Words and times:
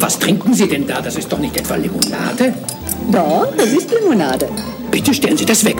Was 0.00 0.18
trinken 0.18 0.54
Sie 0.54 0.68
denn 0.68 0.86
da? 0.86 1.00
Das 1.00 1.16
ist 1.16 1.30
doch 1.32 1.38
nicht 1.38 1.56
etwa 1.56 1.76
Limonade? 1.76 2.54
Doch, 3.12 3.52
das 3.56 3.72
ist 3.72 3.90
Limonade. 3.92 4.48
Bitte 4.90 5.12
stellen 5.14 5.36
Sie 5.36 5.44
das 5.44 5.64
weg. 5.64 5.76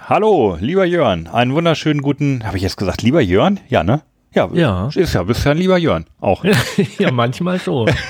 Hallo, 0.00 0.56
lieber 0.60 0.84
Jörn. 0.84 1.26
Einen 1.28 1.54
wunderschönen 1.54 2.02
guten, 2.02 2.44
habe 2.44 2.56
ich 2.56 2.62
jetzt 2.62 2.76
gesagt, 2.76 3.02
lieber 3.02 3.20
Jörn? 3.20 3.60
Ja, 3.68 3.84
ne? 3.84 4.02
Ja, 4.34 4.48
Ja. 4.52 4.88
ist 4.94 5.14
ja, 5.14 5.22
bist 5.22 5.44
ja 5.44 5.52
ein 5.52 5.58
lieber 5.58 5.78
Jörn. 5.78 6.06
Auch. 6.20 6.44
ja, 6.98 7.10
manchmal 7.10 7.58
schon. 7.60 7.90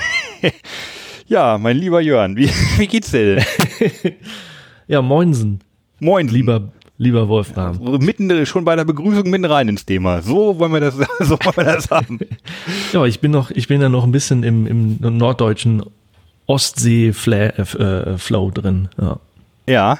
Ja, 1.27 1.57
mein 1.57 1.77
lieber 1.77 2.01
Jörn, 2.01 2.35
wie, 2.35 2.49
wie 2.77 2.87
geht's 2.87 3.11
dir 3.11 3.35
denn? 3.37 3.45
Ja, 4.87 5.01
moinsen, 5.01 5.61
Moin, 6.01 6.27
lieber, 6.27 6.73
lieber 7.01 7.27
Wolfram. 7.27 7.79
Mitten, 7.99 8.45
schon 8.45 8.63
bei 8.63 8.75
der 8.75 8.85
Begrüßung 8.85 9.27
mitten 9.27 9.45
rein 9.45 9.67
ins 9.67 9.85
Thema. 9.85 10.21
So 10.21 10.59
wollen 10.59 10.71
wir 10.71 10.79
das, 10.79 10.95
so 11.19 11.37
wollen 11.43 11.57
wir 11.57 11.63
das 11.63 11.89
haben. 11.89 12.19
Ja, 12.93 13.05
ich 13.05 13.19
bin 13.19 13.31
noch, 13.31 13.49
ich 13.49 13.67
bin 13.67 13.81
ja 13.81 13.89
noch 13.89 14.03
ein 14.03 14.11
bisschen 14.11 14.43
im, 14.43 14.67
im 14.67 15.17
norddeutschen 15.17 15.83
Ostsee-Flow 16.45 18.51
drin. 18.51 18.89
Ja. 19.01 19.19
Ja. 19.67 19.99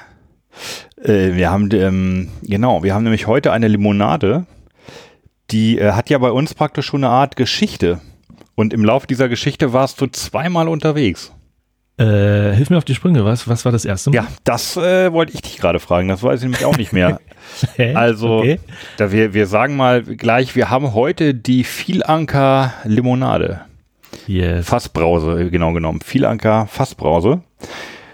Äh, 1.02 1.34
wir 1.34 1.50
haben, 1.50 1.70
ähm, 1.72 2.28
genau, 2.42 2.84
wir 2.84 2.94
haben 2.94 3.02
nämlich 3.02 3.26
heute 3.26 3.50
eine 3.50 3.66
Limonade, 3.66 4.46
die 5.50 5.78
äh, 5.78 5.92
hat 5.92 6.08
ja 6.08 6.18
bei 6.18 6.30
uns 6.30 6.54
praktisch 6.54 6.86
schon 6.86 7.02
eine 7.02 7.12
Art 7.12 7.34
Geschichte. 7.34 8.00
Und 8.54 8.72
im 8.72 8.84
Laufe 8.84 9.08
dieser 9.08 9.28
Geschichte 9.28 9.72
warst 9.72 10.00
du 10.00 10.06
zweimal 10.06 10.68
unterwegs. 10.68 11.32
Äh, 12.02 12.54
hilf 12.56 12.70
mir 12.70 12.78
auf 12.78 12.84
die 12.84 12.94
Sprünge, 12.94 13.24
was, 13.24 13.46
was 13.48 13.64
war 13.64 13.72
das 13.72 13.84
erste 13.84 14.10
Mal? 14.10 14.16
Ja, 14.16 14.26
das 14.44 14.76
äh, 14.76 15.12
wollte 15.12 15.32
ich 15.34 15.42
dich 15.42 15.58
gerade 15.58 15.78
fragen. 15.78 16.08
Das 16.08 16.22
weiß 16.22 16.40
ich 16.40 16.44
nämlich 16.44 16.64
auch 16.64 16.76
nicht 16.76 16.92
mehr. 16.92 17.20
Also, 17.94 18.38
Okay. 18.38 18.60
da 18.96 19.12
wir, 19.12 19.34
wir 19.34 19.46
sagen 19.46 19.76
mal 19.76 20.02
gleich, 20.02 20.56
wir 20.56 20.70
haben 20.70 20.94
heute 20.94 21.34
die 21.34 21.64
Vielanker 21.64 22.72
Limonade. 22.84 23.60
Yes. 24.26 24.66
Fassbrause, 24.66 25.40
äh, 25.42 25.50
genau 25.50 25.72
genommen. 25.72 26.00
Vielanker 26.04 26.66
Fassbrause. 26.66 27.42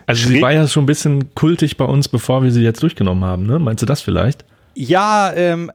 Also 0.07 0.29
sie 0.29 0.41
war 0.41 0.53
ja 0.53 0.67
schon 0.67 0.85
ein 0.85 0.87
bisschen 0.87 1.35
kultig 1.35 1.77
bei 1.77 1.85
uns, 1.85 2.09
bevor 2.09 2.43
wir 2.43 2.51
sie 2.51 2.63
jetzt 2.63 2.83
durchgenommen 2.83 3.25
haben, 3.25 3.47
ne? 3.47 3.59
Meinst 3.59 3.83
du 3.83 3.87
das 3.87 4.01
vielleicht? 4.01 4.45
Ja, 4.75 5.33
ähm, 5.35 5.71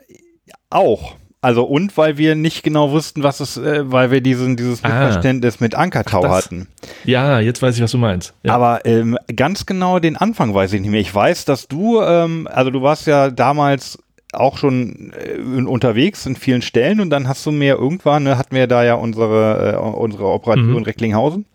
auch. 0.69 1.15
Also 1.43 1.65
und 1.65 1.97
weil 1.97 2.17
wir 2.17 2.35
nicht 2.35 2.63
genau 2.63 2.91
wussten, 2.91 3.21
was 3.21 3.41
es, 3.41 3.57
äh, 3.57 3.91
weil 3.91 4.11
wir 4.11 4.21
diesen, 4.21 4.55
dieses 4.55 4.81
Ah. 4.81 4.87
Missverständnis 4.87 5.59
mit 5.59 5.75
Ankertau 5.75 6.23
Ach, 6.23 6.29
hatten. 6.29 6.69
Ja, 7.03 7.41
jetzt 7.41 7.61
weiß 7.61 7.75
ich, 7.75 7.83
was 7.83 7.91
du 7.91 7.97
meinst. 7.97 8.33
Ja. 8.43 8.55
Aber 8.55 8.85
ähm, 8.85 9.17
ganz 9.35 9.65
genau 9.65 9.99
den 9.99 10.15
Anfang 10.15 10.53
weiß 10.53 10.71
ich 10.71 10.79
nicht 10.79 10.89
mehr. 10.89 11.01
Ich 11.01 11.13
weiß, 11.13 11.43
dass 11.43 11.67
du, 11.67 12.01
ähm, 12.01 12.47
also 12.49 12.71
du 12.71 12.81
warst 12.81 13.07
ja 13.07 13.29
damals 13.29 13.99
auch 14.31 14.57
schon 14.57 15.11
äh, 15.13 15.37
unterwegs 15.63 16.25
in 16.25 16.37
vielen 16.37 16.61
Stellen 16.61 17.01
und 17.01 17.09
dann 17.09 17.27
hast 17.27 17.45
du 17.45 17.51
mir 17.51 17.75
irgendwann, 17.75 18.23
ne, 18.23 18.37
hatten 18.37 18.55
wir 18.55 18.67
da 18.67 18.85
ja 18.85 18.93
unsere, 18.93 19.73
äh, 19.73 19.77
unsere 19.77 20.27
Operation 20.27 20.71
Mhm. 20.71 20.77
in 20.77 20.83
Recklinghausen 20.85 21.45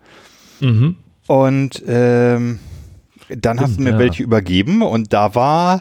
mhm. 0.60 0.96
und 1.28 1.82
ähm, 1.88 2.58
dann 3.30 3.58
hast 3.58 3.78
du 3.78 3.82
mir 3.82 3.92
ja. 3.92 3.98
welche 3.98 4.22
übergeben 4.22 4.82
und 4.82 5.14
da 5.14 5.34
war 5.34 5.80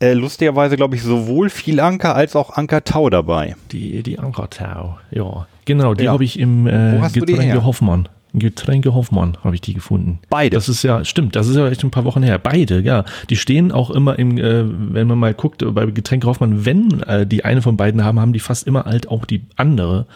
äh, 0.00 0.12
lustigerweise, 0.12 0.76
glaube 0.76 0.96
ich, 0.96 1.02
sowohl 1.02 1.50
viel 1.50 1.80
Anker 1.80 2.14
als 2.14 2.36
auch 2.36 2.50
Ankertau 2.50 3.10
dabei. 3.10 3.56
Die, 3.72 4.02
die 4.02 4.18
Ankertau, 4.18 4.98
ja. 5.10 5.46
Genau, 5.64 5.94
die 5.94 6.04
Ja. 6.04 6.12
habe 6.12 6.24
ich 6.24 6.38
im 6.38 6.66
äh, 6.66 7.00
Getränke? 7.12 7.64
Hoffmann. 7.64 8.08
Getränke 8.34 8.94
Hoffmann 8.94 9.36
habe 9.44 9.54
ich 9.54 9.60
die 9.60 9.74
gefunden. 9.74 10.18
Beide. 10.28 10.54
Das 10.56 10.68
ist 10.68 10.82
ja, 10.82 11.04
stimmt, 11.04 11.36
das 11.36 11.46
ist 11.46 11.56
ja 11.56 11.68
echt 11.68 11.84
ein 11.84 11.90
paar 11.90 12.04
Wochen 12.04 12.22
her. 12.22 12.38
Beide, 12.38 12.80
ja. 12.80 13.04
Die 13.30 13.36
stehen 13.36 13.72
auch 13.72 13.90
immer 13.90 14.18
im, 14.18 14.38
äh, 14.38 14.64
wenn 14.66 15.06
man 15.06 15.18
mal 15.18 15.34
guckt, 15.34 15.64
bei 15.74 15.86
Getränke 15.86 16.26
Hoffmann, 16.26 16.64
wenn 16.64 17.00
äh, 17.02 17.26
die 17.26 17.44
eine 17.44 17.62
von 17.62 17.76
beiden 17.76 18.04
haben, 18.04 18.18
haben 18.20 18.32
die 18.32 18.40
fast 18.40 18.66
immer 18.66 18.84
halt 18.84 19.08
auch 19.08 19.24
die 19.24 19.42
andere. 19.56 20.06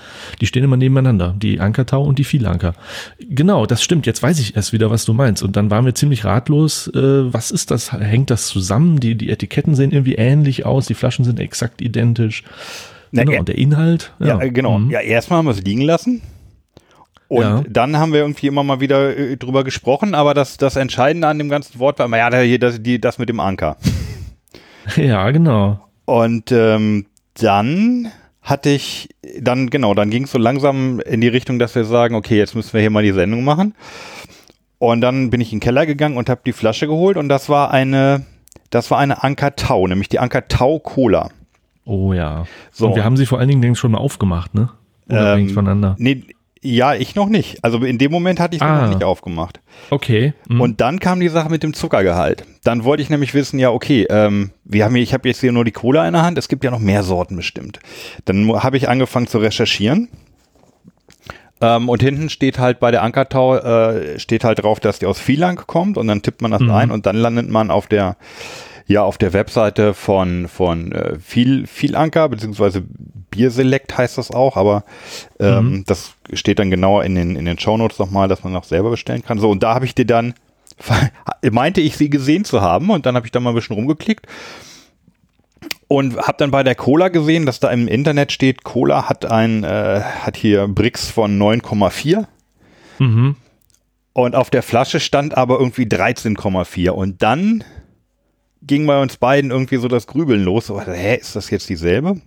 Die 0.41 0.47
stehen 0.47 0.65
immer 0.65 0.77
nebeneinander. 0.77 1.35
Die 1.39 1.61
Ankertau 1.61 2.03
und 2.03 2.19
die 2.19 2.25
Vielanker. 2.25 2.75
Genau, 3.29 3.67
das 3.67 3.83
stimmt. 3.83 4.07
Jetzt 4.07 4.23
weiß 4.23 4.39
ich 4.41 4.57
erst 4.57 4.73
wieder, 4.73 4.91
was 4.91 5.05
du 5.05 5.13
meinst. 5.13 5.43
Und 5.43 5.57
dann 5.57 5.71
waren 5.71 5.85
wir 5.85 5.95
ziemlich 5.95 6.25
ratlos. 6.25 6.89
Äh, 6.89 7.33
was 7.33 7.51
ist 7.51 7.71
das? 7.71 7.93
Hängt 7.93 8.31
das 8.31 8.47
zusammen? 8.49 9.01
Die, 9.01 9.15
die 9.15 9.31
Etiketten 9.31 9.75
sehen 9.75 9.93
irgendwie 9.93 10.15
ähnlich 10.15 10.67
aus. 10.67 10.87
Die 10.87 10.95
Flaschen 10.95 11.25
sind 11.25 11.39
exakt 11.41 11.81
identisch. 11.81 12.43
Na, 13.13 13.23
genau, 13.23 13.33
er- 13.35 13.41
und 13.41 13.49
der 13.49 13.59
Inhalt. 13.59 14.13
Ja, 14.19 14.41
äh, 14.41 14.51
genau. 14.51 14.79
Mhm. 14.79 14.91
Ja, 14.91 15.01
erstmal 15.01 15.39
haben 15.39 15.47
wir 15.47 15.53
es 15.53 15.63
liegen 15.63 15.81
lassen. 15.83 16.21
Und 17.29 17.43
Ja. 17.43 17.63
dann 17.69 17.97
haben 17.99 18.13
wir 18.13 18.21
irgendwie 18.21 18.47
immer 18.47 18.63
mal 18.65 18.81
wieder 18.81 19.17
äh, 19.17 19.37
drüber 19.37 19.63
gesprochen, 19.65 20.15
aber 20.15 20.33
das, 20.35 20.57
das 20.57 20.77
Entscheidende 20.77 21.29
an 21.29 21.39
dem 21.39 21.49
ganzen 21.51 21.79
Wort 21.79 21.99
war 21.99 22.07
immer, 22.07 22.17
ja, 22.17 22.35
hier 22.39 22.59
das, 22.59 22.83
die, 22.83 23.01
das 23.01 23.19
mit 23.19 23.29
dem 23.29 23.39
Anker. 23.41 23.77
ja, 24.97 25.31
genau. 25.31 25.81
Und 26.07 26.51
ähm, 26.53 27.07
dann 27.35 28.09
hatte 28.41 28.71
ich, 28.71 29.11
dann 29.41 29.69
genau, 29.69 29.93
dann 29.93 30.09
ging 30.09 30.25
es 30.25 30.33
so 30.33 30.39
langsam 30.39 31.01
in 31.01 31.21
die 31.21 31.29
Richtung, 31.29 31.59
dass 31.59 31.75
wir 31.75 31.85
sagen, 31.85 32.15
okay, 32.15 32.39
jetzt 32.39 32.55
müssen 32.55 32.73
wir 32.73 32.81
hier 32.81 32.89
mal 32.91 33.03
die 33.03 33.13
Sendung 33.13 33.45
machen. 33.45 33.75
Und 34.79 35.03
dann 35.03 35.29
bin 35.29 35.41
ich 35.43 35.53
in 35.53 35.59
den 35.59 35.63
Keller 35.65 35.85
gegangen 35.85 36.17
und 36.17 36.31
habe 36.31 36.41
die 36.47 36.53
Flasche 36.53 36.87
geholt 36.87 37.17
und 37.19 37.29
das 37.29 37.49
war 37.51 37.73
eine, 37.73 38.25
das 38.71 38.91
war 38.91 38.99
eine 38.99 39.23
Anker 39.23 39.55
Tau, 39.57 39.87
nämlich 39.87 40.09
die 40.09 40.19
Anker 40.19 40.49
Tau 40.49 40.79
Cola. 40.79 41.29
Oh 41.85 42.13
ja. 42.15 42.45
So. 42.71 42.87
Und 42.89 42.95
wir 42.97 43.05
haben 43.05 43.17
sie 43.17 43.27
vor 43.27 43.39
allen 43.39 43.49
Dingen 43.49 43.75
schon 43.75 43.91
mal 43.93 43.99
aufgemacht, 43.99 44.55
ne? 44.55 44.71
Unabhängig 45.09 45.49
Ähm, 45.51 45.55
voneinander. 45.55 45.97
Nee, 45.99 46.23
ja, 46.63 46.95
ich 46.95 47.15
noch 47.15 47.29
nicht. 47.29 47.63
Also 47.65 47.79
in 47.85 47.99
dem 47.99 48.11
Moment 48.11 48.41
hatte 48.41 48.57
ich 48.57 48.63
Ah. 48.63 48.83
noch 48.83 48.89
nicht 48.89 49.05
aufgemacht. 49.05 49.61
Okay. 49.91 50.33
mhm. 50.49 50.61
Und 50.61 50.81
dann 50.81 50.99
kam 51.01 51.21
die 51.21 51.29
Sache 51.29 51.49
mit 51.51 51.63
dem 51.63 51.73
Zuckergehalt. 51.75 52.45
Dann 52.65 52.85
wollte 52.85 53.03
ich 53.03 53.11
nämlich 53.11 53.35
wissen, 53.35 53.59
ja, 53.59 53.71
okay, 53.71 54.07
ähm, 54.11 54.51
wir 54.65 54.85
haben 54.85 54.95
hier, 54.95 55.03
ich 55.03 55.15
habe 55.15 55.29
jetzt 55.29 55.41
hier 55.41 55.53
nur 55.53 55.65
die 55.65 55.73
Cola 55.73 56.07
in 56.07 56.15
der 56.15 56.23
Hand, 56.23 56.37
es 56.39 56.49
gibt 56.49 56.65
ja 56.65 56.71
noch 56.71 56.79
mehr 56.81 57.03
Sorten 57.03 57.37
bestimmt. 57.37 57.79
Dann 58.25 58.51
habe 58.63 58.77
ich 58.77 58.89
angefangen 58.89 59.27
zu 59.29 59.39
recherchieren. 59.39 60.09
Ähm, 61.61 61.89
und 61.89 62.03
hinten 62.03 62.29
steht 62.31 62.59
halt 62.59 62.79
bei 62.79 62.91
der 62.93 63.03
Ankertau, 63.03 63.57
äh, 63.57 64.19
steht 64.21 64.45
halt 64.45 64.63
drauf, 64.63 64.79
dass 64.79 65.01
die 65.01 65.07
aus 65.07 65.19
Vielang 65.19 65.57
kommt 65.67 65.99
und 65.99 66.07
dann 66.07 66.23
tippt 66.23 66.41
man 66.41 66.53
das 66.53 66.61
Mhm. 66.61 66.71
ein 66.71 66.91
und 66.93 67.05
dann 67.07 67.17
landet 67.17 67.49
man 67.51 67.71
auf 67.73 67.89
der, 67.89 68.17
ja, 68.89 69.03
auf 69.03 69.19
der 69.19 69.35
Webseite 69.35 69.93
von, 69.93 70.49
von 70.49 70.93
äh, 70.93 71.19
viel, 71.21 71.67
Vielanker, 71.67 72.29
beziehungsweise 72.31 72.83
Bierselect 73.31 73.97
heißt 73.97 74.17
das 74.17 74.31
auch, 74.31 74.57
aber 74.57 74.83
ähm, 75.39 75.71
Mhm. 75.71 75.85
das 75.87 76.15
steht 76.33 76.59
dann 76.59 76.71
genauer 76.71 77.05
in 77.05 77.15
den, 77.15 77.37
in 77.37 77.45
den 77.45 77.59
Shownotes 77.59 77.99
nochmal, 77.99 78.29
dass 78.29 78.43
man 78.45 78.57
auch 78.57 78.65
selber 78.65 78.91
bestellen 78.91 79.23
kann. 79.23 79.39
So, 79.39 79.51
und 79.51 79.63
da 79.63 79.75
habe 79.75 79.85
ich 79.85 79.95
dir 79.95 80.07
dann, 80.07 80.33
meinte 81.53 81.83
ich 81.83 81.99
sie 81.99 82.09
gesehen 82.09 82.47
zu 82.47 82.63
haben 82.63 82.89
und 82.89 83.05
dann 83.05 83.15
habe 83.15 83.27
ich 83.27 83.33
da 83.33 83.41
mal 83.41 83.51
ein 83.51 83.57
bisschen 83.57 83.77
rumgeklickt 83.77 84.27
und 85.87 86.17
habe 86.17 86.39
dann 86.39 86.51
bei 86.51 86.63
der 86.63 86.75
Cola 86.75 87.09
gesehen, 87.09 87.45
dass 87.45 87.61
da 87.61 87.71
im 87.71 87.89
Internet 87.89 88.33
steht, 88.33 88.65
Cola 88.65 89.09
hat 89.09 89.27
ein, 89.27 89.65
äh, 89.65 90.01
hat 90.01 90.39
hier 90.39 90.67
Brix 90.67 91.11
von 91.11 91.39
9,4 91.39 92.25
mhm. 93.01 93.37
und 94.15 94.35
auf 94.35 94.49
der 94.49 94.63
Flasche 94.63 94.99
stand 94.99 95.37
aber 95.37 95.59
irgendwie 95.59 95.85
13,4 95.85 96.91
und 96.91 97.23
dann 97.23 97.65
ging 98.63 98.87
bei 98.87 99.01
uns 99.01 99.17
beiden 99.17 99.51
irgendwie 99.51 99.77
so 99.77 99.89
das 99.89 100.07
Grübeln 100.07 100.43
los. 100.45 100.67
So, 100.67 100.81
hä, 100.81 101.17
ist 101.17 101.37
das 101.37 101.51
jetzt 101.51 101.69
dieselbe? 101.69 102.21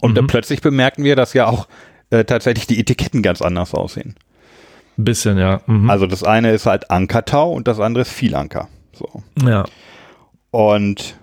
Und 0.00 0.14
dann 0.16 0.24
Mhm. 0.24 0.28
plötzlich 0.28 0.60
bemerken 0.60 1.04
wir, 1.04 1.16
dass 1.16 1.32
ja 1.34 1.46
auch 1.46 1.66
äh, 2.10 2.24
tatsächlich 2.24 2.66
die 2.66 2.78
Etiketten 2.80 3.22
ganz 3.22 3.42
anders 3.42 3.74
aussehen. 3.74 4.14
Ein 4.96 5.04
bisschen, 5.04 5.36
ja. 5.38 5.60
Mhm. 5.66 5.90
Also 5.90 6.06
das 6.06 6.24
eine 6.24 6.52
ist 6.52 6.66
halt 6.66 6.90
Ankertau 6.90 7.52
und 7.52 7.68
das 7.68 7.80
andere 7.80 8.02
ist 8.02 8.12
Vielanker. 8.12 8.68
So. 8.94 9.22
ja. 9.46 9.64
Und 10.50 11.16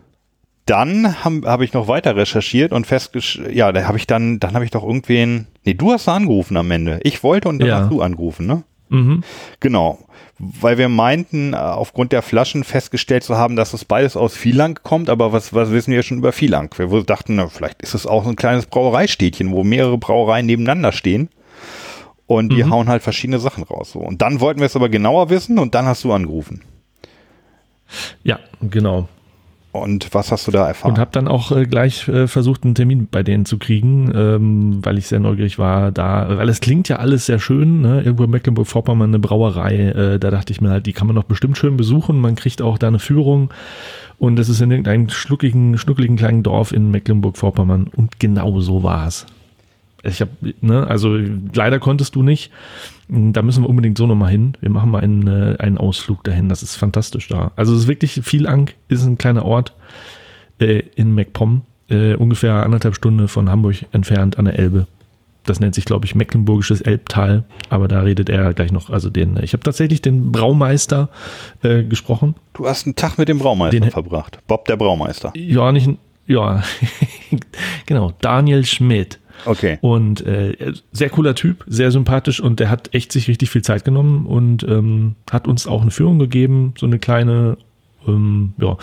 dann 0.66 1.24
habe 1.24 1.42
hab 1.50 1.62
ich 1.62 1.74
noch 1.74 1.88
weiter 1.88 2.16
recherchiert 2.16 2.72
und 2.72 2.88
festgestellt, 2.88 3.54
ja, 3.56 3.72
da 3.72 3.88
habe 3.88 3.98
ich 3.98 4.08
dann, 4.08 4.40
dann 4.40 4.54
habe 4.56 4.66
ich 4.66 4.72
doch 4.72 4.84
irgendwen, 4.84 5.48
nee, 5.64 5.74
du 5.76 5.92
hast 5.92 6.08
angerufen 6.08 6.58
am 6.58 6.72
Ende. 6.72 7.00
Ich 7.04 7.24
wollte 7.24 7.50
und 7.50 7.60
dann 7.60 7.68
Ja. 7.68 7.80
hast 7.82 7.92
du 7.92 8.02
angerufen, 8.02 8.48
ne? 8.48 8.64
Mhm. 8.90 9.24
Genau. 9.60 10.00
Weil 10.38 10.78
wir 10.78 10.90
meinten, 10.90 11.54
äh, 11.54 11.56
aufgrund 11.58 12.12
der 12.12 12.22
Flaschen 12.22 12.64
festgestellt 12.64 13.24
zu 13.24 13.38
haben, 13.38 13.56
dass 13.56 13.74
es 13.74 13.86
beides 13.86 14.18
aus 14.18 14.36
Vielang 14.36 14.80
kommt, 14.84 15.10
aber 15.10 15.32
was, 15.32 15.54
was 15.54 15.72
wissen 15.72 15.92
wir 15.94 16.04
schon 16.04 16.18
über 16.18 16.32
Vielang? 16.34 16.70
Wir 16.78 17.04
dachten, 17.04 17.36
na, 17.36 17.48
vielleicht 17.48 17.82
ist 17.82 17.94
es 17.94 18.06
auch 18.06 18.28
ein 18.28 18.36
kleines 18.36 18.66
Brauereistädtchen, 18.66 19.52
wo 19.52 19.64
mehrere 19.64 19.98
Brauereien 19.98 20.46
nebeneinander 20.46 20.92
stehen. 20.92 21.30
Und 22.28 22.50
die 22.50 22.64
Mhm. 22.64 22.72
hauen 22.72 22.88
halt 22.90 23.04
verschiedene 23.04 23.40
Sachen 23.40 23.64
raus. 23.64 23.92
So. 23.92 24.00
Und 24.00 24.22
dann 24.22 24.40
wollten 24.40 24.60
wir 24.60 24.66
es 24.66 24.76
aber 24.76 24.90
genauer 24.90 25.30
wissen 25.30 25.60
und 25.60 25.76
dann 25.76 25.86
hast 25.86 26.04
du 26.04 26.12
angerufen. 26.12 26.62
Ja, 28.24 28.40
genau. 28.62 29.08
Und 29.76 30.14
was 30.14 30.32
hast 30.32 30.48
du 30.48 30.52
da 30.52 30.68
erfahren? 30.68 30.92
Und 30.92 31.00
habe 31.00 31.12
dann 31.12 31.28
auch 31.28 31.52
äh, 31.52 31.66
gleich 31.66 32.08
äh, 32.08 32.28
versucht, 32.28 32.64
einen 32.64 32.76
Termin 32.76 33.10
bei 33.12 33.24
denen 33.24 33.44
zu 33.44 33.58
kriegen, 33.58 34.10
ähm, 34.16 34.80
weil 34.86 34.98
ich 34.98 35.08
sehr 35.08 35.20
neugierig 35.20 35.60
war. 35.60 35.92
Da, 35.92 36.38
weil 36.38 36.48
es 36.48 36.62
klingt 36.62 36.88
ja 36.88 36.96
alles 36.96 37.26
sehr 37.26 37.40
schön, 37.40 37.82
ne? 37.82 38.02
irgendwo 38.02 38.24
in 38.24 38.30
Mecklenburg-Vorpommern 38.30 39.10
eine 39.10 39.20
Brauerei. 39.20 39.76
Äh, 39.76 40.20
da 40.20 40.32
dachte 40.32 40.54
ich 40.54 40.62
mir 40.62 40.70
halt, 40.70 40.86
die 40.86 40.94
kann 40.94 41.08
man 41.08 41.18
doch 41.18 41.26
bestimmt 41.26 41.58
schön 41.58 41.76
besuchen. 41.76 42.22
Man 42.22 42.36
kriegt 42.36 42.62
auch 42.62 42.78
da 42.78 42.88
eine 42.88 43.00
Führung. 43.00 43.50
Und 44.18 44.38
das 44.38 44.48
ist 44.48 44.62
in 44.62 44.72
irgendeinem 44.72 45.10
schnuckligen, 45.10 45.78
schnuckligen 45.78 46.16
kleinen 46.16 46.42
Dorf 46.42 46.72
in 46.72 46.90
Mecklenburg-Vorpommern. 46.92 47.88
Und 47.94 48.18
genau 48.18 48.62
so 48.62 48.82
war 48.82 49.08
es. 49.08 49.26
Ich 50.04 50.22
habe, 50.22 50.32
ne, 50.62 50.88
also 50.88 51.18
leider 51.54 51.80
konntest 51.80 52.16
du 52.16 52.24
nicht. 52.24 52.50
Da 53.08 53.42
müssen 53.44 53.64
wir 53.64 53.70
unbedingt 53.70 53.98
so 53.98 54.08
nochmal 54.08 54.32
hin. 54.32 54.58
Wir 54.62 54.70
machen 54.72 54.90
mal 54.90 55.02
einen, 55.04 55.28
äh, 55.28 55.58
einen 55.60 55.78
Ausflug 55.78 56.24
dahin. 56.24 56.50
Das 56.50 56.64
ist 56.64 56.76
fantastisch 56.76 57.28
da. 57.28 57.52
Also 57.56 57.74
es 57.74 57.82
ist 57.82 57.88
wirklich 57.88 58.20
viel 58.24 58.48
Ang, 58.48 58.72
ist 58.88 59.06
ein 59.06 59.18
kleiner 59.18 59.46
Ort 59.46 59.74
äh, 60.60 60.80
in 60.96 61.14
MacPom. 61.14 61.62
äh, 61.90 62.16
ungefähr 62.16 62.64
anderthalb 62.64 62.96
Stunden 62.96 63.28
von 63.28 63.50
Hamburg 63.50 63.86
entfernt 63.92 64.40
an 64.40 64.46
der 64.46 64.58
Elbe. 64.58 64.88
Das 65.44 65.60
nennt 65.60 65.76
sich, 65.76 65.86
glaube 65.86 66.08
ich, 66.08 66.16
Mecklenburgisches 66.16 66.82
Elbtal, 66.82 67.44
aber 67.70 67.88
da 67.88 68.02
redet 68.02 68.30
er 68.30 68.56
gleich 68.56 68.72
noch. 68.72 68.90
Also 68.90 69.12
den, 69.12 69.38
ich 69.44 69.54
habe 69.54 69.62
tatsächlich 69.62 70.02
den 70.02 70.32
Braumeister 70.32 71.10
äh, 71.62 71.84
gesprochen. 71.84 72.34
Du 72.56 72.66
hast 72.68 72.88
einen 72.88 72.96
Tag 72.96 73.20
mit 73.20 73.30
dem 73.30 73.38
Braumeister 73.38 73.80
Den- 73.80 73.92
verbracht. 73.92 74.40
Bob 74.48 74.66
der 74.66 74.78
Braumeister. 74.78 75.32
Ja, 75.36 75.72
nicht, 75.72 75.88
ja, 76.26 76.64
genau, 77.86 78.14
Daniel 78.22 78.66
Schmidt. 78.66 79.20
Okay. 79.46 79.78
Und 79.82 80.26
äh, 80.26 80.74
sehr 80.92 81.10
cooler 81.10 81.36
Typ, 81.36 81.64
sehr 81.68 81.92
sympathisch 81.92 82.40
und 82.40 82.60
der 82.60 82.70
hat 82.70 82.94
echt 82.94 83.12
sich 83.12 83.28
richtig 83.28 83.50
viel 83.50 83.62
Zeit 83.62 83.84
genommen 83.86 84.26
und 84.26 84.64
ähm, 84.64 85.16
hat 85.30 85.48
uns 85.48 85.68
auch 85.68 85.82
eine 85.82 85.92
Führung 85.92 86.18
gegeben, 86.20 86.74
so 86.78 86.86
eine 86.86 87.00
kleine, 87.00 87.58
ähm, 88.08 88.54
ja, 88.58 88.78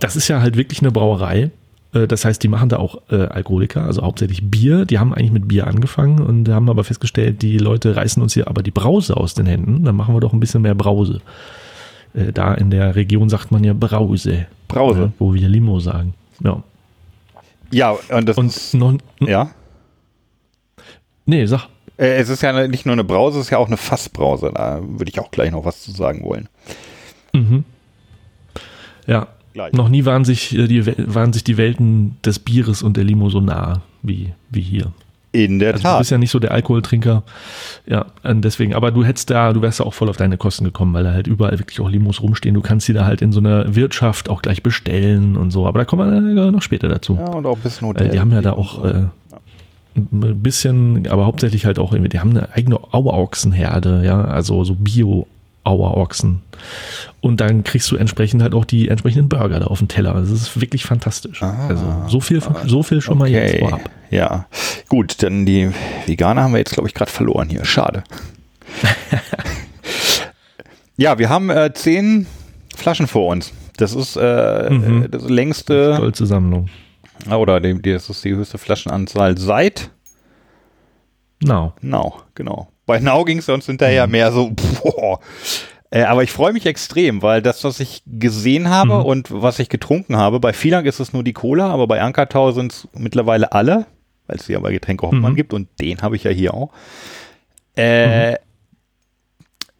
das 0.00 0.16
ist 0.16 0.28
ja 0.28 0.40
halt 0.40 0.56
wirklich 0.56 0.80
eine 0.80 0.90
Brauerei. 0.90 1.50
Äh, 1.92 2.06
Das 2.08 2.24
heißt, 2.24 2.42
die 2.42 2.48
machen 2.48 2.68
da 2.70 2.78
auch 2.78 3.02
äh, 3.10 3.16
Alkoholiker, 3.26 3.84
also 3.84 4.02
hauptsächlich 4.02 4.50
Bier. 4.50 4.86
Die 4.86 4.98
haben 4.98 5.12
eigentlich 5.14 5.30
mit 5.32 5.46
Bier 5.46 5.66
angefangen 5.66 6.20
und 6.20 6.48
haben 6.48 6.68
aber 6.70 6.82
festgestellt, 6.84 7.42
die 7.42 7.58
Leute 7.58 7.94
reißen 7.94 8.20
uns 8.22 8.34
hier 8.34 8.48
aber 8.48 8.62
die 8.62 8.70
Brause 8.72 9.16
aus 9.16 9.34
den 9.34 9.46
Händen. 9.46 9.84
Dann 9.84 9.94
machen 9.94 10.14
wir 10.14 10.20
doch 10.20 10.32
ein 10.32 10.40
bisschen 10.40 10.62
mehr 10.62 10.74
Brause. 10.74 11.20
Äh, 12.14 12.32
Da 12.32 12.54
in 12.54 12.70
der 12.70 12.96
Region 12.96 13.28
sagt 13.28 13.52
man 13.52 13.62
ja 13.62 13.74
Brause. 13.74 14.46
Brause. 14.68 15.00
Ja, 15.02 15.12
wo 15.18 15.34
wir 15.34 15.48
Limo 15.48 15.78
sagen. 15.80 16.14
Ja. 16.42 16.62
Ja, 17.70 17.94
und 18.10 18.28
das 18.28 18.36
Und 18.36 18.46
ist, 18.48 18.74
noch, 18.74 18.98
ja. 19.20 19.50
Nee, 21.26 21.46
sag. 21.46 21.66
Äh, 21.98 22.16
Es 22.16 22.28
ist 22.28 22.42
ja 22.42 22.66
nicht 22.68 22.86
nur 22.86 22.94
eine 22.94 23.04
Brause, 23.04 23.38
es 23.40 23.46
ist 23.46 23.50
ja 23.50 23.58
auch 23.58 23.66
eine 23.68 23.76
Fassbrause. 23.76 24.50
Da 24.54 24.80
würde 24.82 25.10
ich 25.10 25.20
auch 25.20 25.30
gleich 25.30 25.50
noch 25.50 25.64
was 25.64 25.82
zu 25.82 25.90
sagen 25.90 26.24
wollen. 26.24 26.48
Mhm. 27.32 27.64
Ja, 29.06 29.28
Gleich. 29.54 29.72
noch 29.72 29.88
nie 29.88 30.04
waren 30.04 30.24
sich, 30.24 30.56
äh, 30.56 30.66
die, 30.68 30.86
waren 30.86 31.32
sich 31.32 31.44
die 31.44 31.56
Welten 31.56 32.16
des 32.24 32.38
Bieres 32.38 32.82
und 32.82 32.96
der 32.96 33.04
Limo 33.04 33.28
so 33.30 33.40
nah 33.40 33.82
wie, 34.02 34.32
wie 34.50 34.60
hier. 34.62 34.92
In 35.34 35.58
der 35.58 35.72
Also 35.72 35.82
du 35.84 35.88
Tat. 35.88 35.98
bist 35.98 36.10
ja 36.10 36.18
nicht 36.18 36.30
so 36.30 36.38
der 36.38 36.50
Alkoholtrinker. 36.52 37.22
Ja, 37.86 38.04
und 38.22 38.42
deswegen, 38.44 38.74
aber 38.74 38.90
du 38.90 39.02
hättest 39.02 39.30
da, 39.30 39.54
du 39.54 39.62
wärst 39.62 39.80
da 39.80 39.84
auch 39.84 39.94
voll 39.94 40.10
auf 40.10 40.18
deine 40.18 40.36
Kosten 40.36 40.64
gekommen, 40.64 40.92
weil 40.92 41.04
da 41.04 41.12
halt 41.12 41.26
überall 41.26 41.58
wirklich 41.58 41.80
auch 41.80 41.88
Limos 41.88 42.20
rumstehen. 42.20 42.54
Du 42.54 42.60
kannst 42.60 42.86
die 42.86 42.92
da 42.92 43.06
halt 43.06 43.22
in 43.22 43.32
so 43.32 43.40
einer 43.40 43.74
Wirtschaft 43.74 44.28
auch 44.28 44.42
gleich 44.42 44.62
bestellen 44.62 45.36
und 45.38 45.50
so. 45.50 45.66
Aber 45.66 45.78
da 45.78 45.84
kommen 45.86 46.34
wir 46.36 46.42
äh, 46.44 46.50
noch 46.50 46.60
später 46.60 46.88
dazu. 46.90 47.16
ja, 47.16 47.24
und 47.32 47.46
auch 47.46 47.56
ein 47.56 47.62
bisschen 47.62 47.86
Äh, 47.86 47.88
Hotel. 47.88 48.08
die 48.10 48.20
haben 48.20 48.30
ja 48.30 48.42
da 48.42 48.52
auch 48.52 48.84
äh, 48.84 49.04
ein 49.94 50.40
bisschen, 50.42 51.06
aber 51.08 51.26
hauptsächlich 51.26 51.66
halt 51.66 51.78
auch, 51.78 51.94
die 51.94 52.20
haben 52.20 52.30
eine 52.30 52.52
eigene 52.54 52.78
Auerochsenherde, 52.92 54.02
ja, 54.04 54.22
also 54.24 54.64
so 54.64 54.74
Bio-Auerochsen. 54.74 56.40
Und 57.20 57.40
dann 57.40 57.62
kriegst 57.64 57.90
du 57.90 57.96
entsprechend 57.96 58.42
halt 58.42 58.54
auch 58.54 58.64
die 58.64 58.88
entsprechenden 58.88 59.28
Burger 59.28 59.60
da 59.60 59.66
auf 59.66 59.78
dem 59.78 59.88
Teller. 59.88 60.14
Das 60.14 60.30
ist 60.30 60.60
wirklich 60.60 60.84
fantastisch. 60.84 61.42
also 61.42 61.84
so 62.08 62.20
viel, 62.20 62.40
so 62.66 62.82
viel 62.82 63.00
schon 63.00 63.18
mal 63.18 63.28
jetzt 63.28 63.54
Okay, 63.54 63.58
vorab. 63.60 63.90
ja. 64.10 64.46
Gut, 64.88 65.22
dann 65.22 65.44
die 65.46 65.70
Veganer 66.06 66.42
haben 66.42 66.52
wir 66.52 66.58
jetzt, 66.58 66.72
glaube 66.74 66.88
ich, 66.88 66.94
gerade 66.94 67.10
verloren 67.10 67.48
hier. 67.48 67.64
Schade. 67.64 68.02
ja, 70.96 71.18
wir 71.18 71.28
haben 71.28 71.50
äh, 71.50 71.72
zehn 71.74 72.26
Flaschen 72.76 73.06
vor 73.06 73.28
uns. 73.28 73.52
Das 73.76 73.94
ist 73.94 74.16
äh, 74.16 74.68
Mhm. 74.70 75.06
das 75.10 75.24
längste, 75.28 75.94
Stolze 75.96 76.26
Sammlung. 76.26 76.68
Ah, 77.28 77.36
oder 77.36 77.60
die, 77.60 77.80
die- 77.80 77.92
das 77.92 78.08
ist 78.10 78.24
die 78.24 78.34
höchste 78.34 78.58
Flaschenanzahl 78.58 79.36
seit 79.38 79.90
Now. 81.42 81.72
Now, 81.80 82.22
genau. 82.34 82.68
Bei 82.86 83.00
Now 83.00 83.24
ging 83.24 83.38
es 83.38 83.46
sonst 83.46 83.66
hinterher 83.66 84.06
mehr 84.06 84.30
so, 84.32 84.50
boah. 84.82 85.18
Äh, 85.90 86.02
aber 86.04 86.22
ich 86.22 86.30
freue 86.32 86.52
mich 86.52 86.66
extrem, 86.66 87.20
weil 87.20 87.42
das, 87.42 87.64
was 87.64 87.80
ich 87.80 88.02
gesehen 88.06 88.70
habe 88.70 88.94
Mhm. 89.00 89.04
und 89.04 89.28
was 89.42 89.58
ich 89.58 89.68
getrunken 89.68 90.16
habe, 90.16 90.40
bei 90.40 90.52
Vielang 90.52 90.84
ist 90.86 91.00
es 91.00 91.12
nur 91.12 91.22
die 91.24 91.32
Cola, 91.32 91.68
aber 91.70 91.86
bei 91.86 92.00
Ankertau 92.00 92.52
sind 92.52 92.72
es 92.72 92.88
mittlerweile 92.94 93.52
alle, 93.52 93.86
weil 94.26 94.36
es 94.38 94.48
ja 94.48 94.58
bei 94.60 94.72
Getränke 94.72 95.04
Hoffmann 95.06 95.32
Mhm. 95.32 95.36
gibt 95.36 95.52
und 95.52 95.68
den 95.80 96.00
habe 96.00 96.16
ich 96.16 96.24
ja 96.24 96.30
hier 96.30 96.54
auch. 96.54 96.70
Äh, 97.74 98.36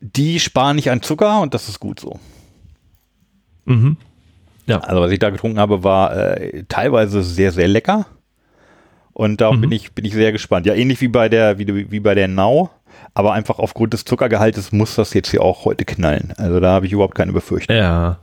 Die 0.00 0.40
sparen 0.40 0.74
nicht 0.76 0.90
an 0.90 1.00
Zucker 1.00 1.40
und 1.42 1.54
das 1.54 1.68
ist 1.68 1.78
gut 1.78 2.00
so. 2.00 2.18
Mhm. 3.66 3.96
Ja. 4.66 4.78
Also 4.80 5.00
was 5.00 5.10
ich 5.10 5.18
da 5.18 5.30
getrunken 5.30 5.58
habe, 5.58 5.82
war 5.84 6.16
äh, 6.16 6.64
teilweise 6.68 7.22
sehr, 7.22 7.52
sehr 7.52 7.68
lecker. 7.68 8.06
Und 9.12 9.40
darum 9.40 9.56
Mhm. 9.58 9.60
bin 9.62 9.72
ich, 9.72 9.92
bin 9.92 10.04
ich 10.04 10.14
sehr 10.14 10.32
gespannt. 10.32 10.66
Ja, 10.66 10.74
ähnlich 10.74 11.00
wie 11.00 11.08
bei 11.08 11.28
der, 11.28 11.58
wie, 11.58 11.90
wie 11.90 12.00
bei 12.00 12.14
der 12.14 12.28
Now, 12.28 12.70
aber 13.14 13.32
einfach 13.34 13.58
aufgrund 13.58 13.92
des 13.92 14.04
Zuckergehaltes 14.04 14.72
muss 14.72 14.94
das 14.94 15.12
jetzt 15.14 15.30
hier 15.30 15.42
auch 15.42 15.64
heute 15.66 15.84
knallen. 15.84 16.32
Also 16.38 16.60
da 16.60 16.72
habe 16.72 16.86
ich 16.86 16.92
überhaupt 16.92 17.14
keine 17.14 17.32
Befürchtung. 17.32 17.76
Ja. 17.76 18.18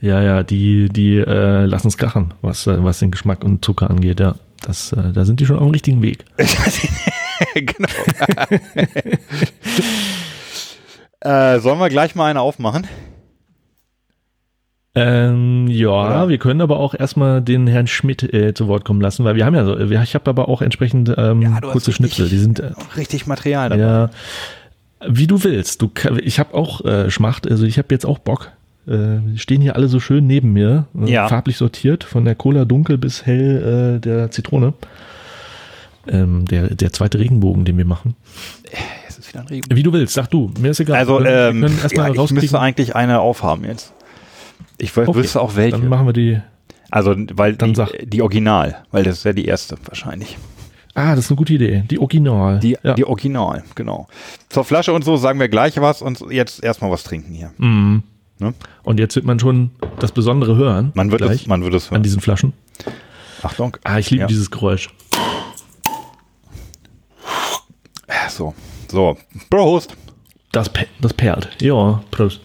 Ja, 0.00 0.20
ja, 0.22 0.42
die, 0.42 0.90
die 0.90 1.16
äh, 1.16 1.64
lassen 1.64 1.88
es 1.88 1.96
krachen, 1.96 2.34
was, 2.42 2.66
äh, 2.66 2.84
was 2.84 2.98
den 2.98 3.10
Geschmack 3.10 3.42
und 3.42 3.64
Zucker 3.64 3.88
angeht, 3.88 4.20
ja. 4.20 4.34
Das, 4.66 4.92
äh, 4.92 5.12
da 5.14 5.24
sind 5.24 5.40
die 5.40 5.46
schon 5.46 5.56
auf 5.56 5.62
dem 5.62 5.70
richtigen 5.70 6.02
Weg. 6.02 6.24
genau. 7.54 7.88
äh, 11.20 11.58
sollen 11.60 11.78
wir 11.78 11.88
gleich 11.88 12.14
mal 12.14 12.26
eine 12.30 12.40
aufmachen? 12.42 12.86
Ähm, 14.96 15.66
ja, 15.68 15.88
Oder? 15.88 16.28
wir 16.28 16.38
können 16.38 16.60
aber 16.60 16.78
auch 16.78 16.94
erstmal 16.94 17.42
den 17.42 17.66
Herrn 17.66 17.88
Schmidt 17.88 18.22
äh, 18.32 18.54
zu 18.54 18.68
Wort 18.68 18.84
kommen 18.84 19.00
lassen, 19.00 19.24
weil 19.24 19.34
wir 19.34 19.44
haben 19.44 19.54
ja 19.54 19.64
so, 19.64 19.76
ich 19.78 20.14
habe 20.14 20.30
aber 20.30 20.48
auch 20.48 20.62
entsprechend 20.62 21.12
ähm, 21.16 21.58
kurze 21.62 21.92
Schnipsel. 21.92 22.28
Die 22.28 22.38
sind 22.38 22.60
äh, 22.60 22.70
richtig 22.96 23.26
Material 23.26 23.70
dabei. 23.70 23.82
ja 23.82 24.10
wie 25.08 25.26
du 25.26 25.42
willst. 25.44 25.82
Du, 25.82 25.90
ich 26.22 26.38
habe 26.38 26.54
auch 26.54 26.84
äh, 26.84 27.10
Schmacht, 27.10 27.50
also 27.50 27.64
ich 27.64 27.78
habe 27.78 27.88
jetzt 27.90 28.06
auch 28.06 28.18
Bock. 28.18 28.52
Äh, 28.86 29.36
stehen 29.36 29.62
hier 29.62 29.76
alle 29.76 29.88
so 29.88 29.98
schön 29.98 30.26
neben 30.26 30.52
mir, 30.52 30.86
äh, 31.00 31.10
Ja. 31.10 31.28
farblich 31.28 31.56
sortiert, 31.56 32.04
von 32.04 32.24
der 32.24 32.34
Cola 32.34 32.64
dunkel 32.66 32.98
bis 32.98 33.24
hell 33.24 33.96
äh, 33.96 34.00
der 34.00 34.30
Zitrone. 34.30 34.74
Ähm, 36.06 36.44
der, 36.44 36.74
der 36.74 36.92
zweite 36.92 37.18
Regenbogen, 37.18 37.64
den 37.64 37.78
wir 37.78 37.86
machen. 37.86 38.14
Es 39.08 39.18
ist 39.18 39.30
wieder 39.30 39.40
ein 39.40 39.46
Regen. 39.46 39.74
Wie 39.74 39.82
du 39.82 39.90
willst, 39.94 40.12
sag 40.12 40.30
du, 40.30 40.50
mir 40.60 40.70
ist 40.70 40.80
egal. 40.80 40.98
Also, 40.98 41.18
wir 41.20 41.48
ähm, 41.48 41.62
ja, 41.92 42.08
ich 42.10 42.30
müsste 42.30 42.60
eigentlich 42.60 42.94
eine 42.94 43.20
aufhaben 43.20 43.64
jetzt. 43.64 43.94
Ich 44.78 44.96
Okay, 44.96 45.14
wüsste 45.14 45.40
auch 45.40 45.56
welche. 45.56 45.78
Dann 45.78 45.88
machen 45.88 46.06
wir 46.06 46.12
die. 46.12 46.40
Also, 46.90 47.14
weil 47.34 47.56
Dann 47.56 47.70
die, 47.70 47.76
sag. 47.76 47.90
die 48.04 48.22
Original, 48.22 48.84
weil 48.90 49.02
das 49.04 49.18
ist 49.18 49.24
ja 49.24 49.32
die 49.32 49.46
erste 49.46 49.76
wahrscheinlich. 49.86 50.36
Ah, 50.94 51.16
das 51.16 51.24
ist 51.24 51.30
eine 51.32 51.36
gute 51.38 51.54
Idee. 51.54 51.84
Die 51.90 51.98
Original. 51.98 52.60
Die, 52.60 52.76
ja. 52.82 52.94
die 52.94 53.04
Original, 53.04 53.64
genau. 53.74 54.06
Zur 54.48 54.64
Flasche 54.64 54.92
und 54.92 55.04
so 55.04 55.16
sagen 55.16 55.40
wir 55.40 55.48
gleich 55.48 55.80
was 55.80 56.02
und 56.02 56.20
jetzt 56.30 56.62
erstmal 56.62 56.90
was 56.90 57.02
trinken 57.02 57.34
hier. 57.34 57.50
Mhm. 57.58 58.04
Ne? 58.38 58.54
Und 58.84 59.00
jetzt 59.00 59.16
wird 59.16 59.24
man 59.24 59.38
schon 59.40 59.70
das 59.98 60.12
Besondere 60.12 60.56
hören. 60.56 60.92
Man 60.94 61.10
wird 61.10 61.22
gleich 61.22 61.42
es, 61.42 61.46
man 61.48 61.62
wird 61.64 61.74
es 61.74 61.86
an 61.88 61.92
hören. 61.96 62.02
diesen 62.04 62.20
Flaschen. 62.20 62.52
Achtung. 63.42 63.76
Ah, 63.82 63.98
ich 63.98 64.10
liebe 64.10 64.22
Ja. 64.22 64.26
dieses 64.28 64.50
Geräusch. 64.50 64.88
So, 68.30 68.54
so. 68.90 69.16
Prost. 69.50 69.96
Das, 70.52 70.70
das 71.00 71.14
perlt. 71.14 71.48
Ja, 71.60 72.02
Prost. 72.10 72.40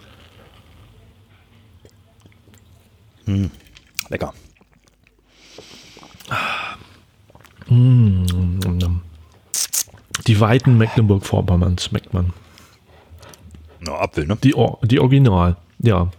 Lecker. 4.10 4.34
Die 10.28 10.40
Weiten 10.40 10.78
Mecklenburg-Vorpommerns 10.78 11.86
schmeckt 11.86 12.14
man. 12.14 12.34
No, 13.82 13.94
Apfel, 13.96 14.28
ne? 14.28 14.38
Die, 14.44 14.54
die 14.84 15.00
Original, 15.00 15.56
ja. 15.80 16.10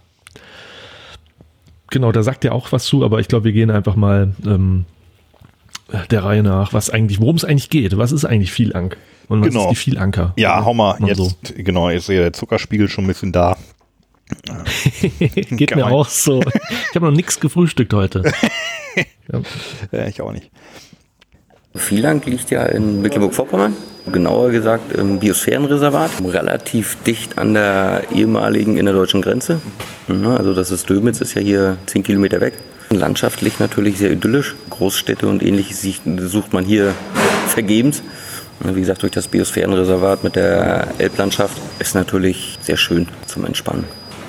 Genau, 1.89 2.11
da 2.11 2.23
sagt 2.23 2.45
er 2.45 2.53
auch 2.55 2.71
was 2.71 2.85
zu, 2.85 3.03
aber 3.03 3.19
ich 3.19 3.27
glaube, 3.27 3.45
wir 3.45 3.51
gehen 3.51 3.69
einfach 3.69 3.95
mal 3.95 4.33
ähm, 4.45 4.85
der 6.09 6.23
Reihe 6.23 6.41
nach, 6.41 6.73
was 6.73 6.89
eigentlich, 6.89 7.19
worum 7.19 7.35
es 7.35 7.43
eigentlich 7.45 7.69
geht. 7.69 7.97
Was 7.97 8.11
ist 8.11 8.25
eigentlich 8.25 8.51
Vielank? 8.51 8.97
Und 9.27 9.41
was 9.41 9.49
Genau. 9.49 9.63
ist 9.65 9.71
die 9.71 9.75
Vielanker? 9.75 10.33
Ja, 10.37 10.63
hau 10.65 10.73
mal 10.73 10.97
jetzt. 11.05 11.17
so. 11.17 11.31
Genau, 11.55 11.89
jetzt 11.89 12.03
ist 12.09 12.15
ja 12.15 12.21
der 12.21 12.33
Zuckerspiegel 12.33 12.87
schon 12.89 13.03
ein 13.03 13.07
bisschen 13.07 13.31
da. 13.31 13.57
Geht 15.49 15.69
Kann 15.69 15.79
mir 15.79 15.87
auch 15.87 16.07
so. 16.07 16.41
Ich 16.89 16.95
habe 16.95 17.07
noch 17.07 17.15
nichts 17.15 17.39
gefrühstückt 17.39 17.93
heute. 17.93 18.23
Äh, 19.93 20.09
ich 20.09 20.21
auch 20.21 20.33
nicht. 20.33 20.51
Vielang 21.73 22.21
liegt 22.25 22.51
ja 22.51 22.65
in 22.65 23.01
Mecklenburg-Vorpommern, 23.01 23.77
genauer 24.11 24.49
gesagt 24.49 24.91
im 24.91 25.19
Biosphärenreservat, 25.19 26.11
relativ 26.25 26.97
dicht 27.03 27.37
an 27.37 27.53
der 27.53 28.03
ehemaligen 28.13 28.77
innerdeutschen 28.77 29.21
Grenze. 29.21 29.61
Ja, 30.09 30.35
Also 30.35 30.53
das 30.53 30.69
ist 30.71 30.89
Dömitz, 30.89 31.21
ist 31.21 31.33
ja 31.33 31.41
hier 31.41 31.77
10 31.85 32.03
Kilometer 32.03 32.41
weg. 32.41 32.55
Landschaftlich 32.89 33.59
natürlich 33.59 33.99
sehr 33.99 34.11
idyllisch. 34.11 34.55
Großstädte 34.69 35.27
und 35.27 35.41
ähnliches 35.41 35.81
sucht 36.29 36.51
man 36.51 36.65
hier 36.65 36.93
vergebens. 37.47 38.03
Ja, 38.65 38.75
Wie 38.75 38.81
gesagt, 38.81 39.01
durch 39.03 39.13
das 39.13 39.29
Biosphärenreservat 39.29 40.25
mit 40.25 40.35
der 40.35 40.89
Elblandschaft 40.97 41.57
ist 41.79 41.95
natürlich 41.95 42.59
sehr 42.61 42.75
schön 42.75 43.07
zum 43.27 43.45
Entspannen. 43.45 43.85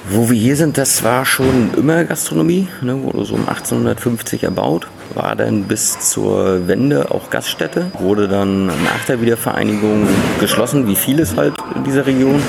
Wo 0.09 0.29
wir 0.29 0.37
hier 0.37 0.57
sind, 0.57 0.79
das 0.79 1.05
war 1.05 1.25
schon 1.25 1.71
immer 1.77 2.05
Gastronomie, 2.05 2.67
ne, 2.81 3.01
wurde 3.03 3.25
so 3.25 3.35
um 3.35 3.49
1850 3.49 4.43
erbaut, 4.43 4.89
war 5.15 5.37
dann 5.37 5.65
bis 5.65 6.11
zur 6.11 6.67
Wende 6.67 7.13
auch 7.13 7.31
Gaststätte, 7.31 7.93
wurde 8.01 8.27
dann 8.27 8.67
nach 8.67 9.05
der 9.07 9.21
Wiedervereinigung 9.21 10.09
geschlossen, 10.41 10.89
wie 10.89 10.97
vieles 10.97 11.37
halt 11.37 11.55
in 11.77 11.85
dieser 11.85 12.05
Region. 12.05 12.43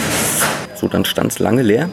So, 0.76 0.88
dann 0.88 1.06
stand 1.06 1.32
es 1.32 1.40
lange 1.40 1.62
leer 1.62 1.90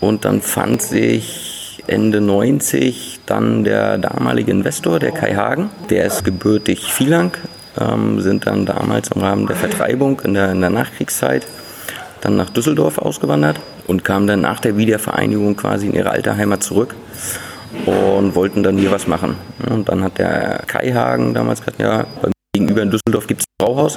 und 0.00 0.26
dann 0.26 0.42
fand 0.42 0.82
sich 0.82 1.82
Ende 1.86 2.20
90 2.20 3.20
dann 3.24 3.64
der 3.64 3.96
damalige 3.96 4.52
Investor, 4.52 4.98
der 4.98 5.12
Kai 5.12 5.34
Hagen, 5.34 5.70
der 5.88 6.04
ist 6.04 6.24
gebürtig 6.24 6.92
Vielang, 6.92 7.32
ähm, 7.80 8.20
sind 8.20 8.46
dann 8.46 8.66
damals 8.66 9.08
im 9.12 9.22
Rahmen 9.22 9.46
der 9.46 9.56
Vertreibung 9.56 10.20
in 10.20 10.34
der, 10.34 10.52
in 10.52 10.60
der 10.60 10.70
Nachkriegszeit 10.70 11.46
dann 12.20 12.36
nach 12.36 12.50
Düsseldorf 12.50 12.98
ausgewandert 12.98 13.60
und 13.86 14.04
kamen 14.04 14.26
dann 14.26 14.40
nach 14.40 14.60
der 14.60 14.76
Wiedervereinigung 14.76 15.56
quasi 15.56 15.86
in 15.86 15.94
ihre 15.94 16.10
alte 16.10 16.36
Heimat 16.36 16.62
zurück 16.62 16.94
und 17.86 18.34
wollten 18.34 18.62
dann 18.62 18.78
hier 18.78 18.90
was 18.90 19.06
machen. 19.06 19.36
Und 19.68 19.88
dann 19.88 20.02
hat 20.02 20.18
der 20.18 20.62
Kai 20.66 20.92
Hagen 20.92 21.34
damals 21.34 21.60
gesagt, 21.60 21.80
ja, 21.80 22.06
gegenüber 22.52 22.82
in 22.82 22.90
Düsseldorf 22.90 23.26
gibt 23.26 23.40
es 23.40 23.46
ein 23.46 23.66
Brauhaus. 23.66 23.96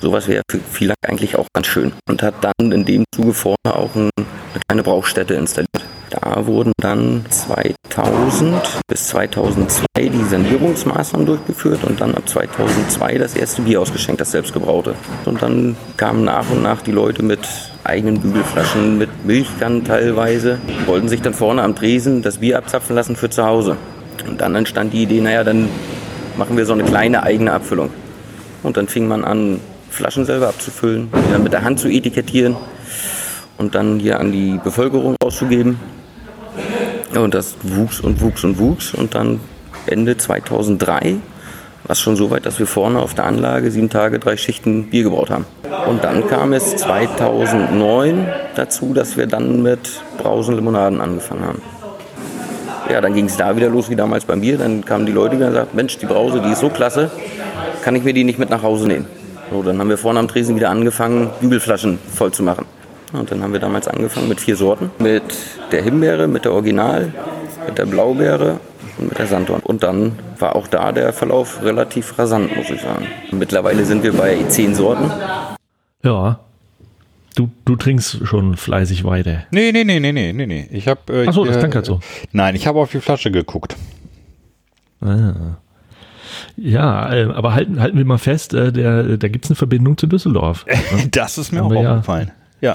Sowas 0.00 0.28
wäre 0.28 0.42
für 0.50 0.60
Vielak 0.60 0.96
eigentlich 1.06 1.36
auch 1.36 1.46
ganz 1.54 1.66
schön. 1.66 1.92
Und 2.08 2.22
hat 2.22 2.34
dann 2.40 2.72
in 2.72 2.84
dem 2.84 3.04
Zuge 3.14 3.34
vorne 3.34 3.56
auch 3.66 3.94
ein, 3.94 4.10
eine 4.16 4.60
kleine 4.66 4.82
Brauchstätte 4.82 5.34
installiert. 5.34 5.89
Da 6.10 6.44
wurden 6.46 6.72
dann 6.82 7.24
2000 7.28 8.80
bis 8.88 9.06
2002 9.08 9.84
die 9.96 10.24
Sanierungsmaßnahmen 10.24 11.24
durchgeführt 11.24 11.84
und 11.84 12.00
dann 12.00 12.16
ab 12.16 12.28
2002 12.28 13.18
das 13.18 13.36
erste 13.36 13.62
Bier 13.62 13.80
ausgeschenkt, 13.80 14.20
das 14.20 14.32
selbstgebraute. 14.32 14.94
Und 15.24 15.40
dann 15.40 15.76
kamen 15.96 16.24
nach 16.24 16.50
und 16.50 16.62
nach 16.62 16.82
die 16.82 16.90
Leute 16.90 17.22
mit 17.22 17.40
eigenen 17.84 18.20
Bügelflaschen, 18.20 18.98
mit 18.98 19.24
Milchkannen 19.24 19.84
teilweise, 19.84 20.58
wollten 20.86 21.08
sich 21.08 21.22
dann 21.22 21.32
vorne 21.32 21.62
am 21.62 21.76
Tresen 21.76 22.22
das 22.22 22.38
Bier 22.38 22.58
abzapfen 22.58 22.96
lassen 22.96 23.14
für 23.14 23.30
zu 23.30 23.44
Hause. 23.44 23.76
Und 24.28 24.40
dann 24.40 24.56
entstand 24.56 24.92
die 24.92 25.04
Idee, 25.04 25.20
naja, 25.20 25.44
dann 25.44 25.68
machen 26.36 26.56
wir 26.56 26.66
so 26.66 26.72
eine 26.72 26.82
kleine 26.82 27.22
eigene 27.22 27.52
Abfüllung. 27.52 27.90
Und 28.64 28.76
dann 28.76 28.88
fing 28.88 29.06
man 29.06 29.24
an, 29.24 29.60
Flaschen 29.90 30.24
selber 30.24 30.48
abzufüllen, 30.48 31.08
die 31.12 31.32
dann 31.32 31.42
mit 31.44 31.52
der 31.52 31.62
Hand 31.62 31.78
zu 31.78 31.88
etikettieren 31.88 32.56
und 33.58 33.74
dann 33.74 34.00
hier 34.00 34.18
an 34.18 34.32
die 34.32 34.58
Bevölkerung 34.62 35.16
auszugeben. 35.22 35.78
Und 37.14 37.34
das 37.34 37.56
wuchs 37.62 38.00
und 38.00 38.20
wuchs 38.20 38.44
und 38.44 38.58
wuchs. 38.58 38.94
Und 38.94 39.14
dann 39.14 39.40
Ende 39.86 40.16
2003 40.16 41.16
war 41.84 41.92
es 41.92 42.00
schon 42.00 42.16
so 42.16 42.30
weit, 42.30 42.46
dass 42.46 42.58
wir 42.58 42.66
vorne 42.66 43.00
auf 43.00 43.14
der 43.14 43.24
Anlage 43.24 43.70
sieben 43.70 43.90
Tage, 43.90 44.18
drei 44.18 44.36
Schichten 44.36 44.90
Bier 44.90 45.04
gebraut 45.04 45.30
haben. 45.30 45.46
Und 45.88 46.04
dann 46.04 46.26
kam 46.28 46.52
es 46.52 46.76
2009 46.76 48.28
dazu, 48.54 48.94
dass 48.94 49.16
wir 49.16 49.26
dann 49.26 49.62
mit 49.62 50.02
Brausen 50.18 50.54
Limonaden 50.54 51.00
angefangen 51.00 51.44
haben. 51.44 51.62
Ja, 52.90 53.00
dann 53.00 53.14
ging 53.14 53.26
es 53.26 53.36
da 53.36 53.56
wieder 53.56 53.68
los 53.68 53.88
wie 53.88 53.96
damals 53.96 54.24
beim 54.24 54.40
Bier. 54.40 54.58
Dann 54.58 54.84
kamen 54.84 55.06
die 55.06 55.12
Leute 55.12 55.36
wieder 55.36 55.48
und 55.48 55.54
sagten, 55.54 55.76
Mensch, 55.76 55.98
die 55.98 56.06
Brause, 56.06 56.40
die 56.40 56.50
ist 56.50 56.60
so 56.60 56.68
klasse, 56.68 57.10
kann 57.82 57.96
ich 57.96 58.04
mir 58.04 58.12
die 58.12 58.24
nicht 58.24 58.38
mit 58.38 58.50
nach 58.50 58.62
Hause 58.62 58.86
nehmen? 58.86 59.06
So, 59.50 59.62
dann 59.62 59.78
haben 59.78 59.88
wir 59.88 59.98
vorne 59.98 60.20
am 60.20 60.28
Tresen 60.28 60.54
wieder 60.54 60.70
angefangen, 60.70 61.30
Bügelflaschen 61.40 61.98
voll 62.14 62.32
zu 62.32 62.42
machen. 62.42 62.66
Und 63.12 63.30
dann 63.30 63.42
haben 63.42 63.52
wir 63.52 63.60
damals 63.60 63.88
angefangen 63.88 64.28
mit 64.28 64.40
vier 64.40 64.56
Sorten. 64.56 64.90
Mit 64.98 65.22
der 65.72 65.82
Himbeere, 65.82 66.28
mit 66.28 66.44
der 66.44 66.52
Original, 66.52 67.12
mit 67.66 67.78
der 67.78 67.86
Blaubeere 67.86 68.60
und 68.98 69.08
mit 69.08 69.18
der 69.18 69.26
Sanddorn. 69.26 69.60
Und 69.62 69.82
dann 69.82 70.12
war 70.38 70.54
auch 70.56 70.68
da 70.68 70.92
der 70.92 71.12
Verlauf 71.12 71.62
relativ 71.62 72.18
rasant, 72.18 72.54
muss 72.56 72.70
ich 72.70 72.80
sagen. 72.80 73.06
Mittlerweile 73.32 73.84
sind 73.84 74.02
wir 74.02 74.12
bei 74.12 74.36
zehn 74.48 74.74
Sorten. 74.74 75.10
Ja. 76.02 76.40
Du, 77.36 77.48
du 77.64 77.76
trinkst 77.76 78.26
schon 78.26 78.56
fleißig 78.56 79.04
weiter. 79.04 79.44
Nee, 79.50 79.72
nee, 79.72 79.84
nee, 79.84 80.00
nee, 80.00 80.12
nee, 80.12 80.32
nee, 80.32 80.46
nee. 80.46 80.68
Ich 80.70 80.88
habe. 80.88 81.00
Äh, 81.24 81.28
Achso, 81.28 81.44
das 81.44 81.56
äh, 81.56 81.60
klingt 81.60 81.74
halt 81.76 81.86
so. 81.86 82.00
Nein, 82.32 82.54
ich 82.56 82.66
habe 82.66 82.78
auf 82.80 82.90
die 82.90 83.00
Flasche 83.00 83.30
geguckt. 83.30 83.76
Ah. 85.00 85.56
Ja, 86.56 87.12
äh, 87.12 87.24
aber 87.32 87.54
halten, 87.54 87.80
halten 87.80 87.96
wir 87.98 88.04
mal 88.04 88.18
fest, 88.18 88.52
äh, 88.54 88.72
der, 88.72 89.16
da 89.16 89.28
gibt 89.28 89.44
es 89.46 89.50
eine 89.50 89.56
Verbindung 89.56 89.96
zu 89.96 90.06
Düsseldorf. 90.06 90.64
Das 91.10 91.38
ist 91.38 91.52
mir 91.52 91.60
Haben 91.60 91.66
auch 91.66 91.70
wir 91.70 91.82
ja- 91.82 91.90
aufgefallen. 91.92 92.30
Ja. 92.60 92.74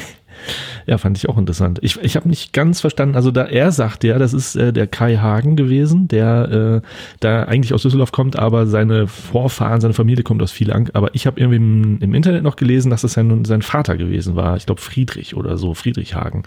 Ja, 0.86 0.98
fand 0.98 1.18
ich 1.18 1.30
auch 1.30 1.38
interessant. 1.38 1.80
Ich, 1.82 2.00
ich 2.02 2.16
habe 2.16 2.30
nicht 2.30 2.54
ganz 2.54 2.82
verstanden, 2.82 3.16
also 3.16 3.32
da 3.32 3.44
er 3.46 3.72
sagt 3.72 4.04
ja, 4.04 4.20
das 4.20 4.34
ist 4.34 4.56
äh, 4.56 4.72
der 4.72 4.88
Kai 4.88 5.18
Hagen 5.18 5.56
gewesen, 5.56 6.08
der 6.08 6.82
äh, 6.84 6.88
da 7.20 7.44
eigentlich 7.44 7.74
aus 7.74 7.82
Düsseldorf 7.82 8.12
kommt, 8.12 8.38
aber 8.38 8.68
seine 8.68 9.08
Vorfahren, 9.08 9.82
seine 9.82 9.94
Familie 9.94 10.24
kommt 10.24 10.42
aus 10.42 10.52
Vielang. 10.52 10.90
Aber 10.94 11.14
ich 11.14 11.26
habe 11.28 11.40
irgendwie 11.40 11.58
im, 11.58 12.00
im 12.02 12.14
Internet 12.14 12.44
noch 12.44 12.56
gelesen, 12.56 12.90
dass 12.90 13.02
das 13.02 13.14
sein, 13.14 13.46
sein 13.46 13.62
Vater 13.62 13.98
gewesen 13.98 14.36
war. 14.36 14.58
Ich 14.58 14.66
glaube 14.66 14.82
Friedrich 14.82 15.36
oder 15.36 15.58
so, 15.58 15.74
Friedrich 15.74 16.16
Hagen. 16.16 16.44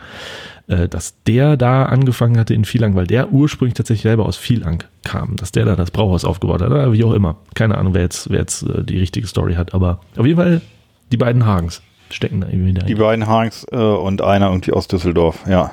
Äh, 0.68 0.88
dass 0.88 1.22
der 1.24 1.56
da 1.56 1.84
angefangen 1.84 2.38
hatte 2.38 2.52
in 2.52 2.66
Vielang, 2.66 2.94
weil 2.94 3.06
der 3.06 3.32
ursprünglich 3.32 3.74
tatsächlich 3.74 4.02
selber 4.02 4.26
aus 4.26 4.36
Vielang 4.36 4.84
kam, 5.02 5.36
dass 5.36 5.50
der 5.50 5.64
da 5.64 5.76
das 5.76 5.90
Brauhaus 5.90 6.26
aufgebaut 6.26 6.60
hat, 6.60 6.92
wie 6.92 7.04
auch 7.04 7.14
immer. 7.14 7.38
Keine 7.54 7.78
Ahnung, 7.78 7.94
wer 7.94 8.02
jetzt, 8.02 8.28
wer 8.30 8.40
jetzt 8.40 8.62
äh, 8.64 8.84
die 8.84 8.98
richtige 8.98 9.26
Story 9.26 9.54
hat, 9.54 9.72
aber 9.72 10.00
auf 10.16 10.26
jeden 10.26 10.38
Fall 10.38 10.60
die 11.10 11.16
beiden 11.16 11.46
Hagens 11.46 11.82
stecken 12.14 12.40
da 12.40 12.48
irgendwie 12.48 12.72
Die 12.74 12.80
dahinter. 12.80 13.02
beiden 13.04 13.26
Hanks 13.26 13.66
äh, 13.70 13.76
und 13.76 14.22
einer 14.22 14.48
irgendwie 14.48 14.72
aus 14.72 14.88
Düsseldorf, 14.88 15.44
ja. 15.48 15.72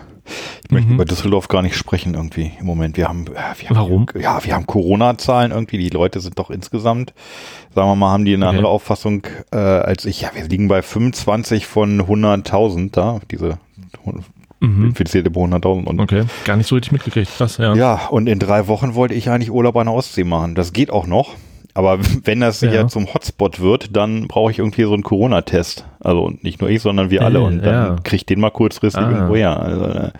Ich 0.64 0.72
möchte 0.72 0.88
Mhm. 0.88 0.96
über 0.96 1.06
Düsseldorf 1.06 1.48
gar 1.50 1.62
nicht 1.62 1.76
sprechen 1.78 2.16
irgendwie 2.16 2.52
im 2.60 2.66
Moment. 2.66 2.98
Wir 2.98 3.08
haben, 3.08 3.28
äh, 3.28 3.30
wir 3.60 3.70
haben 3.70 3.76
Warum? 3.76 4.06
Ja, 4.20 4.44
wir 4.44 4.56
haben 4.56 4.66
Corona-Zahlen 4.66 5.52
irgendwie. 5.52 5.78
Die 5.78 5.90
Leute 5.90 6.20
sind 6.20 6.40
doch 6.40 6.50
insgesamt, 6.50 7.14
sagen 7.76 7.88
wir 7.90 7.96
mal, 7.96 8.12
haben 8.12 8.26
die 8.26 8.34
eine 8.34 8.48
Okay. 8.48 8.56
andere 8.56 8.70
Auffassung 8.72 9.28
äh, 9.52 9.58
als 9.58 10.04
ich. 10.06 10.22
Ja, 10.22 10.32
wir 10.34 10.48
liegen 10.48 10.68
bei 10.68 10.82
25 10.82 11.68
von 11.68 12.02
100.000 12.02 12.90
da, 12.96 13.20
diese 13.30 13.60
Mhm. 14.62 14.86
Infizierte 14.86 15.30
pro 15.30 15.46
100.000. 15.46 15.86
Und 15.86 16.00
Okay, 16.00 16.24
gar 16.46 16.56
nicht 16.56 16.68
so 16.68 16.76
richtig 16.76 16.92
mitgekriegt. 16.94 17.30
Krass, 17.38 17.58
ja. 17.58 17.76
Ja, 17.76 18.08
und 18.10 18.28
in 18.28 18.40
drei 18.40 18.68
Wochen 18.68 18.96
wollte 18.96 19.14
ich 19.14 19.30
eigentlich 19.30 19.52
Urlaub 19.52 19.76
an 19.78 19.86
der 19.88 19.94
Ostsee 19.94 20.24
machen. 20.24 20.56
Das 20.56 20.74
geht 20.74 20.90
auch 20.90 21.06
noch. 21.06 21.34
Aber 21.76 22.00
wenn 22.24 22.40
das 22.40 22.62
Ja. 22.62 22.72
ja. 22.72 22.88
zum 22.88 23.14
Hotspot 23.14 23.60
wird, 23.60 23.96
dann 23.96 24.28
brauche 24.28 24.50
ich 24.50 24.58
irgendwie 24.60 24.84
so 24.84 24.94
einen 24.94 25.04
Corona-Test. 25.04 25.86
Also 26.00 26.32
nicht 26.42 26.60
nur 26.62 26.70
ich, 26.72 26.82
sondern 26.82 27.12
wir 27.12 27.22
alle. 27.22 27.40
Äh, 27.40 27.44
Und 27.44 27.60
dann 27.64 27.74
ja. 27.74 27.96
krieg 28.04 28.22
ich 28.22 28.26
den 28.26 28.40
mal 28.40 28.50
kurzfristig 28.50 29.04
Ah. 29.04 29.12
irgendwo 29.12 29.36
her. 29.36 29.60
Also, 29.60 29.86
äh, 29.86 30.12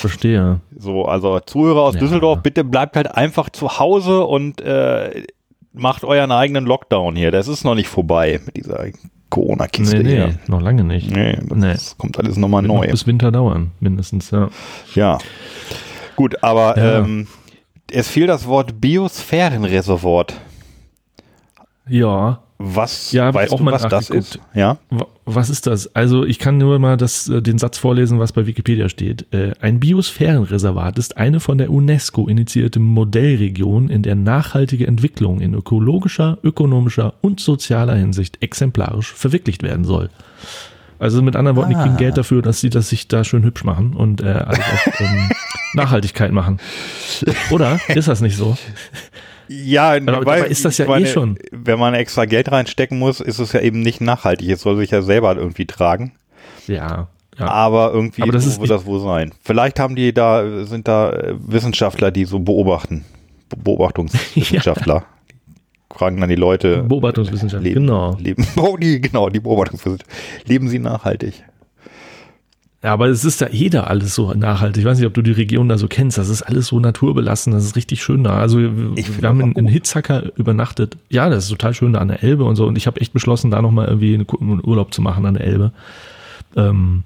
Verstehe. 0.00 0.60
so, 0.76 1.04
also 1.06 1.40
Zuhörer 1.40 1.80
aus 1.82 1.94
Ja. 1.94 2.00
Düsseldorf, 2.00 2.42
bitte 2.42 2.64
bleibt 2.64 2.96
halt 2.96 3.14
einfach 3.14 3.48
zu 3.50 3.78
Hause 3.78 4.24
und 4.24 4.60
äh, 4.60 5.22
macht 5.72 6.04
euren 6.04 6.32
eigenen 6.32 6.66
Lockdown 6.66 7.16
hier. 7.16 7.30
Das 7.30 7.48
ist 7.48 7.64
noch 7.64 7.74
nicht 7.74 7.88
vorbei 7.88 8.40
mit 8.44 8.56
dieser 8.56 8.86
Corona-Kiste 9.30 9.98
Nee, 9.98 10.02
nee, 10.02 10.14
hier. 10.16 10.34
noch 10.48 10.60
lange 10.62 10.84
nicht. 10.84 11.10
Nee, 11.10 11.38
das 11.48 11.56
Nee. 11.58 11.74
kommt 11.98 12.18
alles 12.18 12.36
nochmal 12.36 12.62
Wird 12.62 12.72
noch 12.72 12.80
neu. 12.82 12.90
bis 12.90 13.06
Winter 13.06 13.30
dauern, 13.30 13.70
mindestens, 13.80 14.30
ja. 14.30 14.48
Ja. 14.94 15.18
Gut, 16.16 16.42
aber. 16.42 16.76
Ähm, 16.78 17.26
es 17.92 18.08
fiel 18.08 18.26
das 18.26 18.48
Wort 18.48 18.80
Biosphärenreservat. 18.80 20.34
Ja, 21.88 22.40
Was, 22.58 23.12
Ja, 23.12 23.32
weißt 23.34 23.52
auch 23.52 23.58
du, 23.58 23.66
was 23.66 23.82
das 23.86 24.08
ist? 24.10 24.38
Ja. 24.54 24.78
wa- 24.90 25.06
was 25.26 25.50
ist 25.50 25.66
das? 25.66 25.94
Also 25.94 26.24
ich 26.24 26.38
kann 26.38 26.56
nur 26.56 26.78
mal 26.78 26.96
das, 26.96 27.28
äh, 27.28 27.42
den 27.42 27.58
Satz 27.58 27.76
vorlesen, 27.78 28.18
was 28.18 28.32
bei 28.32 28.46
Wikipedia 28.46 28.88
steht. 28.88 29.26
Äh, 29.32 29.52
Ein 29.60 29.78
Biosphärenreservat 29.78 30.98
ist 30.98 31.16
eine 31.18 31.40
von 31.40 31.58
der 31.58 31.70
UNESCO 31.70 32.26
initiierte 32.28 32.80
Modellregion, 32.80 33.90
in 33.90 34.02
der 34.02 34.14
nachhaltige 34.14 34.86
Entwicklung 34.86 35.40
in 35.40 35.52
ökologischer, 35.54 36.38
ökonomischer 36.42 37.14
und 37.20 37.40
sozialer 37.40 37.94
Hinsicht 37.94 38.42
exemplarisch 38.42 39.12
verwirklicht 39.12 39.62
werden 39.62 39.84
soll. 39.84 40.08
Also 40.98 41.20
mit 41.20 41.36
anderen 41.36 41.56
Worten, 41.58 41.70
die 41.70 41.76
kriegen 41.76 41.94
Ah. 41.96 41.98
Geld 41.98 42.16
dafür, 42.16 42.40
dass 42.40 42.60
sie 42.60 42.70
das 42.70 42.88
sich 42.88 43.06
da 43.06 43.22
schön 43.22 43.42
hübsch 43.44 43.64
machen 43.64 43.92
und 43.94 44.22
äh, 44.22 44.28
alles 44.28 44.60
auf 44.60 45.00
ähm, 45.00 45.28
Nachhaltigkeit 45.74 46.32
machen. 46.32 46.58
Oder? 47.50 47.78
Ist 47.88 48.08
das 48.08 48.22
nicht 48.22 48.36
so? 48.36 48.56
Ja, 49.48 49.90
Aber 49.92 50.00
dabei 50.00 50.40
ist 50.46 50.64
das 50.64 50.78
ja 50.78 50.96
eh 50.96 51.06
schon. 51.06 51.38
Wenn 51.52 51.78
man 51.78 51.94
extra 51.94 52.24
Geld 52.24 52.50
reinstecken 52.50 52.98
muss, 52.98 53.20
ist 53.20 53.38
es 53.38 53.52
ja 53.52 53.60
eben 53.60 53.80
nicht 53.80 54.00
nachhaltig. 54.00 54.48
Es 54.50 54.60
soll 54.62 54.76
sich 54.76 54.90
ja 54.90 55.02
selber 55.02 55.36
irgendwie 55.36 55.66
tragen. 55.66 56.12
Ja. 56.66 57.08
ja. 57.38 57.46
Aber 57.46 57.92
irgendwie 57.92 58.22
Aber 58.22 58.32
das 58.32 58.46
nicht- 58.58 58.70
das 58.70 58.84
wohl 58.86 59.00
sein. 59.00 59.32
Vielleicht 59.42 59.78
haben 59.80 59.94
die 59.96 60.12
da, 60.12 60.64
sind 60.64 60.88
da 60.88 61.10
äh, 61.12 61.34
Wissenschaftler, 61.38 62.10
die 62.10 62.24
so 62.24 62.38
beobachten. 62.40 63.04
Be- 63.48 63.56
Beobachtungswissenschaftler. 63.56 65.04
Die 65.92 65.98
Fragen 65.98 66.20
dann 66.20 66.28
die 66.28 66.34
Leute. 66.34 66.82
Beobachtungswissenschaft, 66.82 67.62
leben, 67.64 67.86
genau. 67.86 68.16
Leben, 68.18 68.46
oh, 68.56 68.76
die, 68.76 69.00
genau, 69.00 69.30
die 69.30 69.40
Beobachtungswissenschaft. 69.40 70.04
Leben 70.46 70.68
sie 70.68 70.78
nachhaltig? 70.78 71.42
Ja, 72.86 72.92
aber 72.92 73.08
es 73.08 73.24
ist 73.24 73.42
da 73.42 73.48
eh 73.48 73.68
da 73.68 73.82
alles 73.82 74.14
so 74.14 74.32
nachhaltig. 74.32 74.82
Ich 74.82 74.86
weiß 74.88 74.98
nicht, 74.98 75.08
ob 75.08 75.14
du 75.14 75.20
die 75.20 75.32
Region 75.32 75.68
da 75.68 75.76
so 75.76 75.88
kennst. 75.88 76.18
Das 76.18 76.28
ist 76.28 76.42
alles 76.42 76.68
so 76.68 76.78
naturbelassen. 76.78 77.52
Das 77.52 77.64
ist 77.64 77.74
richtig 77.74 78.00
schön 78.00 78.22
da. 78.22 78.38
Also 78.38 78.60
wir, 78.60 78.92
Ich 78.94 79.20
wir 79.20 79.28
haben 79.28 79.40
in, 79.40 79.52
in. 79.54 79.66
Hitzacker 79.66 80.22
übernachtet. 80.36 80.96
Ja, 81.08 81.28
das 81.28 81.46
ist 81.46 81.50
total 81.50 81.74
schön 81.74 81.94
da 81.94 81.98
an 81.98 82.06
der 82.06 82.22
Elbe 82.22 82.44
und 82.44 82.54
so. 82.54 82.64
Und 82.64 82.78
ich 82.78 82.86
habe 82.86 83.00
echt 83.00 83.12
beschlossen, 83.12 83.50
da 83.50 83.60
nochmal 83.60 83.88
irgendwie 83.88 84.14
einen 84.14 84.60
Urlaub 84.64 84.94
zu 84.94 85.02
machen 85.02 85.26
an 85.26 85.34
der 85.34 85.42
Elbe. 85.42 85.72
Ähm, 86.54 87.02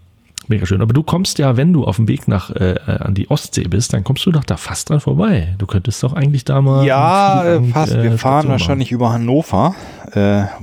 mega 0.49 0.67
schön. 0.67 0.83
Aber 0.83 0.93
du 0.93 1.03
kommst 1.03 1.39
ja, 1.39 1.57
wenn 1.57 1.73
du 1.73 1.87
auf 1.87 1.97
dem 1.97 2.09
Weg 2.09 2.29
nach 2.29 2.51
äh, 2.51 2.73
äh, 2.73 2.99
an 2.99 3.15
die 3.15 3.31
Ostsee 3.31 3.65
bist, 3.65 3.95
dann 3.95 4.05
kommst 4.05 4.27
du 4.27 4.33
doch 4.33 4.45
da 4.45 4.59
fast 4.59 4.91
dran 4.91 5.01
vorbei. 5.01 5.55
Du 5.57 5.65
könntest 5.65 6.03
doch 6.03 6.13
eigentlich 6.13 6.45
da 6.45 6.61
mal. 6.61 6.85
Ja, 6.85 7.59
fast. 7.73 7.95
Wir 7.95 8.13
äh, 8.13 8.19
fahren 8.19 8.49
wahrscheinlich 8.49 8.93
über 8.93 9.13
Hannover. 9.13 9.75
Äh, 10.15 10.21
Ah, 10.21 10.59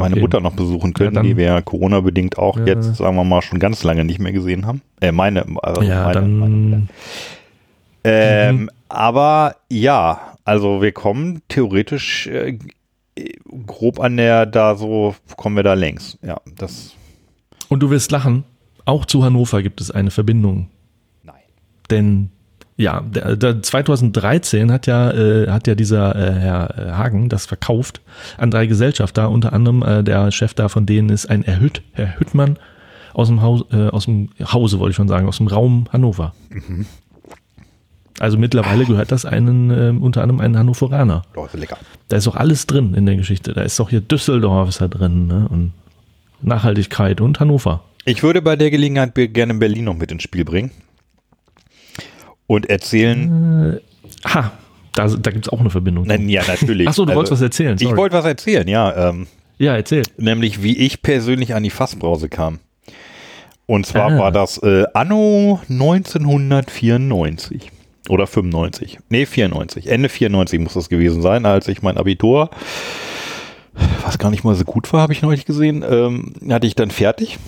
meine 0.00 0.12
okay. 0.12 0.20
Mutter 0.20 0.40
noch 0.40 0.52
besuchen 0.54 0.92
können, 0.94 1.16
Ja, 1.16 1.22
die 1.22 1.36
wir 1.36 1.44
ja 1.46 1.60
Corona-bedingt 1.62 2.38
auch 2.38 2.58
Ja. 2.58 2.66
jetzt, 2.66 2.96
sagen 2.96 3.16
wir 3.16 3.24
mal, 3.24 3.42
schon 3.42 3.58
ganz 3.58 3.82
lange 3.84 4.04
nicht 4.04 4.18
mehr 4.18 4.32
gesehen 4.32 4.66
haben. 4.66 4.82
Äh, 5.00 5.12
meine, 5.12 5.44
also. 5.62 5.82
Ja, 5.82 6.04
meine, 6.04 6.12
dann. 6.14 6.38
meine. 6.38 6.86
Ähm, 8.04 8.56
Mhm. 8.62 8.70
Aber 8.88 9.56
ja, 9.70 10.20
also 10.44 10.82
wir 10.82 10.92
kommen 10.92 11.40
theoretisch 11.48 12.26
äh, 12.26 12.58
grob 13.66 14.00
an 14.00 14.16
der, 14.16 14.44
da 14.46 14.74
so, 14.76 15.14
kommen 15.36 15.56
wir 15.56 15.62
da 15.62 15.74
längs. 15.74 16.18
Ja, 16.22 16.40
das, 16.56 16.94
Und 17.68 17.80
du 17.80 17.90
wirst 17.90 18.10
lachen. 18.10 18.44
Auch 18.84 19.06
zu 19.06 19.22
Hannover 19.24 19.62
gibt 19.62 19.80
es 19.80 19.90
eine 19.90 20.10
Verbindung. 20.10 20.68
nein. 21.22 21.36
Denn 21.90 22.30
Ja, 22.76 23.00
der, 23.02 23.36
der 23.36 23.62
2013 23.62 24.72
hat 24.72 24.86
ja, 24.86 25.10
äh, 25.10 25.48
hat 25.50 25.66
ja 25.66 25.74
dieser 25.74 26.16
äh, 26.16 26.32
Herr 26.32 26.78
äh, 26.78 26.92
Hagen 26.92 27.28
das 27.28 27.46
verkauft 27.46 28.00
an 28.38 28.50
drei 28.50 28.66
Gesellschafter, 28.66 29.30
unter 29.30 29.52
anderem 29.52 29.82
äh, 29.82 30.02
der 30.02 30.30
Chef 30.30 30.54
da 30.54 30.68
von 30.68 30.86
denen 30.86 31.10
ist 31.10 31.26
ein 31.26 31.42
Herr, 31.42 31.60
Hütt, 31.60 31.82
Herr 31.92 32.18
Hüttmann 32.18 32.58
aus 33.14 33.28
dem, 33.28 33.42
Haus, 33.42 33.64
äh, 33.72 33.88
aus 33.88 34.06
dem 34.06 34.30
Hause, 34.42 34.78
wollte 34.78 34.90
ich 34.90 34.96
schon 34.96 35.08
sagen, 35.08 35.28
aus 35.28 35.36
dem 35.36 35.46
Raum 35.46 35.86
Hannover. 35.92 36.34
Mhm. 36.50 36.86
Also 38.18 38.38
mittlerweile 38.38 38.84
gehört 38.84 39.10
das 39.10 39.24
einen, 39.24 39.70
äh, 39.70 39.92
unter 39.98 40.22
anderem 40.22 40.40
einen 40.40 40.56
Hannoveraner. 40.56 41.22
Oh, 41.34 41.44
ist 41.44 41.54
lecker. 41.54 41.78
Da 42.08 42.16
ist 42.16 42.28
auch 42.28 42.36
alles 42.36 42.66
drin 42.66 42.94
in 42.94 43.06
der 43.06 43.16
Geschichte. 43.16 43.52
Da 43.52 43.62
ist 43.62 43.80
auch 43.80 43.90
hier 43.90 44.00
Düsseldorf 44.00 44.68
ist 44.68 44.80
da 44.80 44.88
drin 44.88 45.26
ne? 45.26 45.48
und 45.50 45.72
Nachhaltigkeit 46.40 47.20
und 47.20 47.40
Hannover. 47.40 47.82
Ich 48.04 48.22
würde 48.22 48.42
bei 48.42 48.56
der 48.56 48.70
Gelegenheit 48.70 49.14
gerne 49.14 49.54
Berlin 49.54 49.84
noch 49.84 49.96
mit 49.96 50.10
ins 50.12 50.22
Spiel 50.22 50.44
bringen. 50.44 50.70
Und 52.52 52.68
erzählen. 52.68 53.80
Äh, 54.24 54.28
ha, 54.28 54.52
da, 54.94 55.06
da 55.08 55.30
gibt 55.30 55.46
es 55.46 55.52
auch 55.52 55.60
eine 55.60 55.70
Verbindung. 55.70 56.06
Nein, 56.06 56.28
ja, 56.28 56.42
natürlich. 56.46 56.86
Achso, 56.88 57.04
du 57.04 57.10
Also, 57.12 57.16
wolltest 57.16 57.32
was 57.32 57.40
erzählen. 57.42 57.76
Ich 57.80 57.84
sorry. 57.84 57.96
wollte 57.96 58.16
was 58.16 58.24
erzählen, 58.26 58.68
ja. 58.68 59.08
Ähm, 59.10 59.26
ja, 59.58 59.74
erzähl. 59.76 60.02
nämlich 60.18 60.62
wie 60.62 60.76
ich 60.76 61.02
persönlich 61.02 61.54
an 61.54 61.62
die 61.62 61.70
Fassbrause 61.70 62.28
kam. 62.28 62.58
Und 63.66 63.86
zwar 63.86 64.10
Ah. 64.12 64.18
war 64.18 64.32
das 64.32 64.58
äh, 64.62 64.84
Anno 64.92 65.60
1994 65.70 67.70
oder 68.08 68.26
95. 68.26 68.98
Nee, 69.08 69.26
94. 69.26 69.86
Ende 69.86 70.08
94 70.08 70.60
muss 70.60 70.74
das 70.74 70.88
gewesen 70.88 71.22
sein, 71.22 71.46
als 71.46 71.68
ich 71.68 71.82
mein 71.82 71.96
Abitur, 71.96 72.50
was 74.04 74.18
gar 74.18 74.30
nicht 74.30 74.44
mal 74.44 74.54
so 74.54 74.64
gut 74.64 74.92
war, 74.92 75.00
habe 75.00 75.12
ich 75.12 75.22
neulich 75.22 75.46
gesehen, 75.46 75.84
ähm, 75.88 76.34
hatte 76.50 76.66
ich 76.66 76.74
dann 76.74 76.90
fertig. 76.90 77.38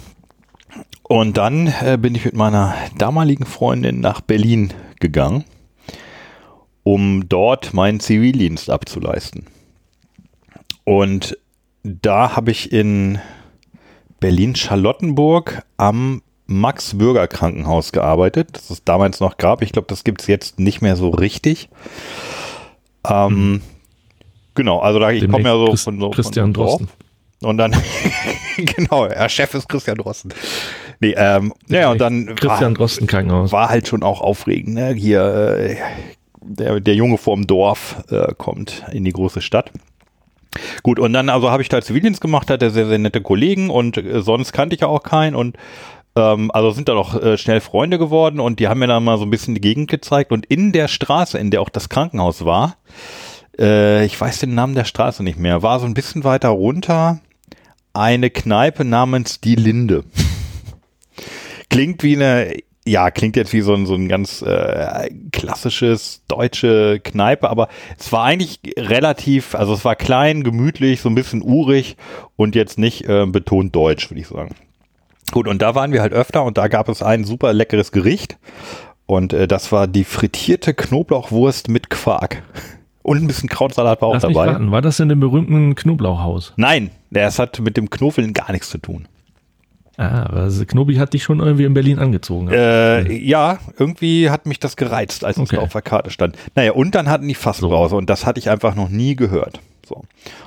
Und 1.03 1.37
dann 1.37 1.67
äh, 1.67 1.99
bin 2.01 2.15
ich 2.15 2.25
mit 2.25 2.35
meiner 2.35 2.75
damaligen 2.97 3.45
Freundin 3.45 4.01
nach 4.01 4.21
Berlin 4.21 4.73
gegangen, 5.01 5.45
um 6.83 7.29
dort 7.29 7.75
meinen 7.75 8.01
Zivildienst 8.01 8.71
abzuleisten. 8.71 9.47
Und 10.85 11.37
da 11.83 12.37
habe 12.37 12.51
ich 12.51 12.73
in 12.73 13.19
Berlin-Charlottenburg 14.21 15.63
am 15.77 16.23
Max-Bürger-Krankenhaus 16.47 17.93
gearbeitet, 17.93 18.51
das 18.53 18.71
es 18.71 18.85
damals 18.85 19.21
noch 19.21 19.37
gab. 19.37 19.63
Ich 19.63 19.73
glaube, 19.73 19.89
das 19.89 20.05
gibt 20.05 20.23
es 20.23 20.27
jetzt 20.27 20.59
nicht 20.59 20.83
mehr 20.83 20.97
so 20.97 21.11
richtig. 21.11 21.69
Ähm, 23.09 23.61
Genau, 24.55 24.79
also 24.79 24.99
da, 25.01 25.11
ich 25.11 25.29
komme 25.29 25.45
ja 25.45 25.57
so 25.57 25.77
von 25.77 26.01
so 26.01 26.11
Christian 26.11 26.47
von 26.47 26.53
Drosten. 26.55 26.89
Und 27.45 27.59
dann, 27.59 27.75
genau, 28.57 29.07
der 29.09 29.29
Chef 29.29 29.55
ist 29.55 29.69
Christian 29.69 29.97
Drosten. 29.99 30.33
Nee, 31.01 31.15
ähm, 31.17 31.53
ja, 31.69 31.91
und 31.91 32.01
dann 32.01 32.35
Christian 32.35 32.73
war, 32.73 32.79
Drosten 32.79 33.07
Krankenhaus. 33.07 33.53
war 33.53 33.69
halt 33.69 33.89
schon 33.89 34.03
auch 34.03 34.21
aufregend, 34.21 34.75
ne? 34.75 34.93
Hier, 34.95 35.23
äh, 35.23 35.77
der, 36.41 36.81
der 36.81 36.95
Junge 36.95 37.19
vorm 37.19 37.47
Dorf 37.47 38.05
äh, 38.11 38.33
kommt 38.37 38.85
in 38.93 39.05
die 39.05 39.13
große 39.13 39.41
Stadt. 39.41 39.71
Gut, 40.83 40.99
und 40.99 41.13
dann 41.13 41.29
also 41.29 41.51
habe 41.51 41.63
ich 41.63 41.69
da 41.69 41.81
Zivildienst 41.81 42.21
gemacht, 42.21 42.51
hatte 42.51 42.71
sehr, 42.71 42.87
sehr 42.87 42.99
nette 42.99 43.21
Kollegen 43.21 43.71
und 43.71 43.97
äh, 43.97 44.23
sonst 44.23 44.53
kannte 44.53 44.75
ich 44.75 44.83
ja 44.83 44.89
auch 44.89 45.03
keinen 45.03 45.35
und 45.35 45.57
ähm, 46.17 46.51
also 46.53 46.71
sind 46.71 46.89
da 46.89 46.95
noch 46.95 47.21
äh, 47.21 47.37
schnell 47.37 47.61
Freunde 47.61 47.99
geworden 47.99 48.41
und 48.41 48.61
die 48.61 48.69
haben 48.69 48.79
mir 48.79 48.87
dann 48.87 49.05
mal 49.05 49.19
so 49.19 49.25
ein 49.25 49.31
bisschen 49.31 49.55
die 49.55 49.61
Gegend 49.61 49.91
gezeigt 49.91 50.33
und 50.33 50.47
in 50.47 50.73
der 50.73 50.89
Straße, 50.89 51.39
in 51.39 51.51
der 51.51 51.61
auch 51.61 51.71
das 51.71 51.89
Krankenhaus 51.89 52.45
war, 52.45 52.77
äh, 53.59 54.05
ich 54.05 54.21
weiß 54.21 54.39
den 54.41 54.55
Namen 54.55 54.75
der 54.75 54.85
Straße 54.85 55.25
nicht 55.25 55.39
mehr, 55.39 55.63
war 55.63 55.81
so 55.81 55.87
ein 55.87 55.95
bisschen 55.95 56.25
weiter 56.25 56.51
runter 56.51 57.19
eine 57.95 58.31
Kneipe 58.31 58.85
namens 58.85 59.41
Die 59.41 59.55
Linde. 59.55 60.05
klingt 61.71 62.03
wie 62.03 62.17
eine, 62.17 62.57
ja, 62.87 63.11
klingt 63.11 63.37
jetzt 63.37 63.53
wie 63.53 63.63
so 63.63 63.75
ein, 63.75 63.87
so 63.87 63.95
ein 63.95 64.09
ganz 64.09 64.43
äh, 64.43 65.09
klassisches 65.33 66.23
deutsche 66.29 67.01
Kneipe, 67.01 67.49
aber 67.49 67.69
es 67.99 68.13
war 68.13 68.25
eigentlich 68.25 68.61
relativ, 68.77 69.55
also 69.55 69.73
es 69.73 69.85
war 69.85 69.97
klein, 69.97 70.45
gemütlich, 70.45 71.01
so 71.01 71.09
ein 71.09 71.15
bisschen 71.15 71.43
urig 71.43 71.97
und 72.37 72.55
jetzt 72.55 72.79
nicht 72.79 73.09
äh, 73.09 73.25
betont 73.27 73.75
deutsch, 73.75 74.11
würde 74.11 74.21
ich 74.21 74.29
sagen. 74.29 74.55
Gut, 75.31 75.49
und 75.49 75.63
da 75.63 75.75
waren 75.75 75.93
wir 75.93 76.03
halt 76.03 76.13
öfter 76.13 76.45
und 76.45 76.59
da 76.59 76.69
gab 76.69 76.89
es 76.89 77.03
ein 77.03 77.25
super 77.25 77.53
leckeres 77.53 77.91
Gericht 77.93 78.37
und 79.07 79.33
äh, 79.33 79.49
das 79.49 79.73
war 79.73 79.87
die 79.87 80.05
frittierte 80.05 80.75
Knoblauchwurst 80.75 81.69
mit 81.69 81.91
Quark. 81.91 82.43
Und 83.05 83.23
ein 83.23 83.27
bisschen 83.27 83.51
Krautsalat 83.51 84.01
war 84.01 84.09
auch 84.09 84.15
Lass 84.15 84.23
dabei. 84.23 84.47
raten, 84.49 84.71
war 84.73 84.81
das 84.81 84.99
in 84.99 85.11
dem 85.11 85.21
berühmten 85.21 85.75
Knoblauchhaus? 85.75 86.55
Nein, 86.57 86.91
das 87.11 87.39
hat 87.39 87.61
mit 87.61 87.77
dem 87.77 87.91
Knoffeln 87.91 88.33
gar 88.33 88.51
nichts 88.51 88.71
zu 88.71 88.79
tun. 88.79 89.07
Ah, 89.99 90.23
also 90.25 90.65
Knobi 90.65 90.97
hat 90.97 91.13
dich 91.13 91.23
schon 91.23 91.39
irgendwie 91.39 91.65
in 91.65 91.75
Berlin 91.75 91.99
angezogen. 91.99 92.49
Äh, 92.49 93.13
ja, 93.13 93.59
irgendwie 93.79 94.31
hat 94.31 94.47
mich 94.47 94.59
das 94.59 94.77
gereizt, 94.77 95.23
als 95.25 95.37
es 95.37 95.43
Okay. 95.43 95.57
da 95.57 95.63
auf 95.63 95.73
der 95.73 95.83
Karte 95.83 96.11
stand. 96.11 96.35
Naja, 96.57 96.73
und 96.73 96.95
dann 96.95 97.09
hatten 97.09 97.29
die 97.29 97.35
Fassbrause 97.35 97.95
und 97.95 98.09
das 98.11 98.25
hatte 98.27 98.41
ich 98.41 98.49
einfach 98.51 98.75
noch 98.75 98.89
nie 98.89 99.15
gehört. 99.15 99.61
So. 99.87 100.03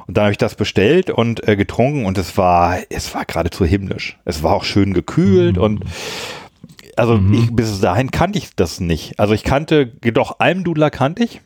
Und 0.07 0.17
dann 0.17 0.23
habe 0.23 0.31
ich 0.31 0.37
das 0.39 0.55
bestellt 0.55 1.11
und 1.11 1.47
äh, 1.47 1.55
getrunken 1.55 2.05
und 2.05 2.17
es 2.17 2.37
war, 2.37 2.77
es 2.89 3.13
war 3.13 3.23
geradezu 3.23 3.63
himmlisch. 3.65 4.17
Es 4.25 4.41
war 4.41 4.53
auch 4.55 4.63
schön 4.63 4.93
gekühlt 4.95 5.59
und 5.59 5.83
also 6.97 7.19
ich, 7.31 7.55
bis 7.55 7.79
dahin 7.79 8.09
kannte 8.09 8.39
ich 8.39 8.49
das 8.55 8.79
nicht. 8.79 9.19
Also 9.19 9.35
ich 9.35 9.43
kannte, 9.43 9.85
doch 9.85 10.39
Almdudler 10.39 10.89
kannte 10.89 11.23
ich. 11.23 11.39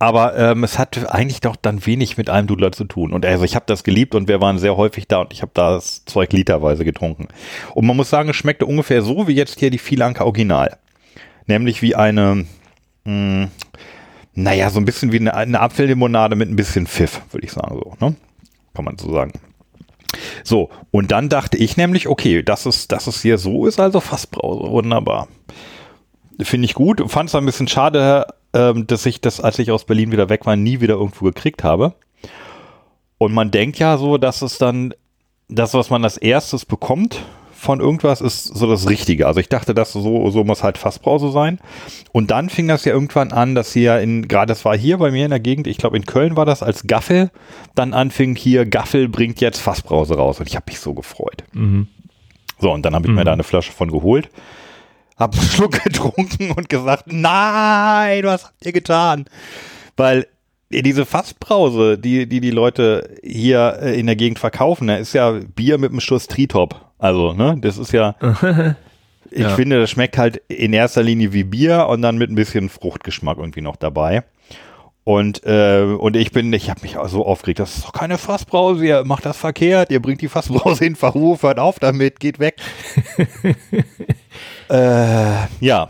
Aber 0.00 0.36
ähm, 0.36 0.62
es 0.62 0.78
hat 0.78 1.12
eigentlich 1.12 1.40
doch 1.40 1.56
dann 1.56 1.84
wenig 1.84 2.16
mit 2.16 2.30
Almdudler 2.30 2.70
zu 2.70 2.84
tun. 2.84 3.12
Und 3.12 3.26
also 3.26 3.44
ich 3.44 3.56
habe 3.56 3.66
das 3.66 3.82
geliebt 3.82 4.14
und 4.14 4.28
wir 4.28 4.40
waren 4.40 4.58
sehr 4.58 4.76
häufig 4.76 5.08
da 5.08 5.18
und 5.18 5.32
ich 5.32 5.42
habe 5.42 5.50
das 5.54 6.04
Zeug 6.04 6.32
literweise 6.32 6.84
getrunken. 6.84 7.26
Und 7.74 7.84
man 7.84 7.96
muss 7.96 8.10
sagen, 8.10 8.28
es 8.28 8.36
schmeckte 8.36 8.66
ungefähr 8.66 9.02
so 9.02 9.26
wie 9.26 9.34
jetzt 9.34 9.58
hier 9.58 9.70
die 9.70 9.78
Vielanker 9.78 10.24
Original. 10.24 10.78
Nämlich 11.46 11.82
wie 11.82 11.96
eine, 11.96 12.46
mh, 13.04 13.48
naja, 14.34 14.70
so 14.70 14.78
ein 14.78 14.84
bisschen 14.84 15.10
wie 15.10 15.18
eine, 15.18 15.34
eine 15.34 15.60
Apfellimonade 15.60 16.36
mit 16.36 16.48
ein 16.48 16.56
bisschen 16.56 16.86
Pfiff, 16.86 17.20
würde 17.32 17.46
ich 17.46 17.52
sagen 17.52 17.80
so. 17.82 17.96
Ne? 17.98 18.14
Kann 18.74 18.84
man 18.84 18.98
so 18.98 19.12
sagen. 19.12 19.32
So, 20.44 20.70
und 20.92 21.10
dann 21.10 21.28
dachte 21.28 21.56
ich 21.58 21.76
nämlich, 21.76 22.06
okay, 22.06 22.44
dass 22.44 22.66
es, 22.66 22.86
dass 22.86 23.08
es 23.08 23.20
hier 23.20 23.36
so 23.36 23.66
ist, 23.66 23.80
also 23.80 23.98
Fassbrause, 23.98 24.70
wunderbar. 24.70 25.26
Finde 26.40 26.66
ich 26.66 26.74
gut. 26.74 27.02
Fand 27.10 27.28
es 27.28 27.34
ein 27.34 27.44
bisschen 27.44 27.66
schade, 27.66 28.26
ähm, 28.52 28.86
dass 28.86 29.06
ich 29.06 29.20
das, 29.20 29.40
als 29.40 29.58
ich 29.58 29.70
aus 29.70 29.84
Berlin 29.84 30.12
wieder 30.12 30.28
weg 30.28 30.46
war, 30.46 30.56
nie 30.56 30.80
wieder 30.80 30.94
irgendwo 30.94 31.24
gekriegt 31.26 31.64
habe. 31.64 31.94
Und 33.18 33.32
man 33.32 33.50
denkt 33.50 33.78
ja 33.78 33.98
so, 33.98 34.16
dass 34.16 34.42
es 34.42 34.58
dann, 34.58 34.94
das, 35.48 35.74
was 35.74 35.90
man 35.90 36.04
als 36.04 36.16
erstes 36.16 36.64
bekommt 36.64 37.24
von 37.52 37.80
irgendwas, 37.80 38.20
ist 38.20 38.44
so 38.44 38.68
das 38.68 38.88
Richtige. 38.88 39.26
Also 39.26 39.40
ich 39.40 39.48
dachte, 39.48 39.74
dass 39.74 39.92
so, 39.92 40.30
so 40.30 40.44
muss 40.44 40.62
halt 40.62 40.78
Fassbrause 40.78 41.32
sein. 41.32 41.58
Und 42.12 42.30
dann 42.30 42.48
fing 42.48 42.68
das 42.68 42.84
ja 42.84 42.92
irgendwann 42.92 43.32
an, 43.32 43.56
dass 43.56 43.72
hier 43.72 43.98
in, 44.00 44.28
gerade 44.28 44.46
das 44.46 44.64
war 44.64 44.76
hier 44.76 44.98
bei 44.98 45.10
mir 45.10 45.24
in 45.24 45.30
der 45.30 45.40
Gegend, 45.40 45.66
ich 45.66 45.78
glaube 45.78 45.96
in 45.96 46.06
Köln 46.06 46.36
war 46.36 46.46
das 46.46 46.62
als 46.62 46.86
Gaffel, 46.86 47.30
dann 47.74 47.94
anfing 47.94 48.36
hier, 48.36 48.64
Gaffel 48.64 49.08
bringt 49.08 49.40
jetzt 49.40 49.58
Fassbrause 49.58 50.14
raus. 50.14 50.38
Und 50.38 50.48
ich 50.48 50.54
habe 50.54 50.66
mich 50.68 50.78
so 50.78 50.94
gefreut. 50.94 51.42
Mhm. 51.52 51.88
So, 52.60 52.72
und 52.72 52.82
dann 52.82 52.94
habe 52.94 53.08
ich 53.08 53.12
mir 53.12 53.24
da 53.24 53.32
eine 53.32 53.44
Flasche 53.44 53.72
von 53.72 53.90
geholt, 53.90 54.30
habe 55.18 55.36
einen 55.38 55.48
Schluck 55.48 55.72
getrunken 55.84 56.52
und 56.52 56.68
gesagt, 56.68 57.04
nein, 57.06 58.24
was 58.24 58.44
habt 58.44 58.64
ihr 58.66 58.72
getan? 58.72 59.24
Weil 59.96 60.26
diese 60.70 61.06
Fassbrause, 61.06 61.96
die, 61.98 62.28
die 62.28 62.40
die 62.40 62.50
Leute 62.50 63.16
hier 63.22 63.78
äh, 63.80 63.98
in 63.98 64.06
der 64.06 64.16
Gegend 64.16 64.38
verkaufen, 64.38 64.86
da 64.88 64.96
ist 64.96 65.14
ja 65.14 65.30
Bier 65.54 65.78
mit 65.78 65.90
einem 65.92 66.00
Schuss 66.00 66.26
Tritop. 66.26 66.80
Also, 66.98 67.32
ne, 67.32 67.56
das 67.60 67.78
ist 67.78 67.92
ja, 67.92 68.16
ich 69.30 69.40
Ja. 69.40 69.48
finde, 69.50 69.80
das 69.80 69.90
schmeckt 69.90 70.18
halt 70.18 70.42
in 70.48 70.72
erster 70.72 71.02
Linie 71.02 71.32
wie 71.32 71.44
Bier 71.44 71.86
und 71.88 72.02
dann 72.02 72.18
mit 72.18 72.30
ein 72.30 72.34
bisschen 72.34 72.68
Fruchtgeschmack 72.68 73.38
irgendwie 73.38 73.62
noch 73.62 73.76
dabei. 73.76 74.24
Und, 75.04 75.42
äh, 75.46 75.84
und 75.84 76.16
ich 76.16 76.32
bin, 76.32 76.52
ich 76.52 76.68
habe 76.68 76.82
mich 76.82 76.98
auch 76.98 77.08
so 77.08 77.24
aufgeregt, 77.24 77.60
das 77.60 77.78
ist 77.78 77.86
doch 77.86 77.92
keine 77.94 78.18
Fassbrause, 78.18 78.84
ihr 78.84 79.04
macht 79.06 79.24
das 79.24 79.38
verkehrt, 79.38 79.90
ihr 79.90 80.02
bringt 80.02 80.20
die 80.20 80.28
Fassbrause 80.28 80.84
in 80.84 80.96
Verruf, 80.96 81.44
hört 81.44 81.58
auf 81.58 81.78
damit, 81.78 82.20
geht 82.20 82.38
weg. 82.40 82.56
äh, 84.68 85.46
ja. 85.60 85.88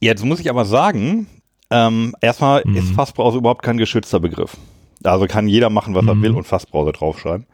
Jetzt 0.00 0.24
muss 0.24 0.40
ich 0.40 0.50
aber 0.50 0.64
sagen, 0.64 1.26
ähm, 1.70 2.14
erstmal 2.20 2.62
ist 2.62 2.92
Fassbrause 2.94 3.38
überhaupt 3.38 3.62
kein 3.62 3.76
geschützter 3.76 4.20
Begriff. 4.20 4.56
Also 5.02 5.26
kann 5.26 5.48
jeder 5.48 5.70
machen, 5.70 5.94
was 5.94 6.06
er 6.06 6.20
will 6.20 6.32
und 6.32 6.44
Fassbrause 6.44 6.92
draufschreiben. 6.92 7.46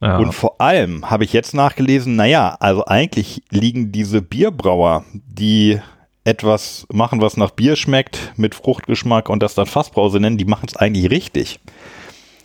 Ja. 0.00 0.16
Und 0.16 0.32
vor 0.32 0.60
allem 0.60 1.10
habe 1.10 1.24
ich 1.24 1.32
jetzt 1.32 1.54
nachgelesen, 1.54 2.16
naja, 2.16 2.56
also 2.58 2.86
eigentlich 2.86 3.42
liegen 3.50 3.92
diese 3.92 4.22
Bierbrauer, 4.22 5.04
die 5.12 5.78
etwas 6.24 6.86
machen, 6.90 7.20
was 7.20 7.36
nach 7.36 7.50
Bier 7.50 7.76
schmeckt, 7.76 8.32
mit 8.36 8.54
Fruchtgeschmack 8.54 9.28
und 9.28 9.42
das 9.42 9.54
dann 9.54 9.66
Fassbrause 9.66 10.20
nennen, 10.20 10.38
die 10.38 10.44
machen 10.44 10.66
es 10.68 10.76
eigentlich 10.76 11.10
richtig. 11.10 11.60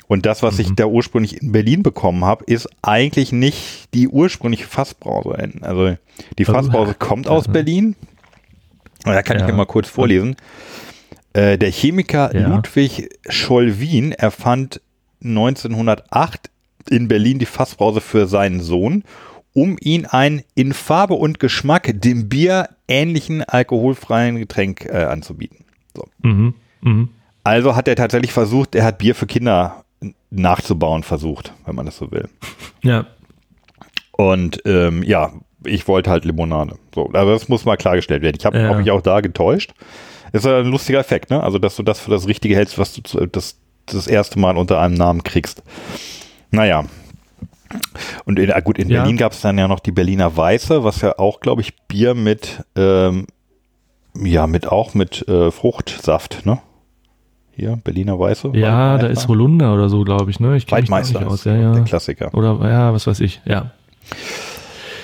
Und 0.08 0.26
das, 0.26 0.44
was 0.44 0.60
ich 0.60 0.74
da 0.76 0.86
ursprünglich 0.86 1.41
in 1.41 1.52
Berlin 1.52 1.82
bekommen 1.82 2.24
habe, 2.26 2.44
ist 2.46 2.70
eigentlich 2.84 3.32
nicht 3.32 3.94
die 3.94 4.08
ursprüngliche 4.08 4.68
Fassbrause. 4.68 5.36
Also 5.62 5.98
die 6.38 6.46
Also, 6.46 6.54
Fassbrause 6.54 6.94
kommt 7.00 7.28
aus 7.28 7.48
ja. 7.48 7.52
Berlin. 7.54 7.96
Und 9.06 9.13
da 9.13 9.24
kann 9.24 9.38
ich 9.38 9.41
Ja. 9.41 9.48
dir 9.48 9.54
mal 9.54 9.65
kurz 9.65 9.89
vorlesen. 9.89 10.36
Äh, 11.34 11.58
der 11.58 11.72
Chemiker 11.72 12.36
Ja. 12.36 12.48
Ludwig 12.48 13.10
Schollwin 13.30 14.12
erfand 14.12 14.80
1908 15.24 16.50
in 16.89 17.08
Berlin 17.08 17.39
die 17.39 17.46
Fassbrause 17.46 18.02
für 18.02 18.28
seinen 18.28 18.62
Sohn 18.62 19.04
um 19.54 19.78
ihn 19.80 20.06
ein 20.06 20.44
in 20.54 20.74
Farbe 20.74 21.13
und 21.13 21.39
Geschmack 21.39 21.94
dem 22.02 22.28
Bier 22.28 22.70
ähnlichen 22.89 23.41
alkoholfreien 23.41 24.36
Getränk 24.36 24.86
äh, 24.86 25.06
anzubieten. 25.06 25.63
So. 25.96 26.06
Mhm. 26.22 26.54
Mhm. 26.82 27.10
Also 27.46 27.76
hat 27.76 27.88
er 27.88 27.96
tatsächlich 27.96 28.34
versucht, 28.34 28.76
er 28.76 28.84
hat 28.84 28.98
Bier 28.98 29.15
für 29.15 29.28
Kinder 29.28 29.85
nachzubauen 30.30 31.04
versucht, 31.04 31.54
wenn 31.65 31.76
man 31.76 31.86
das 31.86 31.98
so 31.98 32.12
will. 32.12 32.30
Ja. 32.84 33.06
Und 34.12 34.62
ähm, 34.65 35.04
ja, 35.04 35.32
ich 35.65 35.88
wollte 35.88 36.10
halt 36.10 36.26
Limonade. 36.26 36.76
So, 36.94 37.10
also 37.12 37.32
das 37.34 37.50
muss 37.50 37.65
mal 37.65 37.78
klargestellt 37.78 38.22
werden. 38.22 38.36
Ich 38.39 38.46
habe 38.46 38.58
Ja. 38.60 38.70
hab 38.70 38.78
mich 38.78 38.91
auch 38.91 39.02
da 39.02 39.22
getäuscht. 39.22 39.74
Ist 40.32 40.46
ja 40.46 40.60
ein 40.60 40.68
lustiger 40.68 41.00
Effekt, 41.00 41.30
ne? 41.30 41.41
Also, 41.41 41.60
dass 41.60 41.76
du 41.76 41.84
das 41.84 42.00
für 42.00 42.12
das 42.12 42.28
Richtige 42.28 42.56
hältst, 42.56 42.78
was 42.78 42.94
du 42.94 43.26
das, 43.26 43.58
das 43.86 44.08
erste 44.08 44.38
Mal 44.39 44.58
unter 44.58 44.80
einem 44.80 44.96
Namen 44.96 45.24
kriegst. 45.24 45.63
Naja. 46.52 46.86
Und 48.26 48.39
in, 48.39 48.52
ah, 48.52 48.60
gut, 48.60 48.78
in 48.78 48.89
Ja. 48.89 49.02
Berlin 49.02 49.18
gab 49.18 49.32
es 49.32 49.41
dann 49.41 49.58
ja 49.58 49.68
noch 49.68 49.80
die 49.80 49.91
Berliner 49.91 50.36
Weiße, 50.36 50.84
was 50.84 51.02
ja 51.02 51.18
auch, 51.20 51.39
glaube 51.39 51.62
ich, 51.62 51.76
Bier 51.88 52.13
mit, 52.15 52.63
ähm, 52.76 53.28
ja, 54.22 54.48
mit 54.48 54.68
auch 54.68 54.94
mit 54.94 55.28
äh, 55.28 55.52
Fruchtsaft, 55.52 56.46
ne? 56.46 56.60
Hier, 57.56 57.80
Berliner 57.84 58.20
Weiße. 58.20 58.52
Ja, 58.54 58.98
da 58.98 59.08
ist 59.08 59.28
Holunder 59.28 59.74
oder 59.74 59.88
so, 59.89 60.04
glaube 60.04 60.30
ich, 60.30 60.39
ne? 60.39 60.58
Ich 60.58 60.70
mich 60.70 60.89
nicht 60.89 61.15
aus. 61.15 61.46
Ja, 61.46 61.56
ja. 61.56 61.74
der 61.74 61.84
Klassiker. 61.84 62.34
Oder 62.34 62.60
ja, 62.70 62.94
was 62.94 63.08
weiß 63.08 63.22
ich, 63.22 63.41
ja. 63.46 63.72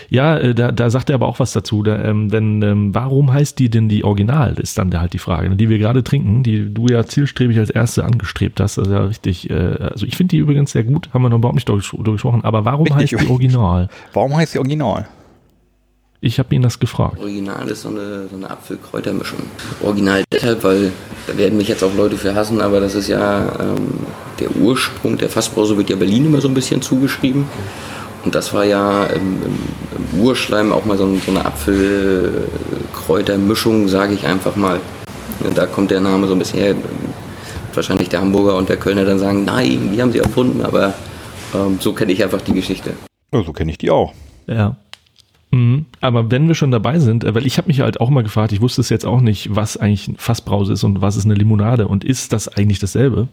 Ja, 0.09 0.37
äh, 0.37 0.53
da, 0.53 0.73
da 0.73 0.89
sagt 0.89 1.09
er 1.09 1.15
aber 1.15 1.29
auch 1.29 1.39
was 1.39 1.53
dazu. 1.53 1.83
Da, 1.83 2.03
ähm, 2.03 2.33
wenn, 2.33 2.61
ähm, 2.61 2.93
warum 2.93 3.31
heißt 3.31 3.57
die 3.57 3.69
denn 3.69 3.87
die 3.87 4.03
Original, 4.03 4.55
ist 4.59 4.77
dann 4.77 4.93
halt 4.99 5.13
die 5.13 5.19
Frage, 5.19 5.49
ne, 5.49 5.55
die 5.55 5.69
wir 5.69 5.77
gerade 5.79 6.03
trinken, 6.03 6.43
die 6.43 6.73
du 6.73 6.87
ja 6.87 7.05
zielstrebig 7.05 7.57
als 7.57 7.69
erste 7.69 8.03
angestrebt 8.03 8.59
hast. 8.59 8.77
Also 8.77 8.91
ja 8.91 9.05
richtig, 9.05 9.49
äh, 9.49 9.53
also 9.53 10.05
ich 10.05 10.17
finde 10.17 10.31
die 10.31 10.39
übrigens 10.39 10.71
sehr 10.73 10.83
gut, 10.83 11.09
haben 11.13 11.21
wir 11.21 11.29
noch 11.29 11.37
überhaupt 11.37 11.55
nicht 11.55 11.69
durch- 11.69 11.91
drüber 11.91 12.11
gesprochen, 12.11 12.43
aber 12.43 12.65
warum 12.65 12.87
Richtig. 12.87 13.13
heißt 13.13 13.25
die 13.25 13.31
Original? 13.31 13.87
Warum 14.13 14.35
heißt 14.35 14.53
die 14.55 14.59
Original? 14.59 15.07
Ich 16.23 16.37
habe 16.37 16.53
ihn 16.53 16.61
das 16.61 16.77
gefragt. 16.77 17.17
Original 17.19 17.67
ist 17.67 17.81
so 17.81 17.89
eine, 17.89 18.27
so 18.29 18.35
eine 18.35 18.47
Apfel-Kräutermischung. 18.47 19.39
Original 19.81 20.23
deshalb, 20.31 20.63
weil 20.63 20.91
da 21.25 21.35
werden 21.35 21.57
mich 21.57 21.67
jetzt 21.67 21.83
auch 21.83 21.95
Leute 21.95 22.15
für 22.15 22.35
hassen, 22.35 22.61
aber 22.61 22.79
das 22.79 22.93
ist 22.93 23.07
ja 23.07 23.51
ähm, 23.59 24.01
der 24.39 24.55
Ursprung 24.55 25.17
der 25.17 25.29
Fassbrause 25.29 25.75
wird 25.77 25.89
ja 25.89 25.95
Berlin 25.95 26.27
immer 26.27 26.39
so 26.39 26.47
ein 26.47 26.53
bisschen 26.53 26.83
zugeschrieben. 26.83 27.45
Und 28.23 28.35
das 28.35 28.53
war 28.53 28.65
ja 28.65 29.05
im, 29.05 29.41
im, 29.43 29.57
im 30.13 30.21
Urschleim 30.21 30.71
auch 30.71 30.85
mal 30.85 30.95
so, 30.95 31.11
so 31.25 31.31
eine 31.31 31.43
Apfel-Kräutermischung, 31.43 33.87
sage 33.87 34.13
ich 34.13 34.27
einfach 34.27 34.55
mal. 34.55 34.79
Da 35.55 35.65
kommt 35.65 35.89
der 35.89 36.01
Name 36.01 36.27
so 36.27 36.33
ein 36.33 36.39
bisschen 36.39 36.59
her. 36.59 36.75
Wahrscheinlich 37.73 38.09
der 38.09 38.21
Hamburger 38.21 38.57
und 38.57 38.69
der 38.69 38.77
Kölner 38.77 39.05
dann 39.05 39.17
sagen, 39.17 39.43
nein, 39.43 39.89
die 39.91 39.99
haben 39.99 40.11
sie 40.11 40.19
erfunden, 40.19 40.63
aber 40.63 40.93
ähm, 41.55 41.79
so 41.79 41.93
kenne 41.93 42.11
ich 42.11 42.23
einfach 42.23 42.41
die 42.41 42.53
Geschichte. 42.53 42.93
Ja, 43.33 43.41
so 43.43 43.53
kenne 43.53 43.71
ich 43.71 43.79
die 43.79 43.89
auch. 43.89 44.13
Ja. 44.45 44.75
Mhm. 45.51 45.85
Aber 45.99 46.31
wenn 46.31 46.47
wir 46.47 46.55
schon 46.55 46.71
dabei 46.71 46.99
sind, 46.99 47.23
äh, 47.23 47.35
weil 47.35 47.45
ich 47.45 47.57
habe 47.57 47.67
mich 47.67 47.81
halt 47.81 47.99
auch 48.01 48.09
mal 48.09 48.23
gefragt, 48.23 48.51
ich 48.53 48.61
wusste 48.61 48.81
es 48.81 48.89
jetzt 48.89 49.05
auch 49.05 49.21
nicht, 49.21 49.53
was 49.55 49.77
eigentlich 49.77 50.07
ein 50.07 50.15
Fassbrause 50.17 50.73
ist 50.73 50.83
und 50.83 51.01
was 51.01 51.17
ist 51.17 51.25
eine 51.25 51.33
Limonade 51.35 51.87
und 51.87 52.03
ist 52.03 52.33
das 52.33 52.47
eigentlich 52.47 52.79
dasselbe? 52.79 53.27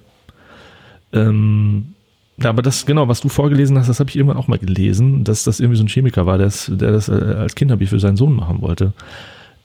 Ähm, 1.13 1.95
aber 2.43 2.63
das, 2.63 2.87
genau, 2.87 3.09
was 3.09 3.21
du 3.21 3.29
vorgelesen 3.29 3.79
hast, 3.79 3.89
das 3.89 3.99
habe 4.01 4.11
ich 4.11 4.17
irgendwann 4.17 4.37
auch 4.37 4.47
mal 4.49 4.59
gelesen, 4.59 5.25
dass 5.25 5.45
das 5.45 5.59
irgendwie 5.59 5.77
so 5.79 5.85
ein 5.85 5.89
Chemiker 5.89 6.27
war, 6.27 6.39
der 6.39 6.47
das, 6.47 6.71
der 6.73 6.93
das 6.93 7.09
äh, 7.09 7.13
als 7.13 7.55
Kinderbier 7.55 7.89
für 7.89 7.99
seinen 7.99 8.17
Sohn 8.17 8.35
machen 8.35 8.63
wollte. 8.63 8.93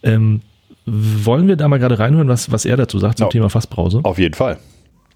Ähm, 0.01 0.41
wollen 0.85 1.47
wir 1.47 1.55
da 1.55 1.67
mal 1.67 1.77
gerade 1.79 1.99
reinhören, 1.99 2.27
was, 2.27 2.51
was 2.51 2.65
er 2.65 2.77
dazu 2.77 2.99
sagt 2.99 3.19
zum 3.19 3.25
Ja. 3.25 3.29
Thema 3.29 3.49
Fassbrause? 3.49 3.99
Auf 4.03 4.17
jeden 4.19 4.33
Fall. 4.33 4.57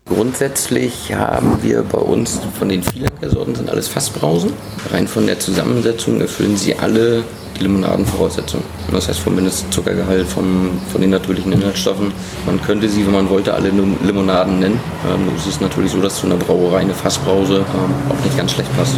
Grundsätzlich 0.09 1.13
haben 1.13 1.59
wir 1.61 1.83
bei 1.83 1.97
uns 1.97 2.39
von 2.57 2.69
den 2.69 2.81
Vielerkersorten 2.81 3.55
sind 3.55 3.69
alles 3.69 3.87
Fassbrausen. 3.89 4.53
Rein 4.91 5.07
von 5.07 5.27
der 5.27 5.37
Zusammensetzung 5.39 6.21
erfüllen 6.21 6.55
sie 6.55 6.75
alle 6.77 7.23
die 7.57 7.63
Limonadenvoraussetzungen. 7.63 8.63
Das 8.91 9.09
heißt 9.09 9.19
vom 9.19 9.35
Mindestzuckergehalt, 9.35 10.25
vom, 10.27 10.79
von 10.91 11.01
den 11.01 11.09
natürlichen 11.09 11.51
Inhaltsstoffen. 11.51 12.13
Man 12.45 12.61
könnte 12.61 12.87
sie, 12.87 13.05
wenn 13.05 13.13
man 13.13 13.29
wollte, 13.29 13.53
alle 13.53 13.69
Lim- 13.69 13.97
Limonaden 14.05 14.59
nennen. 14.59 14.79
Ähm, 15.11 15.25
nur 15.25 15.35
ist 15.35 15.45
es 15.47 15.59
natürlich 15.59 15.91
so, 15.91 15.99
dass 15.99 16.15
zu 16.21 16.25
einer 16.27 16.35
Brauerei 16.37 16.79
eine 16.79 16.93
Fassbrause 16.93 17.57
ähm, 17.57 17.93
auch 18.09 18.23
nicht 18.23 18.37
ganz 18.37 18.51
schlecht 18.53 18.75
passt. 18.77 18.97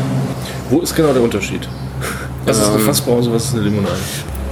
Wo 0.70 0.80
ist 0.82 0.96
genau 0.96 1.12
der 1.14 1.24
Unterschied? 1.24 1.68
Was 2.46 2.60
ist 2.60 2.68
eine 2.68 2.76
Ähm, 2.78 2.86
Fassbrause, 2.86 3.32
was 3.34 3.46
ist 3.46 3.54
eine 3.56 3.64
Limonade? 3.64 3.96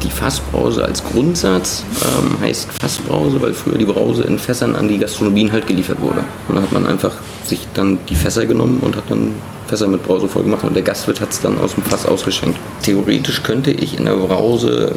Die 0.03 0.09
Fassbrause 0.09 0.85
als 0.85 1.03
Grundsatz 1.03 1.83
ähm, 2.03 2.39
heißt 2.39 2.69
Fassbrause, 2.79 3.41
weil 3.41 3.53
früher 3.53 3.77
die 3.77 3.85
Brause 3.85 4.23
in 4.23 4.37
Fässern 4.37 4.75
an 4.75 4.87
die 4.87 4.99
Gastronomien 4.99 5.51
halt 5.51 5.65
geliefert 5.65 5.99
wurde. 5.99 6.23
Und 6.47 6.55
dann 6.55 6.63
hat 6.63 6.71
man 6.71 6.85
einfach 6.85 7.13
sich 7.43 7.67
dann 7.73 7.99
die 8.07 8.15
Fässer 8.15 8.45
genommen 8.45 8.79
und 8.81 8.95
hat 8.95 9.05
dann 9.09 9.33
Fässer 9.67 9.87
mit 9.87 10.03
Brause 10.03 10.27
voll 10.27 10.43
gemacht 10.43 10.63
und 10.63 10.75
der 10.75 10.83
Gastwirt 10.83 11.19
hat 11.19 11.31
es 11.31 11.41
dann 11.41 11.57
aus 11.59 11.75
dem 11.75 11.83
Fass 11.83 12.05
ausgeschenkt. 12.05 12.59
Theoretisch 12.83 13.43
könnte 13.43 13.71
ich 13.71 13.97
in 13.97 14.05
der 14.05 14.15
Brause 14.15 14.95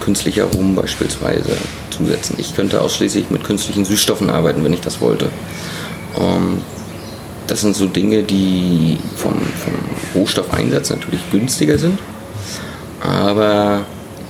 künstlicher 0.00 0.44
Rum 0.44 0.74
beispielsweise 0.74 1.56
zusetzen. 1.90 2.36
Ich 2.38 2.56
könnte 2.56 2.80
ausschließlich 2.80 3.30
mit 3.30 3.44
künstlichen 3.44 3.84
Süßstoffen 3.84 4.30
arbeiten, 4.30 4.64
wenn 4.64 4.72
ich 4.72 4.80
das 4.80 5.00
wollte. 5.00 5.28
Ähm, 6.18 6.62
das 7.46 7.60
sind 7.60 7.76
so 7.76 7.86
Dinge, 7.86 8.22
die 8.22 8.98
vom, 9.16 9.34
vom 9.34 10.20
Rohstoffeinsatz 10.20 10.90
natürlich 10.90 11.20
günstiger 11.30 11.78
sind 11.78 11.98
aber 13.06 13.84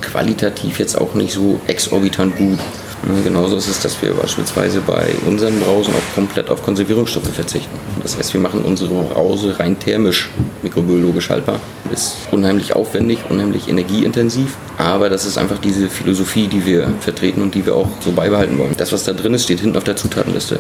qualitativ 0.07 0.79
jetzt 0.79 0.97
auch 0.99 1.15
nicht 1.15 1.33
so 1.33 1.61
exorbitant 1.67 2.37
gut. 2.37 2.59
Ne, 3.07 3.23
Genauso 3.23 3.57
ist 3.57 3.69
es, 3.69 3.81
dass 3.81 4.01
wir 4.03 4.15
beispielsweise 4.15 4.81
bei 4.81 5.11
unseren 5.27 5.61
Brausen 5.61 5.95
auch 5.95 6.15
komplett 6.15 6.51
auf 6.51 6.63
Konservierungsstoffe 6.63 7.29
verzichten. 7.29 7.77
Das 8.03 8.17
heißt, 8.17 8.33
wir 8.33 8.41
machen 8.41 8.63
unsere 8.63 8.95
Brause 9.05 9.59
rein 9.59 9.79
thermisch 9.79 10.31
mikrobiologisch 10.63 11.31
haltbar. 11.31 11.61
Ist 11.93 12.17
unheimlich 12.31 12.75
aufwendig, 12.75 13.19
unheimlich 13.29 13.69
energieintensiv, 13.69 14.57
aber 14.79 15.09
das 15.09 15.25
ist 15.25 15.39
einfach 15.39 15.59
diese 15.59 15.89
Philosophie, 15.89 16.49
die 16.49 16.67
wir 16.67 16.89
vertreten 17.01 17.43
und 17.43 17.55
die 17.55 17.65
wir 17.65 17.77
auch 17.77 17.89
so 18.01 18.13
beibehalten 18.13 18.59
wollen. 18.59 18.75
Das, 18.77 18.93
was 18.93 19.05
da 19.05 19.13
drin 19.13 19.35
ist, 19.35 19.45
steht 19.45 19.61
hinten 19.61 19.77
auf 19.77 19.85
der 19.85 19.97
Zutatenliste. 19.97 20.59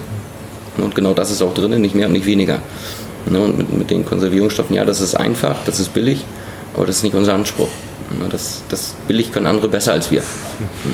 Und 0.78 0.94
genau 0.94 1.14
das 1.14 1.30
ist 1.30 1.42
auch 1.42 1.54
drin, 1.54 1.80
nicht 1.80 1.94
mehr 1.94 2.06
und 2.06 2.12
nicht 2.12 2.26
weniger. 2.26 2.60
Ne, 3.28 3.40
Und 3.40 3.76
mit 3.76 3.90
den 3.90 4.04
Konservierungsstoffen, 4.04 4.76
ja, 4.76 4.84
das 4.84 5.00
ist 5.00 5.16
einfach, 5.16 5.56
das 5.64 5.80
ist 5.80 5.92
billig, 5.94 6.24
aber 6.74 6.86
das 6.86 6.98
ist 6.98 7.02
nicht 7.02 7.14
unser 7.14 7.34
Anspruch. 7.34 7.68
Ne, 8.18 8.28
Das, 8.30 8.62
das 8.68 8.94
billig 9.06 9.32
können 9.32 9.46
andere 9.46 9.68
besser 9.68 9.92
als 9.92 10.10
wir. 10.10 10.20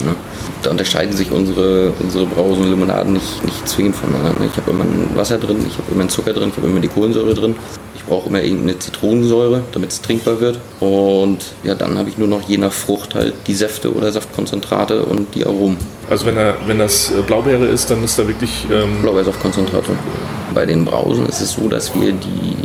Ne, 0.05 0.15
Da 0.63 0.71
unterscheiden 0.71 1.15
sich 1.17 1.31
unsere, 1.31 1.93
unsere 2.01 2.27
Brausen 2.27 2.63
und 2.65 2.71
Limonaden 2.71 3.13
nicht, 3.15 3.45
nicht 3.45 3.69
zwingend 3.69 3.97
voneinander. 3.97 4.41
ne. 4.41 4.49
Ich 4.51 4.57
habe 4.57 4.71
immer 4.71 4.85
ein 4.85 5.11
Wasser 5.15 5.39
drin, 5.39 5.65
ich 5.67 5.75
habe 5.79 5.91
immer 5.91 6.01
einen 6.01 6.11
Zucker 6.11 6.33
drin, 6.33 6.51
ich 6.51 6.57
habe 6.57 6.67
immer 6.69 6.81
die 6.81 6.89
Kohlensäure 6.89 7.35
drin. 7.35 7.57
Ich 7.95 8.05
brauche 8.05 8.29
immer 8.29 8.43
irgendeine 8.43 8.79
Zitronensäure, 8.79 9.63
damit 9.73 9.91
es 9.93 10.01
trinkbar 10.03 10.41
wird. 10.41 10.59
Und 10.81 11.39
ja, 11.63 11.75
dann 11.77 11.97
habe 11.99 12.09
ich 12.09 12.19
nur 12.19 12.27
noch 12.27 12.43
je 12.49 12.59
nach 12.59 12.73
Frucht 12.73 13.15
halt 13.15 13.35
die 13.47 13.55
Säfte 13.55 13.95
oder 13.95 14.11
Saftkonzentrate 14.11 15.05
und 15.05 15.35
die 15.37 15.47
Aromen. 15.47 15.77
Also 16.11 16.27
wenn, 16.27 16.37
er, 16.37 16.57
wenn 16.67 16.79
das 16.81 17.11
äh, 17.13 17.23
Blaubeere 17.23 17.67
ist, 17.67 17.91
dann 17.91 18.03
ist 18.03 18.19
da 18.19 18.27
wirklich... 18.27 18.67
Ähm, 18.73 19.03
Blaubeersaftkonzentrate. 19.03 19.93
Bei 20.53 20.67
den 20.67 20.85
Brausen 20.85 21.27
ist 21.27 21.41
es 21.41 21.53
so, 21.53 21.69
dass 21.69 21.95
wir 21.95 22.13
die 22.13 22.57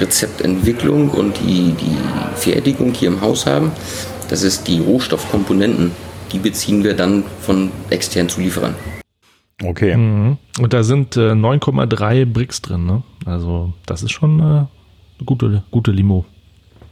Rezeptentwicklung 0.00 1.10
und 1.10 1.38
die, 1.40 1.72
die 1.72 1.96
Fertigung 2.36 2.92
hier 2.92 3.08
im 3.08 3.20
Haus 3.20 3.46
haben. 3.46 3.72
Das 4.28 4.42
ist 4.42 4.66
die 4.68 4.80
Rohstoffkomponenten, 4.80 5.92
die 6.32 6.38
beziehen 6.38 6.82
wir 6.82 6.94
dann 6.94 7.24
von 7.40 7.70
externen 7.90 8.28
Zulieferern. 8.28 8.74
Okay. 9.62 9.96
Mhm. 9.96 10.38
Und 10.60 10.72
da 10.72 10.82
sind 10.82 11.16
äh, 11.16 11.30
9,3 11.30 12.24
Bricks 12.26 12.60
drin, 12.60 12.86
ne? 12.86 13.02
Also 13.24 13.72
das 13.86 14.02
ist 14.02 14.12
schon 14.12 14.40
äh, 14.40 14.42
eine 14.42 14.68
gute, 15.24 15.62
gute 15.70 15.90
Limo. 15.92 16.24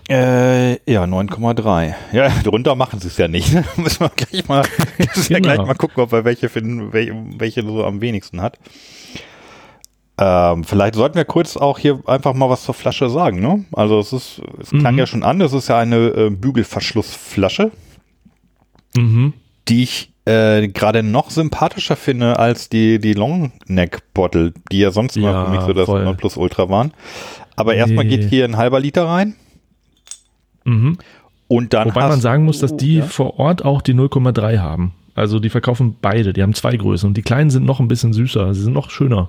Äh, 0.08 0.72
ja, 0.90 1.04
9,3. 1.04 1.94
Ja, 2.12 2.28
drunter 2.44 2.74
machen 2.74 3.00
sie 3.00 3.08
es 3.08 3.16
ja 3.18 3.28
nicht. 3.28 3.52
ne? 3.52 3.64
Müssen 3.76 4.00
wir 4.00 4.10
gleich 4.10 4.48
mal, 4.48 4.64
Genau. 5.28 5.40
gleich 5.40 5.58
mal 5.58 5.74
gucken, 5.74 6.02
ob 6.02 6.12
wir 6.12 6.24
welche 6.24 6.48
finden, 6.48 6.92
welche, 6.92 7.14
welche 7.38 7.62
so 7.62 7.84
am 7.84 8.00
wenigsten 8.00 8.40
hat. 8.40 8.58
Ähm, 10.24 10.62
vielleicht 10.62 10.94
sollten 10.94 11.16
wir 11.16 11.24
kurz 11.24 11.56
auch 11.56 11.78
hier 11.80 11.98
einfach 12.06 12.32
mal 12.34 12.48
was 12.48 12.62
zur 12.62 12.74
Flasche 12.74 13.10
sagen, 13.10 13.40
ne? 13.40 13.64
Also 13.72 13.98
es 13.98 14.12
ist, 14.12 14.40
es 14.60 14.68
klang 14.70 14.92
Mhm. 14.92 14.98
ja 15.00 15.06
schon 15.06 15.22
an, 15.24 15.40
es 15.40 15.52
ist 15.52 15.68
ja 15.68 15.78
eine 15.78 15.96
äh, 15.96 16.30
Bügelverschlussflasche, 16.30 17.72
Mhm. 18.96 19.32
die 19.68 19.82
ich 19.82 20.12
äh, 20.24 20.68
gerade 20.68 21.02
noch 21.02 21.30
sympathischer 21.30 21.96
finde 21.96 22.38
als 22.38 22.68
die, 22.68 23.00
die 23.00 23.14
Longneck-Bottle, 23.14 24.52
die 24.70 24.78
ja 24.78 24.92
sonst 24.92 25.16
immer 25.16 25.32
Ja, 25.32 25.44
für 25.46 25.50
mich 25.50 25.60
so 25.62 25.72
das 25.72 25.86
voll. 25.86 26.04
Nonplusultra 26.04 26.68
waren. 26.68 26.92
Aber 27.56 27.74
erstmal 27.74 28.04
Nee. 28.04 28.18
geht 28.18 28.28
hier 28.30 28.44
ein 28.44 28.56
halber 28.56 28.78
Liter 28.78 29.06
rein 29.08 29.34
Mhm. 30.64 30.98
und 31.48 31.72
dann 31.72 31.88
Wobei 31.88 32.06
man 32.06 32.20
sagen 32.20 32.44
muss, 32.44 32.60
dass 32.60 32.70
du- 32.70 32.76
die 32.76 32.96
ja. 32.98 33.04
vor 33.06 33.40
Ort 33.40 33.64
auch 33.64 33.82
die 33.82 33.94
0,3 33.94 34.58
haben. 34.60 34.92
Also 35.16 35.40
die 35.40 35.50
verkaufen 35.50 35.96
beide, 36.00 36.32
die 36.32 36.42
haben 36.42 36.54
zwei 36.54 36.76
Größen 36.76 37.08
und 37.08 37.16
die 37.16 37.22
kleinen 37.22 37.50
sind 37.50 37.64
noch 37.66 37.80
ein 37.80 37.88
bisschen 37.88 38.12
süßer, 38.12 38.54
sie 38.54 38.62
sind 38.62 38.72
noch 38.74 38.90
schöner. 38.90 39.28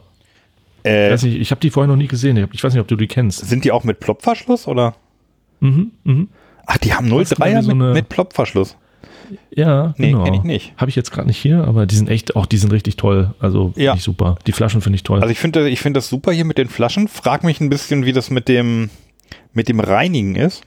Ich, 0.84 0.92
äh, 0.92 1.12
weiß 1.12 1.24
nicht, 1.24 1.40
ich 1.40 1.52
habe 1.52 1.62
die 1.62 1.70
vorher 1.70 1.88
noch 1.88 1.96
nie 1.96 2.08
gesehen, 2.08 2.38
ich, 2.38 2.46
ich 2.54 2.64
weiß 2.64 2.74
nicht, 2.74 2.82
ob 2.82 2.88
du 2.88 2.96
die 2.96 3.08
kennst. 3.08 3.46
Sind 3.48 3.64
die 3.66 3.72
auch 3.72 3.84
mit 3.84 4.00
Plopverschluss 4.00 4.68
oder? 4.68 4.96
Mhm, 5.60 5.92
mhm. 6.04 6.28
Ach, 6.66 6.78
die 6.78 6.94
haben 6.94 7.10
Das 7.10 7.32
ist 7.32 7.38
0,3er 7.40 7.48
irgendwie 7.48 7.66
so 7.66 7.76
mit, 7.76 7.94
mit 7.94 8.10
Plopverschluss. 8.10 8.78
Ja, 9.56 9.94
Nee, 9.98 10.12
genau. 10.12 10.24
kenn 10.26 10.34
ich 10.34 10.44
nicht. 10.44 10.74
Habe 10.78 10.90
ich 10.90 10.96
jetzt 10.96 11.12
gerade 11.12 11.28
nicht 11.28 11.38
hier, 11.38 11.64
aber 11.66 11.86
die 11.86 11.96
sind 11.96 12.10
echt, 12.10 12.36
auch 12.36 12.46
die 12.46 12.58
sind 12.58 12.72
richtig 12.72 12.98
toll. 12.98 13.34
Also 13.40 13.74
Ja. 13.76 13.92
finde 13.92 13.98
ich 14.00 14.04
super. 14.04 14.36
Die 14.46 14.52
Flaschen 14.52 14.82
finde 14.82 14.96
ich 14.98 15.04
toll. 15.04 15.22
Also 15.22 15.32
ich 15.32 15.40
finde, 15.40 15.70
ich 15.70 15.80
finde 15.80 15.98
das 16.00 16.10
super 16.10 16.32
hier 16.32 16.46
mit 16.46 16.58
den 16.58 16.68
Flaschen. 16.70 17.08
Frag 17.08 17.44
mich 17.44 17.60
ein 17.62 17.70
bisschen, 17.70 18.06
wie 18.06 18.12
das 18.14 18.30
mit 18.30 18.48
dem, 18.48 18.90
mit 19.54 19.70
dem 19.70 19.80
Reinigen 19.80 20.36
ist. 20.36 20.64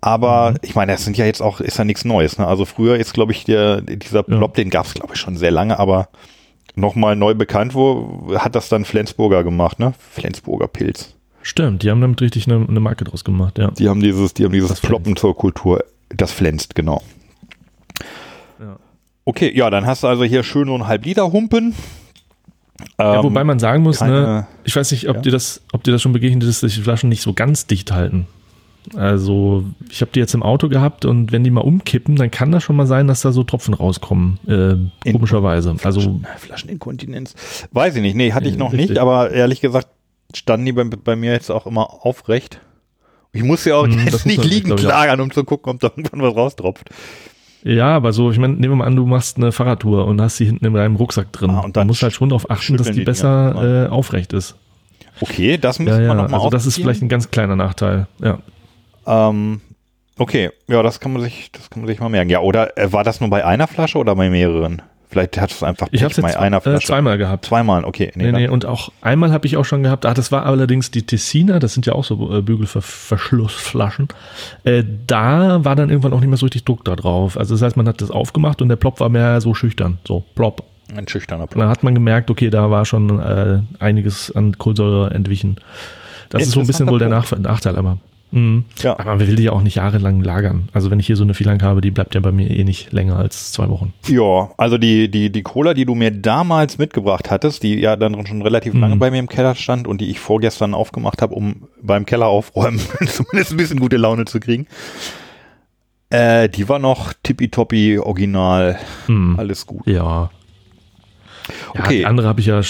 Aber 0.00 0.54
ich 0.62 0.76
meine, 0.76 0.92
das 0.92 1.04
sind 1.04 1.16
ja 1.16 1.26
jetzt 1.26 1.42
auch, 1.42 1.60
ist 1.60 1.76
ja 1.78 1.84
nichts 1.84 2.04
Neues. 2.04 2.38
Ne? 2.38 2.46
Also 2.46 2.64
früher 2.64 2.96
ist, 2.96 3.12
glaube 3.14 3.32
ich, 3.32 3.44
der, 3.44 3.80
dieser 3.80 4.22
Plop, 4.22 4.54
den 4.54 4.70
gab 4.70 4.86
es, 4.86 4.94
glaube 4.94 5.14
ich, 5.14 5.20
schon 5.20 5.36
sehr 5.36 5.50
lange, 5.50 5.78
aber 5.78 6.08
nochmal 6.78 7.16
neu 7.16 7.34
bekannt 7.34 7.74
wo 7.74 8.32
hat 8.38 8.54
das 8.54 8.68
dann 8.68 8.84
Flensburger 8.84 9.44
gemacht, 9.44 9.78
ne? 9.78 9.94
Flensburger 10.10 10.68
Pilz. 10.68 11.14
Stimmt, 11.42 11.82
die 11.82 11.90
haben 11.90 12.00
damit 12.00 12.20
richtig 12.20 12.46
eine, 12.50 12.66
eine 12.68 12.80
Marke 12.80 13.04
draus 13.04 13.24
gemacht, 13.24 13.58
ja. 13.58 13.70
Die 13.70 13.88
haben 13.88 14.00
dieses, 14.00 14.34
die 14.34 14.44
haben 14.44 14.52
dieses 14.52 14.68
Das 14.70 14.80
Ploppen 14.80 15.16
zur 15.16 15.36
Kultur, 15.36 15.84
das 16.10 16.32
flänzt, 16.32 16.74
genau. 16.74 17.02
Ja. 18.60 18.76
Okay, 19.24 19.52
ja, 19.56 19.70
dann 19.70 19.86
hast 19.86 20.02
du 20.02 20.08
also 20.08 20.24
hier 20.24 20.42
schön 20.42 20.66
so 20.68 20.74
einen 20.74 20.86
Halb-Liter-Humpen. 20.86 21.74
Ja, 22.98 23.16
Ähm, 23.16 23.22
wobei 23.24 23.44
man 23.44 23.58
sagen 23.58 23.82
muss, 23.82 23.98
keine- 23.98 24.20
ne, 24.22 24.46
ich 24.64 24.74
weiß 24.76 24.90
nicht, 24.92 25.08
ob 25.08 25.16
Ja. 25.16 25.22
dir 25.22 25.32
das, 25.32 25.62
ob 25.72 25.82
dir 25.84 25.92
das 25.92 26.02
schon 26.02 26.12
begegnet 26.12 26.44
ist, 26.44 26.62
dass 26.62 26.74
die 26.74 26.80
Flaschen 26.80 27.08
nicht 27.08 27.22
so 27.22 27.32
ganz 27.34 27.66
dicht 27.66 27.92
halten. 27.92 28.26
Also, 28.96 29.64
ich 29.90 30.00
habe 30.00 30.10
die 30.14 30.20
jetzt 30.20 30.34
im 30.34 30.42
Auto 30.42 30.68
gehabt 30.68 31.04
und 31.04 31.32
wenn 31.32 31.44
die 31.44 31.50
mal 31.50 31.60
umkippen, 31.60 32.16
dann 32.16 32.30
kann 32.30 32.52
das 32.52 32.62
schon 32.62 32.76
mal 32.76 32.86
sein, 32.86 33.06
dass 33.06 33.20
da 33.22 33.32
so 33.32 33.42
Tropfen 33.44 33.74
rauskommen. 33.74 34.38
Äh, 34.46 35.10
komischerweise. 35.12 35.74
Also, 35.82 36.20
Flascheninkontinenz. 36.38 37.34
Weiß 37.72 37.96
ich 37.96 38.02
nicht. 38.02 38.16
Nee, 38.16 38.32
hatte 38.32 38.48
ich 38.48 38.56
noch 38.56 38.72
Richtig. 38.72 38.90
nicht, 38.90 38.98
aber 38.98 39.30
ehrlich 39.30 39.60
gesagt 39.60 39.88
standen 40.34 40.66
die 40.66 40.72
bei, 40.72 40.84
bei 40.84 41.16
mir 41.16 41.32
jetzt 41.32 41.50
auch 41.50 41.66
immer 41.66 42.04
aufrecht. 42.04 42.60
Ich 43.32 43.42
muss 43.42 43.64
ja 43.64 43.76
auch 43.76 43.86
das 43.86 44.04
jetzt 44.04 44.26
nicht 44.26 44.44
liegen 44.44 44.74
klagern, 44.76 45.20
um 45.20 45.30
zu 45.30 45.44
gucken, 45.44 45.72
ob 45.72 45.80
da 45.80 45.88
irgendwann 45.88 46.22
was 46.22 46.34
raustropft. 46.34 46.90
ja, 47.62 47.88
aber 47.96 48.12
so, 48.12 48.30
ich 48.30 48.38
meine, 48.38 48.54
nehmen 48.54 48.72
wir 48.72 48.76
mal 48.76 48.86
an, 48.86 48.96
du 48.96 49.06
machst 49.06 49.36
eine 49.36 49.52
Fahrradtour 49.52 50.06
und 50.06 50.20
hast 50.20 50.36
sie 50.38 50.46
hinten 50.46 50.64
in 50.66 50.74
deinem 50.74 50.96
Rucksack 50.96 51.32
drin. 51.32 51.50
Ah, 51.50 51.60
und 51.60 51.76
dann 51.76 51.86
du 51.86 51.92
musst 51.92 52.02
halt 52.02 52.12
schon 52.14 52.30
darauf 52.30 52.50
achten, 52.50 52.76
dass 52.76 52.88
die 52.88 53.00
die 53.00 53.04
besser 53.04 53.86
äh, 53.86 53.88
aufrecht 53.88 54.32
ist. 54.32 54.56
Okay, 55.20 55.58
das 55.58 55.78
müssen 55.78 55.94
Ja, 55.94 55.98
wir 55.98 56.06
ja, 56.06 56.14
nochmal 56.14 56.34
also 56.34 56.50
das 56.50 56.66
ist 56.66 56.76
vielleicht 56.76 57.02
ein 57.02 57.08
ganz 57.08 57.30
kleiner 57.30 57.56
Nachteil. 57.56 58.06
Ja. 58.22 58.38
Ähm, 59.08 59.60
okay, 60.18 60.50
ja, 60.68 60.82
das 60.82 61.00
kann 61.00 61.12
man 61.12 61.22
sich, 61.22 61.50
das 61.52 61.70
kann 61.70 61.82
man 61.82 61.88
sich 61.88 61.98
mal 61.98 62.08
merken. 62.10 62.30
Ja, 62.30 62.40
oder 62.40 62.76
äh, 62.78 62.92
war 62.92 63.02
das 63.04 63.20
nur 63.20 63.30
bei 63.30 63.44
einer 63.44 63.66
Flasche 63.66 63.98
oder 63.98 64.14
bei 64.14 64.28
mehreren? 64.30 64.82
Vielleicht 65.10 65.40
hat 65.40 65.50
es 65.50 65.62
einfach 65.62 65.88
Ich 65.90 66.02
jetzt 66.02 66.20
bei 66.20 66.38
einer 66.38 66.58
äh, 66.58 66.60
Flasche. 66.60 66.86
zweimal 66.88 67.16
gehabt. 67.16 67.46
Zweimal, 67.46 67.84
okay. 67.86 68.12
Nee, 68.14 68.30
nee, 68.30 68.46
und 68.46 68.66
auch 68.66 68.92
einmal 69.00 69.32
habe 69.32 69.46
ich 69.46 69.56
auch 69.56 69.64
schon 69.64 69.82
gehabt, 69.82 70.04
ah, 70.04 70.12
das 70.12 70.30
war 70.32 70.44
allerdings 70.44 70.90
die 70.90 71.06
Tessiner, 71.06 71.58
das 71.60 71.72
sind 71.72 71.86
ja 71.86 71.94
auch 71.94 72.04
so 72.04 72.36
äh, 72.36 72.42
Bügelverschlussflaschen. 72.42 74.08
Äh, 74.64 74.84
da 75.06 75.64
war 75.64 75.76
dann 75.76 75.88
irgendwann 75.88 76.12
auch 76.12 76.20
nicht 76.20 76.28
mehr 76.28 76.36
so 76.36 76.44
richtig 76.44 76.66
Druck 76.66 76.84
da 76.84 76.94
drauf. 76.94 77.38
Also 77.38 77.54
das 77.54 77.62
heißt, 77.62 77.76
man 77.78 77.88
hat 77.88 78.02
das 78.02 78.10
aufgemacht 78.10 78.60
und 78.60 78.68
der 78.68 78.76
Plop 78.76 79.00
war 79.00 79.08
mehr 79.08 79.40
so 79.40 79.54
schüchtern. 79.54 79.98
So, 80.06 80.24
Plop. 80.34 80.62
Ein 80.94 81.08
schüchterner 81.08 81.44
Und 81.44 81.50
Plan. 81.50 81.60
dann 81.62 81.70
hat 81.70 81.82
man 81.82 81.94
gemerkt, 81.94 82.30
okay, 82.30 82.50
da 82.50 82.70
war 82.70 82.84
schon 82.84 83.18
äh, 83.20 83.60
einiges 83.78 84.30
an 84.34 84.58
Kohlensäure 84.58 85.10
entwichen. 85.14 85.56
Das 86.28 86.42
ist 86.42 86.50
so 86.52 86.60
ein 86.60 86.66
bisschen 86.66 86.88
wohl 86.88 86.98
der 86.98 87.08
Nach 87.08 87.30
Nachteil, 87.38 87.76
aber. 87.76 87.98
Mhm. 88.30 88.64
Ja. 88.82 88.92
Aber 88.98 89.16
man 89.16 89.20
will 89.26 89.36
die 89.36 89.44
ja 89.44 89.52
auch 89.52 89.62
nicht 89.62 89.76
jahrelang 89.76 90.22
lagern. 90.22 90.68
Also 90.72 90.90
wenn 90.90 91.00
ich 91.00 91.06
hier 91.06 91.16
so 91.16 91.24
eine 91.24 91.34
Vielang 91.34 91.62
habe, 91.62 91.80
die 91.80 91.90
bleibt 91.90 92.14
ja 92.14 92.20
bei 92.20 92.30
mir 92.32 92.50
eh 92.50 92.62
nicht 92.64 92.92
länger 92.92 93.16
als 93.16 93.52
zwei 93.52 93.68
Wochen. 93.68 93.94
Ja, 94.06 94.50
also 94.58 94.76
die, 94.78 95.10
die, 95.10 95.30
die 95.32 95.42
Cola, 95.42 95.72
die 95.74 95.84
du 95.86 95.94
mir 95.94 96.10
damals 96.10 96.76
mitgebracht 96.78 97.30
hattest, 97.30 97.62
die 97.62 97.76
ja 97.80 97.96
dann 97.96 98.26
schon 98.26 98.42
relativ 98.42 98.74
Mhm. 98.74 98.80
lange 98.80 98.96
bei 98.96 99.10
mir 99.10 99.18
im 99.18 99.28
Keller 99.28 99.54
stand 99.54 99.86
und 99.88 100.00
die 100.00 100.10
ich 100.10 100.20
vorgestern 100.20 100.74
aufgemacht 100.74 101.22
habe, 101.22 101.34
um 101.34 101.68
beim 101.82 102.04
Keller 102.06 102.26
aufräumen 102.26 102.78
zumindest 103.06 103.52
ein 103.52 103.56
bisschen 103.56 103.80
gute 103.80 103.96
Laune 103.96 104.24
zu 104.26 104.40
kriegen. 104.40 104.66
Äh, 106.10 106.48
die 106.48 106.68
war 106.68 106.78
noch 106.78 107.12
tippitoppi, 107.22 107.98
original, 107.98 108.78
Mhm. 109.08 109.34
alles 109.38 109.66
gut. 109.66 109.86
Ja. 109.86 110.30
Ja, 111.74 111.80
Okay. 111.84 111.98
die 111.98 112.06
andere 112.06 112.26
habe 112.28 112.40
ich 112.40 112.46
ja 112.46 112.60
äh, 112.60 112.64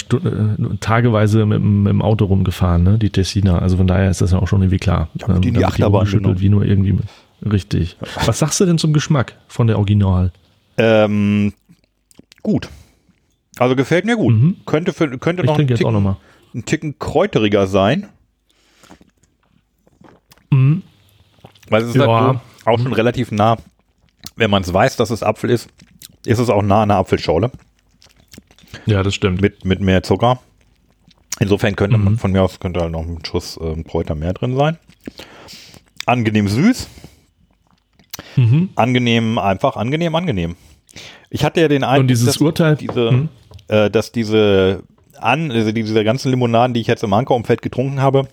tageweise 0.79 1.45
mit, 1.45 1.61
mit 1.61 1.89
dem 1.91 2.01
Auto 2.01 2.25
rumgefahren, 2.25 2.83
ne? 2.83 2.97
die 2.97 3.09
Tessina. 3.09 3.59
Also 3.59 3.77
von 3.77 3.87
daher 3.87 4.09
ist 4.09 4.21
das 4.21 4.31
ja 4.31 4.39
auch 4.39 4.47
schon 4.47 4.61
irgendwie 4.61 4.77
klar. 4.79 5.09
Ich 5.15 5.23
hab 5.23 5.41
die 5.41 5.49
in 5.49 5.53
die 5.55 5.65
Achterbahn 5.65 6.01
rumgeschüttelt, 6.01 6.39
genommen. 6.39 6.41
wie 6.41 6.49
nur 6.49 6.65
irgendwie. 6.65 6.97
Richtig. 7.49 7.97
Was 8.25 8.39
sagst 8.39 8.59
du 8.59 8.65
denn 8.65 8.77
zum 8.77 8.91
Geschmack 8.93 9.35
von 9.47 9.67
der 9.67 9.77
Original? 9.77 10.31
Ähm, 10.77 11.53
gut. 12.43 12.69
Also 13.57 13.75
gefällt 13.75 14.05
mir 14.05 14.15
gut. 14.17 14.33
Mhm. 14.35 14.55
Könnte, 14.65 14.93
für, 14.93 15.17
könnte 15.17 15.43
noch 15.45 15.57
ein 15.59 15.67
Ticken, 15.67 15.93
nochmal. 15.93 16.17
ein 16.55 16.65
Ticken 16.65 16.97
kräuteriger 16.99 17.67
sein. 17.67 18.07
Mhm. 20.51 20.83
Weil 21.69 21.83
es 21.83 21.89
ist 21.89 21.95
Ja. 21.95 22.07
halt 22.07 22.39
so, 22.65 22.69
auch 22.71 22.79
schon 22.79 22.93
relativ 22.93 23.31
nah. 23.31 23.57
Wenn 24.35 24.49
man 24.49 24.63
es 24.63 24.73
weiß, 24.73 24.95
dass 24.95 25.09
es 25.09 25.23
Apfel 25.23 25.49
ist, 25.49 25.69
ist 26.25 26.39
es 26.39 26.49
auch 26.49 26.61
nah 26.61 26.83
an 26.83 26.89
der 26.89 26.97
Apfelschorle 26.97 27.51
Ja, 28.85 29.03
das 29.03 29.15
stimmt. 29.15 29.41
mit, 29.41 29.65
mit 29.65 29.79
mehr 29.81 30.03
Zucker. 30.03 30.39
Insofern 31.39 31.75
könnte 31.75 31.97
man 31.97 32.13
Mhm. 32.13 32.17
von 32.17 32.31
mir 32.31 32.43
aus 32.43 32.59
könnte 32.59 32.81
halt 32.81 32.91
noch 32.91 33.01
ein 33.01 33.23
Schuss 33.25 33.57
ähm, 33.61 33.85
Kräuter 33.85 34.15
mehr 34.15 34.33
drin 34.33 34.55
sein. 34.57 34.77
Angenehm 36.05 36.47
süß, 36.47 36.87
Mhm. 38.35 38.69
angenehm 38.75 39.37
einfach, 39.37 39.75
angenehm, 39.75 40.15
angenehm. 40.15 40.55
Ich 41.29 41.43
hatte 41.43 41.61
ja 41.61 41.67
den 41.67 41.83
Eindruck, 41.83 42.01
Und 42.01 42.07
dieses 42.07 42.25
dass 42.25 42.37
Urteil. 42.37 42.75
diese, 42.75 43.11
Mhm. 43.11 43.29
äh, 43.67 43.89
dass 43.89 44.11
diese 44.11 44.83
an, 45.19 45.51
also 45.51 45.71
diese 45.71 46.03
ganzen 46.03 46.29
Limonaden, 46.31 46.73
die 46.73 46.81
ich 46.81 46.87
jetzt 46.87 47.03
im 47.03 47.13
Ankerumfeld 47.13 47.61
getrunken 47.61 48.01
habe, 48.01 48.27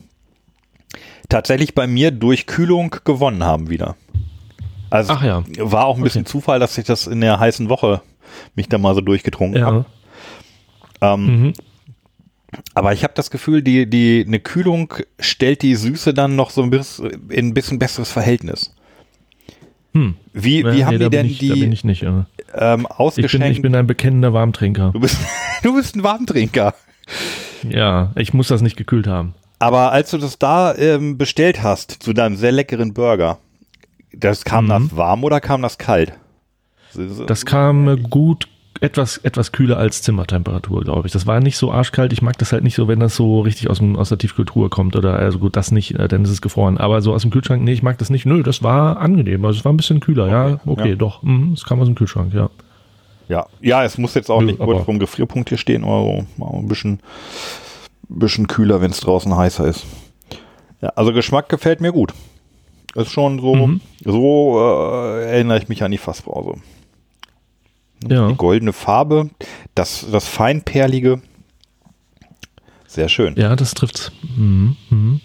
tatsächlich 1.29 1.75
bei 1.75 1.87
mir 1.87 2.11
durch 2.13 2.47
Kühlung 2.47 2.95
gewonnen 3.05 3.45
haben 3.45 3.69
wieder. 3.71 3.97
Also 4.89 5.13
Ach 5.15 5.23
ja. 5.25 5.43
war 5.59 5.87
auch 5.87 5.97
ein 5.97 6.03
bisschen 6.03 6.27
Zufall, 6.27 6.61
dass 6.61 6.79
ich 6.79 6.87
das 6.87 7.07
in 7.09 7.21
der 7.21 7.39
heißen 7.41 7.69
Woche 7.69 8.03
mich 8.55 8.69
da 8.69 8.79
mal 8.79 8.95
so 8.95 9.01
durchgetrunken 9.01 9.65
habe. 9.65 9.85
Ja. 11.01 11.15
Ähm, 11.15 11.27
Mhm. 11.43 11.53
Aber 12.75 12.93
ich 12.93 13.03
habe 13.03 13.13
das 13.15 13.31
Gefühl, 13.31 13.61
die, 13.61 13.91
die, 13.91 14.25
eine 14.27 14.39
Kühlung 14.41 14.95
stellt 15.19 15.63
die 15.63 15.75
Süße 15.75 16.15
dann 16.15 16.37
noch 16.37 16.51
so 16.51 16.63
ein 16.63 16.71
bisschen 16.71 17.29
in 17.31 17.49
ein 17.49 17.55
bisschen 17.55 17.79
besseres 17.79 18.11
Verhältnis. 18.13 18.75
Hm. 19.93 20.15
Wie, 20.33 20.61
Ja, 20.63 20.73
wie 20.73 20.77
nee, 20.77 20.85
haben 20.85 20.99
da 20.99 21.05
die 21.09 21.17
denn 21.17 21.27
ich, 21.27 21.39
Da 21.39 21.55
bin 21.55 21.71
die 21.71 21.75
ich 21.75 21.85
nicht. 21.85 22.03
Ja. 22.03 22.27
ähm, 22.55 22.81
Ich, 22.83 22.87
bin, 22.87 22.97
ausgeschenkt? 22.97 23.49
ich 23.49 23.63
bin 23.63 23.75
ein 23.75 23.87
bekennender 23.87 24.33
Warmtrinker. 24.33 24.91
du, 24.93 25.01
bist, 25.01 25.19
du 25.63 25.75
bist 25.75 25.97
ein 25.97 26.03
Warmtrinker. 26.03 26.75
Ja, 27.69 28.13
ich 28.17 28.33
muss 28.33 28.49
das 28.49 28.63
nicht 28.63 28.77
gekühlt 28.77 29.07
haben. 29.07 29.35
Aber 29.59 29.93
als 29.93 30.11
du 30.13 30.19
das 30.19 30.39
da 30.39 30.75
ähm, 30.77 31.19
bestellt 31.19 31.63
hast, 31.63 31.91
zu 32.03 32.13
deinem 32.13 32.37
sehr 32.37 32.53
leckeren 32.53 32.95
Burger, 32.95 33.39
das 34.13 34.45
kam 34.45 34.67
Mhm. 34.67 34.69
das 34.69 34.97
warm 34.97 35.25
oder 35.25 35.41
kam 35.41 35.63
das 35.63 35.77
kalt? 35.79 36.13
Das 37.27 37.45
kam 37.45 37.89
äh, 37.89 37.97
gut, 37.97 38.49
etwas, 38.81 39.19
etwas 39.19 39.53
kühler 39.53 39.77
als 39.79 40.03
Zimmertemperatur, 40.03 40.83
glaube 40.83 41.07
ich. 41.07 41.13
Das 41.13 41.27
war 41.27 41.41
nicht 41.41 41.57
so 41.57 41.73
arschkalt. 41.73 42.13
Ich 42.13 42.23
mag 42.23 42.37
das 42.39 42.53
halt 42.53 42.65
nicht 42.65 42.75
so, 42.75 42.89
wenn 42.89 43.01
das 43.01 43.17
so 43.17 43.41
richtig 43.41 43.71
aus, 43.71 43.79
dem, 43.79 43.97
aus 43.97 44.09
der 44.11 44.19
Tiefkultur 44.19 44.71
kommt. 44.71 44.97
Oder 44.97 45.15
also 45.15 45.39
gut, 45.39 45.57
das 45.57 45.71
nicht, 45.73 45.95
äh, 45.99 46.09
dann 46.09 46.25
ist 46.25 46.31
es 46.31 46.43
gefroren. 46.43 46.79
Aber 46.79 47.01
so 47.03 47.13
aus 47.15 47.23
dem 47.23 47.31
Kühlschrank, 47.31 47.63
nee, 47.63 47.73
ich 47.73 47.83
mag 47.83 47.99
das 47.99 48.11
nicht. 48.11 48.27
Nö, 48.27 48.43
das 48.43 48.63
war 48.63 48.99
angenehm. 48.99 49.45
Also 49.45 49.59
es 49.59 49.65
war 49.65 49.73
ein 49.73 49.77
bisschen 49.77 50.01
kühler, 50.01 50.29
ja. 50.29 50.61
Okay, 50.67 50.91
ja. 50.91 50.95
doch. 50.97 51.23
Mhm, 51.23 51.53
es 51.55 51.65
kam 51.65 51.81
aus 51.81 51.87
dem 51.87 51.95
Kühlschrank, 51.95 52.35
ja. 52.35 52.51
Ja, 53.29 53.47
ja, 53.61 53.83
es 53.85 53.99
muss 53.99 54.15
jetzt 54.15 54.31
auch 54.31 54.41
Nö, 54.41 54.47
nicht 54.47 54.59
kurz 54.61 54.85
vom 54.85 54.99
Gefrierpunkt 54.99 55.49
hier 55.49 55.59
stehen, 55.59 55.83
aber 55.83 56.25
so 56.39 56.45
ein 56.59 56.69
bisschen, 56.69 57.01
bisschen 58.09 58.47
kühler, 58.47 58.81
wenn 58.81 58.93
es 58.93 59.01
draußen 59.01 59.37
heißer 59.37 59.67
ist. 59.67 59.85
Ja, 60.81 60.91
also 60.91 61.13
Geschmack 61.13 61.49
gefällt 61.49 61.81
mir 61.81 61.91
gut. 61.93 62.13
Ist 62.95 63.11
schon 63.11 63.41
so, 63.41 63.55
Mhm. 63.57 63.81
so 64.05 64.59
äh, 64.61 65.25
erinnere 65.33 65.59
ich 65.59 65.69
mich 65.69 65.83
an 65.83 65.91
die 65.91 65.99
Fassbrause. 65.99 66.55
Ja. 68.09 68.29
Die 68.29 68.35
goldene 68.37 68.73
Farbe, 68.73 69.31
das, 69.75 70.07
das 70.11 70.27
feinperlige. 70.27 71.21
Sehr 72.87 73.09
schön. 73.09 73.35
Ja, 73.37 73.57
das 73.57 73.75
trifft's. 73.75 74.13
Mhm. 74.37 74.77
Mhm. 74.91 75.21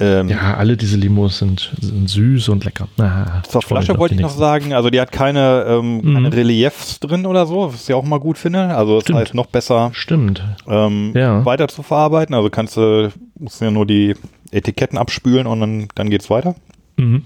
Ähm, 0.00 0.28
Ja, 0.28 0.54
alle 0.56 0.76
diese 0.76 0.96
Limos 0.96 1.38
sind, 1.38 1.72
sind 1.80 2.08
süß 2.08 2.48
und 2.48 2.64
lecker. 2.64 2.88
Ah, 2.98 3.42
Zur 3.42 3.62
Flasche 3.62 3.98
wollte 3.98 4.14
ich 4.14 4.20
noch 4.20 4.28
nächsten. 4.28 4.40
sagen, 4.40 4.72
also 4.72 4.88
die 4.90 5.00
hat 5.00 5.12
keine, 5.12 5.64
ähm, 5.68 5.98
Mhm. 5.98 6.14
keine 6.14 6.32
Reliefs 6.32 7.00
drin 7.00 7.26
oder 7.26 7.46
so, 7.46 7.72
was 7.72 7.88
ich 7.88 7.94
auch 7.94 8.04
mal 8.04 8.18
gut 8.18 8.38
finde. 8.38 8.74
Also 8.74 8.96
das 8.96 9.04
Stimmt. 9.04 9.18
heißt 9.18 9.34
noch 9.34 9.46
besser 9.46 9.90
Stimmt. 9.92 10.42
ähm, 10.66 11.12
Ja. 11.14 11.44
weiter 11.44 11.68
zu 11.68 11.82
verarbeiten. 11.82 12.34
Also 12.34 12.50
kannst 12.50 12.76
du 12.76 13.12
musst 13.38 13.60
ja 13.60 13.70
nur 13.70 13.86
die 13.86 14.14
Etiketten 14.50 14.98
abspülen 14.98 15.46
und 15.46 15.60
dann, 15.60 15.88
dann 15.94 16.08
geht's 16.10 16.30
weiter. 16.30 16.54
Mhm. 16.96 17.24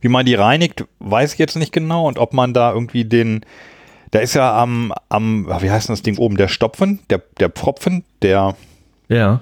Wie 0.00 0.08
man 0.08 0.24
die 0.26 0.34
reinigt, 0.34 0.84
weiß 0.98 1.34
ich 1.34 1.38
jetzt 1.38 1.56
nicht 1.56 1.72
genau 1.72 2.06
und 2.08 2.18
ob 2.18 2.32
man 2.34 2.54
da 2.54 2.72
irgendwie 2.72 3.04
den, 3.04 3.42
da 4.12 4.18
ist 4.18 4.34
ja 4.34 4.60
am, 4.60 4.92
am, 5.08 5.46
wie 5.60 5.70
heißt 5.70 5.88
denn 5.88 5.92
das 5.94 6.02
Ding 6.02 6.18
oben, 6.18 6.36
der 6.36 6.48
Stopfen, 6.48 7.00
der, 7.10 7.22
der 7.38 7.48
Pfropfen, 7.50 8.04
der, 8.22 8.54
Ja. 9.08 9.40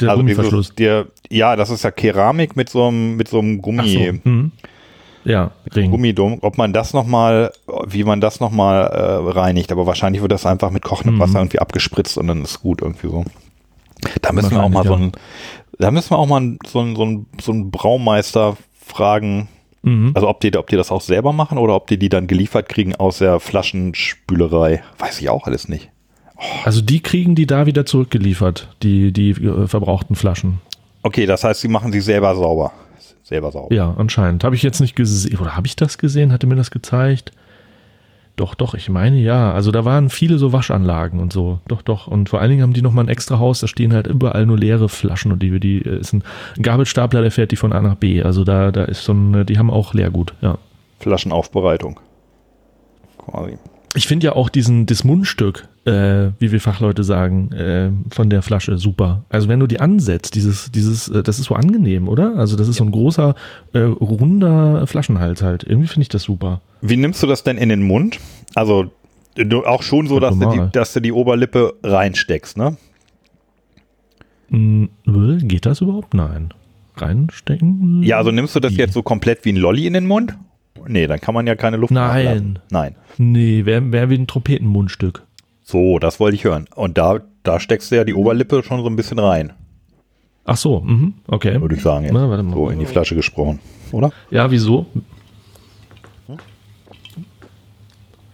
Der 0.00 0.10
also 0.10 0.20
Gummiverschluss. 0.20 0.74
der, 0.74 1.06
ja, 1.30 1.56
das 1.56 1.70
ist 1.70 1.82
ja 1.82 1.90
Keramik 1.90 2.54
mit 2.54 2.68
so 2.68 2.88
einem, 2.88 3.16
mit 3.16 3.28
so 3.28 3.38
einem 3.38 3.62
Gummi, 3.62 4.20
so. 4.22 4.28
Mhm. 4.30 4.52
Ja, 5.24 5.50
Ring. 5.74 5.90
Gummidum, 5.90 6.38
ob 6.42 6.56
man 6.58 6.72
das 6.72 6.92
nochmal, 6.92 7.50
wie 7.86 8.04
man 8.04 8.20
das 8.20 8.38
nochmal 8.38 8.82
äh, 8.84 9.30
reinigt, 9.32 9.72
aber 9.72 9.86
wahrscheinlich 9.86 10.22
wird 10.22 10.30
das 10.32 10.46
einfach 10.46 10.70
mit 10.70 10.82
kochendem 10.84 11.16
Mhm. 11.16 11.20
Wasser 11.20 11.38
irgendwie 11.40 11.58
abgespritzt 11.58 12.16
und 12.18 12.28
dann 12.28 12.42
ist 12.42 12.60
gut 12.60 12.82
irgendwie 12.82 13.08
so. 13.08 13.24
Da 14.22 14.32
müssen 14.32 14.50
wir 14.52 14.62
auch 14.62 14.68
mal 14.68 14.84
so 14.84 14.90
Wahrscheinlich, 14.90 15.14
ein, 15.16 15.20
da 15.78 15.90
müssen 15.90 16.10
wir 16.10 16.18
auch 16.18 16.26
mal 16.26 16.56
so 16.66 16.80
ein, 16.80 16.94
so 16.94 17.04
ein, 17.04 17.26
so 17.40 17.52
ein 17.52 17.70
Braumeister 17.72 18.56
fragen, 18.78 19.48
Mhm. 19.86 20.10
also 20.14 20.28
ob 20.28 20.40
die, 20.40 20.54
ob 20.56 20.66
die 20.66 20.76
das 20.76 20.90
auch 20.90 21.00
selber 21.00 21.32
machen 21.32 21.58
oder 21.58 21.76
ob 21.76 21.86
die 21.86 21.96
die 21.96 22.08
dann 22.08 22.26
geliefert 22.26 22.68
kriegen 22.68 22.96
aus 22.96 23.18
der 23.18 23.38
Flaschenspülerei. 23.38 24.82
Weiß 24.98 25.20
ich 25.20 25.30
auch 25.30 25.46
alles 25.46 25.68
nicht. 25.68 25.90
Also 26.64 26.82
die 26.82 27.00
kriegen 27.00 27.36
die 27.36 27.46
da 27.46 27.66
wieder 27.66 27.86
zurückgeliefert, 27.86 28.68
die, 28.82 29.12
die 29.12 29.30
äh, 29.30 29.68
verbrauchten 29.68 30.16
Flaschen. 30.16 30.60
Okay, 31.02 31.24
das 31.24 31.44
heißt, 31.44 31.60
sie 31.60 31.68
machen 31.68 31.92
sie 31.92 32.00
selber 32.00 32.34
sauber. 32.34 32.72
selber 33.22 33.52
sauber. 33.52 33.74
Ja, 33.74 33.94
anscheinend. 33.96 34.42
Habe 34.42 34.56
ich 34.56 34.62
jetzt 34.64 34.80
nicht 34.80 34.96
gesehen. 34.96 35.38
Oder 35.38 35.56
habe 35.56 35.68
ich 35.68 35.76
das 35.76 35.98
gesehen? 35.98 36.32
Hatte 36.32 36.48
mir 36.48 36.56
das 36.56 36.72
gezeigt? 36.72 37.30
Doch, 38.36 38.54
doch, 38.54 38.74
ich 38.74 38.90
meine 38.90 39.18
ja. 39.18 39.52
Also 39.52 39.72
da 39.72 39.86
waren 39.86 40.10
viele 40.10 40.36
so 40.36 40.52
Waschanlagen 40.52 41.20
und 41.20 41.32
so. 41.32 41.60
Doch, 41.68 41.80
doch. 41.80 42.06
Und 42.06 42.28
vor 42.28 42.40
allen 42.40 42.50
Dingen 42.50 42.62
haben 42.62 42.74
die 42.74 42.82
nochmal 42.82 43.06
ein 43.06 43.08
extra 43.08 43.38
Haus, 43.38 43.60
da 43.60 43.66
stehen 43.66 43.94
halt 43.94 44.06
überall 44.06 44.44
nur 44.44 44.58
leere 44.58 44.90
Flaschen 44.90 45.32
und 45.32 45.42
die, 45.42 45.58
die 45.58 45.78
äh, 45.78 45.98
ist 45.98 46.12
ein 46.12 46.22
Gabelstapler, 46.60 47.22
der 47.22 47.30
fährt 47.30 47.50
die 47.50 47.56
von 47.56 47.72
A 47.72 47.80
nach 47.80 47.94
B. 47.94 48.22
Also 48.22 48.44
da, 48.44 48.70
da 48.70 48.84
ist 48.84 49.04
so 49.04 49.14
ein, 49.14 49.46
die 49.46 49.58
haben 49.58 49.70
auch 49.70 49.94
Leergut, 49.94 50.34
ja. 50.42 50.58
Flaschenaufbereitung. 51.00 51.98
Quasi. 53.18 53.58
Ich 53.94 54.06
finde 54.06 54.26
ja 54.26 54.32
auch 54.34 54.50
diesen, 54.50 54.84
das 54.84 55.04
Mundstück, 55.04 55.68
äh, 55.86 56.28
wie 56.38 56.52
wir 56.52 56.60
Fachleute 56.60 57.02
sagen, 57.02 57.50
äh, 57.52 57.90
von 58.10 58.28
der 58.28 58.42
Flasche 58.42 58.76
super. 58.76 59.24
Also 59.30 59.48
wenn 59.48 59.58
du 59.58 59.66
die 59.66 59.80
ansetzt, 59.80 60.34
dieses, 60.34 60.70
dieses, 60.70 61.08
äh, 61.08 61.22
das 61.22 61.38
ist 61.38 61.46
so 61.46 61.54
angenehm, 61.54 62.06
oder? 62.06 62.36
Also 62.36 62.56
das 62.56 62.68
ist 62.68 62.76
so 62.76 62.84
ein 62.84 62.90
großer, 62.90 63.34
äh, 63.72 63.78
runder 63.78 64.86
Flaschenhals 64.86 65.40
halt. 65.40 65.64
Irgendwie 65.64 65.88
finde 65.88 66.02
ich 66.02 66.08
das 66.10 66.24
super. 66.24 66.60
Wie 66.80 66.96
nimmst 66.96 67.22
du 67.22 67.26
das 67.26 67.42
denn 67.42 67.58
in 67.58 67.68
den 67.68 67.82
Mund? 67.82 68.18
Also 68.54 68.90
auch 69.64 69.82
schon 69.82 70.06
so, 70.06 70.18
dass 70.18 70.38
du, 70.38 70.50
die, 70.50 70.72
dass 70.72 70.92
du 70.92 71.00
die 71.00 71.12
Oberlippe 71.12 71.74
reinsteckst, 71.82 72.56
ne? 72.56 72.76
Äh, 74.50 74.88
geht 75.42 75.66
das 75.66 75.80
überhaupt? 75.80 76.14
Nein. 76.14 76.54
Reinstecken? 76.96 78.02
Ja, 78.02 78.16
also 78.16 78.30
nimmst 78.30 78.56
du 78.56 78.60
das 78.60 78.76
jetzt 78.76 78.94
so 78.94 79.02
komplett 79.02 79.44
wie 79.44 79.52
ein 79.52 79.56
Lolli 79.56 79.86
in 79.86 79.92
den 79.92 80.06
Mund? 80.06 80.38
Nee, 80.86 81.06
dann 81.06 81.20
kann 81.20 81.34
man 81.34 81.46
ja 81.46 81.54
keine 81.56 81.76
Luft 81.76 81.92
mehr 81.92 82.06
Nein. 82.06 82.58
Nein. 82.70 82.96
Nee, 83.18 83.64
wäre 83.64 83.92
wär 83.92 84.08
wie 84.08 84.14
ein 84.14 84.26
Trompetenmundstück. 84.26 85.24
So, 85.62 85.98
das 85.98 86.20
wollte 86.20 86.36
ich 86.36 86.44
hören. 86.44 86.66
Und 86.74 86.96
da, 86.96 87.20
da 87.42 87.60
steckst 87.60 87.90
du 87.90 87.96
ja 87.96 88.04
die 88.04 88.14
Oberlippe 88.14 88.62
schon 88.62 88.80
so 88.80 88.86
ein 88.86 88.96
bisschen 88.96 89.18
rein, 89.18 89.52
Ach 90.48 90.56
so, 90.56 90.80
mhm, 90.80 91.14
okay. 91.26 91.60
würde 91.60 91.74
ich 91.74 91.82
sagen. 91.82 92.04
Jetzt. 92.04 92.14
Na. 92.14 92.44
So 92.52 92.70
in 92.70 92.78
die 92.78 92.86
Flasche 92.86 93.16
gesprochen, 93.16 93.58
oder? 93.90 94.12
Ja, 94.30 94.48
wieso? 94.50 94.86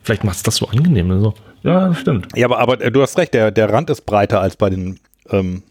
Vielleicht 0.02 0.24
macht 0.24 0.36
es 0.36 0.42
das 0.42 0.56
so 0.56 0.66
angenehm. 0.68 1.10
Also. 1.10 1.34
Ja, 1.62 1.94
stimmt. 1.94 2.28
Ja, 2.36 2.46
aber, 2.46 2.58
aber 2.58 2.80
äh, 2.80 2.90
du 2.90 3.02
hast 3.02 3.16
recht, 3.18 3.34
der, 3.34 3.50
der 3.50 3.72
Rand 3.72 3.88
ist 3.90 4.02
breiter 4.06 4.40
als 4.40 4.56
bei 4.56 4.68
den. 4.70 4.98
Ähm, 5.30 5.62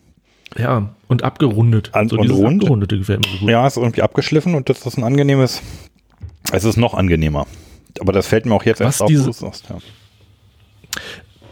Ja, 0.58 0.90
und 1.08 1.24
abgerundet. 1.24 1.90
An- 1.94 2.08
so 2.10 2.16
und 2.18 2.24
dieses 2.24 2.38
rund? 2.38 2.62
Abgerundete 2.64 2.98
gefällt 2.98 3.26
mir 3.26 3.32
so 3.34 3.38
gut. 3.40 3.50
ja, 3.50 3.68
ist 3.68 3.78
irgendwie 3.78 4.02
abgeschliffen 4.02 4.56
und 4.56 4.70
das 4.70 4.86
ist 4.86 4.98
ein 4.98 5.04
angenehmes. 5.04 5.62
Es 6.54 6.64
ist 6.64 6.78
noch 6.78 6.94
angenehmer. 6.94 7.46
Aber 8.00 8.14
das 8.14 8.28
fällt 8.28 8.46
mir 8.46 8.56
auch 8.56 8.64
jetzt 8.64 8.80
Was 8.80 8.86
erst 8.86 9.02
auf, 9.04 9.08
diese- 9.10 9.22
wo 9.22 9.26
du 9.26 9.32
es 9.32 9.40
sagst, 9.40 9.66
ja. 9.70 9.78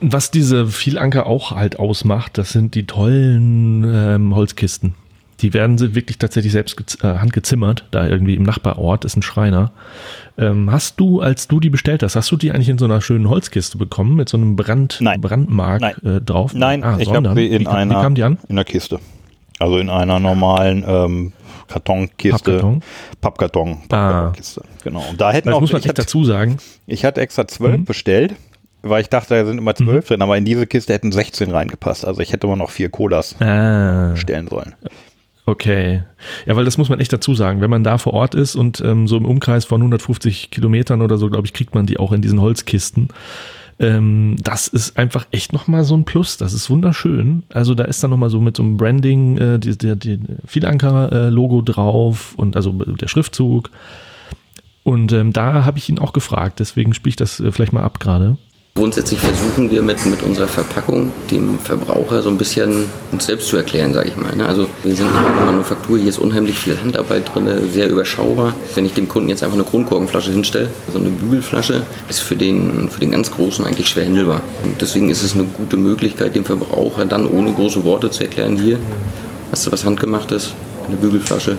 Was 0.01 0.31
diese 0.31 0.67
Vielanker 0.67 1.25
auch 1.25 1.51
halt 1.51 1.77
ausmacht, 1.77 2.37
das 2.37 2.51
sind 2.51 2.73
die 2.75 2.85
tollen 2.85 3.83
ähm, 3.83 4.33
Holzkisten. 4.35 4.95
Die 5.41 5.54
werden 5.54 5.78
sie 5.78 5.95
wirklich 5.95 6.17
tatsächlich 6.17 6.52
selbst 6.52 6.97
äh, 7.04 7.08
handgezimmert. 7.08 7.86
Da 7.91 8.08
irgendwie 8.08 8.36
im 8.36 8.43
Nachbarort 8.43 9.06
ist 9.06 9.15
ein 9.15 9.21
Schreiner. 9.21 9.71
Ähm, 10.38 10.71
hast 10.71 10.99
du, 10.99 11.21
als 11.21 11.47
du 11.47 11.60
die 11.60 11.69
bestellt 11.69 12.04
hast, 12.04 12.15
hast 12.15 12.30
du 12.32 12.38
die 12.38 12.52
eigentlich 12.52 12.69
in 12.69 12.78
so 12.78 12.86
einer 12.86 13.02
schönen 13.02 13.30
Holzkiste 13.30 13.78
bekommen 13.78 14.15
mit 14.15 14.28
so 14.30 14.38
einem 14.38 14.56
Brand, 14.56 14.97
Nein. 15.02 15.21
Brandmark 15.21 15.82
Nein. 15.82 15.95
Äh, 16.06 16.21
drauf? 16.21 16.54
Nein, 16.54 16.84
Ah, 16.84 16.97
ich 16.99 17.10
habe 17.12 17.34
sie 17.36 17.47
in 17.47 17.62
wie, 17.62 17.67
einer 17.67 17.95
Wie 17.97 18.02
kam 18.02 18.15
die 18.15 18.23
an? 18.23 18.38
in 18.49 18.56
der 18.58 18.65
Kiste. 18.65 18.99
Also 19.60 19.78
in 19.78 19.89
einer 19.89 20.19
normalen 20.19 20.84
ähm, 20.88 21.34
Kartonkiste. 21.67 22.32
Pappkarton? 22.52 22.82
Pappkarton. 23.21 23.71
Ah. 23.71 23.78
Pappkartonkiste. 23.88 24.62
Genau. 24.84 25.04
Und 25.10 25.19
da 25.21 25.32
hätten 25.32 25.47
Das 25.49 25.56
auch, 25.56 25.62
muss 25.62 25.71
man 25.73 25.82
ich, 25.82 25.88
echt 25.88 25.99
dazu 25.99 26.23
sagen. 26.25 26.58
ich 26.88 27.06
hatte 27.06 27.21
extra 27.21 27.47
zwölf 27.47 27.78
Mhm. 27.80 27.86
bestellt, 27.86 28.36
weil 28.82 29.02
ich 29.02 29.10
dachte, 29.10 29.36
da 29.36 29.45
sind 29.45 29.58
immer 29.58 29.75
zwölf 29.75 30.08
drin, 30.08 30.21
aber 30.21 30.38
in 30.38 30.45
diese 30.45 30.65
Kiste 30.67 30.93
hätten 30.93 31.12
16 31.12 31.52
reingepasst. 31.52 32.06
Also 32.06 32.21
ich 32.21 32.32
hätte 32.32 32.47
immer 32.47 32.56
noch 32.56 32.69
vier 32.71 32.89
Colas 32.89 33.36
Ah. 33.41 34.15
stellen 34.15 34.47
sollen. 34.47 34.75
Okay. 35.49 36.03
Ja, 36.45 36.55
weil 36.55 36.63
das 36.63 36.77
muss 36.77 36.89
man 36.89 36.99
echt 36.99 37.12
dazu 37.12 37.33
sagen. 37.33 37.59
Wenn 37.59 37.71
man 37.71 37.83
da 37.83 37.97
vor 37.97 38.13
Ort 38.13 38.35
ist 38.35 38.55
und 38.55 38.81
ähm, 38.81 39.07
so 39.07 39.17
im 39.17 39.25
Umkreis 39.25 39.65
von 39.65 39.81
150 39.81 40.51
Kilometern 40.51 41.01
oder 41.01 41.17
so, 41.17 41.27
glaube 41.27 41.47
ich, 41.47 41.53
kriegt 41.53 41.73
man 41.73 41.88
die 41.88 41.97
auch 41.97 42.12
in 42.12 42.21
diesen 42.21 42.39
Holzkisten. 42.39 43.07
Ähm, 43.79 44.35
das 44.43 44.67
ist 44.67 44.95
einfach 44.95 45.25
echt 45.31 45.51
nochmal 45.51 45.85
so 45.85 45.97
ein 45.97 46.05
Plus. 46.05 46.38
Das 46.38 46.53
ist 46.53 46.69
wunderschön. 46.69 47.41
Also 47.51 47.73
da 47.73 47.85
ist 47.85 48.03
dann 48.03 48.12
nochmal 48.12 48.29
so 48.29 48.39
mit 48.39 48.57
so 48.57 48.63
einem 48.63 48.77
Branding, 48.77 49.38
äh, 49.39 49.57
die, 49.57 49.75
die, 49.75 49.95
die 49.97 50.19
Vielanker-Logo 50.45 51.63
drauf 51.63 52.35
und 52.38 52.55
also 52.55 52.71
der 52.73 53.07
Schriftzug. 53.07 53.71
Und 54.83 55.12
ähm, 55.13 55.33
da 55.33 55.65
habe 55.65 55.79
ich 55.79 55.89
ihn 55.89 55.97
auch 55.97 56.13
gefragt. 56.13 56.59
Deswegen 56.59 56.93
spiele 56.93 57.09
ich 57.09 57.15
das 57.15 57.39
äh, 57.39 57.51
vielleicht 57.51 57.73
mal 57.73 57.83
ab 57.83 57.99
gerade. 57.99 58.38
Grundsätzlich 58.75 59.19
versuchen 59.19 59.69
wir 59.71 59.82
mit, 59.82 60.05
mit 60.05 60.23
unserer 60.23 60.47
Verpackung 60.47 61.12
dem 61.29 61.60
Verbraucher 61.60 62.21
so 62.21 62.29
ein 62.29 62.38
bisschen 62.38 62.86
uns 63.12 63.25
selbst 63.25 63.49
zu 63.49 63.58
erklären, 63.58 63.93
sage 63.93 64.10
ich 64.10 64.15
mal. 64.15 64.34
ne? 64.36 64.47
Also 64.47 64.67
wir 64.84 64.95
sind 64.95 65.12
nicht 65.12 65.25
eine 65.25 65.51
Manufaktur, 65.51 65.97
hier 65.97 66.08
ist 66.08 66.17
unheimlich 66.17 66.58
viel 66.58 66.79
Handarbeit 66.79 67.34
drin, 67.34 67.49
sehr 67.73 67.89
überschaubar. 67.89 68.55
Wenn 68.75 68.86
ich 68.86 68.93
dem 68.93 69.10
Kunden 69.10 69.27
jetzt 69.27 69.43
einfach 69.43 69.58
eine 69.58 69.65
Kronkorkenflasche 69.65 70.32
hinstelle, 70.32 70.69
so 70.93 70.97
eine 70.97 71.10
Bügelflasche, 71.10 71.82
ist 72.08 72.19
für 72.19 72.38
den, 72.38 72.89
für 72.89 73.01
den 73.01 73.12
ganz 73.12 73.32
Großen 73.32 73.65
eigentlich 73.65 73.89
schwer 73.89 74.05
handelbar. 74.05 74.41
Und 74.63 74.79
deswegen 74.79 75.10
ist 75.10 75.23
es 75.23 75.34
eine 75.34 75.43
gute 75.43 75.75
Möglichkeit, 75.75 76.36
dem 76.36 76.45
Verbraucher 76.45 77.05
dann 77.05 77.27
ohne 77.27 77.51
große 77.51 77.84
Worte 77.84 78.12
zu 78.12 78.23
erklären, 78.23 78.55
hier 78.55 78.79
hast 79.51 79.67
du 79.67 79.71
was 79.73 79.84
handgemachtes, 79.84 80.53
eine 80.88 80.95
Bügelflasche, 80.95 81.58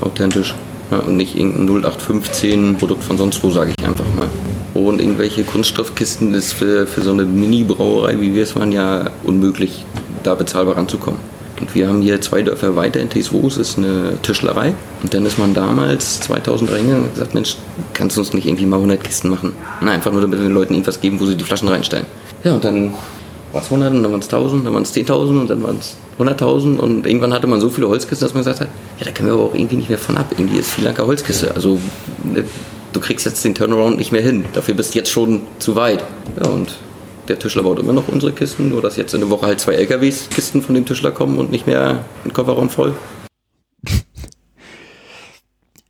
authentisch. 0.00 0.54
Ja, 0.90 0.98
und 0.98 1.16
nicht 1.16 1.36
irgendein 1.36 1.68
0815 1.68 2.76
Produkt 2.76 3.04
von 3.04 3.16
sonst 3.16 3.42
wo, 3.42 3.50
sage 3.50 3.72
ich 3.78 3.86
einfach 3.86 4.04
mal. 4.16 4.28
Und 4.74 5.00
irgendwelche 5.00 5.44
Kunststoffkisten 5.44 6.32
ist 6.34 6.52
für, 6.52 6.86
für 6.86 7.02
so 7.02 7.12
eine 7.12 7.24
Mini-Brauerei, 7.24 8.20
wie 8.20 8.34
wir 8.34 8.42
es 8.42 8.56
waren, 8.56 8.72
ja 8.72 9.10
unmöglich, 9.22 9.84
da 10.22 10.34
bezahlbar 10.34 10.76
ranzukommen. 10.76 11.20
Und 11.60 11.74
wir 11.74 11.86
haben 11.88 12.02
hier 12.02 12.20
zwei 12.20 12.42
Dörfer 12.42 12.74
weiter 12.74 12.98
in 12.98 13.08
Teeswoos, 13.08 13.56
ist 13.56 13.78
eine 13.78 14.18
Tischlerei. 14.22 14.74
Und 15.02 15.14
dann 15.14 15.24
ist 15.26 15.38
man 15.38 15.54
damals, 15.54 16.20
2003, 16.20 16.76
hingegangen 16.76 17.04
und 17.04 17.14
gesagt, 17.14 17.34
Mensch, 17.34 17.56
kannst 17.94 18.16
du 18.16 18.20
uns 18.20 18.32
nicht 18.32 18.46
irgendwie 18.46 18.66
mal 18.66 18.76
100 18.76 19.04
Kisten 19.04 19.28
machen? 19.28 19.52
Nein, 19.80 19.94
einfach 19.94 20.10
nur, 20.10 20.22
damit 20.22 20.40
wir 20.40 20.48
den 20.48 20.54
Leuten 20.54 20.74
irgendwas 20.74 21.00
geben, 21.00 21.20
wo 21.20 21.26
sie 21.26 21.36
die 21.36 21.44
Flaschen 21.44 21.68
reinstellen. 21.68 22.06
Ja, 22.42 22.54
und 22.54 22.64
dann 22.64 22.94
war 23.52 23.60
es 23.60 23.66
100 23.66 23.92
und 23.92 24.02
dann 24.02 24.10
waren 24.10 24.20
es 24.20 24.26
1000, 24.26 24.66
dann 24.66 24.74
waren 24.74 24.82
es 24.82 24.94
10.000 24.94 25.40
und 25.40 25.50
dann 25.50 25.62
waren 25.62 25.78
es 25.78 25.96
100.000 26.18 26.78
und 26.78 27.06
irgendwann 27.06 27.32
hatte 27.32 27.46
man 27.46 27.60
so 27.60 27.68
viele 27.68 27.88
Holzkisten, 27.88 28.26
dass 28.26 28.34
man 28.34 28.42
gesagt 28.42 28.60
hat, 28.60 28.68
ja, 28.98 29.04
da 29.04 29.12
können 29.12 29.28
wir 29.28 29.34
aber 29.34 29.44
auch 29.44 29.54
irgendwie 29.54 29.76
nicht 29.76 29.88
mehr 29.88 29.98
von 29.98 30.16
ab. 30.16 30.26
Irgendwie 30.30 30.58
ist 30.58 30.70
viel 30.70 30.84
Lanka 30.84 31.04
Holzkiste. 31.04 31.54
Also 31.54 31.78
ne, 32.24 32.44
du 32.92 33.00
kriegst 33.00 33.26
jetzt 33.26 33.44
den 33.44 33.54
Turnaround 33.54 33.98
nicht 33.98 34.12
mehr 34.12 34.22
hin. 34.22 34.44
Dafür 34.52 34.74
bist 34.74 34.94
du 34.94 34.98
jetzt 34.98 35.10
schon 35.10 35.42
zu 35.58 35.76
weit. 35.76 36.04
Ja, 36.42 36.50
und 36.50 36.78
der 37.28 37.38
Tischler 37.38 37.62
baut 37.62 37.78
immer 37.78 37.92
noch 37.92 38.08
unsere 38.08 38.32
Kisten, 38.32 38.68
nur 38.68 38.82
dass 38.82 38.96
jetzt 38.96 39.14
in 39.14 39.20
der 39.20 39.30
Woche 39.30 39.46
halt 39.46 39.60
zwei 39.60 39.74
LKWs 39.74 40.28
Kisten 40.30 40.62
von 40.62 40.74
dem 40.74 40.84
Tischler 40.84 41.10
kommen 41.10 41.38
und 41.38 41.50
nicht 41.50 41.66
mehr 41.66 42.04
ein 42.24 42.32
Kofferraum 42.32 42.68
voll. 42.70 42.94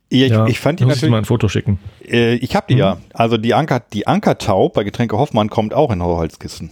Ich, 0.09 0.29
ja, 0.29 0.45
ich 0.45 0.59
fand 0.59 0.79
die 0.79 0.85
muss 0.85 0.97
ich 0.97 0.99
dir 0.99 1.07
mal 1.07 1.15
natürlich, 1.17 1.23
ein 1.23 1.25
Foto 1.25 1.47
schicken. 1.47 1.79
äh, 2.07 2.35
ich 2.35 2.55
habe 2.55 2.67
die 2.69 2.75
ja. 2.75 2.97
Also 3.15 3.37
die 3.37 3.55
Anker, 3.55 3.79
die 3.79 4.05
Ankertaub 4.05 4.75
bei 4.75 4.83
Getränke 4.83 5.17
Hoffmann 5.17 5.49
kommt 5.49 5.73
auch 5.73 5.91
in 5.91 6.03
Holzkisten. 6.03 6.69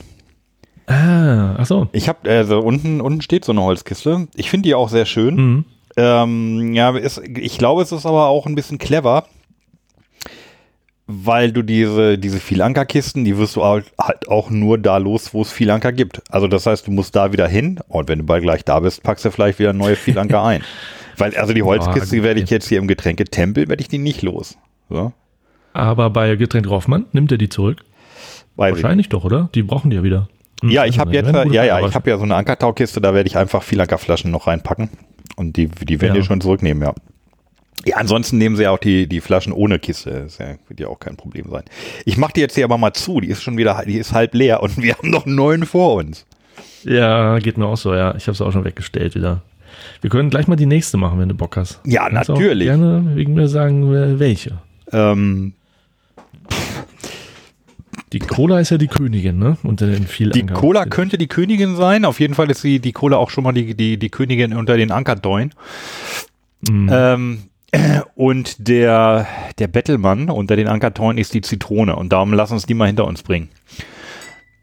Ah, 0.85 1.55
ach 1.57 1.65
so. 1.65 1.87
Ich 1.91 2.07
habe, 2.07 2.29
also 2.29 2.59
unten, 2.59 3.01
unten 3.01 3.21
steht 3.21 3.43
so 3.43 3.51
eine 3.51 3.63
Holzkiste. 3.63 4.27
Ich 4.35 4.51
finde 4.51 4.69
die 4.69 4.75
auch 4.75 4.89
sehr 4.89 5.07
schön. 5.07 5.35
Mhm. 5.35 5.65
Ähm, 5.97 6.73
ja, 6.73 6.95
ist, 6.95 7.19
ich 7.27 7.57
glaube, 7.57 7.81
es 7.81 7.91
ist 7.91 8.05
aber 8.05 8.27
auch 8.27 8.45
ein 8.45 8.53
bisschen 8.53 8.77
clever, 8.77 9.25
weil 11.13 11.51
du 11.51 11.61
diese, 11.61 12.17
diese 12.17 12.39
Vielankerkisten, 12.39 13.23
die 13.25 13.37
wirst 13.37 13.55
du 13.55 13.63
halt 13.63 13.85
halt 13.99 14.27
auch 14.27 14.49
nur 14.49 14.77
da 14.77 14.97
los, 14.97 15.33
wo 15.33 15.41
es 15.41 15.51
Vielanker 15.51 15.91
gibt. 15.91 16.21
Also 16.29 16.47
das 16.47 16.65
heißt, 16.65 16.87
du 16.87 16.91
musst 16.91 17.15
da 17.15 17.31
wieder 17.33 17.47
hin 17.47 17.79
und 17.87 18.07
wenn 18.09 18.19
du 18.19 18.25
bald 18.25 18.43
gleich 18.43 18.63
da 18.65 18.79
bist, 18.79 19.03
packst 19.03 19.25
du 19.25 19.31
vielleicht 19.31 19.59
wieder 19.59 19.73
neue 19.73 19.95
Vielanker 19.95 20.43
ein. 20.45 20.63
Weil, 21.17 21.35
also 21.35 21.53
die 21.53 21.63
Holzkiste 21.63 22.15
gut, 22.17 22.23
werde 22.25 22.41
ich 22.41 22.49
jetzt 22.49 22.67
hier 22.69 22.79
im 22.79 22.87
Getränketempel, 22.87 23.67
werde 23.67 23.81
ich 23.81 23.87
die 23.87 23.97
nicht 23.97 24.21
los. 24.21 24.57
So. 24.89 25.13
Aber 25.73 26.09
bei 26.09 26.35
Getränk 26.35 26.67
Hoffmann 26.69 27.05
nimmt 27.11 27.31
er 27.31 27.37
die 27.37 27.49
zurück? 27.49 27.83
Weiß 28.55 28.75
ich 28.77 28.83
Wahrscheinlich 28.83 29.09
doch, 29.09 29.23
oder? 29.23 29.49
Die 29.53 29.63
brauchen 29.63 29.89
die 29.89 29.97
ja 29.97 30.03
wieder. 30.03 30.27
Hm, 30.61 30.69
Ja, 30.69 30.85
ich 30.85 30.99
habe 30.99 31.13
jetzt, 31.13 31.31
ja, 31.31 31.63
ja, 31.63 31.85
ich 31.85 31.95
habe 31.95 32.09
ja 32.09 32.17
so 32.17 32.23
eine 32.23 32.35
Ankertaukiste, 32.35 33.01
da 33.01 33.13
werde 33.13 33.27
ich 33.27 33.37
einfach 33.37 33.63
Vielankerflaschen 33.63 34.31
noch 34.31 34.47
reinpacken 34.47 34.89
und 35.35 35.57
die, 35.57 35.67
die 35.67 36.01
werden 36.01 36.15
Ja. 36.15 36.21
die 36.21 36.25
schon 36.25 36.41
zurücknehmen, 36.41 36.83
ja. 36.83 36.93
Ja, 37.85 37.97
ansonsten 37.97 38.37
nehmen 38.37 38.55
sie 38.55 38.63
ja 38.63 38.71
auch 38.71 38.77
die, 38.77 39.07
die 39.07 39.21
Flaschen 39.21 39.53
ohne 39.53 39.79
Kiste. 39.79 40.21
Das 40.23 40.37
ja, 40.37 40.55
wird 40.67 40.79
ja 40.79 40.87
auch 40.87 40.99
kein 40.99 41.15
Problem 41.17 41.49
sein. 41.49 41.63
Ich 42.05 42.17
mache 42.17 42.33
die 42.33 42.41
jetzt 42.41 42.55
hier 42.55 42.65
aber 42.65 42.77
mal 42.77 42.93
zu. 42.93 43.21
Die 43.21 43.27
ist 43.27 43.41
schon 43.41 43.57
wieder, 43.57 43.83
die 43.85 43.97
ist 43.97 44.13
halb 44.13 44.33
leer 44.33 44.61
und 44.61 44.81
wir 44.81 44.93
haben 44.97 45.09
noch 45.09 45.25
neuen 45.25 45.65
vor 45.65 45.95
uns. 45.95 46.25
Ja, 46.83 47.37
geht 47.39 47.57
mir 47.57 47.65
auch 47.65 47.77
so, 47.77 47.93
ja. 47.93 48.15
Ich 48.15 48.23
habe 48.27 48.33
es 48.33 48.41
auch 48.41 48.51
schon 48.51 48.63
weggestellt 48.63 49.15
wieder. 49.15 49.41
Wir 50.01 50.09
können 50.09 50.29
gleich 50.29 50.47
mal 50.47 50.55
die 50.55 50.65
nächste 50.65 50.97
machen, 50.97 51.19
wenn 51.19 51.29
du 51.29 51.35
Bock 51.35 51.57
hast. 51.57 51.79
Ja, 51.85 52.09
Kannst 52.09 52.29
natürlich. 52.29 52.67
gerne 52.67 53.11
wegen 53.15 53.33
mir 53.33 53.47
sagen, 53.47 54.19
welche. 54.19 54.57
Ähm, 54.91 55.53
Die 58.13 58.19
Cola 58.19 58.59
ist 58.59 58.71
ja 58.71 58.77
die 58.77 58.87
Königin, 58.87 59.39
ne? 59.39 59.57
Unter 59.63 59.87
den 59.87 60.05
vielen 60.05 60.31
die 60.31 60.45
Cola 60.45 60.85
könnte 60.85 61.17
die 61.17 61.27
Königin 61.27 61.75
sein. 61.77 62.03
Auf 62.03 62.19
jeden 62.19 62.33
Fall 62.33 62.49
ist 62.51 62.63
die, 62.63 62.79
die 62.79 62.91
Cola 62.91 63.17
auch 63.17 63.29
schon 63.29 63.43
mal 63.43 63.53
die, 63.53 63.73
die, 63.73 63.97
die 63.97 64.09
Königin 64.09 64.53
unter 64.53 64.75
den 64.75 64.91
Ankerdeuen. 64.91 65.53
Mhm. 66.69 66.89
Ähm, 66.91 67.37
und 68.15 68.67
der, 68.67 69.27
der 69.59 69.67
Bettelmann 69.67 70.29
unter 70.29 70.55
den 70.55 70.67
Ankerdeuen 70.67 71.17
ist 71.17 71.33
die 71.33 71.41
Zitrone. 71.41 71.95
Und 71.95 72.11
darum 72.11 72.33
lass 72.33 72.51
uns 72.51 72.65
die 72.65 72.73
mal 72.73 72.87
hinter 72.87 73.05
uns 73.05 73.23
bringen. 73.23 73.49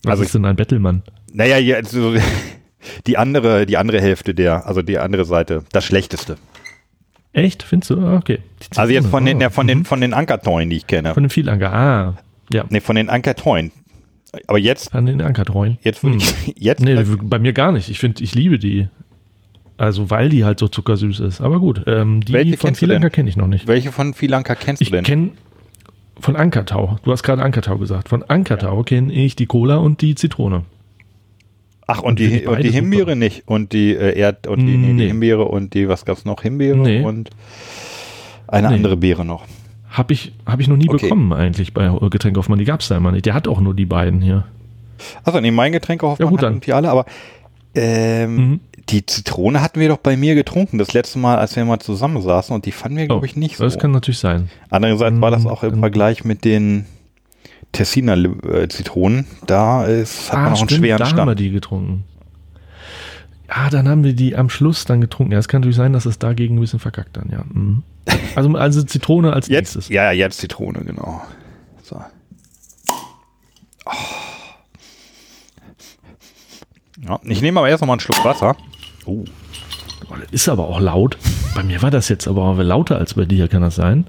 Was 0.04 0.12
also 0.12 0.22
ist 0.24 0.34
denn 0.34 0.44
ein 0.44 0.56
Bettelmann? 0.56 1.02
Naja, 1.32 1.58
jetzt 1.58 1.90
so, 1.90 2.14
die 3.06 3.16
andere, 3.16 3.66
die 3.66 3.76
andere 3.76 4.00
Hälfte 4.00 4.34
der, 4.34 4.66
also 4.66 4.82
die 4.82 4.98
andere 4.98 5.24
Seite, 5.24 5.64
das 5.72 5.84
Schlechteste. 5.84 6.36
Echt? 7.32 7.62
Findest 7.62 7.90
du? 7.90 8.00
Ah, 8.00 8.16
Okay. 8.16 8.40
Also 8.76 8.92
jetzt 8.92 9.08
von 9.08 9.24
den, 9.24 9.38
Zitrone, 9.38 9.42
ja, 9.44 9.50
von 9.50 9.66
mhm. 9.66 9.68
den, 9.68 9.84
von 9.84 10.00
den 10.00 10.14
Ankertreuen, 10.14 10.70
die 10.70 10.76
ich 10.76 10.86
kenne. 10.86 11.14
Von 11.14 11.22
den 11.22 11.30
Vielanker. 11.30 11.72
Ah, 11.72 12.14
ja. 12.52 12.64
Nee, 12.68 12.80
von 12.80 12.96
den 12.96 13.08
Ankertreuen. 13.08 13.72
Aber 14.46 14.58
jetzt, 14.58 14.90
Von 14.90 15.06
den 15.06 15.22
Ankertreuen. 15.22 15.78
jetzt 15.82 16.02
würde 16.02 16.18
ich, 16.18 16.54
jetzt, 16.56 16.80
Nee, 16.80 17.02
bei 17.22 17.38
mir 17.38 17.52
gar 17.52 17.72
nicht. 17.72 17.88
Ich 17.88 17.98
finde, 17.98 18.22
ich 18.22 18.34
liebe 18.34 18.58
die. 18.58 18.88
Also, 19.78 20.10
weil 20.10 20.28
die 20.28 20.44
halt 20.44 20.58
so 20.58 20.68
zuckersüß 20.68 21.20
ist. 21.20 21.40
Aber 21.40 21.60
gut, 21.60 21.82
ähm, 21.86 22.20
die 22.24 22.32
Welche 22.32 22.56
von 22.56 22.74
denn? 22.74 23.10
kenne 23.10 23.28
ich 23.28 23.36
noch 23.36 23.46
nicht. 23.46 23.66
welche 23.68 23.92
von 23.92 24.12
Vielanker 24.12 24.56
kennst 24.56 24.82
Ich 24.82 24.90
du 24.90 24.96
denn? 24.96 25.04
kenne 25.04 25.30
von 26.20 26.34
Ankertau. 26.36 26.98
Du 27.04 27.12
hast 27.12 27.22
gerade 27.22 27.42
Ankertau 27.42 27.78
gesagt. 27.78 28.08
Von 28.08 28.24
Ankertau 28.24 28.82
kenne 28.82 29.12
ich 29.12 29.36
die 29.36 29.46
Cola 29.46 29.76
und 29.76 30.02
die 30.02 30.16
Zitrone. 30.16 30.64
Ach, 31.86 32.00
und 32.00 32.08
Und 32.10 32.18
die, 32.18 32.24
ich 32.40 32.48
und 32.48 32.62
die 32.62 32.70
Himbeere 32.72 33.00
super. 33.02 33.14
nicht. 33.14 33.44
Und 33.46 33.72
die 33.72 33.94
äh, 33.94 34.18
Erd, 34.18 34.46
und 34.48 34.58
die, 34.66 34.76
nee, 34.76 35.00
die. 35.00 35.06
Himbeere 35.06 35.44
und 35.44 35.72
die, 35.74 35.88
was 35.88 36.04
gab's 36.04 36.24
noch? 36.24 36.42
Himbeere 36.42 36.76
Nee. 36.76 37.02
und 37.02 37.30
eine 38.48 38.68
Nee. 38.68 38.74
andere 38.74 38.96
Beere 38.96 39.24
noch. 39.24 39.46
Habe 39.88 40.12
ich, 40.12 40.32
hab 40.44 40.60
ich 40.60 40.68
noch 40.68 40.76
nie 40.76 40.88
Okay. 40.88 41.02
bekommen 41.06 41.32
eigentlich 41.32 41.72
bei 41.72 41.88
Getränkehoffmann. 42.10 42.58
Die 42.58 42.64
gab 42.66 42.80
es 42.80 42.88
da 42.88 42.96
immer 42.96 43.12
nicht. 43.12 43.24
Der 43.26 43.32
hat 43.34 43.48
auch 43.48 43.60
nur 43.60 43.74
die 43.74 43.86
beiden 43.86 44.20
hier. 44.20 44.44
Also 45.24 45.40
nee, 45.40 45.50
mein 45.52 45.72
Getränkehoffmann 45.72 46.26
Ja, 46.26 46.30
gut, 46.30 46.40
hat 46.40 46.44
dann. 46.44 46.52
irgendwie 46.54 46.72
alle, 46.72 46.90
aber 46.90 47.06
ähm, 47.74 48.36
Mhm. 48.36 48.60
Die 48.90 49.04
Zitrone 49.04 49.60
hatten 49.60 49.80
wir 49.80 49.88
doch 49.88 49.98
bei 49.98 50.16
mir 50.16 50.34
getrunken, 50.34 50.78
das 50.78 50.92
letzte 50.94 51.18
Mal, 51.18 51.38
als 51.38 51.54
wir 51.56 51.64
mal 51.64 51.78
zusammen 51.78 52.22
saßen 52.22 52.54
und 52.54 52.64
die 52.66 52.72
fanden 52.72 52.96
wir, 52.98 53.06
glaube 53.06 53.26
ich, 53.26 53.36
nicht 53.36 53.56
so. 53.56 53.64
Oh, 53.64 53.66
Das 53.66 53.78
kann 53.78 53.90
natürlich 53.92 54.18
sein. 54.18 54.50
Andererseits 54.70 55.20
war 55.20 55.30
das 55.30 55.44
auch 55.46 55.62
im 55.62 55.76
Mhm. 55.76 55.80
Vergleich 55.80 56.24
mit 56.24 56.44
den 56.44 56.86
Tessiner 57.72 58.16
äh, 58.16 58.66
Zitronen, 58.68 59.26
da 59.46 59.84
ist, 59.84 60.32
hat 60.32 60.38
man 60.40 60.52
noch 60.52 60.60
einen 60.60 60.68
schweren 60.70 60.94
Ah, 61.02 61.04
da 61.04 61.04
haben 61.10 61.16
wir 61.16 61.22
Stand. 61.24 61.40
die 61.40 61.50
getrunken. 61.50 62.04
Ja, 63.48 63.68
dann 63.70 63.88
haben 63.88 64.04
wir 64.04 64.12
die 64.14 64.36
am 64.36 64.48
Schluss 64.50 64.84
dann 64.86 65.00
getrunken. 65.02 65.32
Ja, 65.32 65.38
es 65.38 65.48
kann 65.48 65.60
natürlich 65.60 65.76
sein, 65.76 65.92
dass 65.92 66.06
es 66.06 66.18
dagegen 66.18 66.56
ein 66.56 66.60
bisschen 66.60 66.78
verkackt 66.80 67.16
dann, 67.16 67.28
ja. 67.30 67.44
Mhm. 67.52 67.82
Also, 68.36 68.50
also 68.56 68.82
Zitrone 68.82 69.32
als 69.34 69.48
Jetzt, 69.48 69.74
nächstes. 69.76 69.88
ja, 69.90 70.04
ja, 70.04 70.12
jetzt 70.12 70.38
Zitrone, 70.38 70.80
genau. 70.84 71.20
So. 71.82 71.96
Oh. 73.84 73.90
Ja, 77.06 77.20
ich 77.24 77.40
nehme 77.42 77.60
aber 77.60 77.68
erst 77.68 77.80
noch 77.82 77.86
mal 77.86 77.94
einen 77.94 78.00
Schluck 78.00 78.24
Wasser. 78.24 78.56
Oh. 79.08 79.24
Oh, 80.10 80.14
das 80.20 80.30
ist 80.32 80.48
aber 80.48 80.68
auch 80.68 80.80
laut. 80.80 81.16
Bei 81.54 81.62
mir 81.62 81.80
war 81.82 81.90
das 81.90 82.08
jetzt 82.08 82.28
aber 82.28 82.62
lauter 82.62 82.98
als 82.98 83.14
bei 83.14 83.24
dir, 83.24 83.48
kann 83.48 83.62
das 83.62 83.76
sein? 83.76 84.06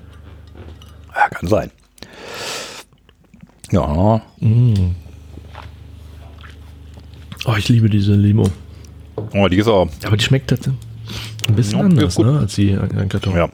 Ja, 1.15 1.29
kann 1.29 1.47
sein. 1.49 1.71
Ja, 3.71 4.21
Oh, 7.45 7.55
ich 7.57 7.69
liebe 7.69 7.89
diese 7.89 8.13
Limo. 8.13 8.49
oh, 9.33 9.47
die 9.47 9.57
ist 9.57 9.67
auch, 9.67 9.87
Aber 10.05 10.17
die 10.17 10.23
schmeckt 10.23 10.51
das 10.51 10.59
ein 10.67 11.55
bisschen 11.55 11.79
Ja, 11.79 11.85
anders, 11.85 12.17
ne, 12.19 12.39
als 12.39 12.55
die 12.55 12.75
an 12.75 13.09
Karton. 13.09 13.35
ja. 13.35 13.49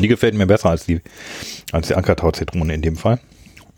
Die 0.00 0.08
gefällt 0.08 0.34
mir 0.34 0.46
besser 0.46 0.70
als 0.70 0.86
die, 0.86 1.00
als 1.72 1.88
die 1.88 1.94
Ankertau-Zitrone 1.94 2.74
in 2.74 2.82
dem 2.82 2.96
Fall. 2.96 3.20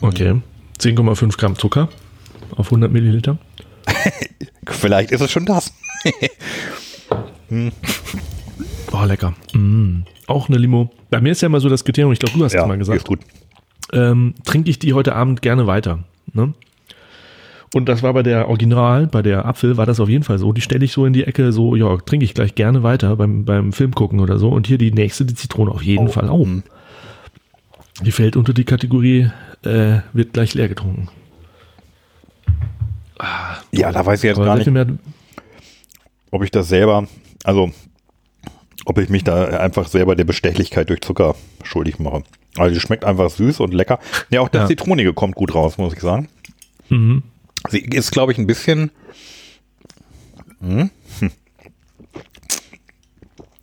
Okay. 0.01 0.41
10,5 0.79 1.37
Gramm 1.39 1.59
Zucker 1.59 1.89
auf 2.57 2.67
100 2.69 2.91
Milliliter. 2.93 3.39
Vielleicht 4.67 5.11
ist 5.11 5.21
es 5.23 5.31
schon 5.31 5.47
das. 5.47 5.73
Oh, 8.93 9.05
lecker. 9.05 9.35
Mm. 9.55 10.03
Auch 10.27 10.49
eine 10.49 10.59
Limo. 10.59 10.91
Bei 11.11 11.21
mir 11.21 11.33
ist 11.33 11.43
ja 11.43 11.47
immer 11.47 11.61
so 11.61 11.69
das 11.69 11.85
Kriterium, 11.85 12.13
ich 12.13 12.19
glaube, 12.19 12.37
du 12.39 12.45
hast 12.45 12.53
es 12.53 12.61
ja, 12.61 12.67
mal 12.67 12.79
gesagt. 12.79 12.99
ist 12.99 13.07
gut. 13.07 13.21
ähm, 13.93 14.35
trinke 14.45 14.71
ich 14.71 14.79
die 14.79 14.93
heute 14.95 15.15
Abend 15.15 15.43
gerne 15.43 15.67
weiter. 15.67 16.01
Ne? 16.33 16.55
Und 17.75 17.89
das 17.89 18.03
war 18.03 18.13
bei 18.15 18.23
der 18.23 18.49
Original, 18.49 19.07
bei 19.07 19.23
der 19.23 19.45
Apfel, 19.45 19.77
war 19.77 19.87
das 19.87 20.01
auf 20.01 20.09
jeden 20.09 20.25
Fall 20.25 20.39
so. 20.39 20.53
Die 20.53 20.61
stelle 20.61 20.85
ich 20.85 20.93
so 20.93 21.05
in 21.05 21.13
die 21.13 21.25
Ecke, 21.25 21.53
so, 21.53 21.77
ja, 21.77 21.97
trinke 21.99 22.25
ich 22.25 22.35
gleich 22.35 22.55
gerne 22.55 22.83
weiter 22.83 23.17
beim, 23.17 23.45
beim 23.45 23.73
Film 23.73 23.95
gucken 23.95 24.21
oder 24.21 24.39
so. 24.39 24.49
Und 24.49 24.67
hier 24.67 24.79
die 24.79 24.93
nächste, 24.93 25.25
die 25.25 25.35
Zitrone, 25.35 25.71
auf 25.71 25.83
jeden 25.83 26.09
Fall 26.09 26.29
auch. 26.29 26.47
Mhm. 26.47 26.63
Die 28.03 28.13
fällt 28.13 28.37
unter 28.37 28.53
die 28.53 28.65
Kategorie, 28.65 29.31
äh, 29.65 29.99
wird 30.13 30.33
gleich 30.33 30.55
leer 30.55 30.69
getrunken. 30.69 31.09
Ja, 33.73 33.93
da 33.93 34.05
weiß 34.05 34.23
ich 34.23 34.29
jetzt 34.29 34.39
gar 34.39 34.57
nicht, 34.57 34.71
mehr, 34.71 34.87
ob 36.31 36.43
ich 36.43 36.51
das 36.51 36.69
selber, 36.69 37.07
also 37.47 37.71
ob 38.85 38.99
ich 38.99 39.09
mich 39.09 39.25
da 39.25 39.47
einfach 39.47 39.89
selber 39.89 40.15
der 40.17 40.25
Bestechlichkeit 40.25 40.91
durch 40.91 41.01
Zucker 41.01 41.35
schuldig 41.63 41.99
mache. 41.99 42.23
Also 42.57 42.75
die 42.75 42.81
schmeckt 42.81 43.05
einfach 43.05 43.31
süß 43.31 43.61
und 43.61 43.73
lecker. 43.73 43.99
Ja, 44.31 44.41
auch 44.41 44.49
das 44.49 44.63
Ja. 44.63 44.67
Zitronige 44.69 45.13
kommt 45.13 45.35
gut 45.37 45.55
raus, 45.55 45.79
muss 45.79 45.95
ich 45.95 46.01
sagen. 46.01 46.29
mhm. 46.89 47.23
Sie 47.69 47.81
ist, 47.81 48.13
glaube 48.13 48.31
ich, 48.31 48.39
ein 48.39 48.47
bisschen. 48.47 48.93
Hm? 50.61 50.91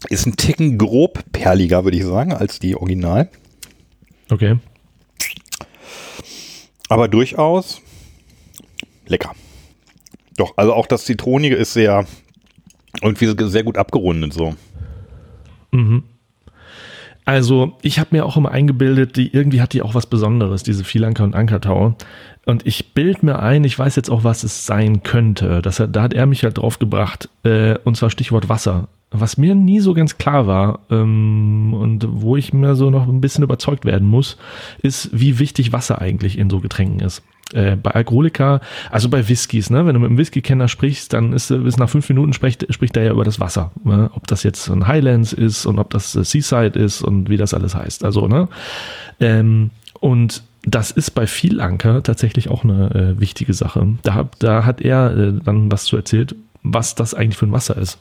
Ist 0.09 0.25
ein 0.25 0.35
Ticken 0.35 0.77
grob 0.77 1.23
perliger, 1.31 1.85
würde 1.85 1.95
ich 1.95 2.03
sagen, 2.03 2.33
als 2.33 2.59
die 2.59 2.75
Original. 2.75 3.29
Okay. 4.29 4.57
Aber 6.89 7.07
durchaus 7.07 7.81
lecker. 9.07 9.33
Doch, 10.35 10.53
also 10.57 10.73
auch 10.73 10.87
das 10.87 11.05
Zitronige 11.05 11.55
ist 11.55 11.73
sehr 11.73 12.05
irgendwie 13.01 13.33
sehr 13.47 13.63
gut 13.63 13.77
abgerundet 13.77 14.33
so. 14.33 14.55
Also, 17.25 17.77
ich 17.81 17.99
habe 17.99 18.09
mir 18.11 18.25
auch 18.25 18.35
immer 18.35 18.51
eingebildet, 18.51 19.15
die 19.15 19.33
irgendwie 19.33 19.61
hat 19.61 19.71
die 19.71 19.81
auch 19.81 19.95
was 19.95 20.07
Besonderes, 20.07 20.63
diese 20.63 20.83
Vielanker 20.83 21.23
und 21.23 21.35
Ankertau. 21.35 21.95
Und 22.45 22.67
ich 22.67 22.93
bild 22.93 23.23
mir 23.23 23.39
ein, 23.39 23.63
ich 23.63 23.79
weiß 23.79 23.95
jetzt 23.95 24.09
auch, 24.09 24.25
was 24.25 24.43
es 24.43 24.65
sein 24.65 25.03
könnte. 25.03 25.61
Das 25.61 25.77
da 25.77 26.01
hat 26.01 26.13
er 26.13 26.25
mich 26.25 26.43
halt 26.43 26.57
drauf 26.57 26.79
gebracht, 26.79 27.29
äh, 27.43 27.77
und 27.85 27.95
zwar 27.95 28.09
Stichwort 28.09 28.49
Wasser. 28.49 28.89
Was 29.13 29.37
mir 29.37 29.53
nie 29.53 29.79
so 29.79 29.93
ganz 29.93 30.17
klar 30.17 30.47
war 30.47 30.79
ähm, 30.89 31.73
und 31.73 32.07
wo 32.09 32.35
ich 32.35 32.51
mir 32.51 32.75
so 32.75 32.89
noch 32.89 33.07
ein 33.07 33.21
bisschen 33.21 33.43
überzeugt 33.43 33.85
werden 33.85 34.07
muss, 34.07 34.37
ist, 34.81 35.09
wie 35.13 35.37
wichtig 35.37 35.71
Wasser 35.71 36.01
eigentlich 36.01 36.37
in 36.37 36.49
so 36.49 36.59
Getränken 36.59 36.99
ist. 36.99 37.21
Äh, 37.53 37.75
bei 37.75 37.91
Alkoholiker, 37.91 38.61
also 38.89 39.09
bei 39.09 39.29
Whiskys, 39.29 39.69
ne, 39.69 39.85
wenn 39.85 39.93
du 39.93 39.99
mit 39.99 40.09
einem 40.09 40.17
Whisky-Kenner 40.17 40.67
sprichst, 40.67 41.13
dann 41.13 41.33
ist 41.33 41.51
äh, 41.51 41.59
bis 41.59 41.77
nach 41.77 41.89
fünf 41.89 42.09
Minuten 42.09 42.33
spricht, 42.33 42.65
spricht 42.73 42.97
er 42.97 43.03
ja 43.03 43.11
über 43.11 43.23
das 43.23 43.39
Wasser. 43.39 43.71
Ne? 43.83 44.09
Ob 44.15 44.25
das 44.25 44.41
jetzt 44.41 44.67
ein 44.69 44.87
Highlands 44.87 45.33
ist 45.33 45.67
und 45.67 45.77
ob 45.77 45.91
das 45.91 46.15
äh, 46.15 46.23
Seaside 46.23 46.79
ist 46.79 47.03
und 47.03 47.29
wie 47.29 47.37
das 47.37 47.53
alles 47.53 47.75
heißt. 47.75 48.03
Also, 48.03 48.27
ne? 48.27 48.47
Ähm, 49.19 49.69
und 49.99 50.43
das 50.63 50.89
ist 50.91 51.11
bei 51.11 51.27
Vielanker 51.27 52.01
tatsächlich 52.01 52.49
auch 52.49 52.63
eine 52.63 52.89
äh, 52.95 53.19
wichtige 53.19 53.53
Sache. 53.53 53.87
Da, 54.01 54.29
da 54.39 54.65
hat 54.65 54.81
er 54.81 55.15
äh, 55.15 55.33
dann 55.43 55.71
was 55.71 55.83
zu 55.83 55.95
erzählt, 55.95 56.35
was 56.63 56.95
das 56.95 57.13
eigentlich 57.13 57.37
für 57.37 57.45
ein 57.45 57.51
Wasser 57.51 57.77
ist. 57.77 57.99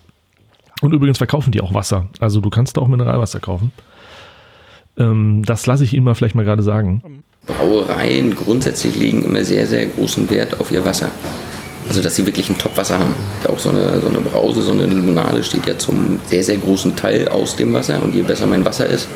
Und 0.83 0.93
übrigens 0.93 1.18
verkaufen 1.18 1.53
die 1.53 1.61
auch 1.61 1.72
Wasser. 1.72 2.09
Also 2.18 2.41
du 2.41 2.51
kannst 2.51 2.76
auch 2.76 2.89
Mineralwasser 2.89 3.41
kaufen. 3.41 3.72
Ähm, 4.99 5.43
das 5.47 5.64
lasse 5.66 5.85
ich 5.85 5.95
Ihnen 5.95 6.05
mal 6.05 6.14
vielleicht 6.14 6.35
mal 6.35 6.45
gerade 6.45 6.62
sagen. 6.62 7.22
Brauereien 7.47 8.35
grundsätzlich 8.35 8.97
legen 8.97 9.24
immer 9.24 9.45
sehr, 9.45 9.66
sehr 9.66 9.87
großen 9.87 10.28
Wert 10.28 10.61
auf 10.61 10.70
ihr 10.70 10.85
Wasser. 10.85 11.11
Also, 11.89 12.01
dass 12.01 12.14
sie 12.14 12.26
wirklich 12.26 12.49
ein 12.49 12.59
Top-Wasser 12.59 12.99
haben. 12.99 13.14
Auch 13.49 13.59
so 13.59 13.70
eine, 13.70 14.01
so 14.01 14.09
eine 14.09 14.20
Brause, 14.20 14.62
so 14.62 14.72
eine 14.72 14.87
Limonade 14.87 15.43
steht 15.43 15.66
ja 15.66 15.76
zum 15.78 16.20
sehr, 16.26 16.45
sehr 16.45 16.57
großen 16.57 16.95
Teil 16.95 17.28
aus 17.28 17.57
dem 17.57 17.72
Wasser. 17.72 18.03
Und 18.03 18.14
je 18.14 18.22
besser 18.22 18.47
mein 18.47 18.64
Wasser 18.64 18.87
ist, 18.87 19.09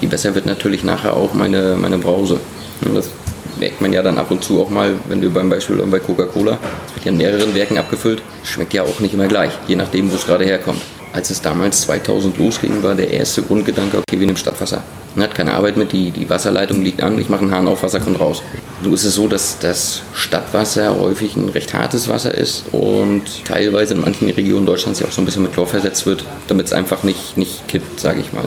je 0.00 0.08
besser 0.08 0.34
wird 0.34 0.46
natürlich 0.46 0.84
nachher 0.84 1.14
auch 1.14 1.34
meine, 1.34 1.76
meine 1.76 1.98
Brause. 1.98 2.40
Und 2.84 2.94
das 2.94 3.10
merkt 3.58 3.80
man 3.80 3.92
ja 3.92 4.02
dann 4.02 4.18
ab 4.18 4.30
und 4.30 4.44
zu 4.44 4.60
auch 4.60 4.70
mal, 4.70 4.94
wenn 5.08 5.22
wir 5.22 5.30
beim 5.30 5.48
Beispiel 5.48 5.76
bei 5.76 5.98
Coca-Cola, 5.98 6.58
es 6.88 6.94
wird 6.94 7.04
ja 7.06 7.12
in 7.12 7.18
mehreren 7.18 7.54
Werken 7.54 7.78
abgefüllt, 7.78 8.22
schmeckt 8.44 8.74
ja 8.74 8.82
auch 8.82 9.00
nicht 9.00 9.14
immer 9.14 9.28
gleich, 9.28 9.52
je 9.66 9.76
nachdem, 9.76 10.10
wo 10.10 10.16
es 10.16 10.26
gerade 10.26 10.44
herkommt. 10.44 10.80
Als 11.16 11.30
es 11.30 11.40
damals 11.40 11.80
2000 11.80 12.36
losging, 12.36 12.82
war 12.82 12.94
der 12.94 13.10
erste 13.10 13.40
Grundgedanke, 13.40 13.96
okay, 13.96 14.20
wir 14.20 14.26
nehmen 14.26 14.36
Stadtwasser. 14.36 14.82
Man 15.14 15.24
hat 15.24 15.34
keine 15.34 15.54
Arbeit 15.54 15.78
mit, 15.78 15.92
die, 15.92 16.10
die 16.10 16.28
Wasserleitung 16.28 16.82
liegt 16.82 17.02
an, 17.02 17.18
ich 17.18 17.30
mache 17.30 17.40
einen 17.40 17.52
Hahn 17.52 17.68
auf, 17.68 17.82
Wasser 17.82 18.00
kommt 18.00 18.20
raus. 18.20 18.42
Nun 18.82 18.92
ist 18.92 19.04
es 19.04 19.14
so, 19.14 19.26
dass 19.26 19.58
das 19.58 20.02
Stadtwasser 20.12 20.94
häufig 21.00 21.34
ein 21.34 21.48
recht 21.48 21.72
hartes 21.72 22.10
Wasser 22.10 22.34
ist 22.34 22.64
und 22.70 23.22
teilweise 23.46 23.94
in 23.94 24.02
manchen 24.02 24.28
Regionen 24.28 24.66
Deutschlands 24.66 25.00
ja 25.00 25.06
auch 25.06 25.10
so 25.10 25.22
ein 25.22 25.24
bisschen 25.24 25.42
mit 25.42 25.54
Chlor 25.54 25.66
versetzt 25.66 26.04
wird, 26.04 26.26
damit 26.48 26.66
es 26.66 26.74
einfach 26.74 27.02
nicht, 27.02 27.38
nicht 27.38 27.66
kippt, 27.66 27.98
sage 27.98 28.20
ich 28.20 28.34
mal. 28.34 28.42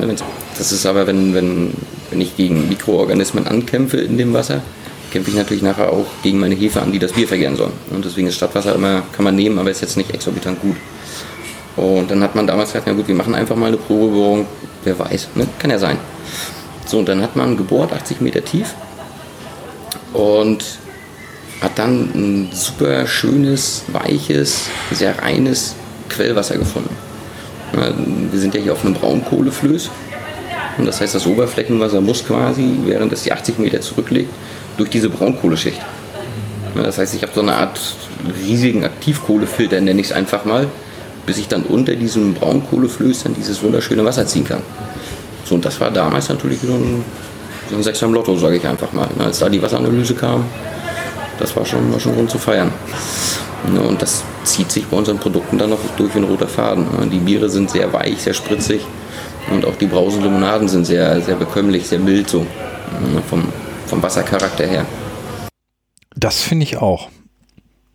Das 0.56 0.72
ist 0.72 0.86
aber, 0.86 1.08
wenn, 1.08 1.34
wenn, 1.34 1.74
wenn 2.12 2.22
ich 2.22 2.38
gegen 2.38 2.70
Mikroorganismen 2.70 3.48
ankämpfe 3.48 3.98
in 3.98 4.20
dem 4.20 4.32
Wasser, 4.34 4.62
kämpfe 5.12 5.32
ich 5.32 5.38
natürlich 5.38 5.64
nachher 5.64 5.92
auch 5.92 6.06
gegen 6.22 6.40
meine 6.40 6.54
Hefe 6.54 6.84
an, 6.84 6.92
die 6.92 7.00
das 7.00 7.14
Bier 7.14 7.28
vergären 7.28 7.56
sollen. 7.56 7.74
Und 7.90 8.06
deswegen 8.06 8.28
ist 8.28 8.36
Stadtwasser 8.36 8.76
immer, 8.76 9.02
kann 9.16 9.26
man 9.26 9.36
nehmen, 9.36 9.58
aber 9.58 9.72
ist 9.72 9.82
jetzt 9.82 9.98
nicht 9.98 10.14
exorbitant 10.14 10.62
gut. 10.62 10.76
Und 11.76 12.12
dann 12.12 12.22
hat 12.24 12.36
man 12.36 12.48
damals 12.48 12.70
gesagt, 12.70 12.88
na 12.88 12.94
gut, 12.94 13.08
wir 13.08 13.16
machen 13.16 13.36
einfach 13.36 13.56
mal 13.56 13.68
eine 13.68 13.78
Probebohrung, 13.78 14.46
wer 14.84 14.98
weiß, 14.98 15.30
ne? 15.36 15.48
kann 15.60 15.72
ja 15.72 15.78
sein. 15.78 15.98
So, 16.86 17.00
und 17.00 17.08
dann 17.08 17.22
hat 17.22 17.36
man 17.36 17.56
gebohrt, 17.56 17.94
80 17.94 18.22
Meter 18.22 18.44
tief 18.44 18.74
und 20.14 20.64
hat 21.62 21.78
dann 21.78 22.10
ein 22.16 22.50
super 22.52 23.06
schönes, 23.06 23.84
weiches, 23.88 24.64
sehr 24.92 25.20
reines 25.22 25.76
Quellwasser 26.10 26.58
gefunden. 26.58 26.96
Wir 28.32 28.40
sind 28.40 28.56
ja 28.56 28.62
hier 28.62 28.74
auf 28.74 28.84
einem 28.84 28.96
Braunkohleflöß 28.96 29.92
und 30.80 30.86
das 30.86 31.02
heißt, 31.02 31.14
das 31.14 31.28
Oberflächenwasser 31.28 32.02
muss 32.02 32.26
quasi, 32.26 32.80
während 32.86 33.14
es 33.14 33.24
die 33.24 33.34
80 33.34 33.60
Meter 33.60 33.82
zurücklegt, 33.82 34.34
durch 34.78 34.90
diese 34.90 35.10
Braunkohleschicht. 35.10 35.82
Das 36.76 36.98
heißt, 36.98 37.14
ich 37.14 37.22
habe 37.22 37.34
so 37.36 37.42
eine 37.42 37.56
Art 37.56 37.80
riesigen 38.44 38.86
Aktivkohlefilter, 38.86 39.82
nenne 39.82 40.00
ich 40.00 40.08
es 40.08 40.14
einfach 40.14 40.46
mal, 40.46 40.68
bis 41.26 41.38
ich 41.38 41.48
dann 41.48 41.64
unter 41.64 41.96
diesem 41.96 42.34
Braunkohleflöß 42.34 43.24
dann 43.24 43.36
dieses 43.36 43.62
wunderschöne 43.62 44.04
Wasser 44.06 44.26
ziehen 44.26 44.46
kann. 44.46 44.62
So, 45.46 45.56
und 45.56 45.66
das 45.66 45.80
war 45.80 45.92
damals 45.92 46.30
natürlich 46.30 46.60
so 46.62 46.74
ein, 46.74 47.04
so 47.70 47.82
Sechser 47.82 48.06
im 48.06 48.14
Lotto, 48.14 48.36
sage 48.36 48.58
ich 48.58 48.68
einfach 48.68 48.92
mal. 48.94 49.08
Ne? 49.18 49.26
Als 49.26 49.40
da 49.40 49.50
die 49.50 49.62
Wasseranalyse 49.62 50.16
kam, 50.16 50.46
das 51.40 51.56
war 51.56 51.66
schon, 51.66 51.92
war 51.92 52.00
schon 52.00 52.16
Grund 52.16 52.30
zu 52.30 52.38
feiern. 52.38 52.72
Ne? 53.72 53.82
Und 53.82 54.02
das 54.02 54.24
zieht 54.44 54.72
sich 54.72 54.86
bei 54.86 54.98
unseren 54.98 55.18
Produkten 55.18 55.58
dann 55.58 55.70
noch 55.70 55.80
durch 55.98 56.14
wie 56.16 56.20
ein 56.20 56.26
roter 56.26 56.48
Faden. 56.48 56.86
Ne? 56.86 57.08
Die 57.08 57.20
Biere 57.20 57.50
sind 57.50 57.70
sehr 57.70 57.92
weich, 57.94 58.22
sehr 58.22 58.34
spritzig 58.34 58.86
und 59.52 59.66
auch 59.66 59.76
die 59.76 59.88
Brausenlimonaden 59.88 60.68
sind 60.68 60.86
sehr, 60.86 61.22
sehr 61.22 61.36
bekömmlich, 61.36 61.88
sehr 61.88 62.00
mild 62.00 62.30
so. 62.30 62.46
Vom, 63.30 63.48
vom 63.86 64.04
Wassercharakter 64.04 64.66
her. 64.66 64.86
Das 66.16 66.42
finde 66.42 66.64
ich 66.64 66.78
auch. 66.78 67.10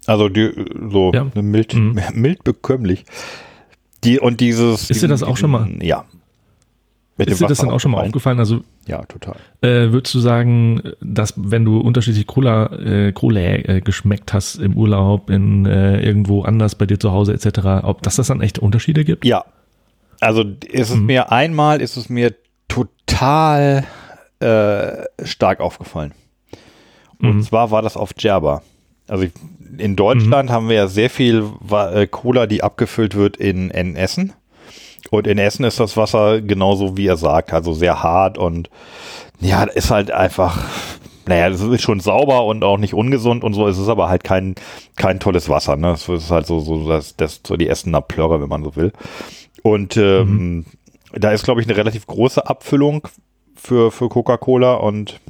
Also 0.06 0.28
die, 0.28 0.50
so 0.90 1.12
Ja. 1.14 1.26
mild, 1.40 1.74
Mhm. 1.74 1.98
mild 2.14 2.44
bekömmlich. 2.44 3.04
Die, 4.04 4.20
und 4.20 4.40
dieses. 4.40 4.90
Ist 4.90 5.02
dir 5.02 5.08
das 5.08 5.22
auch 5.22 5.36
schon 5.36 5.50
mal- 5.50 5.68
Ja. 5.82 6.04
Mit 7.16 7.30
Ist 7.30 7.40
dir 7.40 7.46
das 7.46 7.58
dann 7.58 7.70
auch 7.70 7.78
schon 7.78 7.92
mal 7.92 8.04
aufgefallen? 8.04 8.40
Also 8.40 8.62
Ja, 8.88 9.04
total. 9.04 9.36
Äh, 9.62 9.92
würdest 9.92 10.12
du 10.14 10.18
sagen, 10.18 10.82
dass 11.00 11.32
wenn 11.36 11.64
du 11.64 11.78
unterschiedlich 11.78 12.26
Cola, 12.26 12.66
äh, 12.72 13.12
Cola 13.12 13.40
äh, 13.40 13.80
geschmeckt 13.82 14.32
hast 14.32 14.56
im 14.56 14.76
Urlaub, 14.76 15.30
in 15.30 15.64
äh, 15.64 16.00
irgendwo 16.04 16.42
anders 16.42 16.74
bei 16.74 16.86
dir 16.86 16.98
zu 16.98 17.12
Hause 17.12 17.32
etc., 17.32 17.84
ob 17.84 18.02
dass 18.02 18.16
das 18.16 18.26
dann 18.26 18.40
echt 18.40 18.58
Unterschiede 18.58 19.04
gibt? 19.04 19.24
Ja. 19.24 19.44
Also 20.20 20.42
ist 20.66 20.90
es 20.90 20.96
Mhm. 20.96 21.06
mir 21.06 21.30
einmal, 21.30 21.80
ist 21.80 21.96
es 21.96 22.08
mir 22.08 22.34
total 22.66 23.84
äh, 24.40 25.04
stark 25.24 25.60
aufgefallen. 25.60 26.12
Und 27.20 27.36
Mhm. 27.36 27.42
zwar 27.42 27.70
war 27.70 27.80
das 27.80 27.96
auf 27.96 28.12
Djerba. 28.12 28.62
Also 29.08 29.24
ich, 29.24 29.32
in 29.78 29.96
Deutschland 29.96 30.50
haben 30.50 30.68
wir 30.68 30.76
ja 30.76 30.86
sehr 30.86 31.10
viel 31.10 31.44
äh, 31.70 32.06
Cola, 32.06 32.46
die 32.46 32.62
abgefüllt 32.62 33.14
wird 33.14 33.36
in, 33.36 33.70
in 33.70 33.96
Essen. 33.96 34.32
Und 35.10 35.26
in 35.26 35.38
Essen 35.38 35.64
ist 35.64 35.80
das 35.80 35.96
Wasser 35.96 36.40
genauso 36.40 36.96
wie 36.96 37.06
er 37.06 37.16
sagt, 37.16 37.52
also 37.52 37.72
sehr 37.72 38.02
hart 38.02 38.38
und 38.38 38.70
ja, 39.40 39.64
ist 39.64 39.90
halt 39.90 40.10
einfach, 40.10 40.64
naja, 41.26 41.50
das 41.50 41.60
ist 41.60 41.82
schon 41.82 42.00
sauber 42.00 42.44
und 42.44 42.64
auch 42.64 42.78
nicht 42.78 42.94
ungesund 42.94 43.44
und 43.44 43.54
so. 43.54 43.66
Es 43.66 43.78
ist 43.78 43.88
aber 43.88 44.08
halt 44.08 44.24
kein, 44.24 44.54
kein 44.96 45.20
tolles 45.20 45.48
Wasser. 45.48 45.76
Ne? 45.76 45.92
Es 45.92 46.08
ist 46.08 46.30
halt 46.30 46.46
so, 46.46 46.60
so, 46.60 46.88
das, 46.88 47.16
das, 47.16 47.40
so 47.46 47.56
die 47.56 47.68
Essener 47.68 48.00
Plörre, 48.00 48.40
wenn 48.40 48.48
man 48.48 48.64
so 48.64 48.76
will. 48.76 48.92
Und 49.62 49.96
ähm, 49.96 50.66
da 51.12 51.32
ist, 51.32 51.44
glaube 51.44 51.60
ich, 51.60 51.66
eine 51.66 51.76
relativ 51.76 52.06
große 52.06 52.46
Abfüllung 52.46 53.08
für, 53.54 53.90
für 53.90 54.08
Coca-Cola 54.08 54.74
und 54.74 55.20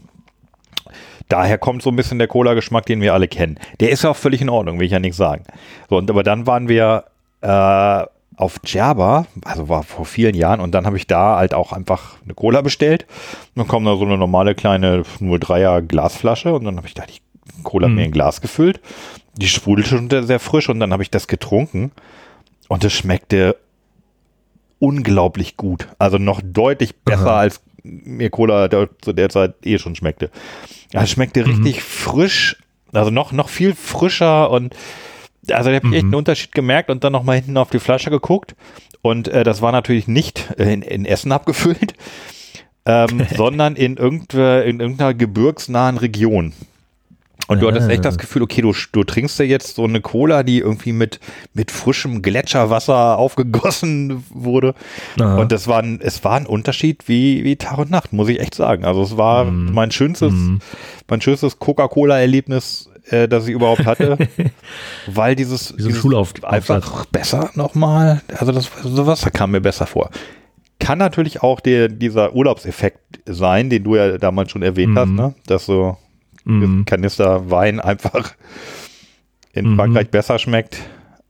daher 1.28 1.58
kommt 1.58 1.82
so 1.82 1.90
ein 1.90 1.96
bisschen 1.96 2.18
der 2.18 2.28
Cola-Geschmack, 2.28 2.86
den 2.86 3.00
wir 3.00 3.14
alle 3.14 3.28
kennen. 3.28 3.58
Der 3.80 3.90
ist 3.90 4.04
ja 4.04 4.10
auch 4.10 4.16
völlig 4.16 4.40
in 4.40 4.48
Ordnung, 4.48 4.78
will 4.78 4.86
ich 4.86 4.92
ja 4.92 4.98
nicht 5.00 5.16
sagen. 5.16 5.44
So, 5.88 5.96
und 5.96 6.10
aber 6.10 6.22
dann 6.22 6.46
waren 6.46 6.68
wir 6.68 7.04
äh, 7.40 8.04
auf 8.36 8.58
Djerba, 8.60 9.26
also 9.44 9.68
war 9.68 9.82
vor 9.84 10.04
vielen 10.06 10.34
Jahren, 10.34 10.60
und 10.60 10.72
dann 10.72 10.86
habe 10.86 10.96
ich 10.96 11.06
da 11.06 11.36
halt 11.36 11.54
auch 11.54 11.72
einfach 11.72 12.16
eine 12.24 12.34
Cola 12.34 12.62
bestellt. 12.62 13.06
Und 13.54 13.60
dann 13.60 13.68
kommt 13.68 13.86
da 13.86 13.96
so 13.96 14.04
eine 14.04 14.18
normale 14.18 14.54
kleine 14.54 15.02
03er 15.20 15.82
Glasflasche 15.82 16.52
und 16.52 16.64
dann 16.64 16.76
habe 16.76 16.86
ich 16.86 16.94
da 16.94 17.04
die 17.06 17.20
Cola 17.62 17.88
Mhm. 17.88 17.94
mir 17.94 18.00
in 18.02 18.08
ein 18.08 18.12
Glas 18.12 18.40
gefüllt. 18.40 18.80
Die 19.36 19.48
sprudelte 19.48 19.90
schon 19.90 20.10
sehr 20.26 20.40
frisch 20.40 20.68
und 20.68 20.80
dann 20.80 20.92
habe 20.92 21.02
ich 21.02 21.10
das 21.10 21.26
getrunken 21.28 21.92
und 22.68 22.84
es 22.84 22.92
schmeckte 22.92 23.56
unglaublich 24.78 25.56
gut. 25.56 25.88
Also 25.98 26.18
noch 26.18 26.40
deutlich 26.44 26.96
besser 26.96 27.30
Aha. 27.32 27.40
als 27.40 27.60
mir 27.84 28.30
Cola 28.30 28.68
da, 28.68 28.88
zu 29.00 29.12
der 29.12 29.28
Zeit 29.28 29.54
eh 29.64 29.78
schon 29.78 29.94
schmeckte. 29.94 30.30
Ja, 30.92 31.02
es 31.02 31.10
schmeckte 31.10 31.46
richtig 31.46 31.82
frisch, 31.82 32.56
also 32.92 33.10
noch, 33.10 33.32
noch 33.32 33.48
viel 33.48 33.74
frischer 33.74 34.50
und 34.50 34.74
also 35.50 35.68
da 35.68 35.76
habe 35.76 35.88
ich 35.88 35.94
echt 35.94 36.04
einen 36.04 36.14
Unterschied 36.14 36.52
gemerkt 36.52 36.88
und 36.90 37.04
dann 37.04 37.12
noch 37.12 37.22
mal 37.22 37.36
hinten 37.36 37.58
auf 37.58 37.68
die 37.68 37.78
Flasche 37.78 38.10
geguckt 38.10 38.54
und 39.02 39.28
äh, 39.28 39.44
das 39.44 39.60
war 39.60 39.72
natürlich 39.72 40.08
nicht 40.08 40.54
äh, 40.58 40.72
in, 40.72 40.82
in 40.82 41.04
Essen 41.04 41.32
abgefüllt, 41.32 41.94
ähm, 42.86 43.26
sondern 43.36 43.76
in, 43.76 43.98
irgende, 43.98 44.62
in 44.62 44.80
irgendeiner 44.80 45.12
gebirgsnahen 45.12 45.98
Region. 45.98 46.54
Und 47.46 47.60
du 47.60 47.68
hattest 47.68 47.90
echt 47.90 48.04
das 48.06 48.16
Gefühl, 48.16 48.42
okay, 48.42 48.62
du, 48.62 48.72
du 48.92 49.04
trinkst 49.04 49.38
ja 49.38 49.44
jetzt 49.44 49.76
so 49.76 49.84
eine 49.84 50.00
Cola, 50.00 50.42
die 50.42 50.60
irgendwie 50.60 50.92
mit, 50.92 51.20
mit 51.52 51.70
frischem 51.70 52.22
Gletscherwasser 52.22 53.18
aufgegossen 53.18 54.24
wurde. 54.30 54.74
Aha. 55.20 55.36
Und 55.38 55.52
das 55.52 55.68
war 55.68 55.82
ein, 55.82 56.00
es 56.02 56.24
war 56.24 56.36
ein 56.36 56.46
Unterschied 56.46 57.06
wie, 57.06 57.44
wie 57.44 57.56
Tag 57.56 57.76
und 57.78 57.90
Nacht, 57.90 58.12
muss 58.14 58.28
ich 58.30 58.40
echt 58.40 58.54
sagen. 58.54 58.84
Also 58.86 59.02
es 59.02 59.16
war 59.18 59.44
Mhm. 59.44 59.72
mein 59.74 59.90
schönstes, 59.90 60.32
mein 61.08 61.20
schönstes 61.20 61.58
Coca-Cola-Erlebnis, 61.58 62.88
äh, 63.10 63.28
das 63.28 63.46
ich 63.46 63.52
überhaupt 63.54 63.84
hatte. 63.84 64.16
weil 65.06 65.36
dieses, 65.36 65.68
so 65.68 65.76
dieses 65.76 65.98
Schulauf- 66.02 66.42
einfach 66.44 67.04
besser 67.06 67.50
nochmal, 67.54 68.22
also 68.38 68.52
das, 68.52 68.70
das 68.82 69.06
Wasser 69.06 69.30
kam 69.30 69.50
mir 69.50 69.60
besser 69.60 69.86
vor. 69.86 70.10
Kann 70.78 70.98
natürlich 70.98 71.42
auch 71.42 71.60
der, 71.60 71.88
dieser 71.88 72.34
Urlaubseffekt 72.34 72.98
sein, 73.26 73.70
den 73.70 73.84
du 73.84 73.96
ja 73.96 74.18
damals 74.18 74.50
schon 74.50 74.62
erwähnt 74.62 74.96
hast, 74.98 75.08
ne? 75.10 75.34
Dass 75.46 75.66
so 75.66 75.96
Mhm. 76.44 76.84
Kanister 76.84 77.50
Wein 77.50 77.80
einfach 77.80 78.34
in 79.52 79.70
Mhm. 79.72 79.76
Frankreich 79.76 80.10
besser 80.10 80.38
schmeckt 80.38 80.78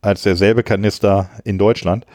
als 0.03 0.23
derselbe 0.23 0.63
Kanister 0.63 1.31
in 1.45 1.59
Deutschland. 1.59 2.07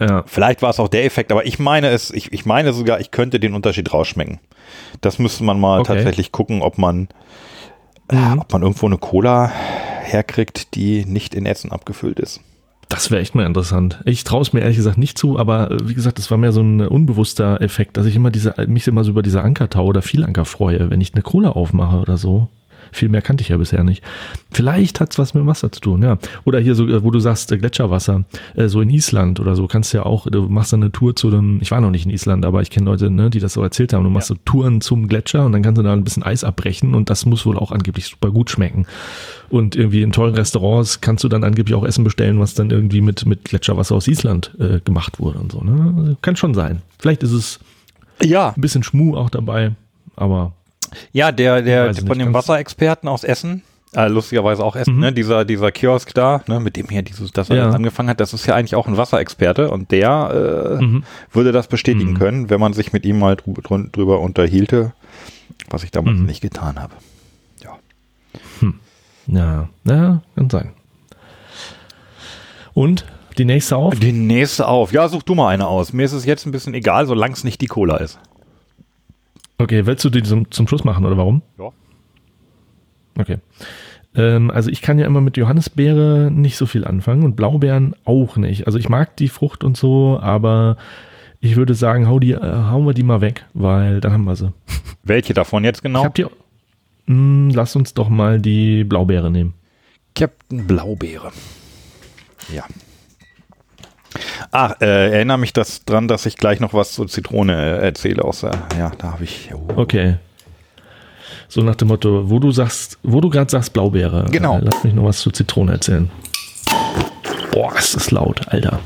Ja. 0.00 0.24
Vielleicht 0.26 0.60
war 0.62 0.70
es 0.70 0.78
auch 0.80 0.88
der 0.88 1.04
Effekt, 1.06 1.32
aber 1.32 1.46
ich 1.46 1.58
meine 1.58 1.88
es, 1.88 2.10
ich, 2.10 2.32
ich 2.32 2.44
meine 2.44 2.72
sogar, 2.74 3.00
ich 3.00 3.10
könnte 3.10 3.40
den 3.40 3.54
Unterschied 3.54 3.92
rausschmecken. 3.94 4.40
Das 5.00 5.18
müsste 5.18 5.42
man 5.44 5.58
mal 5.58 5.80
Okay. 5.80 5.94
tatsächlich 5.94 6.32
gucken, 6.32 6.60
ob 6.60 6.76
man, 6.76 7.08
äh, 8.10 8.16
Mhm. 8.16 8.40
ob 8.40 8.52
man 8.52 8.62
irgendwo 8.62 8.86
eine 8.86 8.98
Cola 8.98 9.50
herkriegt, 10.02 10.74
die 10.74 11.04
nicht 11.06 11.34
in 11.34 11.46
Essen 11.46 11.72
abgefüllt 11.72 12.20
ist. 12.20 12.40
Das 12.88 13.10
wäre 13.10 13.20
echt 13.20 13.34
mal 13.34 13.46
interessant. 13.46 14.00
Ich 14.04 14.22
traue 14.22 14.42
es 14.42 14.52
mir 14.52 14.60
ehrlich 14.60 14.76
gesagt 14.76 14.98
nicht 14.98 15.18
zu, 15.18 15.38
aber 15.38 15.70
äh, 15.70 15.88
wie 15.88 15.94
gesagt, 15.94 16.18
das 16.18 16.30
war 16.30 16.38
mehr 16.38 16.52
so 16.52 16.60
ein 16.60 16.80
äh, 16.80 16.86
unbewusster 16.86 17.60
Effekt, 17.60 17.96
dass 17.96 18.06
ich 18.06 18.14
immer 18.14 18.30
diese, 18.30 18.54
mich 18.68 18.86
immer 18.86 19.02
so 19.02 19.10
über 19.10 19.22
diese 19.22 19.42
Ankertau 19.42 19.86
oder 19.86 20.02
Vielanker 20.02 20.44
freue, 20.44 20.90
wenn 20.90 21.00
ich 21.00 21.12
eine 21.14 21.22
Cola 21.22 21.50
aufmache 21.50 21.98
oder 21.98 22.16
so. 22.16 22.48
Viel 22.92 23.08
mehr 23.08 23.22
kannte 23.22 23.42
ich 23.42 23.48
ja 23.48 23.56
bisher 23.56 23.84
nicht. 23.84 24.02
Vielleicht 24.52 25.00
hat's 25.00 25.18
was 25.18 25.34
mit 25.34 25.46
Wasser 25.46 25.70
zu 25.70 25.80
tun, 25.80 26.02
ja. 26.02 26.18
Oder 26.44 26.60
hier 26.60 26.74
so, 26.74 26.86
äh, 26.86 27.02
wo 27.02 27.10
du 27.10 27.18
sagst, 27.20 27.50
äh, 27.52 27.58
Gletscherwasser, 27.58 28.24
äh, 28.54 28.68
so 28.68 28.80
in 28.80 28.90
Island 28.90 29.40
oder 29.40 29.54
so, 29.56 29.66
kannst 29.66 29.92
du 29.92 29.98
ja 29.98 30.06
auch, 30.06 30.26
du 30.26 30.48
machst 30.48 30.72
dann 30.72 30.82
eine 30.82 30.92
Tour 30.92 31.14
zu 31.16 31.30
dem, 31.30 31.58
ich 31.60 31.70
war 31.70 31.80
noch 31.80 31.90
nicht 31.90 32.06
in 32.06 32.10
Island, 32.10 32.44
aber 32.44 32.62
ich 32.62 32.70
kenne 32.70 32.86
Leute, 32.86 33.10
ne, 33.10 33.30
die 33.30 33.40
das 33.40 33.54
so 33.54 33.62
erzählt 33.62 33.92
haben. 33.92 34.04
Du 34.04 34.10
machst 34.10 34.28
so 34.28 34.36
Touren 34.44 34.80
zum 34.80 35.08
Gletscher 35.08 35.44
und 35.44 35.52
dann 35.52 35.62
kannst 35.62 35.78
du 35.78 35.82
da 35.82 35.92
ein 35.92 36.04
bisschen 36.04 36.22
Eis 36.22 36.44
abbrechen 36.44 36.94
und 36.94 37.10
das 37.10 37.26
muss 37.26 37.44
wohl 37.46 37.58
auch 37.58 37.72
angeblich 37.72 38.06
super 38.06 38.30
gut 38.30 38.50
schmecken. 38.50 38.86
Und 39.48 39.76
irgendwie 39.76 40.02
in 40.02 40.12
tollen 40.12 40.34
Restaurants 40.34 41.00
kannst 41.00 41.22
du 41.24 41.28
dann 41.28 41.44
angeblich 41.44 41.74
auch 41.74 41.84
Essen 41.84 42.04
bestellen, 42.04 42.40
was 42.40 42.54
dann 42.54 42.70
irgendwie 42.70 43.00
mit, 43.00 43.26
mit 43.26 43.44
Gletscherwasser 43.44 43.94
aus 43.94 44.08
Island 44.08 44.52
äh, 44.58 44.80
gemacht 44.80 45.20
wurde 45.20 45.38
und 45.38 45.52
so. 45.52 45.60
Ne? 45.62 45.94
Also 45.96 46.16
kann 46.22 46.36
schon 46.36 46.54
sein. 46.54 46.82
Vielleicht 46.98 47.22
ist 47.22 47.32
es 47.32 47.60
Ja, 48.22 48.48
ein 48.56 48.60
bisschen 48.60 48.82
Schmu 48.82 49.16
auch 49.16 49.30
dabei, 49.30 49.72
aber 50.16 50.52
ja, 51.12 51.32
der, 51.32 51.62
der 51.62 51.88
weiß 51.88 52.00
von 52.06 52.18
dem 52.18 52.32
Wasserexperten 52.34 53.08
aus 53.08 53.24
Essen, 53.24 53.62
äh, 53.94 54.08
lustigerweise 54.08 54.62
auch 54.64 54.76
Essen, 54.76 54.94
Mhm. 54.94 55.00
ne, 55.00 55.12
dieser, 55.12 55.44
dieser 55.44 55.72
Kiosk 55.72 56.12
da, 56.14 56.42
ne, 56.48 56.60
mit 56.60 56.76
dem 56.76 56.88
hier 56.88 57.02
dieses, 57.02 57.30
das 57.32 57.50
er 57.50 57.56
Ja. 57.56 57.70
angefangen 57.70 58.08
hat, 58.10 58.20
das 58.20 58.34
ist 58.34 58.46
ja 58.46 58.54
eigentlich 58.54 58.74
auch 58.74 58.86
ein 58.88 58.96
Wasserexperte 58.96 59.70
und 59.70 59.90
der 59.90 60.78
äh, 60.80 60.84
Mhm. 60.84 61.04
würde 61.32 61.52
das 61.52 61.68
bestätigen 61.68 62.12
Mhm. 62.12 62.18
können, 62.18 62.50
wenn 62.50 62.60
man 62.60 62.72
sich 62.72 62.92
mit 62.92 63.04
ihm 63.06 63.18
mal 63.18 63.34
drü- 63.34 63.60
drü- 63.62 63.90
drüber 63.90 64.20
unterhielte, 64.20 64.92
was 65.70 65.82
ich 65.84 65.90
damals 65.90 66.18
Mhm. 66.18 66.26
nicht 66.26 66.40
getan 66.42 66.80
habe. 66.80 66.94
Ja. 67.62 67.78
ja, 69.26 69.68
ja, 69.84 70.22
kann 70.34 70.50
sein. 70.50 70.72
Und 72.74 73.06
die 73.38 73.44
nächste 73.44 73.76
auf? 73.76 73.98
Die 73.98 74.12
nächste 74.12 74.66
auf. 74.68 74.92
Ja, 74.92 75.08
such 75.08 75.22
du 75.22 75.34
mal 75.34 75.48
eine 75.48 75.66
aus. 75.66 75.92
Mir 75.92 76.04
ist 76.04 76.12
es 76.12 76.24
jetzt 76.24 76.46
ein 76.46 76.52
bisschen 76.52 76.74
egal, 76.74 77.06
solange 77.06 77.34
es 77.34 77.44
nicht 77.44 77.60
die 77.60 77.66
Cola 77.66 77.96
ist. 77.98 78.18
Okay, 79.58 79.86
willst 79.86 80.04
du 80.04 80.10
die 80.10 80.22
zum, 80.22 80.50
zum 80.50 80.68
Schluss 80.68 80.84
machen 80.84 81.04
oder 81.04 81.16
warum? 81.16 81.42
Ja. 81.58 81.70
Okay. 83.18 83.38
Ähm, 84.14 84.50
also 84.50 84.70
ich 84.70 84.82
kann 84.82 84.98
ja 84.98 85.06
immer 85.06 85.20
mit 85.20 85.36
Johannisbeere 85.36 86.30
nicht 86.30 86.56
so 86.56 86.66
viel 86.66 86.84
anfangen 86.84 87.22
und 87.22 87.36
Blaubeeren 87.36 87.94
auch 88.04 88.36
nicht. 88.36 88.66
Also 88.66 88.78
ich 88.78 88.88
mag 88.88 89.16
die 89.16 89.28
Frucht 89.28 89.64
und 89.64 89.76
so, 89.76 90.18
aber 90.20 90.76
ich 91.40 91.56
würde 91.56 91.74
sagen, 91.74 92.08
hau 92.08 92.18
die, 92.18 92.32
äh, 92.32 92.40
hauen 92.40 92.86
wir 92.86 92.94
die 92.94 93.02
mal 93.02 93.20
weg, 93.20 93.46
weil 93.54 94.00
dann 94.00 94.12
haben 94.12 94.24
wir 94.24 94.36
sie. 94.36 94.52
Welche 95.02 95.34
davon 95.34 95.64
jetzt 95.64 95.78
Ich 95.78 95.82
genau? 95.82 96.04
hab 96.04 96.14
die. 96.14 96.26
Hm, 97.06 97.50
lass 97.50 97.76
uns 97.76 97.94
doch 97.94 98.08
mal 98.08 98.40
die 98.40 98.84
Blaubeere 98.84 99.30
nehmen. 99.30 99.54
Captain 100.14 100.66
Blaubeere. 100.66 101.30
Ja. 102.52 102.64
Ach, 104.50 104.80
äh, 104.80 105.12
erinnere 105.12 105.38
mich 105.38 105.52
das 105.52 105.84
dran, 105.84 106.08
dass 106.08 106.26
ich 106.26 106.36
gleich 106.36 106.60
noch 106.60 106.74
was 106.74 106.92
zur 106.92 107.08
Zitrone 107.08 107.54
äh, 107.54 107.84
erzähle. 107.84 108.24
Außer, 108.24 108.50
ja, 108.78 108.92
da 108.98 109.12
habe 109.12 109.24
ich. 109.24 109.50
Oh. 109.54 109.80
Okay. 109.80 110.16
So 111.48 111.62
nach 111.62 111.76
dem 111.76 111.88
Motto, 111.88 112.28
wo 112.28 112.38
du 112.38 112.50
sagst, 112.50 112.98
wo 113.02 113.20
du 113.20 113.30
gerade 113.30 113.50
sagst 113.50 113.72
Blaubeere. 113.72 114.26
Genau. 114.30 114.58
Äh, 114.58 114.62
lass 114.62 114.84
mich 114.84 114.94
noch 114.94 115.04
was 115.04 115.20
zur 115.20 115.32
Zitrone 115.32 115.72
erzählen. 115.72 116.10
Boah, 117.52 117.74
ist 117.76 117.94
das 117.94 118.10
laut, 118.10 118.48
Alter. 118.48 118.80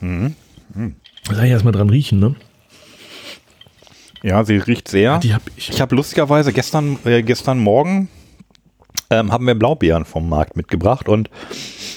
Mhm. 0.00 0.34
Soll 1.30 1.44
ich 1.44 1.50
erstmal 1.50 1.72
dran 1.72 1.90
riechen, 1.90 2.18
ne? 2.18 2.34
Ja, 4.22 4.44
sie 4.44 4.56
riecht 4.56 4.88
sehr. 4.88 5.18
Die 5.18 5.34
hab 5.34 5.42
ich. 5.56 5.70
Ich 5.70 5.80
habe 5.80 5.94
lustigerweise 5.94 6.52
gestern, 6.52 6.98
äh, 7.04 7.22
gestern 7.22 7.58
Morgen 7.58 8.08
ähm, 9.10 9.32
haben 9.32 9.46
wir 9.46 9.54
Blaubeeren 9.54 10.04
vom 10.04 10.28
Markt 10.28 10.56
mitgebracht 10.56 11.08
und 11.08 11.30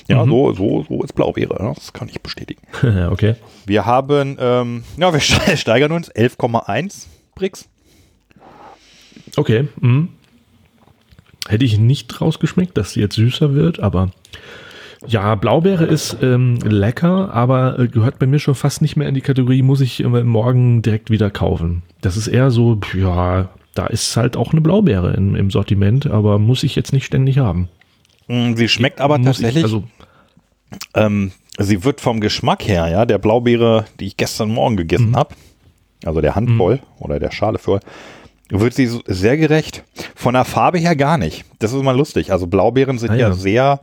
ja, 0.08 0.26
so, 0.26 0.54
so, 0.54 0.84
so 0.88 1.02
ist 1.04 1.14
Blaubeere. 1.16 1.62
ne? 1.64 1.72
Das 1.76 1.94
kann 1.94 2.10
ich 2.10 2.22
bestätigen. 2.22 2.62
Okay. 3.12 3.36
Wir 3.66 3.86
haben, 3.86 4.38
ähm, 4.40 4.84
ja, 4.98 5.14
wir 5.14 5.20
ste- 5.20 5.56
steigern 5.58 5.92
uns 5.92 6.12
11,1 6.12 7.06
Bricks. 7.36 7.70
Okay. 9.38 9.68
Mhm. 9.80 10.10
Hätte 11.48 11.66
ich 11.66 11.78
nicht 11.78 12.22
rausgeschmeckt, 12.22 12.78
dass 12.78 12.92
sie 12.94 13.02
jetzt 13.02 13.16
süßer 13.16 13.54
wird, 13.54 13.80
aber 13.80 14.12
ja, 15.06 15.36
Blaubeere 15.36 15.84
ist 15.86 16.18
ähm, 16.22 16.58
lecker, 16.64 17.34
aber 17.34 17.78
äh, 17.78 17.88
gehört 17.90 18.20
bei 18.20 18.26
mir 18.26 18.40
schon 18.40 18.56
fast 18.56 18.82
nicht 18.82 18.96
mehr 18.96 19.10
in 19.10 19.16
die 19.16 19.22
Kategorie, 19.22 19.62
muss 19.62 19.82
ich 19.82 20.02
äh, 20.02 20.08
morgen 20.08 20.82
direkt 20.82 21.10
wieder 21.10 21.30
kaufen. 21.30 21.84
Das 22.00 22.16
ist 22.16 22.28
eher 22.28 22.52
so, 22.52 22.80
ja, 22.98 23.50
da 23.76 23.88
ist 23.88 24.16
halt 24.18 24.38
auch 24.38 24.52
eine 24.52 24.62
Blaubeere 24.62 25.14
im, 25.14 25.36
im 25.36 25.50
Sortiment, 25.52 26.06
aber 26.08 26.38
muss 26.40 26.64
ich 26.64 26.76
jetzt 26.76 26.94
nicht 26.94 27.06
ständig 27.06 27.38
haben. 27.40 27.70
Mm, 28.28 28.54
Sie 28.56 28.68
schmeckt 28.70 29.02
aber 29.02 29.18
Muss 29.18 29.38
ich- 29.40 29.46
tatsächlich, 29.46 29.64
also, 29.64 29.84
ähm, 30.96 31.32
sie 31.58 31.84
wird 31.84 32.02
vom 32.02 32.20
Geschmack 32.20 32.68
her, 32.68 32.88
ja, 32.88 33.06
der 33.06 33.18
Blaubeere, 33.18 33.86
die 34.00 34.08
ich 34.08 34.18
gestern 34.18 34.50
Morgen 34.50 34.78
gegessen 34.78 35.10
Mhm. 35.12 35.16
habe, 35.16 35.36
also 36.06 36.22
der 36.22 36.36
Handvoll 36.36 36.80
oder 37.00 37.20
der 37.20 37.32
Schale 37.32 37.58
voll, 37.60 37.80
wird 38.50 38.74
sie 38.74 38.88
sehr 39.08 39.38
gerecht. 39.38 39.84
Von 40.16 40.34
der 40.34 40.46
Farbe 40.46 40.78
her 40.78 40.96
gar 40.96 41.18
nicht. 41.18 41.44
Das 41.60 41.72
ist 41.74 41.80
immer 41.80 41.94
lustig. 41.94 42.32
Also 42.32 42.46
Blaubeeren 42.48 42.98
sind 42.98 43.12
Ah, 43.12 43.16
ja. 43.16 43.28
ja. 43.30 43.34
sehr, 43.34 43.80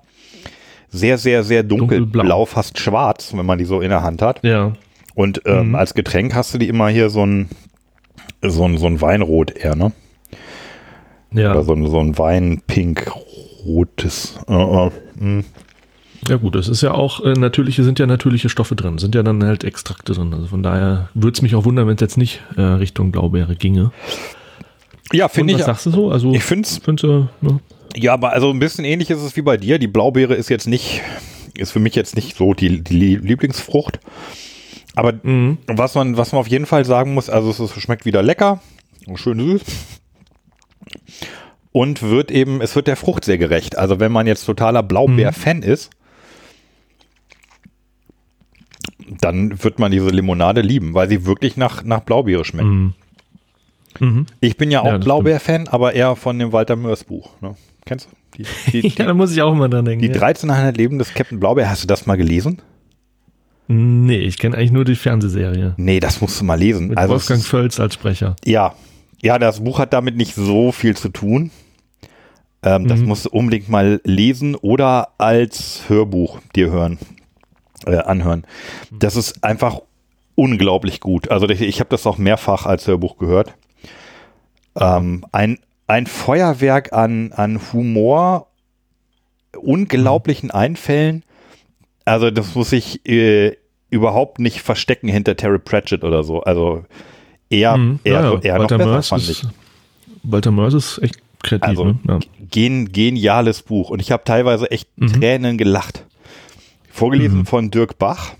sehr, 0.91 1.19
sehr, 1.19 1.43
sehr 1.45 1.63
dunkelblau, 1.63 1.99
Dunkelblau. 2.23 2.45
fast 2.47 2.79
schwarz, 2.79 3.33
wenn 3.35 3.47
man 3.47 3.59
die 3.59 3.65
so 3.65 3.81
in 3.81 3.91
der 3.91 4.03
Hand 4.03 4.23
hat. 4.23 4.41
ja. 4.45 4.73
Und 5.17 5.43
ähm, 5.45 5.71
Mhm. 5.71 5.75
als 5.75 5.95
Getränk 5.95 6.35
hast 6.35 6.55
du 6.55 6.59
die 6.59 6.69
immer 6.69 6.89
hier 6.89 7.11
so 7.11 7.27
ein, 7.27 7.49
so 8.43 8.65
ein, 8.65 8.79
so 8.79 8.87
ein 8.87 9.01
Weinrot 9.01 9.57
eher, 9.57 9.75
ne? 9.77 9.93
Ja. 11.33 11.53
Oder 11.53 11.63
so 11.65 11.73
ein, 11.75 11.87
so 11.89 11.99
ein 12.01 12.19
Weinpink-rotes. 12.19 14.39
Äh, 14.49 14.53
äh, 14.55 14.91
mh. 15.17 15.45
Ja 16.29 16.37
gut, 16.37 16.55
es 16.55 16.69
ist 16.69 16.83
ja 16.83 16.93
auch 16.93 17.25
äh, 17.25 17.33
natürliche, 17.33 17.83
sind 17.83 17.99
ja 17.99 18.07
natürliche 18.07 18.49
Stoffe 18.51 18.77
drin, 18.77 18.99
sind 18.99 19.15
ja 19.15 19.23
dann 19.23 19.43
halt 19.43 19.65
Extrakte 19.65 20.13
drin. 20.13 20.35
Also 20.35 20.49
von 20.49 20.63
daher 20.63 21.09
würde 21.15 21.35
es 21.35 21.41
mich 21.43 21.55
auch 21.55 21.65
wundern, 21.65 21.87
wenn 21.87 21.95
es 21.95 22.01
jetzt 22.01 22.19
nicht 22.19 22.43
äh, 22.57 22.61
Richtung 22.63 23.11
Blaubeere 23.11 23.57
ginge. 23.57 23.91
Ja, 25.13 25.29
finde 25.29 25.55
was 25.55 25.61
ich. 25.61 25.67
sagst 25.67 25.87
du 25.87 25.91
so? 25.91 26.11
Also 26.11 26.33
Ich 26.35 26.45
finde 26.45 26.69
es, 26.69 26.79
findest 26.79 27.05
du, 27.05 27.29
ne? 27.41 27.61
ja, 27.97 28.13
aber 28.13 28.33
also 28.33 28.51
ein 28.51 28.59
bisschen 28.59 28.85
ähnlich 28.85 29.09
ist 29.11 29.23
es 29.23 29.35
wie 29.37 29.43
bei 29.43 29.57
dir. 29.57 29.79
Die 29.79 29.89
Blaubeere 29.89 30.35
ist 30.35 30.51
jetzt 30.51 30.69
nicht, 30.69 31.01
ist 31.55 31.73
für 31.73 31.81
mich 31.81 31.95
jetzt 31.95 32.15
nicht 32.17 32.37
so 32.37 32.53
die, 32.55 32.83
die 32.85 33.17
Lieblingsfrucht. 33.17 33.99
Aber 34.97 35.15
Mhm. 35.23 35.59
was 35.67 35.95
man, 35.95 36.17
was 36.17 36.33
man 36.33 36.41
auf 36.41 36.49
jeden 36.49 36.67
Fall 36.67 36.85
sagen 36.85 37.15
muss, 37.15 37.31
also 37.31 37.51
es 37.51 37.61
ist, 37.61 37.81
schmeckt 37.81 38.05
wieder 38.05 38.23
lecker, 38.23 38.61
schön 39.15 39.39
süß. 39.39 39.63
Und 41.73 42.03
wird 42.03 42.31
eben, 42.33 42.61
es 42.61 42.75
wird 42.75 42.89
der 42.89 42.97
Frucht 42.97 43.25
sehr 43.25 43.39
gerecht. 43.39 43.79
Also 43.79 44.01
wenn 44.01 44.11
man 44.11 44.27
jetzt 44.27 44.45
totaler 44.45 44.83
Blaubeer-Fan 44.83 45.63
ist, 45.63 45.91
dann 49.21 49.63
wird 49.63 49.79
man 49.79 49.91
diese 49.93 50.09
Limonade 50.11 50.61
lieben, 50.61 50.95
weil 50.95 51.09
sie 51.09 51.27
wirklich 51.27 51.57
nach, 51.57 51.83
nach 51.85 52.01
Blaubeere 52.01 52.45
schmeckt. 52.45 52.69
Mhm. 52.69 52.95
Mhm. 53.99 54.27
Ich 54.41 54.57
bin 54.57 54.71
ja 54.71 54.85
Ja, 54.85 54.89
auch 54.91 54.97
das 54.97 55.05
Blaubeer-Fan, 55.05 55.69
aber 55.69 55.95
eher 55.95 56.17
von 56.17 56.39
dem 56.39 56.53
Walter 56.53 56.77
Mörs 56.77 57.05
Buch. 57.05 57.31
Ne? 57.41 57.57
Kennst 57.85 58.09
du? 58.37 58.43
Die, 58.43 58.47
die, 58.83 58.89
Ja, 58.97 59.07
da 59.07 59.15
muss 59.15 59.33
ich 59.33 59.43
auch 59.43 59.53
immer 59.53 59.69
dran 59.69 59.85
denken. 59.85 60.01
die 60.03 60.09
ja. 60.09 60.15
1300 60.15 60.77
Leben 60.77 60.99
des 60.99 61.13
Captain 61.15 61.41
Blaubeer, 61.41 61.69
hast 61.69 61.83
du 61.83 61.87
das 61.87 62.07
mal 62.07 62.17
gelesen? 62.17 62.63
Nee, 63.73 64.19
ich 64.19 64.39
kenne 64.39 64.57
eigentlich 64.57 64.73
nur 64.73 64.85
die 64.85 64.97
Fernsehserie. 64.97 65.75
Nee, 65.77 66.01
das 66.01 66.21
musst 66.21 66.41
du 66.41 66.45
mal 66.45 66.59
lesen. 66.59 66.89
Mit 66.89 66.99
also 66.99 67.13
Wolfgang 67.15 67.41
Völz 67.41 67.79
als 67.79 67.95
Sprecher. 67.95 68.35
Ja, 68.45 68.75
ja, 69.23 69.39
das 69.39 69.61
Buch 69.63 69.79
hat 69.79 69.93
damit 69.93 70.17
nicht 70.17 70.35
so 70.35 70.73
viel 70.73 70.97
zu 70.97 71.09
tun. 71.09 71.53
Ähm, 72.65 72.89
Das 72.89 72.99
Mhm. 72.99 73.07
musst 73.07 73.27
du 73.27 73.31
unbedingt 73.31 73.69
mal 73.69 74.01
lesen 74.03 74.57
oder 74.57 75.11
als 75.19 75.83
Hörbuch 75.89 76.41
dir 76.57 76.71
hören, 76.73 76.99
äh, 77.87 77.97
anhören. 77.99 78.45
Das 78.91 79.15
ist 79.15 79.45
einfach 79.45 79.81
unglaublich 80.35 80.99
gut. 80.99 81.31
Also 81.31 81.49
ich, 81.49 81.61
ich 81.61 81.79
habe 81.79 81.91
das 81.91 82.05
auch 82.09 82.19
mehrfach 82.19 82.67
als 82.67 82.89
Hörbuch 82.89 83.19
gehört. 83.19 83.55
Ähm, 84.75 85.25
ein, 85.31 85.59
ein 85.87 86.07
Feuerwerk 86.09 86.93
an, 86.93 87.33
an 87.33 87.61
Humor, 87.73 88.49
unglaublichen 89.57 90.51
Einfällen. 90.51 91.23
Also 92.05 92.31
das 92.31 92.55
muss 92.55 92.73
ich 92.73 93.07
äh, 93.09 93.57
überhaupt 93.91 94.39
nicht 94.39 94.63
verstecken 94.63 95.09
hinter 95.09 95.37
Terry 95.37 95.59
Pratchett 95.59 96.05
oder 96.05 96.23
so. 96.23 96.41
Also 96.43 96.85
eher, 97.49 97.77
Mhm. 97.77 98.01
eher, 98.05 98.13
Ja, 98.13 98.39
eher 98.41 98.53
noch 98.55 98.61
Walter 98.61 98.79
besser, 98.79 98.91
Mörs 98.91 99.09
fand 99.09 99.23
ich. 99.23 99.31
ist, 99.31 99.49
Walter 100.23 100.51
Mörs 100.51 100.75
ist 100.75 100.99
echt 101.03 101.17
kreativ. 101.43 101.69
Also, 101.69 101.85
ne? 101.85 101.99
ja. 102.07 102.19
Gen, 102.51 102.93
geniales 102.93 103.63
Buch. 103.63 103.91
Und 103.91 104.01
ich 104.01 104.13
habe 104.13 104.25
teilweise 104.25 104.71
echt 104.71 104.89
Mhm. 104.97 105.09
Tränen 105.09 105.59
gelacht. 105.59 106.05
Vorgelesen 106.91 107.47
von 107.47 107.71
Dirk 107.71 107.99
Bach, 107.99 108.33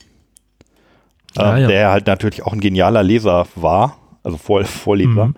ähm, 1.37 1.43
Ah, 1.45 1.59
ja. 1.59 1.67
der 1.69 1.91
halt 1.91 2.07
natürlich 2.07 2.43
auch 2.45 2.53
ein 2.53 2.61
genialer 2.61 3.03
Leser 3.03 3.47
war, 3.55 3.97
also 4.23 4.37
Vor 4.37 4.65
Vorleser. 4.65 5.27
Mhm. 5.27 5.35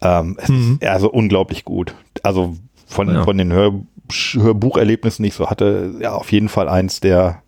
Ähm, 0.00 0.36
es 0.40 0.48
Mhm. 0.48 0.78
ist 0.80 0.88
also 0.88 1.10
unglaublich 1.10 1.64
gut. 1.64 1.94
Also 2.22 2.56
von, 2.86 3.22
von 3.24 3.36
den 3.38 3.52
Hör 3.52 3.72
Hörbucherlebnissen, 4.34 5.22
die 5.22 5.28
ich 5.28 5.34
so 5.34 5.48
hatte, 5.48 5.94
ja, 6.00 6.12
auf 6.14 6.30
jeden 6.30 6.48
Fall 6.50 6.68
eins 6.68 7.00
der, 7.00 7.42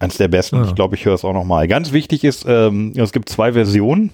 eins 0.00 0.16
der 0.16 0.28
besten. 0.28 0.56
Ja. 0.56 0.64
Ich 0.64 0.74
glaube, 0.74 0.96
ich 0.96 1.04
höre 1.04 1.14
es 1.14 1.24
auch 1.24 1.32
noch 1.32 1.44
mal. 1.44 1.68
Ganz 1.68 1.92
wichtig 1.92 2.24
ist, 2.24 2.44
ähm, 2.48 2.92
es 2.96 3.12
gibt 3.12 3.28
zwei 3.28 3.52
Versionen. 3.52 4.10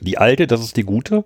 Die 0.00 0.18
alte, 0.18 0.46
das 0.46 0.60
ist 0.60 0.76
die 0.76 0.84
gute. 0.84 1.24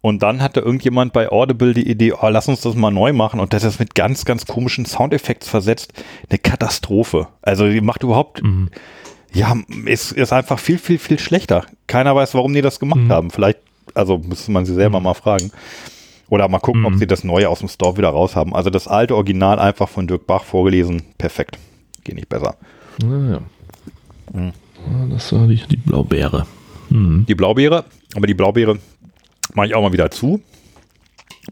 Und 0.00 0.22
dann 0.22 0.40
hatte 0.40 0.60
irgendjemand 0.60 1.12
bei 1.12 1.28
Audible 1.30 1.74
die 1.74 1.88
Idee, 1.90 2.12
oh, 2.12 2.28
lass 2.28 2.46
uns 2.46 2.60
das 2.60 2.76
mal 2.76 2.92
neu 2.92 3.12
machen. 3.12 3.40
Und 3.40 3.52
das 3.52 3.64
ist 3.64 3.80
mit 3.80 3.94
ganz, 3.96 4.24
ganz 4.24 4.46
komischen 4.46 4.86
Soundeffekts 4.86 5.48
versetzt. 5.48 5.92
Eine 6.30 6.38
Katastrophe. 6.38 7.26
Also 7.42 7.68
die 7.68 7.80
macht 7.80 8.04
überhaupt, 8.04 8.42
Mhm. 8.42 8.70
ja, 9.32 9.56
ist, 9.86 10.12
ist 10.12 10.32
einfach 10.32 10.60
viel, 10.60 10.78
viel, 10.78 10.98
viel 10.98 11.18
schlechter. 11.18 11.64
Keiner 11.88 12.14
weiß, 12.14 12.34
warum 12.34 12.52
die 12.52 12.62
das 12.62 12.78
gemacht 12.78 13.00
Mhm. 13.00 13.12
haben. 13.12 13.30
Vielleicht, 13.30 13.58
also 13.94 14.18
müsste 14.18 14.52
man 14.52 14.64
sie 14.64 14.74
selber 14.74 15.00
mal 15.00 15.14
fragen. 15.14 15.50
Oder 16.28 16.46
mal 16.48 16.58
gucken, 16.60 16.84
ob 16.84 16.92
Mhm. 16.92 16.98
sie 16.98 17.06
das 17.08 17.24
Neue 17.24 17.48
aus 17.48 17.58
dem 17.60 17.68
Store 17.68 17.96
wieder 17.96 18.10
raus 18.10 18.36
haben. 18.36 18.54
Also 18.54 18.70
das 18.70 18.86
alte 18.86 19.16
Original 19.16 19.58
einfach 19.58 19.88
von 19.88 20.06
Dirk 20.06 20.26
Bach 20.28 20.44
vorgelesen. 20.44 21.02
Perfekt. 21.18 21.58
Geht 22.04 22.14
nicht 22.16 22.28
besser. 22.28 22.56
Ja, 23.02 23.30
ja. 23.30 23.40
Mhm. 24.32 24.52
Das 25.10 25.32
war 25.32 25.46
die, 25.46 25.62
die 25.70 25.76
Blaubeere. 25.76 26.46
Mhm. 26.90 27.26
Die 27.28 27.34
Blaubeere, 27.34 27.84
aber 28.14 28.26
die 28.26 28.34
Blaubeere 28.34 28.78
mache 29.54 29.66
ich 29.66 29.74
auch 29.74 29.82
mal 29.82 29.92
wieder 29.92 30.10
zu. 30.10 30.40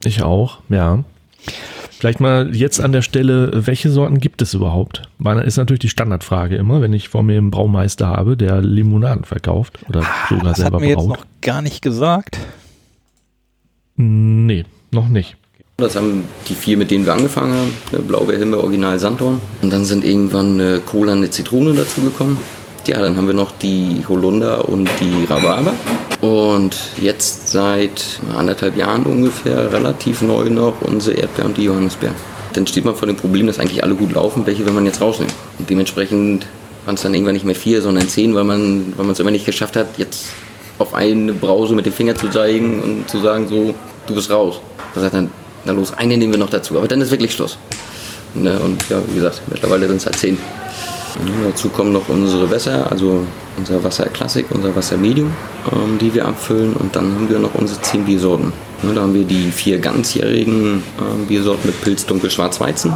Ich 0.05 0.23
auch, 0.23 0.61
ja. 0.69 1.05
Vielleicht 1.91 2.21
mal 2.21 2.55
jetzt 2.55 2.81
an 2.81 2.93
der 2.93 3.03
Stelle, 3.03 3.67
welche 3.67 3.91
Sorten 3.91 4.19
gibt 4.19 4.43
es 4.43 4.53
überhaupt? 4.53 5.03
Meine 5.19 5.43
ist 5.43 5.57
natürlich 5.57 5.81
die 5.81 5.89
Standardfrage 5.89 6.57
immer, 6.57 6.83
wenn 6.83 6.93
ich 6.93 7.09
vor 7.09 7.23
mir 7.23 7.39
einen 7.39 7.51
Braumeister 7.51 8.09
habe, 8.09 8.37
der 8.37 8.61
Limonaden 8.61 9.25
verkauft 9.25 9.79
oder 9.89 10.03
sogar 10.29 10.45
Ah, 10.45 10.49
Das 10.49 10.57
selber 10.59 10.77
hat 10.77 10.83
mir 10.83 10.89
jetzt 10.89 10.97
braut. 10.99 11.09
noch 11.21 11.27
gar 11.41 11.63
nicht 11.63 11.81
gesagt. 11.83 12.39
Nee, 13.97 14.65
noch 14.91 15.09
nicht. 15.09 15.37
Das 15.77 15.97
haben 15.97 16.29
die 16.49 16.55
vier, 16.55 16.77
mit 16.77 16.93
denen 16.93 17.05
wir 17.05 17.13
angefangen 17.15 17.53
haben. 17.53 17.77
Eine 17.91 18.03
Blaubeer, 18.03 18.39
Himbeer, 18.39 18.63
Original, 18.63 18.97
Sanddorn. 19.01 19.41
Und 19.61 19.73
dann 19.73 19.85
sind 19.85 20.05
irgendwann 20.05 20.61
eine 20.61 20.79
Cola, 20.79 21.15
eine 21.15 21.31
Zitrone 21.31 21.75
dazu 21.75 22.01
gekommen. 22.01 22.39
Ja, 22.87 23.01
dann 23.01 23.17
haben 23.17 23.27
wir 23.27 23.35
noch 23.35 23.51
die 23.51 24.05
Holunder 24.09 24.69
und 24.69 24.89
die 25.01 25.25
Rhabarber. 25.25 25.73
Und 26.21 26.77
jetzt 27.01 27.49
seit 27.49 28.21
anderthalb 28.37 28.77
Jahren 28.77 29.03
ungefähr 29.03 29.73
relativ 29.73 30.23
neu 30.23 30.49
noch 30.49 30.81
unsere 30.81 31.17
Erdbeer 31.17 31.47
und 31.47 31.57
die 31.57 31.65
Johannisbeer. 31.65 32.15
Dann 32.53 32.69
steht 32.69 32.85
man 32.85 32.95
vor 32.95 33.09
dem 33.09 33.17
Problem, 33.17 33.49
dass 33.49 33.59
eigentlich 33.59 33.83
alle 33.83 33.97
gut 33.97 34.13
laufen. 34.13 34.47
Welche 34.47 34.65
will 34.65 34.75
man 34.75 34.87
jetzt 34.87 35.01
rausnehmen? 35.01 35.35
Und 35.59 35.69
dementsprechend 35.69 36.47
waren 36.85 36.95
es 36.95 37.03
dann 37.03 37.15
irgendwann 37.15 37.35
nicht 37.35 37.47
mehr 37.47 37.57
vier, 37.57 37.83
sondern 37.83 38.09
zehn, 38.09 38.33
weil 38.37 38.45
man 38.45 38.93
weil 38.97 39.11
es 39.11 39.19
immer 39.19 39.33
nicht 39.33 39.45
geschafft 39.45 39.75
hat, 39.75 39.89
jetzt 39.99 40.27
auf 40.79 40.95
eine 40.95 41.33
Brause 41.33 41.75
mit 41.75 41.85
dem 41.85 41.93
Finger 41.93 42.15
zu 42.15 42.29
zeigen 42.29 42.81
und 42.81 43.09
zu 43.09 43.19
sagen, 43.19 43.49
so, 43.49 43.75
du 44.07 44.15
bist 44.15 44.31
raus. 44.31 44.61
Da 44.95 45.01
sagt 45.01 45.15
dann, 45.15 45.31
na 45.65 45.73
los, 45.73 45.93
eine 45.93 46.17
nehmen 46.17 46.33
wir 46.33 46.39
noch 46.39 46.51
dazu. 46.51 46.77
Aber 46.77 46.89
dann 46.89 47.01
ist 47.01 47.11
wirklich 47.11 47.33
Schluss. 47.33 47.59
Ne, 48.35 48.59
und 48.59 48.89
ja, 48.89 49.01
wie 49.09 49.15
gesagt, 49.15 49.43
mittlerweile 49.49 49.87
sind 49.87 49.99
es 49.99 50.07
halt 50.07 50.17
zehn. 50.17 50.39
Ja, 51.27 51.51
dazu 51.51 51.69
kommen 51.69 51.93
noch 51.93 52.09
unsere 52.09 52.51
Wässer, 52.51 52.91
also 52.91 53.25
unser 53.57 53.85
Wasser 53.85 54.07
Classic, 54.07 54.45
unser 54.51 54.75
Wasser 54.75 54.97
Medium, 54.97 55.33
ähm, 55.73 55.99
die 55.99 56.13
wir 56.13 56.27
abfüllen. 56.27 56.73
Und 56.75 56.97
dann 56.97 57.15
haben 57.15 57.29
wir 57.29 57.39
noch 57.39 57.55
unsere 57.55 57.81
zehn 57.83 58.05
Biersorten. 58.05 58.53
Ja, 58.83 58.93
da 58.93 59.03
haben 59.03 59.15
wir 59.15 59.25
die 59.25 59.53
vier 59.53 59.79
ganzjährigen 59.79 60.83
ähm, 60.99 61.27
Biersorten 61.29 61.67
mit 61.67 61.81
Pilz, 61.83 62.05
Dunkel, 62.05 62.31
Schwarz, 62.31 62.61
Weizen. 62.61 62.93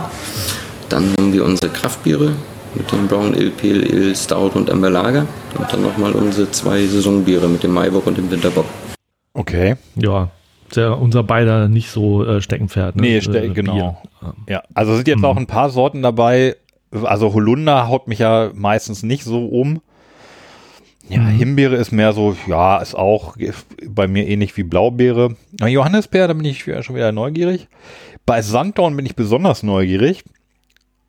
Dann 0.89 1.15
haben 1.19 1.33
wir 1.33 1.45
unsere 1.45 1.71
Kraftbiere 1.71 2.33
mit 2.75 2.91
dem 2.91 3.07
Brown 3.07 3.35
Ale, 3.35 3.51
Pale 3.51 3.87
Ale, 3.93 4.17
Stout 4.17 4.51
und 4.55 4.69
Amber 4.71 4.91
Lager. 4.91 5.27
Und 5.57 5.73
dann 5.73 5.83
nochmal 5.83 6.13
unsere 6.13 6.51
zwei 6.51 6.85
Saisonbiere 6.87 7.49
mit 7.49 7.63
dem 7.63 7.73
Maibock 7.73 8.09
und 8.09 8.19
dem 8.19 8.29
Winterbock. 8.31 8.67
Okay. 9.35 9.77
Ja, 9.95 10.31
der, 10.77 10.99
unser 10.99 11.23
beider 11.23 11.69
nicht 11.69 11.91
so 11.91 12.25
äh, 12.25 12.41
Steckenpferd. 12.41 12.97
Ne? 12.97 13.03
Nee, 13.03 13.21
ste 13.21 13.41
Äh, 13.43 13.49
genau. 13.51 13.75
Bier. 13.75 14.33
Ja, 14.49 14.63
also 14.75 14.95
sind 14.97 15.09
jetzt 15.09 15.25
auch 15.25 15.37
ein 15.37 15.47
paar 15.47 15.71
Sorten 15.71 16.03
dabei. 16.03 16.57
Also 17.03 17.35
Holunder 17.35 17.89
haut 17.89 18.09
mich 18.09 18.19
ja 18.21 18.51
meistens 18.55 19.03
nicht 19.03 19.25
so 19.25 19.47
um. 19.47 19.81
Ja, 21.09 21.27
Himbeere 21.27 21.77
ist 21.77 21.91
mehr 21.91 22.13
so, 22.13 22.37
ja, 22.47 22.79
ist 22.79 22.95
auch 22.95 23.37
bei 23.87 24.07
mir 24.07 24.27
ähnlich 24.29 24.55
wie 24.59 24.63
Blaubeere. 24.63 25.37
Na, 25.59 25.67
Johannisbeer, 25.67 26.29
da 26.29 26.35
bin 26.35 26.45
ich 26.45 26.65
schon 26.65 26.97
wieder 26.97 27.13
neugierig. 27.13 27.69
Bei 28.27 28.43
Sanddorn 28.43 28.95
bin 28.95 29.07
ich 29.07 29.17
besonders 29.17 29.63
neugierig. 29.63 30.23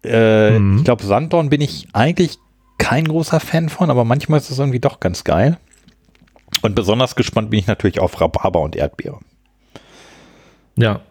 Äh, 0.05 0.55
Ich 0.77 0.83
glaube, 0.85 1.03
Sanddorn 1.03 1.49
bin 1.49 1.59
ich 1.59 1.87
eigentlich 1.91 2.37
kein 2.77 3.05
großer 3.05 3.41
Fan 3.41 3.67
von, 3.67 3.89
aber 3.89 4.05
manchmal 4.05 4.39
ist 4.39 4.49
es 4.49 4.57
irgendwie 4.57 4.79
doch 4.79 5.01
ganz 5.01 5.25
geil. 5.25 5.57
Und 6.61 6.75
besonders 6.75 7.15
gespannt 7.15 7.49
bin 7.49 7.59
ich 7.59 7.67
natürlich 7.67 7.99
auf 7.99 8.19
Rhabarber 8.21 8.61
und 8.61 8.77
Erdbeere. 8.77 9.19
Ja. 10.79 11.01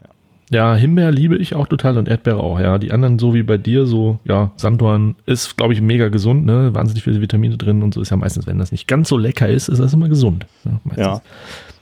Ja, 0.51 0.75
Himbeer 0.75 1.11
liebe 1.11 1.37
ich 1.37 1.55
auch 1.55 1.67
total 1.67 1.99
und 1.99 2.09
Erdbeere 2.09 2.39
auch, 2.39 2.59
ja. 2.59 2.79
Die 2.79 2.91
anderen 2.91 3.19
so 3.19 3.35
wie 3.35 3.43
bei 3.43 3.59
dir, 3.59 3.85
so, 3.85 4.19
ja, 4.25 4.51
Sanddorn 4.57 5.17
ist, 5.27 5.59
glaube 5.59 5.75
ich, 5.75 5.83
mega 5.83 6.09
gesund, 6.09 6.47
ne? 6.47 6.75
Wahnsinnig 6.75 7.05
viele 7.05 7.21
Vitamine 7.21 7.59
drin 7.59 7.83
und 7.83 7.93
so 7.93 8.01
ist 8.01 8.11
ja 8.11 8.17
meistens, 8.17 8.47
wenn 8.47 8.59
das 8.59 8.73
nicht 8.73 8.89
ganz 8.89 9.11
so 9.11 9.19
lecker 9.19 9.47
ist, 9.47 9.69
ist 9.69 9.79
das 9.79 9.93
immer 9.93 10.09
gesund. 10.09 10.47
Ja. 10.65 10.81
meistens. 10.85 11.07
Ja. 11.07 11.21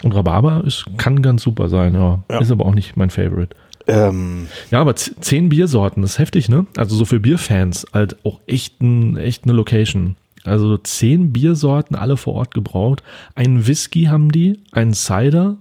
Und 0.02 0.14
Rhabarber 0.16 0.64
ist, 0.66 0.84
kann 0.96 1.22
ganz 1.22 1.42
super 1.42 1.68
sein, 1.68 1.94
ja. 1.94 2.24
Ja. 2.28 2.40
Ist 2.40 2.50
aber 2.50 2.66
auch 2.66 2.74
nicht 2.74 2.96
mein 2.96 3.10
Favorite. 3.10 3.54
Ähm, 3.86 4.48
Ja, 4.72 4.80
aber 4.80 4.96
zehn 4.96 5.48
Biersorten, 5.48 6.02
das 6.02 6.12
ist 6.12 6.18
heftig, 6.18 6.48
ne? 6.48 6.66
Also 6.76 6.96
so 6.96 7.04
für 7.04 7.20
Bierfans 7.20 7.86
halt 7.94 8.16
auch 8.24 8.40
echt, 8.48 8.80
ein, 8.80 9.16
echt 9.16 9.44
eine 9.44 9.52
Location. 9.52 10.16
Also 10.44 10.76
zehn 10.76 11.32
Biersorten, 11.32 11.96
alle 11.96 12.16
vor 12.16 12.34
Ort 12.34 12.52
gebraut. 12.52 13.02
Einen 13.36 13.66
Whisky 13.66 14.04
haben 14.04 14.32
die, 14.32 14.60
einen 14.72 14.92
Cider 14.92 15.56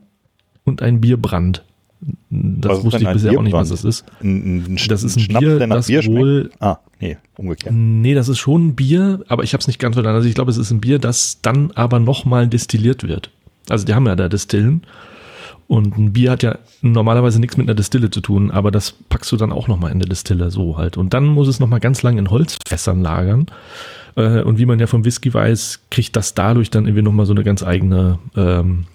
und 0.63 0.81
ein 0.81 1.01
Bierbrand. 1.01 1.63
Das 2.29 2.83
wusste 2.83 3.01
ich 3.03 3.09
bisher 3.09 3.37
auch 3.37 3.41
nicht, 3.41 3.53
was 3.53 3.69
Bierbrand? 3.69 3.71
das 3.71 3.83
ist. 3.83 4.05
ein, 4.21 4.65
ein, 4.73 4.77
Das 4.87 5.03
ist 5.03 5.15
ein 5.17 5.19
Schnaps, 5.21 5.39
Bier, 5.45 5.67
das 5.67 5.87
Bier 5.87 6.05
wohl- 6.05 6.51
Ah, 6.59 6.77
nee, 6.99 7.17
umgekehrt. 7.37 7.73
Nee, 7.75 8.13
das 8.13 8.29
ist 8.29 8.37
schon 8.39 8.67
ein 8.67 8.75
Bier, 8.75 9.23
aber 9.27 9.43
ich 9.43 9.53
habe 9.53 9.61
es 9.61 9.67
nicht 9.67 9.79
ganz 9.79 9.95
verstanden. 9.95 10.15
Also 10.17 10.27
ich 10.27 10.35
glaube, 10.35 10.51
es 10.51 10.57
ist 10.57 10.69
ein 10.71 10.81
Bier, 10.81 10.99
das 10.99 11.39
dann 11.41 11.71
aber 11.75 11.99
nochmal 11.99 12.47
destilliert 12.47 13.07
wird. 13.07 13.31
Also 13.69 13.85
die 13.85 13.93
haben 13.95 14.05
ja 14.05 14.15
da 14.15 14.29
Distillen. 14.29 14.83
Und 15.67 15.97
ein 15.97 16.13
Bier 16.13 16.29
hat 16.29 16.43
ja 16.43 16.59
normalerweise 16.83 17.39
nichts 17.39 17.57
mit 17.57 17.67
einer 17.67 17.73
Distille 17.73 18.11
zu 18.11 18.21
tun, 18.21 18.51
aber 18.51 18.69
das 18.69 18.91
packst 19.09 19.31
du 19.31 19.37
dann 19.37 19.51
auch 19.51 19.67
nochmal 19.67 19.91
in 19.91 19.97
der 19.97 20.07
Distille, 20.07 20.51
so 20.51 20.77
halt. 20.77 20.95
Und 20.97 21.15
dann 21.15 21.25
muss 21.25 21.47
es 21.47 21.59
nochmal 21.59 21.79
ganz 21.79 22.03
lang 22.03 22.19
in 22.19 22.29
Holzfässern 22.29 23.01
lagern. 23.01 23.47
Äh, 24.15 24.43
Und 24.43 24.59
wie 24.59 24.67
man 24.67 24.77
ja 24.79 24.85
vom 24.85 25.03
Whisky 25.05 25.33
weiß, 25.33 25.79
kriegt 25.89 26.15
das 26.15 26.35
dadurch 26.35 26.69
dann 26.69 26.85
irgendwie 26.85 27.01
nochmal 27.01 27.25
so 27.25 27.33
eine 27.33 27.43
ganz 27.43 27.63
eigene, 27.63 28.19
ähm, 28.35 28.85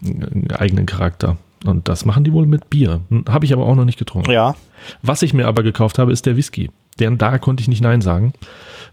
eigenen 0.56 0.86
Charakter. 0.86 1.36
Und 1.64 1.88
das 1.88 2.04
machen 2.04 2.24
die 2.24 2.32
wohl 2.32 2.46
mit 2.46 2.70
Bier. 2.70 3.00
Habe 3.28 3.44
ich 3.44 3.52
aber 3.52 3.66
auch 3.66 3.74
noch 3.74 3.84
nicht 3.84 3.98
getrunken. 3.98 4.30
Ja, 4.30 4.54
Was 5.02 5.22
ich 5.22 5.34
mir 5.34 5.46
aber 5.46 5.62
gekauft 5.62 5.98
habe, 5.98 6.12
ist 6.12 6.26
der 6.26 6.36
Whisky. 6.36 6.70
Den 6.98 7.18
da 7.18 7.38
konnte 7.38 7.60
ich 7.60 7.68
nicht 7.68 7.82
Nein 7.82 8.00
sagen. 8.00 8.32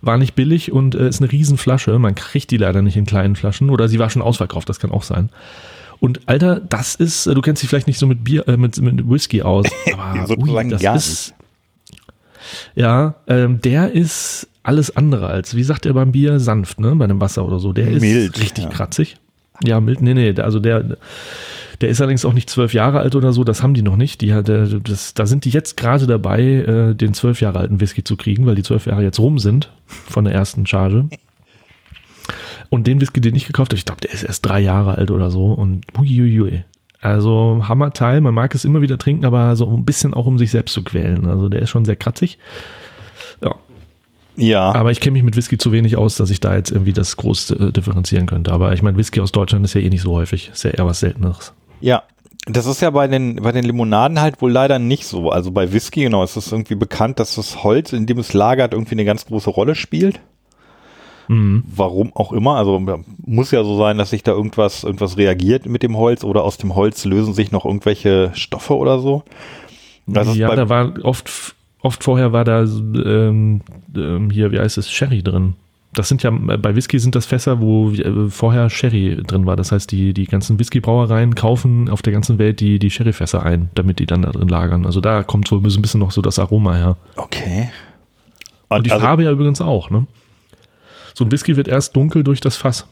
War 0.01 0.17
nicht 0.17 0.35
billig 0.35 0.71
und 0.71 0.95
äh, 0.95 1.07
ist 1.07 1.21
eine 1.21 1.31
Riesenflasche. 1.31 1.97
Man 1.97 2.15
kriegt 2.15 2.51
die 2.51 2.57
leider 2.57 2.81
nicht 2.81 2.97
in 2.97 3.05
kleinen 3.05 3.35
Flaschen 3.35 3.69
oder 3.69 3.87
sie 3.87 3.99
war 3.99 4.09
schon 4.09 4.21
ausverkauft, 4.21 4.69
das 4.69 4.79
kann 4.79 4.91
auch 4.91 5.03
sein. 5.03 5.29
Und 5.99 6.21
Alter, 6.27 6.59
das 6.59 6.95
ist, 6.95 7.25
äh, 7.25 7.33
du 7.33 7.41
kennst 7.41 7.63
dich 7.63 7.69
vielleicht 7.69 7.87
nicht 7.87 7.99
so 7.99 8.05
mit 8.05 8.23
Bier, 8.23 8.47
äh, 8.47 8.57
mit, 8.57 8.79
mit 8.79 9.09
Whisky 9.09 9.41
aus, 9.41 9.65
aber 9.93 10.27
Sozusagen 10.27 10.69
das 10.69 11.07
ist, 11.07 11.33
ja, 12.75 13.15
ähm, 13.27 13.61
der 13.61 13.91
ist 13.91 14.47
alles 14.63 14.95
andere 14.95 15.27
als, 15.27 15.55
wie 15.55 15.63
sagt 15.63 15.85
er 15.85 15.93
beim 15.93 16.11
Bier, 16.11 16.39
sanft, 16.39 16.79
ne, 16.79 16.95
bei 16.95 17.05
einem 17.05 17.21
Wasser 17.21 17.45
oder 17.45 17.59
so. 17.59 17.73
Der 17.73 17.89
ist 17.89 18.01
Mild, 18.01 18.39
richtig 18.39 18.65
ja. 18.65 18.69
kratzig. 18.69 19.17
Ja, 19.63 19.79
mild, 19.79 20.01
nee, 20.01 20.13
nee, 20.13 20.39
also 20.39 20.59
der, 20.59 20.97
der 21.81 21.89
ist 21.89 22.01
allerdings 22.01 22.25
auch 22.25 22.33
nicht 22.33 22.49
zwölf 22.49 22.73
Jahre 22.73 22.99
alt 22.99 23.15
oder 23.15 23.33
so, 23.33 23.43
das 23.43 23.61
haben 23.61 23.73
die 23.73 23.81
noch 23.81 23.97
nicht. 23.97 24.21
Die 24.21 24.29
das, 24.29 25.13
da 25.13 25.25
sind 25.25 25.45
die 25.45 25.49
jetzt 25.49 25.77
gerade 25.77 26.07
dabei, 26.07 26.41
äh, 26.41 26.95
den 26.95 27.13
zwölf 27.13 27.41
Jahre 27.41 27.59
alten 27.59 27.79
Whisky 27.79 28.03
zu 28.03 28.17
kriegen, 28.17 28.45
weil 28.45 28.55
die 28.55 28.63
zwölf 28.63 28.85
Jahre 28.85 29.03
jetzt 29.03 29.19
rum 29.19 29.39
sind 29.39 29.71
von 29.85 30.25
der 30.25 30.33
ersten 30.33 30.65
Charge. 30.65 31.09
Und 32.69 32.87
den 32.87 32.99
Whisky, 32.99 33.21
den 33.21 33.35
ich 33.35 33.47
gekauft 33.47 33.71
habe, 33.71 33.77
ich 33.77 33.85
glaube, 33.85 34.01
der 34.01 34.11
ist 34.11 34.23
erst 34.23 34.45
drei 34.45 34.59
Jahre 34.59 34.97
alt 34.97 35.11
oder 35.11 35.31
so 35.31 35.53
und 35.53 35.85
huiuiui. 35.97 36.63
Also 36.99 37.63
Hammerteil, 37.67 38.21
man 38.21 38.33
mag 38.33 38.55
es 38.55 38.65
immer 38.65 38.81
wieder 38.81 38.97
trinken, 38.97 39.25
aber 39.25 39.55
so 39.55 39.71
ein 39.71 39.85
bisschen 39.85 40.13
auch 40.13 40.25
um 40.25 40.37
sich 40.37 40.51
selbst 40.51 40.73
zu 40.73 40.83
quälen. 40.83 41.27
Also 41.27 41.47
der 41.47 41.61
ist 41.61 41.69
schon 41.69 41.85
sehr 41.85 41.95
kratzig. 41.95 42.39
Ja, 43.41 43.55
ja. 44.37 44.73
aber 44.73 44.91
ich 44.91 44.99
kenne 44.99 45.13
mich 45.13 45.23
mit 45.23 45.35
Whisky 45.35 45.57
zu 45.57 45.71
wenig 45.71 45.97
aus, 45.97 46.15
dass 46.15 46.29
ich 46.29 46.39
da 46.39 46.55
jetzt 46.55 46.71
irgendwie 46.71 46.93
das 46.93 47.17
groß 47.17 47.51
äh, 47.51 47.71
differenzieren 47.71 48.27
könnte. 48.27 48.51
Aber 48.51 48.73
ich 48.73 48.81
meine, 48.81 48.97
Whisky 48.97 49.19
aus 49.19 49.31
Deutschland 49.31 49.65
ist 49.65 49.73
ja 49.73 49.81
eh 49.81 49.89
nicht 49.89 50.01
so 50.01 50.13
häufig. 50.13 50.49
Ist 50.53 50.63
ja 50.63 50.71
eher 50.71 50.85
was 50.85 50.99
Selteneres. 50.99 51.53
Ja, 51.79 52.03
das 52.45 52.65
ist 52.65 52.81
ja 52.81 52.89
bei 52.89 53.07
den, 53.07 53.37
bei 53.37 53.51
den 53.51 53.65
Limonaden 53.65 54.21
halt 54.21 54.41
wohl 54.41 54.51
leider 54.51 54.79
nicht 54.79 55.05
so. 55.05 55.29
Also 55.29 55.51
bei 55.51 55.73
Whisky, 55.73 56.03
genau, 56.03 56.23
ist 56.23 56.37
es 56.37 56.51
irgendwie 56.51 56.75
bekannt, 56.75 57.19
dass 57.19 57.35
das 57.35 57.63
Holz, 57.63 57.93
in 57.93 58.05
dem 58.05 58.19
es 58.19 58.33
lagert, 58.33 58.73
irgendwie 58.73 58.95
eine 58.95 59.05
ganz 59.05 59.25
große 59.25 59.49
Rolle 59.49 59.75
spielt. 59.75 60.21
Mhm. 61.27 61.63
Warum 61.67 62.15
auch 62.15 62.31
immer. 62.31 62.55
Also 62.55 62.81
muss 63.25 63.51
ja 63.51 63.63
so 63.63 63.77
sein, 63.77 63.97
dass 63.97 64.11
sich 64.11 64.23
da 64.23 64.31
irgendwas, 64.31 64.85
irgendwas 64.85 65.17
reagiert 65.17 65.65
mit 65.65 65.83
dem 65.83 65.97
Holz 65.97 66.23
oder 66.23 66.43
aus 66.43 66.57
dem 66.57 66.75
Holz 66.75 67.03
lösen 67.03 67.33
sich 67.33 67.51
noch 67.51 67.65
irgendwelche 67.65 68.31
Stoffe 68.33 68.77
oder 68.77 68.99
so. 68.99 69.23
Das 70.05 70.37
ja, 70.37 70.55
da 70.55 70.69
war 70.69 70.93
oft, 71.03 71.53
oft 71.81 72.01
vorher 72.01 72.31
war 72.31 72.45
da 72.45 72.61
ähm, 72.61 73.61
ähm, 73.93 74.29
hier, 74.29 74.53
wie 74.53 74.59
heißt 74.59 74.77
es, 74.77 74.89
Sherry 74.89 75.21
drin. 75.21 75.55
Das 75.97 76.09
sind 76.09 76.21
ja, 76.21 76.29
bei 76.29 76.75
Whisky 76.75 76.99
sind 76.99 77.15
das 77.15 77.25
Fässer, 77.25 77.59
wo 77.59 77.89
äh, 77.89 78.29
vorher 78.29 78.69
Sherry 78.69 79.17
drin 79.25 79.47
war. 79.47 79.55
Das 79.55 79.71
heißt, 79.71 79.91
die, 79.91 80.13
die 80.13 80.25
ganzen 80.25 80.59
Whisky-Brauereien 80.59 81.33
kaufen 81.33 81.89
auf 81.89 82.03
der 82.03 82.13
ganzen 82.13 82.37
Welt 82.37 82.59
die, 82.59 82.77
die 82.77 82.91
Sherry-Fässer 82.91 83.41
ein, 83.43 83.71
damit 83.73 83.97
die 83.97 84.05
dann 84.05 84.21
da 84.21 84.29
drin 84.29 84.47
lagern. 84.47 84.85
Also 84.85 85.01
da 85.01 85.23
kommt 85.23 85.47
so 85.47 85.57
ein 85.57 85.63
bisschen 85.63 85.99
noch 85.99 86.11
so 86.11 86.21
das 86.21 86.37
Aroma 86.37 86.75
her. 86.75 86.97
Okay. 87.15 87.71
Und 88.69 88.85
die 88.85 88.91
also, 88.91 89.03
Farbe 89.03 89.23
ja 89.23 89.31
übrigens 89.31 89.59
auch, 89.59 89.89
ne? 89.89 90.05
So 91.15 91.25
ein 91.25 91.31
Whisky 91.31 91.57
wird 91.57 91.67
erst 91.67 91.95
dunkel 91.95 92.23
durch 92.23 92.41
das 92.41 92.57
Fass. 92.57 92.85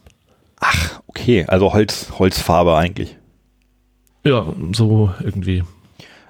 okay, 1.06 1.46
also 1.48 1.74
Holz, 1.74 2.12
Holzfarbe 2.18 2.76
eigentlich. 2.76 3.18
Ja, 4.24 4.48
so 4.72 5.12
irgendwie. 5.24 5.64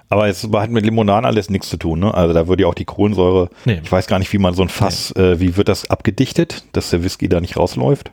Aber 0.08 0.28
es 0.28 0.48
hat 0.52 0.70
mit 0.70 0.84
Limonaden 0.84 1.24
alles 1.24 1.50
nichts 1.50 1.68
zu 1.68 1.76
tun, 1.78 1.98
ne? 1.98 2.14
Also 2.14 2.32
da 2.32 2.46
würde 2.46 2.62
ja 2.62 2.68
auch 2.68 2.74
die 2.74 2.84
Kohlensäure, 2.84 3.50
Nee. 3.64 3.80
ich 3.82 3.90
weiß 3.90 4.06
gar 4.06 4.18
nicht, 4.20 4.32
wie 4.32 4.38
man 4.38 4.54
so 4.54 4.62
ein 4.62 4.68
Fass, 4.68 5.10
äh, 5.16 5.40
wie 5.40 5.56
wird 5.56 5.68
das 5.68 5.90
abgedichtet, 5.90 6.64
dass 6.72 6.90
der 6.90 7.02
Whisky 7.02 7.28
da 7.28 7.40
nicht 7.40 7.56
rausläuft? 7.56 8.12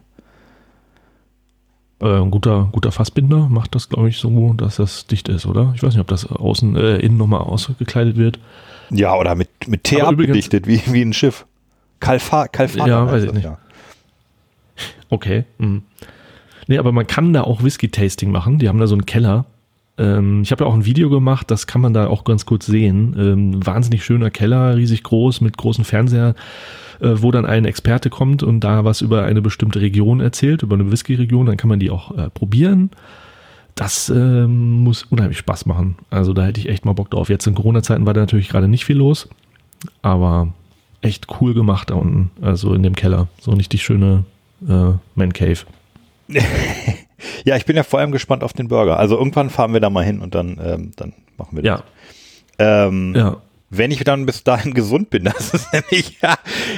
Äh, 2.01 2.05
ein 2.19 2.31
guter, 2.31 2.69
guter 2.71 2.91
Fassbinder 2.91 3.47
macht 3.49 3.75
das, 3.75 3.89
glaube 3.89 4.09
ich, 4.09 4.17
so, 4.17 4.53
dass 4.53 4.77
das 4.77 5.05
dicht 5.07 5.29
ist, 5.29 5.45
oder? 5.45 5.71
Ich 5.75 5.83
weiß 5.83 5.93
nicht, 5.93 6.01
ob 6.01 6.07
das 6.07 6.25
außen, 6.25 6.75
äh, 6.75 6.97
innen 6.97 7.17
nochmal 7.17 7.41
ausgekleidet 7.41 8.17
wird. 8.17 8.39
Ja, 8.89 9.15
oder 9.15 9.35
mit, 9.35 9.49
mit 9.67 9.83
Teer 9.83 10.03
Aber 10.03 10.13
übrigens- 10.13 10.31
abgedichtet, 10.47 10.67
wie, 10.67 10.81
wie 10.91 11.01
ein 11.03 11.13
Schiff. 11.13 11.45
Kalfa, 11.99 12.47
Kalfana 12.47 12.87
Ja, 12.87 13.07
weiß 13.11 13.21
ich 13.23 13.27
das, 13.27 13.35
nicht. 13.35 13.45
ja. 13.45 13.57
Okay. 15.09 15.45
Mhm. 15.59 15.83
Nee, 16.67 16.77
aber 16.79 16.91
man 16.91 17.05
kann 17.07 17.33
da 17.33 17.43
auch 17.43 17.63
Whisky-Tasting 17.63 18.31
machen. 18.31 18.57
Die 18.57 18.67
haben 18.67 18.79
da 18.79 18.87
so 18.87 18.95
einen 18.95 19.05
Keller. 19.05 19.45
Ähm, 19.97 20.41
ich 20.41 20.51
habe 20.51 20.63
ja 20.63 20.69
auch 20.69 20.73
ein 20.73 20.85
Video 20.85 21.09
gemacht, 21.09 21.51
das 21.51 21.67
kann 21.67 21.81
man 21.81 21.93
da 21.93 22.07
auch 22.07 22.23
ganz 22.23 22.45
kurz 22.45 22.65
sehen. 22.65 23.15
Ähm, 23.17 23.65
wahnsinnig 23.65 24.03
schöner 24.03 24.31
Keller, 24.31 24.75
riesig 24.75 25.03
groß, 25.03 25.41
mit 25.41 25.57
großen 25.57 25.85
Fernseher, 25.85 26.35
äh, 26.99 27.11
wo 27.15 27.31
dann 27.31 27.45
ein 27.45 27.65
Experte 27.65 28.09
kommt 28.09 28.43
und 28.43 28.61
da 28.61 28.85
was 28.85 29.01
über 29.01 29.23
eine 29.23 29.41
bestimmte 29.41 29.81
Region 29.81 30.19
erzählt, 30.19 30.63
über 30.63 30.75
eine 30.75 30.91
Whisky-Region. 30.91 31.45
Dann 31.45 31.57
kann 31.57 31.69
man 31.69 31.79
die 31.79 31.91
auch 31.91 32.17
äh, 32.17 32.29
probieren. 32.29 32.89
Das 33.75 34.09
ähm, 34.09 34.83
muss 34.83 35.03
unheimlich 35.03 35.39
Spaß 35.39 35.65
machen. 35.65 35.95
Also 36.09 36.33
da 36.33 36.45
hätte 36.45 36.59
ich 36.59 36.69
echt 36.69 36.85
mal 36.85 36.93
Bock 36.93 37.09
drauf. 37.09 37.29
Jetzt 37.29 37.47
in 37.47 37.55
Corona-Zeiten 37.55 38.05
war 38.05 38.13
da 38.13 38.21
natürlich 38.21 38.49
gerade 38.49 38.67
nicht 38.67 38.85
viel 38.85 38.97
los, 38.97 39.29
aber 40.01 40.53
echt 41.01 41.27
cool 41.41 41.53
gemacht 41.53 41.89
da 41.89 41.95
unten, 41.95 42.31
also 42.41 42.73
in 42.73 42.83
dem 42.83 42.95
Keller. 42.95 43.27
So 43.41 43.51
ein 43.51 43.57
richtig 43.57 43.83
schöne 43.83 44.25
äh, 44.67 44.91
Man 45.15 45.33
Cave. 45.33 45.59
Ja, 47.45 47.55
ich 47.55 47.65
bin 47.65 47.75
ja 47.75 47.83
vor 47.83 47.99
allem 47.99 48.11
gespannt 48.11 48.43
auf 48.43 48.53
den 48.53 48.67
Burger. 48.67 48.97
Also 48.99 49.17
irgendwann 49.17 49.49
fahren 49.49 49.73
wir 49.73 49.79
da 49.79 49.89
mal 49.89 50.03
hin 50.03 50.19
und 50.19 50.35
dann, 50.35 50.59
ähm, 50.63 50.91
dann 50.95 51.13
machen 51.37 51.57
wir 51.57 51.63
das. 51.63 51.83
Ja, 52.59 52.87
Ähm, 52.87 53.13
ja. 53.15 53.37
Wenn 53.75 53.89
ich 53.89 54.03
dann 54.03 54.27
bis 54.27 54.43
dahin 54.43 54.73
gesund 54.75 55.09
bin, 55.09 55.23
das 55.25 55.53
ist 55.53 55.73
nämlich, 55.73 56.19
ja, 56.21 56.35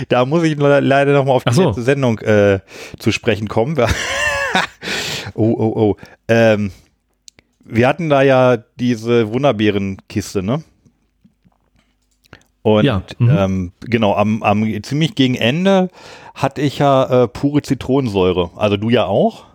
da 0.07 0.25
muss 0.25 0.43
ich 0.43 0.55
le- 0.57 0.79
leider 0.79 1.11
nochmal 1.13 1.35
auf 1.35 1.43
die 1.43 1.53
so. 1.53 1.65
letzte 1.67 1.81
Sendung 1.81 2.19
äh, 2.19 2.59
zu 2.99 3.11
sprechen 3.11 3.47
kommen. 3.49 3.77
oh, 5.33 5.53
oh, 5.57 5.73
oh. 5.75 5.95
Ähm, 6.27 6.71
wir 7.65 7.87
hatten 7.87 8.09
da 8.09 8.21
ja 8.21 8.57
diese 8.79 9.33
Wunderbeerenkiste, 9.33 10.41
ne? 10.43 10.63
Und 12.61 12.83
Ja, 12.85 13.03
mhm. 13.19 13.29
ähm, 13.37 13.71
genau, 13.81 14.15
am, 14.15 14.41
am 14.41 14.83
ziemlich 14.83 15.13
gegen 15.15 15.35
Ende 15.35 15.89
hatte 16.33 16.61
ich 16.61 16.79
ja 16.79 17.23
äh, 17.23 17.27
pure 17.27 17.61
Zitronensäure. 17.61 18.51
Also 18.55 18.77
du 18.77 18.89
ja 18.89 19.05
auch. 19.05 19.45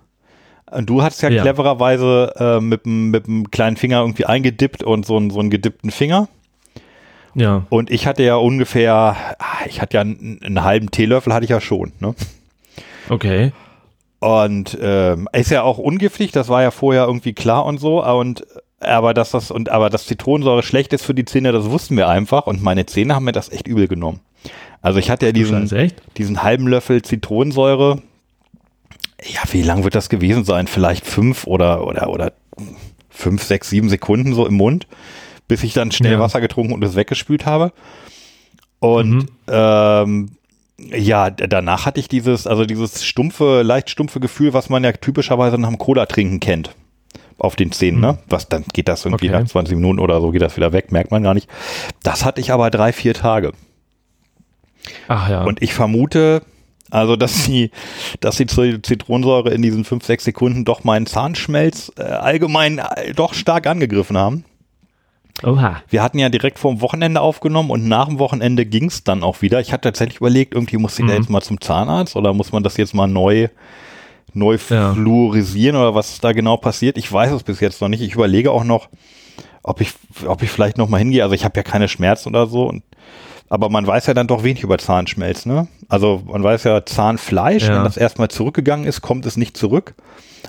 Und 0.71 0.89
Du 0.89 1.03
hast 1.03 1.23
ja, 1.23 1.29
Ja. 1.31 1.43
clevererweise 1.43 2.35
äh, 2.39 2.61
mit 2.61 2.85
dem 2.85 3.51
kleinen 3.51 3.77
Finger 3.77 4.01
irgendwie 4.01 4.27
eingedippt 4.27 4.83
und 4.83 5.05
so, 5.07 5.17
einen 5.17 5.31
so 5.31 5.41
einen 5.41 5.51
gedippten 5.51 5.91
Finger. 5.91 6.29
Ja, 7.35 7.65
Und 7.71 7.91
ich 7.91 8.07
hatte 8.07 8.25
ja 8.25 8.35
ungefähr, 8.37 8.95
ah, 9.39 9.65
ich 9.67 9.81
hatte 9.81 9.95
ja 9.97 10.01
einen, 10.01 10.41
einen 10.43 10.65
halben 10.65 10.91
Teelöffel 10.91 11.33
hatte 11.33 11.45
ich 11.45 11.51
ja 11.51 11.61
schon, 11.61 11.93
ne? 12.01 12.15
okay. 13.09 13.53
Und 14.19 14.77
ähm, 14.83 15.29
ist 15.33 15.51
ja 15.51 15.63
auch 15.63 15.79
ungiftig, 15.79 16.33
das 16.33 16.49
war 16.49 16.63
ja 16.63 16.71
vorher 16.71 17.05
irgendwie 17.07 17.33
klar 17.33 17.65
und 17.65 17.79
so. 17.79 18.05
Und 18.05 18.47
aber 18.81 19.15
dass 19.15 19.31
das 19.31 19.51
und 19.51 19.69
aber 19.71 19.91
dass 19.91 20.07
Zitronensäure 20.07 20.63
schlecht 20.63 20.93
ist 20.93 21.05
für 21.05 21.15
die 21.15 21.25
Zähne, 21.25 21.53
das 21.53 21.71
wussten 21.71 21.97
wir 21.97 22.09
einfach. 22.09 22.47
Und 22.47 22.63
meine 22.63 22.85
Zähne 22.87 23.15
haben 23.15 23.25
mir 23.25 23.33
das 23.33 23.51
echt 23.51 23.67
übel 23.67 23.89
genommen. 23.89 24.21
Also 24.83 24.99
ich 24.99 25.11
hatte 25.11 25.27
ja 25.27 25.33
diesen, 25.33 25.69
diesen 26.17 26.43
halben 26.43 26.67
Löffel 26.67 27.01
Zitronensäure 27.03 28.03
ja, 29.25 29.41
wie 29.53 29.63
lang 29.63 29.85
wird 29.85 29.95
das 29.95 30.09
gewesen 30.09 30.45
sein? 30.45 30.67
Vielleicht 30.67 31.07
fünf 31.07 31.47
oder, 31.47 31.87
oder, 31.87 32.09
oder 32.11 32.33
fünf, 33.11 33.43
sechs, 33.43 33.69
sieben 33.71 33.89
Sekunden 33.89 34.35
so 34.35 34.47
im 34.47 34.55
Mund, 34.55 34.87
bis 35.49 35.63
ich 35.63 35.73
dann 35.75 35.91
schnell 35.93 36.13
Ja. 36.13 36.21
Wasser 36.21 36.41
getrunken 36.41 36.73
und 36.73 36.83
es 36.85 36.97
weggespült 36.97 37.45
habe. 37.47 37.73
Und 38.79 39.11
Mhm. 39.11 39.29
ähm, 39.49 40.31
ja, 40.79 41.29
danach 41.29 41.85
hatte 41.85 42.01
ich 42.01 42.09
dieses, 42.09 42.47
also 42.47 42.65
dieses 42.65 43.05
stumpfe, 43.05 43.61
leicht 43.63 43.91
stumpfe 43.91 44.19
Gefühl, 44.21 44.55
was 44.55 44.71
man 44.71 44.83
ja 44.83 44.93
typischerweise 44.93 45.59
nach 45.59 45.69
dem 45.69 45.77
Cola-Trinken 45.79 46.41
kennt. 46.41 46.75
Auf 47.37 47.57
den 47.57 47.73
Zähnen, 47.73 48.01
ne? 48.01 48.19
Was 48.29 48.49
dann 48.49 48.65
geht 48.73 48.89
das 48.89 49.05
irgendwie 49.05 49.29
Mhm. 49.29 49.35
Okay. 49.35 49.43
nach 49.45 49.51
20 49.51 49.75
Minuten 49.77 49.99
oder 49.99 50.21
so, 50.21 50.31
geht 50.31 50.43
das 50.43 50.57
wieder 50.57 50.73
weg, 50.73 50.93
merkt 50.93 51.11
man 51.11 51.23
gar 51.23 51.35
nicht. 51.35 51.49
Das 52.03 52.25
hatte 52.25 52.41
ich 52.41 52.53
aber 52.53 52.71
drei, 52.71 52.93
vier 52.93 53.15
Tage. 53.15 53.53
Ach 55.09 55.29
ja. 55.29 55.45
Und 55.45 55.63
ich 55.63 55.75
vermute, 55.75 56.43
also, 56.91 57.17
dass 57.17 57.45
die, 57.45 57.71
dass 58.21 58.37
die 58.37 58.47
Zit- 58.47 58.85
Zitronensäure 58.87 59.51
in 59.51 59.63
diesen 59.63 59.85
fünf, 59.85 60.05
sechs 60.05 60.25
Sekunden 60.25 60.65
doch 60.65 60.85
meinen 60.85 61.07
Zahnschmelz 61.07 61.93
äh, 61.99 62.03
allgemein 62.03 62.79
äh, 62.79 63.13
doch 63.15 63.35
stark 63.35 63.67
angegriffen 63.67 64.17
haben. 64.19 64.45
Oha. 65.43 65.83
Wir 65.89 66.03
hatten 66.03 66.19
ja 66.19 66.29
direkt 66.29 66.59
vor 66.59 66.71
dem 66.73 66.83
Wochenende 66.83 67.21
aufgenommen 67.21 67.71
und 67.71 67.89
nach 67.89 68.09
dem 68.09 68.19
Wochenende 68.19 68.67
ging 68.67 68.87
es 68.87 69.05
dann 69.05 69.23
auch 69.23 69.41
wieder. 69.41 69.59
Ich 69.61 69.73
hatte 69.73 69.89
tatsächlich 69.89 70.19
überlegt, 70.19 70.55
irgendwie 70.55 70.77
muss 70.77 70.99
ich 70.99 71.07
da 71.07 71.13
Mhm. 71.13 71.19
jetzt 71.19 71.31
mal 71.31 71.41
zum 71.41 71.61
Zahnarzt 71.61 72.15
oder 72.17 72.35
muss 72.35 72.53
man 72.53 72.63
das 72.63 72.77
jetzt 72.77 72.95
mal 72.95 73.07
neu, 73.07 73.49
neu 74.35 74.59
Ja. 74.69 74.93
fluorisieren 74.93 75.77
oder 75.77 75.95
was 75.95 76.21
da 76.21 76.33
genau 76.33 76.59
passiert. 76.59 76.99
Ich 76.99 77.11
weiß 77.11 77.33
es 77.33 77.43
bis 77.43 77.61
jetzt 77.61 77.81
noch 77.81 77.89
nicht. 77.89 78.03
Ich 78.03 78.15
überlege 78.15 78.51
auch 78.51 78.65
noch, 78.65 78.91
ob 79.63 79.81
ich, 79.81 79.93
ob 80.27 80.43
ich 80.43 80.51
vielleicht 80.51 80.77
noch 80.77 80.89
mal 80.91 80.99
hingehe. 80.99 81.23
Also 81.23 81.35
ich 81.35 81.45
habe 81.45 81.57
ja 81.59 81.63
keine 81.63 81.89
Schmerzen 81.89 82.29
oder 82.31 82.47
so. 82.47 82.65
Und, 82.69 82.83
aber 83.51 83.69
man 83.69 83.87
weiß 83.87 84.07
ja 84.07 84.15
dann 84.15 84.27
doch 84.27 84.43
wenig 84.45 84.63
über 84.63 84.79
Zahnschmelz, 84.79 85.45
ne? 85.45 85.69
Also 85.89 86.23
man 86.27 86.43
weiß 86.43 86.65
ja 86.65 86.87
Zahnfleisch, 86.87 87.65
Ja. 87.69 87.77
wenn 87.77 87.85
das 87.85 87.97
erstmal 87.99 88.29
zurückgegangen 88.29 88.87
ist, 88.87 89.03
kommt 89.03 89.27
es 89.27 89.37
nicht 89.37 89.57
zurück. 89.57 89.95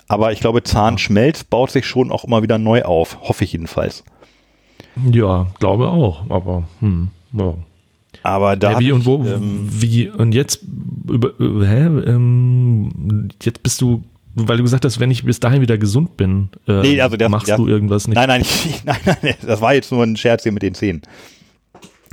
Aber 0.08 0.32
ich 0.32 0.40
glaube, 0.40 0.64
Zahnschmelz 0.64 1.44
baut 1.44 1.72
sich 1.72 1.86
schon 1.86 2.12
auch 2.12 2.24
immer 2.24 2.44
wieder 2.44 2.58
neu 2.58 2.84
auf. 2.84 3.18
Hoffe 3.22 3.44
ich 3.44 3.52
jedenfalls. 3.52 4.04
Ja, 5.12 5.48
glaube 5.60 5.88
auch. 5.90 6.30
Aber, 6.30 6.64
hm, 6.80 7.10
ja. 7.34 7.54
Aber 8.24 8.56
da 8.56 8.74
ja, 8.74 8.80
wie 8.80 8.92
und 8.92 9.00
ich, 9.02 9.06
wo, 9.06 9.24
ähm, 9.26 9.68
wie, 9.70 10.10
und 10.10 10.34
jetzt, 10.34 10.62
über, 11.10 11.30
äh, 11.40 11.66
hä, 11.66 11.86
ähm, 12.10 13.30
jetzt 13.42 13.64
bist 13.64 13.82
du, 13.82 14.04
weil 14.36 14.58
du 14.58 14.64
gesagt 14.64 14.86
hast, 14.86 15.00
wenn 15.00 15.10
ich 15.12 15.24
bis 15.24 15.40
dahin 15.40 15.62
wieder 15.62 15.78
gesund 15.78 16.18
bin, 16.18 16.50
äh, 16.68 16.82
Nee, 16.82 17.02
also 17.02 17.18
der- 17.18 17.30
machst 17.30 17.48
der- 17.48 17.58
du 17.58 17.68
irgendwas 17.68 18.08
nicht. 18.08 18.16
Nein, 18.16 18.28
nein, 18.28 18.42
ich, 18.42 18.82
nein, 18.86 18.98
nein, 19.06 19.34
das 19.46 19.62
war 19.62 19.74
jetzt 19.74 19.92
nur 19.92 20.04
ein 20.04 20.18
Scherz 20.18 20.44
hier 20.44 20.52
mit 20.52 20.62
den 20.62 20.74
Zähnen. 20.76 21.02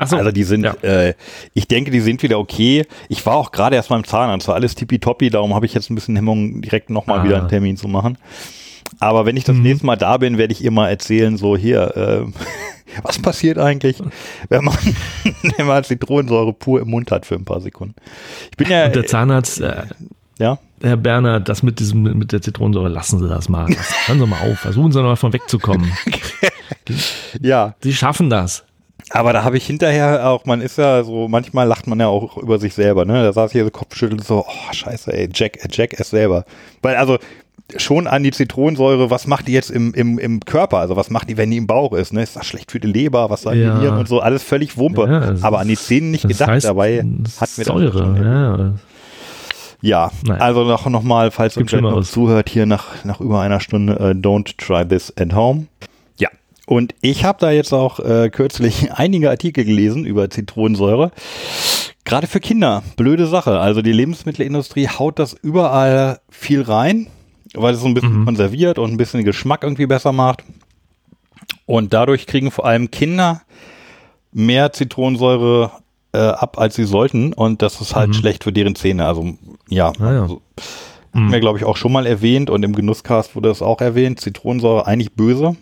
So, 0.05 0.16
Also 0.16 0.30
die 0.30 0.44
sind, 0.44 0.64
ja. 0.64 0.74
äh, 0.82 1.14
ich 1.55 1.66
denke, 1.68 1.90
die 1.90 2.01
sind 2.01 2.22
wieder 2.22 2.38
okay. 2.38 2.86
Ich 3.09 3.24
war 3.26 3.34
auch 3.36 3.51
gerade 3.53 3.76
erst 3.76 3.88
beim 3.88 4.05
Zahnarzt, 4.05 4.46
war 4.49 4.55
alles 4.55 4.74
tippitoppi, 4.74 5.30
darum 5.30 5.55
habe 5.55 5.66
ich 5.66 5.74
jetzt 5.74 5.90
ein 5.90 5.94
bisschen 5.94 6.14
Hemmung, 6.16 6.62
direkt 6.62 6.88
nochmal 6.90 7.20
Ah. 7.20 7.24
wieder 7.24 7.38
einen 7.38 7.49
Termin 7.49 7.76
zu 7.76 7.88
machen. 7.88 8.16
Aber 9.01 9.26
wenn 9.26 9.36
ich 9.36 9.44
das 9.44 9.57
Mhm. 9.57 9.62
nächste 9.62 9.86
Mal 9.86 9.96
da 9.96 10.16
bin, 10.16 10.38
werde 10.38 10.53
ich 10.53 10.62
ihr 10.64 10.70
mal 10.70 10.88
erzählen, 10.88 11.36
so 11.36 11.57
hier, 11.57 11.96
äh, 11.96 12.22
was 13.03 13.18
passiert 13.20 13.59
eigentlich, 13.59 13.99
wenn 14.49 14.64
man, 14.64 14.76
wenn 15.57 15.66
man 15.66 15.84
Zitronensäure 15.84 16.53
pur 16.53 16.80
im 16.80 16.88
Mund 16.90 17.11
hat 17.11 17.26
für 17.26 17.34
ein 17.34 17.44
paar 17.44 17.61
Sekunden. 17.61 17.94
Ich 18.51 18.57
bin 18.57 18.68
ja, 18.70 18.86
Und 18.86 18.96
der 18.96 19.07
Zahnarzt, 19.07 19.61
äh, 19.61 19.82
ja, 20.38 20.59
Herr 20.80 20.96
Berner, 20.96 21.40
das 21.40 21.64
mit 21.64 21.80
diesem, 21.80 22.03
mit 22.05 22.30
der 22.30 22.40
Zitronensäure, 22.40 22.88
lassen 22.88 23.18
Sie 23.18 23.28
das 23.28 23.49
mal. 23.49 23.66
Hören 24.07 24.20
Sie 24.20 24.26
mal 24.26 24.40
auf, 24.51 24.61
versuchen 24.61 24.92
Sie 24.92 24.99
noch 25.03 25.09
mal 25.09 25.16
von 25.16 25.32
wegzukommen. 25.32 25.92
ja, 27.40 27.74
Sie 27.82 27.92
schaffen 27.92 28.30
das. 28.30 28.64
Aber 29.11 29.32
da 29.32 29.42
habe 29.44 29.56
ich 29.56 29.66
hinterher 29.66 30.28
auch, 30.28 30.44
man 30.44 30.61
ist 30.61 30.78
ja 30.78 31.02
so, 31.02 31.28
manchmal 31.28 31.66
lacht 31.66 31.86
man 31.86 31.98
ja 32.00 32.09
auch 32.09 32.36
über 32.36 32.59
sich 32.59 32.74
selber, 32.74 33.04
ne? 33.04 33.22
Da 33.22 33.32
saß 33.32 33.50
ich 33.50 33.52
hier 33.54 33.64
so 33.64 33.70
Kopfschütteln 33.70 34.20
so, 34.20 34.44
oh 34.46 34.72
scheiße, 34.72 35.12
ey, 35.12 35.28
Jack, 35.32 35.59
Jack 35.70 35.98
es 35.98 36.11
selber. 36.11 36.44
Weil 36.82 36.96
also 36.96 37.18
schon 37.76 38.06
an 38.06 38.22
die 38.22 38.30
Zitronensäure, 38.30 39.11
was 39.11 39.26
macht 39.26 39.46
die 39.48 39.52
jetzt 39.52 39.70
im, 39.70 39.92
im, 39.94 40.18
im 40.18 40.40
Körper? 40.40 40.78
Also 40.78 40.96
was 40.96 41.11
macht 41.11 41.28
die, 41.28 41.36
wenn 41.36 41.50
die 41.50 41.59
im 41.59 41.66
Bauch 41.66 41.92
ist? 41.92 42.12
Ne? 42.12 42.22
Ist 42.22 42.34
das 42.36 42.46
schlecht 42.46 42.70
für 42.72 42.80
die 42.80 42.86
Leber? 42.86 43.28
Was 43.30 43.42
sagen 43.42 43.61
Ja. 43.61 43.74
die 43.74 43.80
Nieren 43.82 43.98
und 43.98 44.09
so? 44.09 44.20
Alles 44.20 44.42
völlig 44.42 44.76
Wumpe. 44.78 45.06
Ja, 45.06 45.34
Aber 45.46 45.59
an 45.59 45.68
die 45.68 45.76
Zähne 45.76 46.06
nicht 46.09 46.26
gedacht. 46.26 46.48
heißt, 46.48 46.66
Dabei 46.66 46.98
hat 47.40 47.48
mir 47.59 47.64
Säure, 47.64 48.74
ja. 49.82 50.11
ja, 50.26 50.38
also 50.40 50.64
noch, 50.64 50.86
noch 50.88 51.02
mal, 51.02 51.30
falls 51.30 51.56
noch 51.56 51.68
Schlimmeres. 51.68 52.11
zuhört 52.11 52.48
hier 52.48 52.66
nach, 52.66 53.04
nach 53.04 53.20
über 53.20 53.40
einer 53.40 53.61
Stunde, 53.61 53.94
äh, 53.94 54.11
don't 54.18 54.56
try 54.56 54.86
this 54.86 55.12
at 55.18 55.34
home. 55.34 55.66
Und 56.68 56.94
ich 57.00 57.24
habe 57.24 57.38
da 57.40 57.50
jetzt 57.50 57.72
auch 57.72 57.98
äh, 57.98 58.28
kürzlich 58.28 58.92
einige 58.94 59.30
Artikel 59.30 59.64
gelesen 59.64 60.04
über 60.04 60.28
Zitronensäure. 60.28 61.10
Gerade 62.04 62.26
für 62.26 62.40
Kinder, 62.40 62.82
blöde 62.96 63.26
Sache. 63.26 63.58
Also 63.58 63.80
die 63.80 63.92
Lebensmittelindustrie 63.92 64.86
haut 64.88 65.18
das 65.18 65.32
überall 65.32 66.20
viel 66.28 66.60
rein, 66.60 67.06
weil 67.54 67.72
es 67.72 67.80
so 67.80 67.86
ein 67.86 67.94
bisschen 67.94 68.20
Mhm. 68.20 68.24
konserviert 68.26 68.78
und 68.78 68.90
ein 68.90 68.96
bisschen 68.98 69.20
den 69.20 69.24
Geschmack 69.26 69.62
irgendwie 69.62 69.86
besser 69.86 70.12
macht. 70.12 70.44
Und 71.64 71.94
dadurch 71.94 72.26
kriegen 72.26 72.50
vor 72.50 72.66
allem 72.66 72.90
Kinder 72.90 73.40
mehr 74.32 74.70
Zitronensäure 74.72 75.70
äh, 76.12 76.18
ab, 76.18 76.58
als 76.58 76.74
sie 76.76 76.84
sollten. 76.84 77.32
Und 77.32 77.62
das 77.62 77.80
ist 77.80 77.94
halt 77.96 78.14
schlecht 78.14 78.44
für 78.44 78.52
deren 78.52 78.74
Zähne. 78.74 79.06
Also 79.06 79.36
ja, 79.70 79.92
Ah, 80.00 80.12
ja. 80.12 80.22
also, 80.22 80.42
haben 81.14 81.32
wir, 81.32 81.40
glaube 81.40 81.58
ich, 81.58 81.64
auch 81.64 81.76
schon 81.78 81.92
mal 81.92 82.06
erwähnt 82.06 82.50
und 82.50 82.62
im 82.62 82.74
Genusscast 82.74 83.34
wurde 83.36 83.48
das 83.48 83.62
auch 83.62 83.80
erwähnt. 83.80 84.20
Zitronensäure 84.20 84.86
eigentlich 84.86 85.12
böse. 85.14 85.56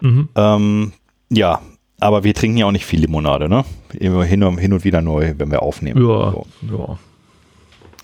Mhm. 0.00 0.28
Ähm, 0.34 0.92
ja, 1.30 1.60
aber 2.00 2.24
wir 2.24 2.34
trinken 2.34 2.56
ja 2.58 2.66
auch 2.66 2.72
nicht 2.72 2.86
viel 2.86 3.00
Limonade, 3.00 3.48
ne? 3.48 3.64
Immer 3.98 4.24
hin, 4.24 4.42
und- 4.42 4.58
hin 4.58 4.72
und 4.72 4.84
wieder 4.84 5.02
neu, 5.02 5.34
wenn 5.36 5.50
wir 5.50 5.62
aufnehmen. 5.62 6.00
Ja, 6.00 6.32
So. 6.32 6.46
ja. 6.70 6.98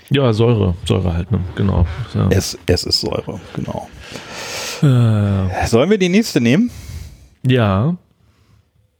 Ja, 0.08 0.32
Säure, 0.32 0.74
Säure 0.84 1.14
halt, 1.14 1.30
ne? 1.32 1.40
Genau. 1.56 1.84
Ja. 2.14 2.28
Es, 2.30 2.56
es 2.66 2.84
ist 2.84 3.00
Säure, 3.00 3.40
genau. 3.54 3.88
Äh, 4.82 5.66
Sollen 5.66 5.90
wir 5.90 5.98
die 5.98 6.08
nächste 6.08 6.40
nehmen? 6.40 6.70
ja, 7.42 7.96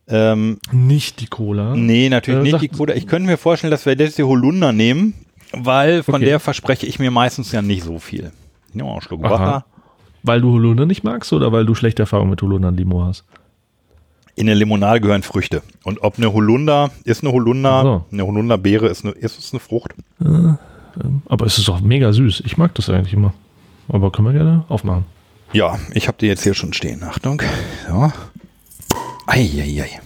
Ähm, 0.09 0.59
nicht 0.73 1.21
die 1.21 1.27
Cola. 1.27 1.75
nee, 1.75 2.09
natürlich 2.09 2.41
Äh, 2.41 2.53
nicht 2.53 2.63
die 2.63 2.69
Cola. 2.77 2.95
Ich 2.95 3.07
könnte 3.09 3.29
mir 3.29 3.37
vorstellen, 3.37 3.71
dass 3.73 3.87
wir 3.87 3.95
jetzt 3.97 4.19
die 4.19 4.23
Holunder 4.23 4.73
nehmen, 4.73 5.15
weil 5.53 6.03
von 6.05 6.17
Okay. 6.17 6.25
der 6.27 6.41
verspreche 6.41 6.87
ich 6.87 6.99
mir 7.01 7.11
meistens 7.11 7.51
ja 7.53 7.61
nicht 7.63 7.83
so 7.85 7.99
viel. 7.99 8.31
Ich 8.69 8.75
nehme 8.75 8.89
auch 8.89 8.93
einen 8.95 9.01
Schluck 9.03 9.25
Aha. 9.25 9.31
Wasser. 9.33 9.65
Weil 10.27 10.41
du 10.41 10.51
Holunder 10.51 10.87
nicht 10.87 11.05
magst 11.05 11.33
oder 11.33 11.53
weil 11.53 11.65
du 11.65 11.77
schlechte 11.77 12.03
Erfahrungen 12.03 12.31
mit 12.31 12.43
Holunder 12.43 12.69
und 12.69 12.77
Limo 12.77 13.05
hast? 13.05 13.25
In 14.35 14.47
der 14.47 14.57
Limonade 14.57 15.01
gehören 15.01 15.23
Früchte. 15.23 15.63
Und 15.85 16.03
ob 16.03 16.19
eine 16.19 16.33
Holunder, 16.33 16.91
ist 17.05 17.23
eine 17.23 17.33
Holunder, 17.33 17.83
so. 17.83 18.05
eine 18.11 18.27
Holunderbeere, 18.27 18.89
ist, 18.89 19.05
eine, 19.05 19.15
ist 19.15 19.39
es 19.39 19.53
eine 19.53 19.61
Frucht? 19.61 19.95
Aber 21.27 21.47
es 21.47 21.59
ist 21.59 21.69
auch 21.69 21.81
mega 21.81 22.13
süß. 22.13 22.43
Ich 22.45 22.59
mag 22.59 22.75
das 22.75 22.91
eigentlich 22.91 23.15
immer. 23.15 23.33
Aber 23.89 24.11
können 24.11 24.27
wir 24.27 24.33
gerne 24.33 24.65
aufmachen. 24.69 25.05
Ja, 25.53 25.79
ich 25.95 26.09
habe 26.09 26.19
die 26.21 26.27
jetzt 26.27 26.43
hier 26.43 26.55
schon 26.55 26.73
stehen. 26.73 27.05
Achtung. 27.05 27.41
So. 27.89 28.13
Eieiei. 29.27 30.01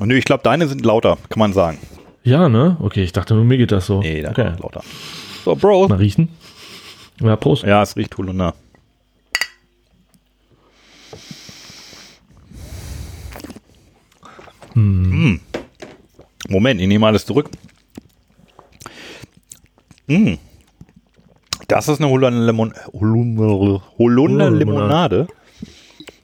Und 0.00 0.08
nö, 0.08 0.14
ich 0.14 0.24
glaube, 0.24 0.44
deine 0.44 0.68
sind 0.68 0.84
lauter, 0.84 1.18
kann 1.28 1.40
man 1.40 1.52
sagen. 1.52 1.78
Ja, 2.22 2.48
ne? 2.48 2.76
Okay, 2.80 3.02
ich 3.02 3.12
dachte 3.12 3.34
nur, 3.34 3.44
mir 3.44 3.58
geht 3.58 3.72
das 3.72 3.86
so. 3.86 4.00
Nee, 4.00 4.22
deine 4.22 4.30
okay. 4.30 4.52
lauter. 4.62 4.82
So, 5.44 5.56
Bro. 5.56 5.88
Mal 5.88 5.98
riechen. 5.98 6.28
Ja, 7.20 7.36
Prost. 7.36 7.62
Ja, 7.64 7.82
es 7.82 7.96
riecht 7.96 8.16
Holunder. 8.18 8.54
Mm. 14.74 15.36
Moment, 16.48 16.80
ich 16.80 16.88
nehme 16.88 17.06
alles 17.06 17.24
zurück. 17.24 17.50
Mm. 20.06 20.34
Das 21.68 21.88
ist 21.88 22.00
eine 22.00 22.10
Holunder- 22.10 23.82
Holunder-Limonade, 23.98 25.26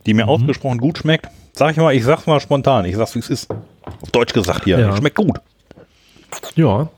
die 0.06 0.14
mir 0.14 0.28
ausgesprochen 0.28 0.78
gut 0.78 0.98
schmeckt. 0.98 1.28
Sag 1.54 1.72
ich 1.72 1.76
mal, 1.78 1.94
ich 1.94 2.04
sag's 2.04 2.26
mal 2.26 2.40
spontan. 2.40 2.84
Ich 2.84 2.96
sag's, 2.96 3.14
wie 3.14 3.20
es 3.20 3.30
ist. 3.30 3.50
Auf 4.02 4.10
Deutsch 4.12 4.32
gesagt 4.32 4.64
hier. 4.64 4.78
Ja. 4.78 4.96
Schmeckt 4.96 5.16
gut. 5.16 5.40
Ja. 6.56 6.88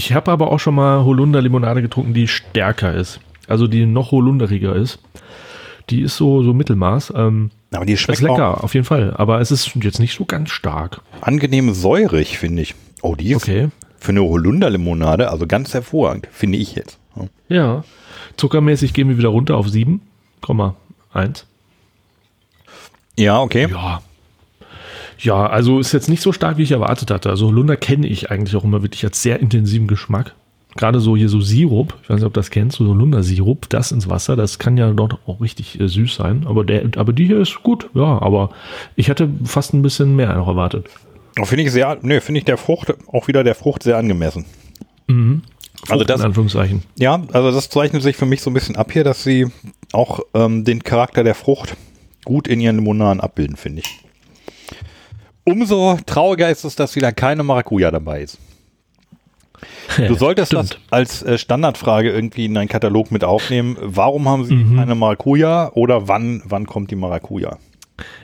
Ich 0.00 0.14
habe 0.14 0.30
aber 0.32 0.50
auch 0.50 0.58
schon 0.58 0.74
mal 0.76 1.04
Holunder-Limonade 1.04 1.82
getrunken, 1.82 2.14
die 2.14 2.26
stärker 2.26 2.94
ist. 2.94 3.20
Also 3.46 3.66
die 3.66 3.84
noch 3.84 4.12
holunderiger 4.12 4.74
ist. 4.74 4.98
Die 5.90 6.00
ist 6.00 6.16
so, 6.16 6.42
so 6.42 6.54
Mittelmaß. 6.54 7.12
Ähm, 7.14 7.50
Aber 7.70 7.84
die 7.84 7.92
ist 7.92 8.00
schmeckt 8.00 8.24
auch 8.24 8.28
lecker, 8.30 8.64
auf 8.64 8.72
jeden 8.72 8.86
Fall. 8.86 9.12
Aber 9.18 9.42
es 9.42 9.50
ist 9.50 9.74
jetzt 9.82 9.98
nicht 9.98 10.16
so 10.16 10.24
ganz 10.24 10.48
stark. 10.52 11.02
angenehm 11.20 11.74
säurig, 11.74 12.38
finde 12.38 12.62
ich. 12.62 12.74
Oh, 13.02 13.14
die 13.14 13.32
ist 13.32 13.42
Okay. 13.42 13.68
für 13.98 14.12
eine 14.12 14.22
Holunder-Limonade, 14.22 15.28
also 15.30 15.46
ganz 15.46 15.74
hervorragend, 15.74 16.28
finde 16.32 16.56
ich 16.56 16.74
jetzt. 16.76 16.98
Ja. 17.50 17.84
Zuckermäßig 18.38 18.94
gehen 18.94 19.10
wir 19.10 19.18
wieder 19.18 19.28
runter 19.28 19.58
auf 19.58 19.66
7,1. 19.66 21.44
Ja, 23.18 23.38
okay. 23.42 23.68
Ja. 23.70 24.00
Ja, 25.22 25.46
also 25.46 25.78
ist 25.78 25.92
jetzt 25.92 26.08
nicht 26.08 26.22
so 26.22 26.32
stark, 26.32 26.56
wie 26.56 26.62
ich 26.62 26.72
erwartet 26.72 27.10
hatte. 27.10 27.28
Also 27.28 27.48
Holunder 27.48 27.76
kenne 27.76 28.06
ich 28.06 28.30
eigentlich 28.30 28.56
auch 28.56 28.64
immer 28.64 28.82
wirklich 28.82 29.04
als 29.04 29.22
sehr 29.22 29.40
intensiven 29.40 29.86
Geschmack. 29.86 30.34
Gerade 30.76 31.00
so 31.00 31.16
hier 31.16 31.28
so 31.28 31.40
Sirup, 31.40 31.98
ich 32.02 32.08
weiß 32.08 32.16
nicht, 32.16 32.26
ob 32.26 32.32
du 32.32 32.38
das 32.38 32.50
kennst, 32.50 32.76
so 32.76 32.86
Holunder-Sirup, 32.86 33.68
das 33.68 33.90
ins 33.90 34.08
Wasser, 34.08 34.36
das 34.36 34.58
kann 34.58 34.76
ja 34.76 34.92
dort 34.92 35.18
auch 35.26 35.40
richtig 35.40 35.80
äh, 35.80 35.88
süß 35.88 36.14
sein. 36.14 36.46
Aber, 36.46 36.64
der, 36.64 36.88
aber 36.96 37.12
die 37.12 37.26
hier 37.26 37.40
ist 37.40 37.62
gut, 37.62 37.90
ja, 37.94 38.22
aber 38.22 38.50
ich 38.94 39.10
hatte 39.10 39.28
fast 39.44 39.74
ein 39.74 39.82
bisschen 39.82 40.14
mehr 40.14 40.32
noch 40.34 40.46
erwartet. 40.46 40.86
Finde 41.42 41.64
ich 41.64 41.72
sehr, 41.72 41.98
ne, 42.02 42.20
finde 42.20 42.38
ich 42.38 42.44
der 42.44 42.56
Frucht, 42.56 42.94
auch 43.08 43.26
wieder 43.26 43.42
der 43.42 43.54
Frucht 43.54 43.82
sehr 43.82 43.98
angemessen. 43.98 44.44
Also 45.88 46.04
das, 46.04 46.20
in 46.20 46.26
Anführungszeichen. 46.26 46.82
ja, 46.98 47.22
also 47.32 47.50
das 47.50 47.68
zeichnet 47.68 48.02
sich 48.02 48.16
für 48.16 48.26
mich 48.26 48.42
so 48.42 48.50
ein 48.50 48.54
bisschen 48.54 48.76
ab 48.76 48.92
hier, 48.92 49.02
dass 49.02 49.24
sie 49.24 49.46
auch 49.92 50.20
ähm, 50.34 50.64
den 50.64 50.84
Charakter 50.84 51.24
der 51.24 51.34
Frucht 51.34 51.76
gut 52.24 52.46
in 52.46 52.60
ihren 52.60 52.76
Limonaden 52.76 53.20
abbilden, 53.20 53.56
finde 53.56 53.80
ich. 53.80 54.00
Umso 55.44 55.98
trauriger 56.06 56.50
ist 56.50 56.64
es, 56.64 56.76
dass 56.76 56.96
wieder 56.96 57.12
keine 57.12 57.42
Maracuja 57.42 57.90
dabei 57.90 58.22
ist. 58.22 58.38
Du 60.08 60.14
solltest 60.14 60.52
das 60.52 60.70
als 60.90 61.22
äh, 61.22 61.36
Standardfrage 61.36 62.10
irgendwie 62.10 62.46
in 62.46 62.54
deinen 62.54 62.68
Katalog 62.68 63.10
mit 63.10 63.24
aufnehmen. 63.24 63.76
Warum 63.80 64.28
haben 64.28 64.44
sie 64.44 64.54
Mhm. 64.54 64.76
keine 64.76 64.94
Maracuja 64.94 65.72
oder 65.74 66.08
wann, 66.08 66.42
wann 66.46 66.66
kommt 66.66 66.90
die 66.90 66.96
Maracuja? 66.96 67.58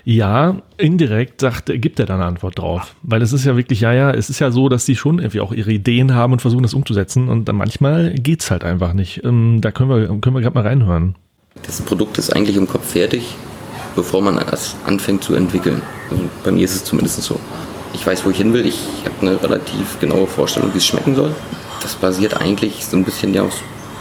Ja, 0.05 0.57
indirekt 0.79 1.43
sagt, 1.43 1.67
gibt 1.67 1.99
er 2.01 2.07
da 2.07 2.14
eine 2.14 2.25
Antwort 2.25 2.59
drauf. 2.59 2.95
Weil 3.03 3.21
es 3.21 3.33
ist 3.35 3.45
ja 3.45 3.57
wirklich, 3.57 3.81
ja, 3.81 3.93
ja, 3.93 4.11
es 4.11 4.31
ist 4.31 4.39
ja 4.39 4.51
so, 4.51 4.71
dass 4.71 4.87
die 4.87 4.97
schon 4.97 5.19
irgendwie 5.19 5.41
auch 5.41 5.53
ihre 5.53 5.73
Ideen 5.73 6.14
haben 6.14 6.33
und 6.33 6.41
versuchen, 6.41 6.62
das 6.62 6.73
umzusetzen. 6.73 7.29
Und 7.29 7.47
dann 7.47 7.57
manchmal 7.57 8.14
geht's 8.14 8.51
halt 8.51 8.64
einfach 8.64 8.95
nicht. 8.95 9.23
Ähm, 9.25 9.59
da 9.61 9.73
können 9.73 9.91
wir, 9.91 10.07
können 10.21 10.35
wir 10.37 10.41
gerade 10.41 10.55
mal 10.55 10.67
reinhören. 10.67 11.17
Das 11.67 11.83
Produkt 11.83 12.17
ist 12.17 12.35
eigentlich 12.35 12.57
im 12.57 12.67
Kopf 12.69 12.93
fertig, 12.93 13.35
bevor 13.97 14.22
man 14.22 14.38
es 14.53 14.76
anfängt 14.86 15.24
zu 15.24 15.34
entwickeln. 15.34 15.82
Also 16.11 16.22
bei 16.44 16.53
mir 16.53 16.64
ist 16.64 16.76
es 16.76 16.84
zumindest 16.84 17.22
so. 17.22 17.40
Ich 17.92 18.07
weiß, 18.07 18.24
wo 18.24 18.30
ich 18.30 18.36
hin 18.36 18.53
will. 18.53 18.66
Ich 18.66 18.78
habe 19.05 19.14
eine 19.22 19.42
relativ 19.42 19.99
genaue 19.99 20.26
Vorstellung, 20.26 20.70
wie 20.74 20.78
es 20.78 20.86
schmecken 20.86 21.16
soll. 21.16 21.34
Das 21.82 21.94
basiert 21.94 22.40
eigentlich 22.40 22.84
so 22.84 22.97
ein 22.97 23.05
bisschen 23.05 23.32
ja 23.34 23.42
aus 23.42 23.55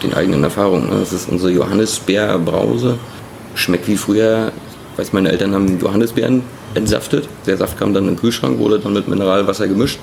den 0.04 0.14
eigenen 0.14 0.44
Erfahrungen. 0.44 0.90
ne? 0.90 1.00
Das 1.00 1.14
ist 1.14 1.30
unsere 1.30 1.52
Johannisbeerbrause. 1.52 2.98
Schmeckt 3.56 3.88
wie 3.88 3.96
früher. 3.98 4.52
Ich 4.94 5.00
weiß, 5.00 5.14
meine 5.14 5.32
Eltern 5.32 5.54
haben 5.54 5.80
Johannisbeeren 5.80 6.44
entsaftet. 6.74 7.28
Der 7.46 7.58
Saft 7.58 7.78
kam 7.78 7.94
dann 7.94 8.04
in 8.04 8.12
den 8.12 8.20
Kühlschrank, 8.20 8.60
wurde 8.60 8.80
dann 8.80 8.94
mit 8.94 9.08
Mineralwasser 9.08 9.68
gemischt. 9.68 10.00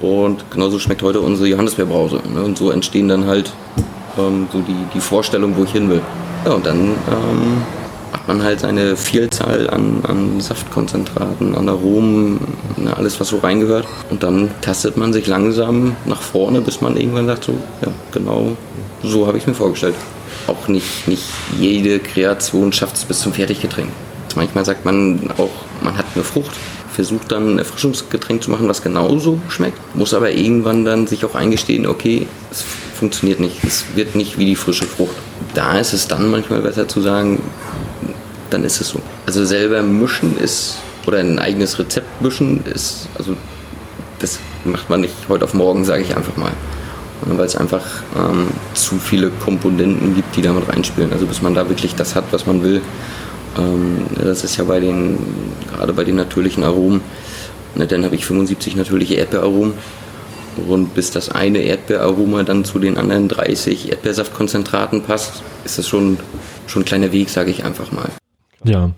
Und 0.00 0.44
genauso 0.50 0.78
schmeckt 0.78 1.02
heute 1.02 1.20
unsere 1.20 1.48
Johannisbeerbrause. 1.48 2.20
Ne? 2.34 2.42
Und 2.42 2.58
so 2.58 2.70
entstehen 2.70 3.08
dann 3.08 3.26
halt 3.26 3.52
ähm, 4.18 4.48
so 4.52 4.60
die, 4.60 4.76
die 4.94 5.00
Vorstellung, 5.00 5.56
wo 5.56 5.64
ich 5.64 5.72
hin 5.72 5.88
will. 5.88 6.02
Ja, 6.44 6.52
und 6.52 6.66
dann 6.66 6.78
ähm, 6.78 7.62
man 8.28 8.42
halt 8.42 8.60
seine 8.60 8.96
Vielzahl 8.96 9.70
an, 9.70 10.00
an 10.06 10.40
Saftkonzentraten, 10.40 11.54
an 11.54 11.68
Aromen, 11.68 12.40
ne, 12.76 12.96
alles 12.96 13.20
was 13.20 13.28
so 13.28 13.38
reingehört. 13.38 13.86
Und 14.10 14.22
dann 14.22 14.50
tastet 14.60 14.96
man 14.96 15.12
sich 15.12 15.26
langsam 15.26 15.96
nach 16.04 16.22
vorne, 16.22 16.60
bis 16.60 16.80
man 16.80 16.96
irgendwann 16.96 17.26
sagt, 17.26 17.44
so, 17.44 17.54
ja, 17.82 17.88
genau 18.12 18.56
so 19.02 19.26
habe 19.26 19.38
ich 19.38 19.46
mir 19.46 19.54
vorgestellt. 19.54 19.94
Auch 20.46 20.68
nicht, 20.68 21.08
nicht 21.08 21.24
jede 21.58 21.98
Kreation 21.98 22.72
schafft 22.72 22.96
es 22.96 23.04
bis 23.04 23.20
zum 23.20 23.32
Fertiggetränk. 23.32 23.88
Manchmal 24.34 24.64
sagt 24.64 24.84
man 24.84 25.30
auch, 25.38 25.50
man 25.82 25.96
hat 25.96 26.06
eine 26.14 26.24
Frucht, 26.24 26.52
versucht 26.92 27.32
dann 27.32 27.54
ein 27.54 27.58
Erfrischungsgetränk 27.58 28.42
zu 28.42 28.50
machen, 28.50 28.68
was 28.68 28.82
genauso 28.82 29.40
schmeckt, 29.48 29.78
muss 29.94 30.14
aber 30.14 30.32
irgendwann 30.32 30.84
dann 30.84 31.06
sich 31.06 31.24
auch 31.24 31.34
eingestehen, 31.34 31.86
okay, 31.86 32.26
es 32.50 32.64
funktioniert 32.94 33.40
nicht, 33.40 33.62
es 33.64 33.84
wird 33.94 34.14
nicht 34.14 34.38
wie 34.38 34.46
die 34.46 34.56
frische 34.56 34.86
Frucht. 34.86 35.16
Da 35.54 35.78
ist 35.78 35.92
es 35.92 36.08
dann 36.08 36.30
manchmal 36.30 36.60
besser 36.60 36.88
zu 36.88 37.00
sagen, 37.00 37.42
dann 38.50 38.64
ist 38.64 38.80
es 38.80 38.88
so. 38.88 39.00
Also 39.26 39.44
selber 39.44 39.82
mischen 39.82 40.38
ist, 40.38 40.76
oder 41.06 41.18
ein 41.18 41.38
eigenes 41.38 41.78
Rezept 41.78 42.20
mischen 42.20 42.64
ist, 42.64 43.08
also 43.16 43.36
das 44.18 44.38
macht 44.64 44.90
man 44.90 45.02
nicht 45.02 45.14
heute 45.28 45.44
auf 45.44 45.54
morgen, 45.54 45.84
sage 45.84 46.02
ich 46.02 46.16
einfach 46.16 46.36
mal. 46.36 46.52
Weil 47.22 47.46
es 47.46 47.56
einfach 47.56 47.84
ähm, 48.14 48.48
zu 48.74 48.98
viele 48.98 49.30
Komponenten 49.30 50.14
gibt, 50.14 50.36
die 50.36 50.42
damit 50.42 50.68
reinspielen. 50.68 51.12
Also 51.12 51.26
bis 51.26 51.40
man 51.40 51.54
da 51.54 51.68
wirklich 51.68 51.94
das 51.94 52.14
hat, 52.14 52.24
was 52.30 52.46
man 52.46 52.62
will. 52.62 52.82
Ähm, 53.58 54.06
das 54.22 54.44
ist 54.44 54.56
ja 54.58 54.64
bei 54.64 54.80
den, 54.80 55.18
gerade 55.72 55.92
bei 55.92 56.04
den 56.04 56.16
natürlichen 56.16 56.62
Aromen, 56.62 57.00
ne, 57.74 57.86
dann 57.86 58.04
habe 58.04 58.14
ich 58.14 58.26
75 58.26 58.76
natürliche 58.76 59.14
Erdbeeraromen. 59.14 59.74
Und 60.68 60.94
bis 60.94 61.10
das 61.10 61.28
eine 61.30 61.58
Erdbeeraroma 61.58 62.42
dann 62.42 62.64
zu 62.64 62.78
den 62.78 62.96
anderen 62.96 63.28
30 63.28 63.90
Erdbeersaftkonzentraten 63.90 65.02
passt, 65.02 65.42
ist 65.64 65.78
das 65.78 65.86
schon, 65.86 66.18
schon 66.66 66.82
ein 66.82 66.86
kleiner 66.86 67.12
Weg, 67.12 67.28
sage 67.28 67.50
ich 67.50 67.64
einfach 67.64 67.92
mal. 67.92 68.10
Ja, 68.64 68.90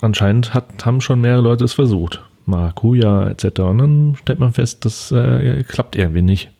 anscheinend 0.00 0.54
hat, 0.54 0.84
haben 0.84 1.00
schon 1.00 1.20
mehrere 1.20 1.42
Leute 1.42 1.64
es 1.64 1.72
versucht. 1.72 2.22
Maracuja 2.46 3.28
etc. 3.28 3.60
Und 3.60 3.78
dann 3.78 4.16
stellt 4.20 4.38
man 4.38 4.52
fest, 4.52 4.84
das 4.84 5.12
äh, 5.12 5.62
klappt 5.64 5.96
irgendwie 5.96 6.22
nicht. 6.22 6.50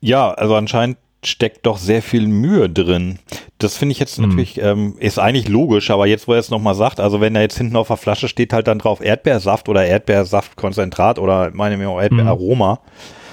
Ja, 0.00 0.30
also 0.32 0.54
anscheinend 0.54 0.98
steckt 1.24 1.66
doch 1.66 1.78
sehr 1.78 2.02
viel 2.02 2.28
Mühe 2.28 2.70
drin. 2.70 3.18
Das 3.58 3.76
finde 3.76 3.92
ich 3.92 3.98
jetzt 3.98 4.20
natürlich, 4.20 4.60
ähm, 4.62 4.94
ist 5.00 5.18
eigentlich 5.18 5.48
logisch, 5.48 5.90
aber 5.90 6.06
jetzt, 6.06 6.28
wo 6.28 6.32
er 6.34 6.38
es 6.38 6.50
nochmal 6.50 6.76
sagt, 6.76 7.00
also 7.00 7.20
wenn 7.20 7.34
da 7.34 7.40
jetzt 7.40 7.58
hinten 7.58 7.74
auf 7.74 7.88
der 7.88 7.96
Flasche 7.96 8.28
steht 8.28 8.52
halt 8.52 8.68
dann 8.68 8.78
drauf 8.78 9.00
Erdbeersaft 9.00 9.68
oder 9.68 9.84
Erdbeersaftkonzentrat 9.84 11.18
oder 11.18 11.50
meine 11.52 11.76
mir 11.76 11.88
auch 11.88 12.00
Erdbeeraroma, 12.00 12.80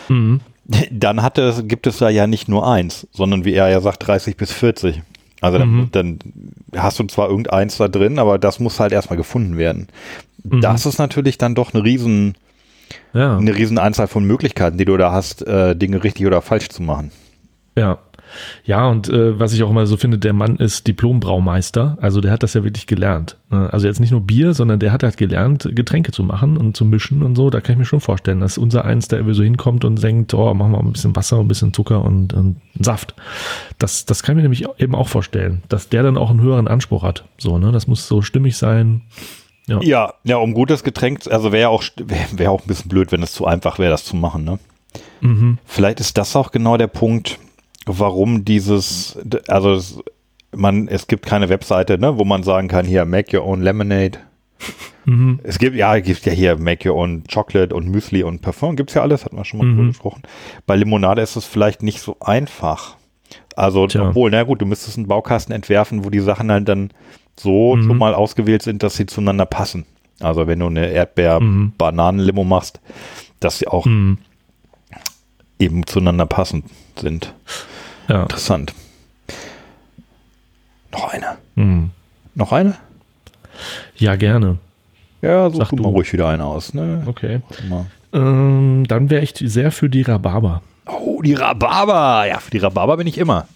Mhm. 0.10 0.42
dann 0.92 1.22
hat 1.22 1.38
es, 1.38 1.68
gibt 1.68 1.88
es 1.88 1.98
da 1.98 2.10
ja 2.10 2.28
nicht 2.28 2.48
nur 2.48 2.68
eins, 2.68 3.08
sondern 3.12 3.46
wie 3.46 3.54
er 3.54 3.70
ja 3.70 3.82
sagt, 3.82 4.08
30 4.08 4.38
bis 4.38 4.52
40. 4.52 5.02
Also 5.46 5.60
dann, 5.60 5.90
dann 5.92 6.20
hast 6.76 7.00
du 7.00 7.04
zwar 7.06 7.30
irgendeins 7.30 7.78
da 7.78 7.88
drin, 7.88 8.20
aber 8.20 8.38
das 8.38 8.60
muss 8.60 8.80
halt 8.80 8.92
erstmal 8.92 9.18
gefunden 9.18 9.58
werden. 9.58 9.88
Das 10.44 10.86
ist 10.86 11.00
natürlich 11.00 11.38
dann 11.38 11.56
doch 11.56 11.74
eine 11.74 11.84
riesen, 11.84 12.36
Ja. 13.14 13.38
eine 13.38 13.56
riesen 13.56 13.78
Anzahl 13.78 14.08
von 14.08 14.26
Möglichkeiten, 14.26 14.78
die 14.78 14.86
du 14.86 14.96
da 14.98 15.12
hast, 15.12 15.42
äh, 15.48 15.76
Dinge 15.76 16.04
richtig 16.04 16.26
oder 16.28 16.42
falsch 16.42 16.70
zu 16.70 16.84
machen. 16.84 17.12
Ja. 17.78 17.98
Ja, 18.64 18.88
und 18.88 19.10
äh, 19.10 19.40
was 19.40 19.54
ich 19.54 19.64
auch 19.64 19.70
immer 19.70 19.86
so 19.86 19.98
finde, 19.98 20.18
der 20.18 20.34
Mann 20.34 20.58
ist 20.58 20.88
Diplom-Braumeister. 20.88 21.98
Also 22.02 22.22
der 22.22 22.32
hat 22.32 22.44
das 22.44 22.54
ja 22.54 22.64
wirklich 22.64 22.88
gelernt. 22.88 23.38
Ne? 23.50 23.70
Also 23.72 23.88
jetzt 23.88 24.00
nicht 24.00 24.12
nur 24.12 24.22
Bier, 24.22 24.54
sondern 24.54 24.80
der 24.80 24.92
hat 24.92 25.04
halt 25.04 25.18
gelernt, 25.18 25.70
Getränke 25.74 26.12
zu 26.12 26.24
machen 26.24 26.58
und 26.58 26.76
zu 26.76 26.86
mischen 26.86 27.24
und 27.24 27.36
so. 27.36 27.50
Da 27.50 27.62
kann 27.62 27.74
ich 27.74 27.80
mir 27.80 27.86
schon 27.86 28.02
vorstellen, 28.02 28.40
dass 28.40 28.58
unser 28.58 28.86
eins, 28.86 29.08
der 29.08 29.20
irgendwie 29.20 29.36
so 29.36 29.44
hinkommt 29.44 29.86
und 29.86 30.02
denkt, 30.02 30.34
oh, 30.34 30.54
machen 30.54 30.72
wir 30.72 30.82
mal 30.82 30.90
ein 30.90 30.94
bisschen 30.94 31.16
Wasser, 31.16 31.40
ein 31.40 31.48
bisschen 31.48 31.74
Zucker 31.74 32.04
und, 32.04 32.34
und 32.34 32.58
Saft. 32.80 33.16
Das, 33.80 34.06
das 34.06 34.24
kann 34.24 34.34
ich 34.34 34.38
mir 34.38 34.44
nämlich 34.44 34.66
eben 34.80 34.96
auch 34.96 35.08
vorstellen, 35.08 35.64
dass 35.70 35.90
der 35.90 36.04
dann 36.04 36.18
auch 36.18 36.30
einen 36.30 36.42
höheren 36.42 36.68
Anspruch 36.68 37.04
hat. 37.04 37.26
So, 37.38 37.58
ne? 37.58 37.72
Das 37.72 37.88
muss 37.88 38.08
so 38.08 38.22
stimmig 38.22 38.58
sein. 38.58 39.02
Ja. 39.68 39.82
Ja, 39.82 40.14
ja, 40.24 40.38
um 40.38 40.54
gutes 40.54 40.84
Getränk, 40.84 41.22
also 41.30 41.52
wäre 41.52 41.70
auch, 41.70 41.84
wäre 41.98 42.26
wär 42.34 42.52
auch 42.52 42.62
ein 42.62 42.68
bisschen 42.68 42.90
blöd, 42.90 43.12
wenn 43.12 43.24
es 43.24 43.34
zu 43.34 43.46
einfach 43.46 43.80
wäre, 43.80 43.92
das 43.92 44.06
zu 44.06 44.16
machen, 44.16 44.44
ne? 44.44 44.60
Mhm. 45.22 45.58
Vielleicht 45.66 46.00
ist 46.00 46.18
das 46.18 46.36
auch 46.36 46.52
genau 46.52 46.78
der 46.78 46.88
Punkt, 46.88 47.40
warum 47.86 48.46
dieses, 48.46 49.18
also 49.48 49.74
es, 49.74 50.00
man, 50.56 50.88
es 50.88 51.08
gibt 51.08 51.26
keine 51.26 51.50
Webseite, 51.50 51.98
ne, 51.98 52.18
wo 52.18 52.24
man 52.26 52.44
sagen 52.44 52.68
kann, 52.68 52.86
hier, 52.86 53.06
make 53.06 53.38
your 53.38 53.46
own 53.46 53.62
lemonade. 53.62 54.20
Mhm. 55.06 55.40
Es 55.44 55.60
gibt, 55.60 55.76
ja, 55.76 55.96
es 55.98 56.06
gibt 56.06 56.26
ja 56.26 56.32
hier 56.32 56.58
make 56.58 56.90
your 56.90 56.96
own 56.98 57.24
chocolate 57.32 57.76
und 57.76 57.88
Müsli 57.90 58.24
und 58.24 58.42
Parfum, 58.42 58.76
gibt's 58.76 58.94
ja 58.94 59.02
alles, 59.02 59.26
hat 59.26 59.34
man 59.34 59.46
schon 59.46 59.60
mal 59.60 59.66
Mhm. 59.68 59.76
drüber 59.76 59.88
gesprochen. 59.90 60.24
Bei 60.66 60.76
Limonade 60.76 61.22
ist 61.22 61.36
es 61.36 61.46
vielleicht 61.46 61.84
nicht 61.84 62.00
so 62.00 62.18
einfach. 62.22 62.96
Also, 63.56 63.88
Tja. 63.88 64.10
obwohl, 64.10 64.32
na 64.32 64.44
gut, 64.44 64.62
du 64.62 64.66
müsstest 64.66 64.98
einen 64.98 65.08
Baukasten 65.08 65.54
entwerfen, 65.54 66.04
wo 66.06 66.10
die 66.10 66.20
Sachen 66.20 66.52
halt 66.52 66.68
dann 66.68 66.90
so 67.38 67.76
Mhm. 67.76 67.84
schon 67.84 67.98
mal 67.98 68.16
ausgewählt 68.16 68.62
sind, 68.64 68.82
dass 68.82 68.96
sie 68.96 69.06
zueinander 69.06 69.46
passen. 69.46 69.86
Also, 70.22 70.48
wenn 70.48 70.60
du 70.60 70.68
eine 70.68 70.88
Mhm. 70.88 70.96
Erdbeer-Bananen-Limo 70.96 72.44
machst, 72.46 72.80
dass 73.42 73.60
sie 73.60 73.68
auch 73.68 73.86
Mhm. 73.86 74.18
eben 75.60 75.86
zueinander 75.86 76.26
passend 76.26 76.66
sind. 76.98 77.34
Ja. 78.08 78.24
Interessant. 78.24 78.74
Noch 80.92 81.12
eine. 81.14 81.38
Mhm. 81.56 81.92
Noch 82.36 82.52
eine? 82.52 82.76
ja, 83.98 84.16
gerne. 84.16 84.58
Ja, 85.22 85.50
such 85.50 85.58
Sag 85.58 85.70
du 85.70 85.78
mal 85.84 85.90
ruhig 85.90 86.12
wieder 86.14 86.28
eine 86.28 86.44
aus. 86.46 86.74
Ne? 86.74 87.04
Okay. 87.08 87.42
Ähm, 88.14 88.86
dann 88.88 89.10
wäre 89.10 89.24
ich 89.24 89.34
sehr 89.40 89.72
für 89.72 89.90
die 89.90 90.02
Rhabarber. 90.04 90.62
Oh, 90.86 91.22
die 91.22 91.34
Rhabarber. 91.34 92.26
Ja, 92.28 92.40
für 92.40 92.52
die 92.52 92.58
Rhabarber 92.60 92.98
bin 92.98 93.08
ich 93.08 93.18
immer. 93.18 93.48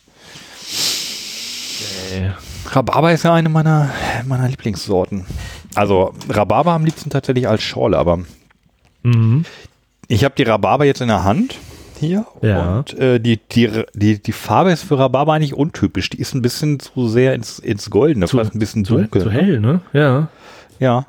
Äh, 2.14 2.32
Rhabarber 2.70 3.12
ist 3.12 3.24
ja 3.24 3.34
eine 3.34 3.50
meiner, 3.50 3.90
meiner 4.26 4.48
Lieblingssorten. 4.48 5.26
Also 5.76 6.14
Rhabarber 6.30 6.72
am 6.72 6.86
liebsten 6.86 7.10
tatsächlich 7.10 7.48
als 7.48 7.62
Schorle, 7.64 7.98
aber 7.98 8.20
Mhm. 9.04 9.46
ich 10.08 10.24
habe 10.26 10.36
die 10.36 10.44
Rhabarber 10.44 10.84
jetzt 10.86 11.00
in 11.02 11.08
der 11.08 11.24
Hand 11.24 11.56
hier 12.00 12.26
Ja. 12.42 12.78
und 12.80 12.98
äh, 12.98 13.20
die, 13.20 13.40
die, 13.52 13.70
die, 13.94 14.22
die 14.22 14.32
Farbe 14.32 14.72
ist 14.72 14.84
für 14.84 14.98
Rhabarber 14.98 15.34
eigentlich 15.34 15.54
untypisch. 15.54 16.10
Die 16.10 16.20
ist 16.20 16.34
ein 16.34 16.42
bisschen 16.42 16.80
zu 16.80 17.08
sehr 17.08 17.34
ins, 17.36 17.60
ins 17.60 17.90
Goldene, 17.90 18.28
fast 18.28 18.56
ein 18.56 18.60
bisschen 18.60 18.86
zu, 18.86 18.96
dunkel. 18.98 19.22
zu 19.22 19.28
ne? 19.30 19.34
hell, 19.34 19.60
ne? 19.60 19.82
Ja. 19.94 20.28
Ja. 20.80 21.06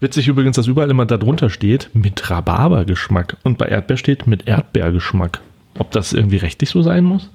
Witzig 0.00 0.28
übrigens, 0.28 0.56
dass 0.56 0.66
überall 0.66 0.90
immer 0.90 1.06
da 1.06 1.16
drunter 1.16 1.50
steht 1.50 1.90
mit 1.92 2.30
Rhabarbergeschmack 2.30 3.36
und 3.42 3.58
bei 3.58 3.66
Erdbeer 3.66 3.96
steht 3.96 4.26
mit 4.26 4.46
Erdbeergeschmack. 4.46 5.40
Ob 5.78 5.90
das 5.90 6.12
irgendwie 6.12 6.36
rechtlich 6.36 6.70
so 6.70 6.82
sein 6.82 7.04
muss? 7.04 7.30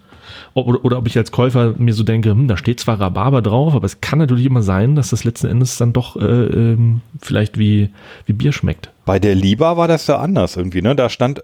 Ob, 0.54 0.68
oder, 0.68 0.86
oder 0.86 0.98
ob 1.00 1.08
ich 1.08 1.18
als 1.18 1.32
Käufer 1.32 1.74
mir 1.78 1.94
so 1.94 2.04
denke, 2.04 2.30
hm, 2.32 2.48
da 2.48 2.56
steht 2.56 2.80
zwar 2.80 3.00
Rhabarber 3.00 3.42
drauf, 3.42 3.76
aber 3.76 3.86
es 3.86 4.00
kann 4.02 4.20
natürlich 4.20 4.46
immer 4.46 4.62
sein, 4.62 4.96
dass 4.96 5.10
das 5.10 5.24
letzten 5.26 5.48
Endes 5.48 5.78
dann 5.78 5.92
doch 5.94 6.16
äh, 6.16 6.22
ähm, 6.26 7.02
vielleicht 7.22 7.58
wie, 7.58 7.90
wie 8.26 8.34
Bier 8.34 8.54
schmeckt. 8.54 8.90
Bei 9.06 9.20
der 9.20 9.36
Liba 9.36 9.76
war 9.76 9.88
das 9.90 10.08
ja 10.08 10.18
anders 10.20 10.56
irgendwie, 10.56 10.82
ne? 10.82 10.96
Da 10.96 11.10
stand, 11.10 11.44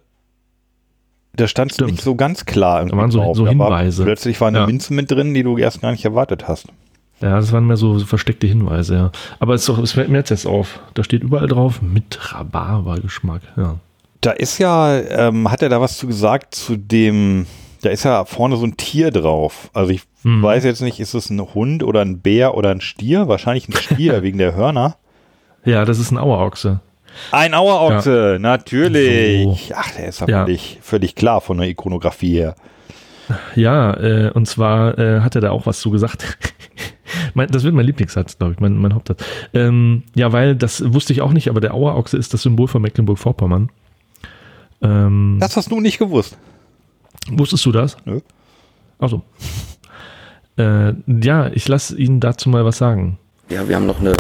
da 1.40 1.48
stand 1.48 1.72
es 1.72 1.80
nicht 1.80 2.02
so 2.02 2.16
ganz 2.16 2.46
klar 2.46 2.80
irgendwie 2.80 2.96
Da 2.96 3.02
waren 3.02 3.12
so- 3.12 3.20
drauf. 3.20 3.36
so 3.38 3.46
Da 3.46 3.58
war 3.58 3.68
Hinweise. 3.68 4.04
Plötzlich 4.04 4.40
war 4.42 4.50
eine 4.50 4.60
Ja. 4.60 4.66
Minze 4.66 4.94
mit 4.94 5.10
drin, 5.10 5.34
die 5.34 5.44
du 5.44 5.58
erst 5.58 5.82
gar 5.82 5.92
nicht 5.92 6.06
erwartet 6.06 6.48
hast. 6.48 6.68
Ja, 7.22 7.36
das 7.36 7.52
waren 7.52 7.68
mehr 7.68 7.76
so, 7.78 7.98
so 8.00 8.06
versteckte 8.06 8.48
Hinweise, 8.48 8.96
ja. 8.96 9.12
Aber 9.40 9.54
es, 9.54 9.62
ist 9.62 9.70
doch, 9.70 9.78
es 9.80 9.92
fällt 9.92 10.10
mir 10.10 10.20
jetzt 10.20 10.32
erst 10.32 10.48
auf. 10.48 10.80
Da 10.94 11.04
steht 11.04 11.22
überall 11.24 11.48
drauf 11.48 11.82
mit 11.82 12.18
Rhabarbergeschmack, 12.34 13.42
ja. 13.58 13.76
Da 14.22 14.32
ist 14.32 14.58
ja, 14.58 14.98
ähm, 15.00 15.50
hat 15.52 15.62
er 15.62 15.70
da 15.70 15.80
was 15.82 15.98
zu 15.98 16.08
gesagt 16.08 16.54
zu 16.56 16.76
dem, 16.78 17.46
da 17.82 17.90
ist 17.90 18.04
ja 18.04 18.26
vorne 18.26 18.58
so 18.58 18.66
ein 18.66 18.76
Tier 18.78 19.12
drauf. 19.12 19.70
Also 19.74 19.92
ich 19.92 20.02
Mhm. 20.24 20.44
weiß 20.44 20.66
jetzt 20.66 20.82
nicht, 20.82 21.00
ist 21.00 21.14
es 21.14 21.30
ein 21.30 21.40
Hund 21.54 21.84
oder 21.84 22.02
ein 22.02 22.20
Bär 22.20 22.56
oder 22.56 22.72
ein 22.72 22.82
Stier? 22.82 23.28
Wahrscheinlich 23.30 23.70
ein 23.70 23.74
Stier 23.74 24.22
wegen 24.24 24.38
der 24.38 24.56
Hörner. 24.56 24.96
Ja, 25.66 25.86
das 25.86 26.00
ist 26.00 26.12
ein 26.12 26.18
Auerochse. 26.18 26.80
Ein 27.32 27.54
Auerochse, 27.54 28.38
natürlich. 28.40 29.68
So. 29.68 29.74
Ach, 29.76 29.92
der 29.92 30.08
ist 30.10 30.22
ja, 30.22 30.28
Ja. 30.28 30.46
Völlig, 30.46 30.80
völlig 30.82 31.16
klar 31.16 31.42
von 31.42 31.58
der 31.58 31.68
Ikonografie 31.68 32.34
her. 32.34 32.56
Ja, 33.56 33.94
äh, 33.94 34.32
und 34.34 34.48
zwar 34.48 34.98
äh, 34.98 35.22
hat 35.22 35.36
er 35.36 35.42
da 35.42 35.52
auch 35.52 35.66
was 35.68 35.80
zu 35.82 35.92
gesagt. 35.92 36.38
mein, 37.36 37.48
das 37.50 37.64
wird 37.64 37.76
mein 37.76 37.86
Lieblingssatz, 37.86 38.38
glaube 38.38 38.54
ich, 38.54 38.60
mein, 38.60 38.76
mein 38.78 38.96
Hauptsatz. 38.96 39.24
Ähm, 39.54 40.04
ja, 40.16 40.32
weil 40.32 40.56
das 40.56 40.82
wusste 40.94 41.14
ich 41.14 41.22
auch 41.22 41.32
nicht, 41.32 41.48
aber 41.50 41.62
der 41.62 41.74
Auerochse 41.76 42.18
ist 42.18 42.34
das 42.34 42.42
Symbol 42.42 42.68
von 42.68 42.82
Mecklenburg-Vorpommern. 42.82 43.70
Ähm, 44.82 45.38
Das 45.40 45.58
hast 45.58 45.72
du 45.72 45.80
nicht 45.80 46.00
gewusst. 46.00 46.38
wusstest 47.30 47.66
du 47.66 47.72
das? 47.72 47.98
Nö. 48.06 48.20
Achso. 48.98 49.22
Äh, 50.58 50.94
ja, 51.06 51.48
ich 51.54 51.68
lasse 51.68 51.98
Ihnen 51.98 52.20
dazu 52.20 52.50
mal 52.50 52.66
was 52.66 52.78
sagen. 52.80 53.18
Ja, 53.50 53.68
wir 53.68 53.76
haben 53.76 53.86
noch 53.86 54.00
eine 54.00 54.14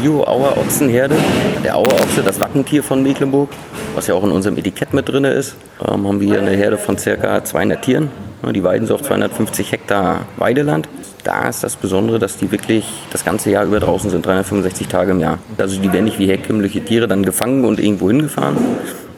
Bio-Auerochsenherde. 0.00 1.16
Der 1.64 1.76
Auerochse, 1.76 2.22
das 2.24 2.40
Wappentier 2.40 2.82
von 2.82 3.02
Mecklenburg, 3.02 3.50
was 3.94 4.06
ja 4.06 4.14
auch 4.14 4.22
in 4.24 4.30
unserem 4.30 4.56
Etikett 4.56 4.94
mit 4.94 5.08
drin 5.08 5.24
ist, 5.24 5.56
ähm, 5.86 6.06
haben 6.06 6.20
wir 6.20 6.28
hier 6.28 6.38
eine 6.38 6.52
Herde 6.52 6.78
von 6.78 6.96
circa 6.98 7.42
200 7.44 7.82
Tieren. 7.82 8.10
Die 8.54 8.62
weiden 8.62 8.86
so 8.86 8.94
auf 8.94 9.02
250 9.02 9.72
Hektar 9.72 10.26
Weideland. 10.36 10.88
Da 11.24 11.48
ist 11.48 11.64
das 11.64 11.74
Besondere, 11.74 12.20
dass 12.20 12.36
die 12.36 12.52
wirklich 12.52 12.84
das 13.10 13.24
ganze 13.24 13.50
Jahr 13.50 13.64
über 13.64 13.80
draußen 13.80 14.10
sind, 14.10 14.24
365 14.24 14.86
Tage 14.86 15.10
im 15.10 15.20
Jahr. 15.20 15.38
Also 15.58 15.80
die 15.80 15.92
werden 15.92 16.04
nicht 16.04 16.20
wie 16.20 16.26
herkömmliche 16.26 16.84
Tiere 16.84 17.08
dann 17.08 17.24
gefangen 17.24 17.64
und 17.64 17.80
irgendwo 17.80 18.08
hingefahren, 18.08 18.56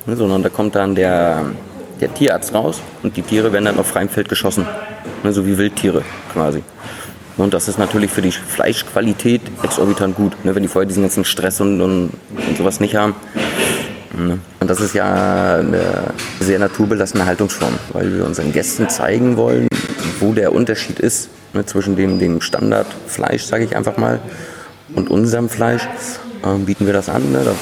ne, 0.07 0.17
sondern 0.17 0.43
da 0.43 0.49
kommt 0.49 0.75
dann 0.75 0.95
der, 0.95 1.45
der 2.01 2.15
Tierarzt 2.15 2.55
raus 2.55 2.81
und 3.03 3.17
die 3.17 3.23
Tiere 3.23 3.53
werden 3.53 3.67
dann 3.67 3.79
auf 3.79 3.89
freiem 3.89 4.09
Feld 4.09 4.31
geschossen. 4.31 4.67
Ne, 5.23 5.33
So 5.33 5.47
wie 5.47 5.59
Wildtiere 5.59 6.03
quasi. 6.33 6.63
Und 7.37 7.55
das 7.55 7.69
ist 7.69 7.79
natürlich 7.79 8.11
für 8.11 8.23
die 8.23 8.33
Fleischqualität 8.33 9.43
exorbitant 9.63 10.17
gut, 10.17 10.45
ne, 10.45 10.55
wenn 10.55 10.63
die 10.63 10.69
vorher 10.69 10.87
diesen 10.87 11.03
ganzen 11.03 11.25
Stress 11.25 11.61
und, 11.61 11.81
und, 11.81 12.11
und 12.31 12.57
sowas 12.57 12.81
nicht 12.81 12.97
haben. 12.97 13.15
Ne. 14.17 14.39
Und 14.59 14.69
das 14.69 14.81
ist 14.81 14.95
ja 14.95 15.57
eine 15.57 16.13
sehr 16.41 16.59
naturbelassene 16.59 17.25
Haltungsform, 17.25 17.75
weil 17.93 18.15
wir 18.15 18.27
unseren 18.27 18.53
Gästen 18.53 18.89
zeigen 18.89 19.37
wollen, 19.37 19.69
wo 20.19 20.33
der 20.33 20.53
Unterschied 20.53 20.99
ist 20.99 21.31
ne, 21.53 21.65
zwischen 21.65 21.97
dem, 21.97 22.19
dem 22.19 22.41
Standardfleisch, 22.41 23.45
sage 23.45 23.65
ich 23.65 23.77
einfach 23.77 23.97
mal, 23.97 24.21
und 24.95 25.11
unserem 25.11 25.49
Fleisch. 25.49 25.83
Ähm, 26.45 26.65
bieten 26.65 26.87
wir 26.87 26.93
das 26.93 27.09
an. 27.09 27.33
Ne? 27.33 27.43
Da 27.45 27.53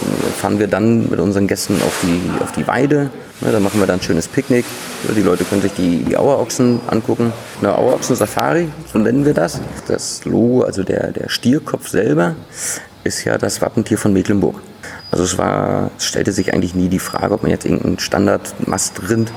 fahren 0.40 0.58
wir 0.58 0.68
dann 0.68 1.10
mit 1.10 1.18
unseren 1.18 1.48
Gästen 1.48 1.74
auf 1.82 2.00
die, 2.02 2.42
auf 2.42 2.52
die 2.52 2.66
Weide. 2.66 3.10
Ne? 3.40 3.50
Da 3.50 3.58
machen 3.58 3.80
wir 3.80 3.86
dann 3.86 3.98
ein 3.98 4.02
schönes 4.02 4.28
Picknick. 4.28 4.64
Die 5.16 5.22
Leute 5.22 5.44
können 5.44 5.62
sich 5.62 5.72
die, 5.72 6.04
die 6.04 6.16
Auerochsen 6.16 6.80
angucken. 6.86 7.32
Eine 7.60 7.76
Auerochsen-Safari, 7.76 8.68
so 8.92 8.98
nennen 8.98 9.24
wir 9.24 9.34
das. 9.34 9.60
Das 9.88 10.24
Logo, 10.24 10.62
also 10.62 10.84
der, 10.84 11.10
der 11.10 11.28
Stierkopf 11.28 11.88
selber, 11.88 12.36
ist 13.02 13.24
ja 13.24 13.36
das 13.36 13.60
Wappentier 13.60 13.98
von 13.98 14.12
Mecklenburg. 14.12 14.60
Also 15.10 15.24
es 15.24 15.38
war, 15.38 15.90
es 15.98 16.04
stellte 16.04 16.32
sich 16.32 16.52
eigentlich 16.52 16.74
nie 16.74 16.88
die 16.88 16.98
Frage, 16.98 17.34
ob 17.34 17.42
man 17.42 17.50
jetzt 17.50 17.64
irgendeinen 17.64 17.98
Standard-Mastrind 17.98 19.32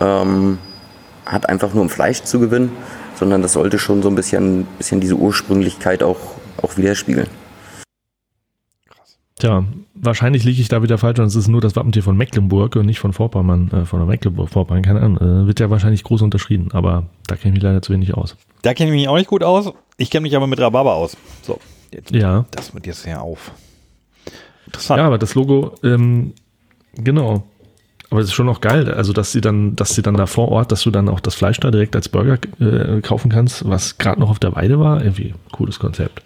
ähm, 0.00 0.58
hat, 1.26 1.48
einfach 1.48 1.74
nur 1.74 1.82
um 1.82 1.90
Fleisch 1.90 2.22
zu 2.22 2.38
gewinnen, 2.38 2.72
sondern 3.16 3.42
das 3.42 3.54
sollte 3.54 3.78
schon 3.78 4.02
so 4.02 4.08
ein 4.08 4.14
bisschen, 4.14 4.66
bisschen 4.78 5.00
diese 5.00 5.14
Ursprünglichkeit 5.14 6.02
auch, 6.02 6.18
auch 6.62 6.76
widerspiegeln. 6.76 7.28
Tja, 9.40 9.64
wahrscheinlich 9.94 10.44
liege 10.44 10.60
ich 10.60 10.68
da 10.68 10.82
wieder 10.82 10.98
falsch 10.98 11.18
und 11.18 11.24
es 11.24 11.34
ist 11.34 11.48
nur 11.48 11.62
das 11.62 11.74
Wappentier 11.74 12.02
von 12.02 12.14
Mecklenburg 12.16 12.76
und 12.76 12.84
nicht 12.86 13.00
von 13.00 13.12
Vorpommern, 13.14 13.70
äh, 13.72 13.84
von 13.86 13.98
der 13.98 14.06
Mecklenburg-Vorpommern, 14.06 14.82
keine 14.82 15.00
Ahnung. 15.00 15.16
Äh, 15.16 15.46
wird 15.46 15.60
ja 15.60 15.70
wahrscheinlich 15.70 16.04
groß 16.04 16.20
unterschrieben, 16.22 16.68
aber 16.72 17.06
da 17.26 17.36
kenne 17.36 17.52
ich 17.52 17.54
mich 17.54 17.62
leider 17.62 17.80
zu 17.80 17.92
wenig 17.94 18.14
aus. 18.14 18.36
Da 18.62 18.74
kenne 18.74 18.90
ich 18.90 18.96
mich 18.96 19.08
auch 19.08 19.16
nicht 19.16 19.28
gut 19.28 19.42
aus. 19.42 19.72
Ich 19.96 20.10
kenne 20.10 20.22
mich 20.22 20.36
aber 20.36 20.46
mit 20.46 20.60
Rhabarber 20.60 20.94
aus. 20.94 21.16
So, 21.42 21.58
jetzt, 21.92 22.10
Ja. 22.14 22.44
das 22.50 22.74
wird 22.74 22.86
jetzt 22.86 23.06
ja 23.06 23.20
auf. 23.20 23.50
Interessant. 24.66 24.98
Ja, 24.98 25.06
aber 25.06 25.16
das 25.18 25.34
Logo, 25.34 25.74
ähm, 25.82 26.34
genau. 26.94 27.44
Aber 28.10 28.20
es 28.20 28.26
ist 28.26 28.34
schon 28.34 28.46
noch 28.46 28.60
geil, 28.60 28.92
also 28.92 29.12
dass 29.14 29.32
sie 29.32 29.40
dann, 29.40 29.74
dass 29.76 29.94
sie 29.94 30.02
dann 30.02 30.16
da 30.16 30.26
vor 30.26 30.48
Ort, 30.48 30.70
dass 30.72 30.82
du 30.82 30.90
dann 30.90 31.08
auch 31.08 31.20
das 31.20 31.34
Fleisch 31.34 31.60
da 31.60 31.70
direkt 31.70 31.96
als 31.96 32.08
Burger 32.10 32.38
äh, 32.60 33.00
kaufen 33.00 33.30
kannst, 33.30 33.66
was 33.68 33.96
gerade 33.98 34.20
noch 34.20 34.28
auf 34.30 34.38
der 34.38 34.54
Weide 34.54 34.78
war. 34.80 35.00
Irgendwie 35.02 35.32
cooles 35.52 35.78
Konzept. 35.78 36.20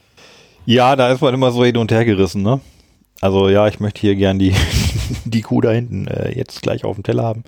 Ja, 0.67 0.97
da 0.97 1.11
ist 1.13 1.21
man 1.21 1.33
immer 1.35 1.53
so 1.53 1.65
hin 1.65 1.77
und 1.77 1.93
her 1.93 2.05
gerissen, 2.05 2.43
ne? 2.43 2.61
Also 3.25 3.49
ja, 3.49 3.67
ich 3.69 3.81
möchte 3.81 4.03
hier 4.03 4.17
gern 4.17 4.39
die, 4.39 4.53
die 5.25 5.41
Kuh 5.41 5.63
da 5.63 5.71
hinten 5.71 6.07
äh, 6.09 6.37
jetzt 6.37 6.61
gleich 6.61 6.85
auf 6.85 6.97
dem 6.97 7.05
Teller 7.05 7.23
haben. 7.23 7.43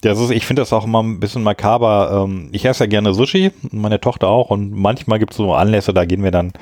Das 0.00 0.18
ist, 0.18 0.30
ich 0.30 0.46
finde 0.46 0.62
das 0.62 0.72
auch 0.72 0.86
immer 0.86 1.02
ein 1.02 1.20
bisschen 1.20 1.42
makaber. 1.42 2.24
Ähm, 2.24 2.48
ich 2.52 2.64
esse 2.64 2.84
ja 2.84 2.88
gerne 2.88 3.12
Sushi, 3.12 3.50
meine 3.70 4.00
Tochter 4.00 4.28
auch. 4.28 4.48
Und 4.48 4.72
manchmal 4.72 5.18
gibt 5.18 5.32
es 5.32 5.36
so 5.36 5.52
Anlässe, 5.52 5.92
da 5.92 6.06
gehen 6.06 6.24
wir 6.24 6.30
dann, 6.30 6.54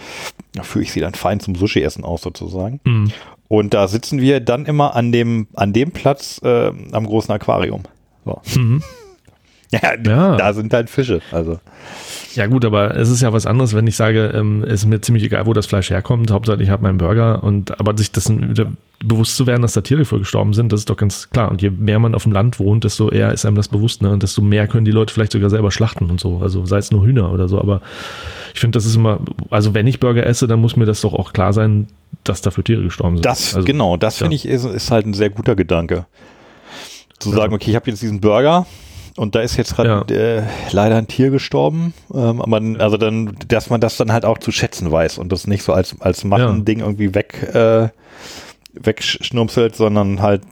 da 0.55 0.65
führe 0.65 0.83
ich 0.83 0.91
sie 0.91 0.99
dann 0.99 1.15
fein 1.15 1.39
zum 1.39 1.55
Sushi-Essen 1.55 2.03
aus 2.03 2.23
sozusagen. 2.23 2.81
Mhm. 2.83 3.13
Und 3.47 3.75
da 3.75 3.87
sitzen 3.87 4.21
wir 4.21 4.41
dann 4.41 4.67
immer 4.67 4.97
an 4.97 5.13
dem, 5.13 5.47
an 5.55 5.73
dem 5.73 5.93
Platz 5.93 6.41
äh, 6.43 6.73
am 6.91 7.07
großen 7.07 7.33
Aquarium. 7.33 7.83
So. 8.25 8.41
Mhm. 8.57 8.83
Ja, 9.73 9.81
Ja. 10.05 10.37
da 10.37 10.53
sind 10.53 10.73
halt 10.73 10.89
Fische. 10.91 11.21
Also 11.33 11.59
Ja 12.35 12.47
gut, 12.47 12.65
aber 12.65 12.97
es 12.97 13.09
ist 13.11 13.23
ja 13.23 13.33
was 13.33 13.47
anderes, 13.47 13.75
wenn 13.75 13.87
ich 13.87 13.97
sage, 13.97 14.27
ähm, 14.35 14.63
es 14.65 14.75
ist 14.83 14.87
mir 14.87 15.01
ziemlich 15.01 15.25
egal, 15.25 15.47
wo 15.47 15.53
das 15.55 15.67
Fleisch 15.67 15.91
herkommt. 15.91 16.31
Hauptsache 16.31 16.63
ich 16.63 16.71
habe 16.71 16.83
meinen 16.83 16.99
Burger 16.99 17.43
und 17.43 17.79
aber 17.81 17.97
sich 17.97 18.13
das 18.13 18.29
wieder 18.31 18.67
bewusst 19.01 19.37
zu 19.37 19.47
werden, 19.47 19.63
dass 19.63 19.73
da 19.75 19.81
Tiere 19.81 20.05
für 20.05 20.19
gestorben 20.19 20.53
sind, 20.55 20.73
das 20.73 20.81
ist 20.81 20.91
doch 20.91 20.97
ganz 20.97 21.31
klar. 21.31 21.51
Und 21.51 21.63
je 21.63 21.71
mehr 21.71 21.99
man 21.99 22.15
auf 22.15 22.23
dem 22.23 22.33
Land 22.33 22.59
wohnt, 22.61 22.85
desto 22.85 23.11
eher 23.11 23.33
ist 23.33 23.45
einem 23.45 23.57
das 23.57 23.69
bewusst, 23.69 24.03
ne? 24.03 24.11
Und 24.11 24.23
desto 24.23 24.41
mehr 24.41 24.69
können 24.69 24.85
die 24.85 24.91
Leute 24.93 25.13
vielleicht 25.13 25.33
sogar 25.33 25.51
selber 25.51 25.71
schlachten 25.71 26.09
und 26.11 26.21
so. 26.21 26.39
Also 26.43 26.65
sei 26.65 26.79
es 26.79 26.91
nur 26.91 27.05
Hühner 27.05 27.33
oder 27.33 27.49
so. 27.49 27.59
Aber 27.61 27.81
ich 28.55 28.61
finde, 28.61 28.77
das 28.77 28.87
ist 28.87 28.97
immer, 28.97 29.19
also 29.51 29.75
wenn 29.75 29.87
ich 29.87 29.99
Burger 30.01 30.25
esse, 30.27 30.47
dann 30.47 30.61
muss 30.61 30.77
mir 30.77 30.87
das 30.87 31.01
doch 31.03 31.13
auch 31.13 31.33
klar 31.33 31.53
sein, 31.53 31.89
dass 32.25 32.41
dafür 32.41 32.65
Tiere 32.65 32.83
gestorben 32.83 33.17
sind. 33.17 33.27
Das, 33.27 33.55
also, 33.55 33.67
genau, 33.67 33.97
das 33.97 34.19
ja. 34.21 34.25
finde 34.25 34.37
ich 34.37 34.47
ist, 34.47 34.65
ist 34.65 34.91
halt 34.91 35.07
ein 35.07 35.15
sehr 35.15 35.31
guter 35.31 35.57
Gedanke. 35.57 36.07
Zu 37.19 37.31
Also- 37.31 37.41
sagen, 37.41 37.55
okay, 37.55 37.71
ich 37.71 37.77
habe 37.77 37.91
jetzt 37.91 38.01
diesen 38.03 38.21
Burger 38.21 38.67
und 39.17 39.35
da 39.35 39.41
ist 39.41 39.57
jetzt 39.57 39.77
gerade 39.77 40.15
äh, 40.15 40.43
leider 40.73 40.97
ein 40.97 41.09
Tier 41.09 41.31
gestorben, 41.31 41.95
ähm, 42.15 42.41
aber 42.41 42.59
n- 42.59 42.81
also 42.81 42.97
dann, 42.97 43.37
dass 43.49 43.71
man 43.71 43.81
das 43.81 43.97
dann 43.97 44.13
halt 44.13 44.25
auch 44.25 44.39
zu 44.39 44.53
schätzen 44.53 44.91
weiß 44.93 45.19
und 45.19 45.33
das 45.33 45.47
nicht 45.47 45.63
so 45.63 45.73
als 45.73 46.01
als 46.01 46.25
Machen-Ding 46.25 46.81
irgendwie 46.81 47.15
weg 47.15 47.43
äh, 47.55 47.89
wegschnupselt, 48.73 49.77
sondern 49.77 50.21
halt 50.23 50.43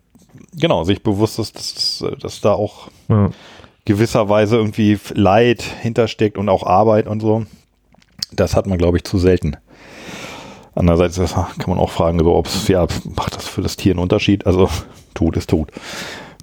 genau 0.59 0.85
sich 0.85 1.03
bewusst 1.03 1.39
ist, 1.39 1.57
dass, 1.57 2.05
dass 2.21 2.41
da 2.41 2.53
auch 2.53 2.89
Ja. 3.09 3.31
gewisserweise 3.85 4.57
irgendwie 4.57 4.99
Leid 5.13 5.63
hintersteckt 5.63 6.39
und 6.39 6.49
auch 6.49 6.65
Arbeit 6.65 7.07
und 7.07 7.21
so. 7.21 7.45
Das 8.33 8.57
hat 8.57 8.67
man, 8.67 8.79
glaube 8.79 8.97
ich, 8.97 9.05
zu 9.05 9.19
selten. 9.19 9.57
Andererseits 10.75 11.17
das 11.17 11.35
kann 11.35 11.53
man 11.69 11.79
auch 11.79 11.91
fragen, 11.91 12.19
so, 12.19 12.35
ob 12.35 12.47
es, 12.47 12.67
ja, 12.67 12.87
macht 13.15 13.37
das 13.37 13.47
für 13.47 13.63
das 13.63 13.77
Tier 13.77 13.93
einen 13.93 14.01
Unterschied? 14.01 14.47
Also, 14.47 14.69
Tod 15.15 15.37
ist 15.37 15.51
tot. 15.51 15.71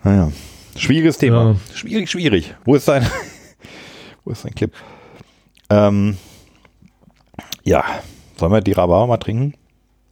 Naja, 0.03 0.31
schwieriges 0.75 1.17
Thema. 1.17 1.51
Ja. 1.51 1.75
Schwierig, 1.75 2.09
schwierig. 2.09 2.55
Wo 2.65 2.75
ist 2.75 2.87
dein, 2.87 3.05
wo 4.25 4.31
ist 4.31 4.45
dein 4.45 4.53
Clip? 4.53 4.73
Ähm, 5.69 6.17
ja, 7.63 7.83
sollen 8.37 8.51
wir 8.51 8.61
die 8.61 8.73
Rhabarber 8.73 9.07
mal 9.07 9.17
trinken? 9.17 9.53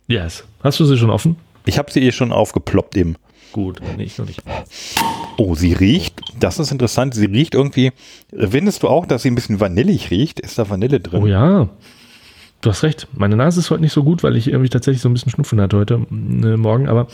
Yes. 0.07 0.43
Hast 0.63 0.79
du 0.79 0.85
sie 0.85 0.97
schon 0.97 1.09
offen? 1.09 1.35
Ich 1.65 1.77
habe 1.77 1.91
sie 1.91 2.01
eh 2.01 2.11
schon 2.11 2.31
aufgeploppt 2.31 2.97
eben. 2.97 3.15
Gut, 3.51 3.79
nee, 3.97 4.03
ich 4.03 4.17
noch 4.17 4.27
nicht. 4.27 4.43
Oh, 5.37 5.55
sie 5.55 5.73
riecht, 5.73 6.21
das 6.39 6.59
ist 6.59 6.71
interessant, 6.71 7.15
sie 7.15 7.25
riecht 7.25 7.55
irgendwie, 7.55 7.91
findest 8.31 8.83
du 8.83 8.87
auch, 8.87 9.05
dass 9.05 9.23
sie 9.23 9.31
ein 9.31 9.35
bisschen 9.35 9.59
vanillig 9.59 10.11
riecht? 10.11 10.39
Ist 10.39 10.59
da 10.59 10.69
Vanille 10.69 10.99
drin? 10.99 11.23
Oh 11.23 11.27
ja. 11.27 11.69
Du 12.61 12.69
hast 12.69 12.83
recht. 12.83 13.07
Meine 13.13 13.37
Nase 13.37 13.61
ist 13.61 13.71
heute 13.71 13.81
nicht 13.81 13.93
so 13.93 14.03
gut, 14.03 14.21
weil 14.21 14.35
ich 14.35 14.47
irgendwie 14.47 14.69
tatsächlich 14.69 15.01
so 15.01 15.09
ein 15.09 15.13
bisschen 15.13 15.31
Schnupfen 15.31 15.61
hatte 15.61 15.77
heute 15.77 15.93
äh, 16.11 16.57
Morgen, 16.57 16.87
aber 16.89 17.07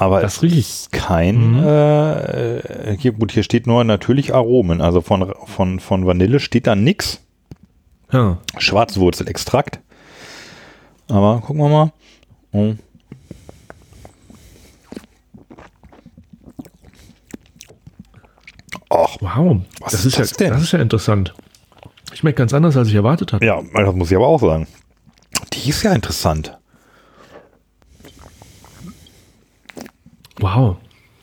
Aber 0.00 0.20
Das 0.20 0.36
es 0.36 0.42
riecht. 0.42 0.56
ist 0.58 0.92
kein, 0.92 1.54
Mhm. 1.58 1.64
äh, 1.66 2.96
hier, 2.98 3.10
gut, 3.12 3.32
hier 3.32 3.42
steht 3.42 3.66
nur 3.66 3.82
natürlich 3.82 4.32
Aromen, 4.32 4.80
also 4.80 5.00
von, 5.00 5.34
von, 5.46 5.80
von 5.80 6.06
Vanille 6.06 6.38
steht 6.38 6.68
da 6.68 6.76
nix. 6.76 7.20
ja. 8.12 8.38
Schwarzwurzelextrakt. 8.58 9.80
Aber 11.08 11.40
gucken 11.40 11.62
wir 11.62 11.68
mal. 11.68 11.92
Oh. 12.52 12.74
Ach, 18.90 19.16
Wow. 19.20 19.62
Was 19.80 19.92
das 19.92 20.00
ist 20.04 20.18
ist, 20.18 20.18
das 20.18 20.30
ja, 20.30 20.36
denn? 20.38 20.50
Das 20.54 20.62
ist 20.62 20.72
ja 20.72 20.78
interessant. 20.80 21.34
Schmeckt 22.14 22.38
ganz 22.38 22.54
anders, 22.54 22.76
als 22.76 22.88
ich 22.88 22.94
erwartet 22.94 23.32
hatte. 23.32 23.44
ja, 23.44 23.60
das 23.74 23.94
muss 23.94 24.10
ich 24.10 24.16
aber 24.16 24.26
auch 24.26 24.40
sagen. 24.40 24.66
Die 25.52 25.68
ist 25.68 25.82
ja 25.82 25.92
interessant. 25.92 26.57
Wow. 30.40 30.76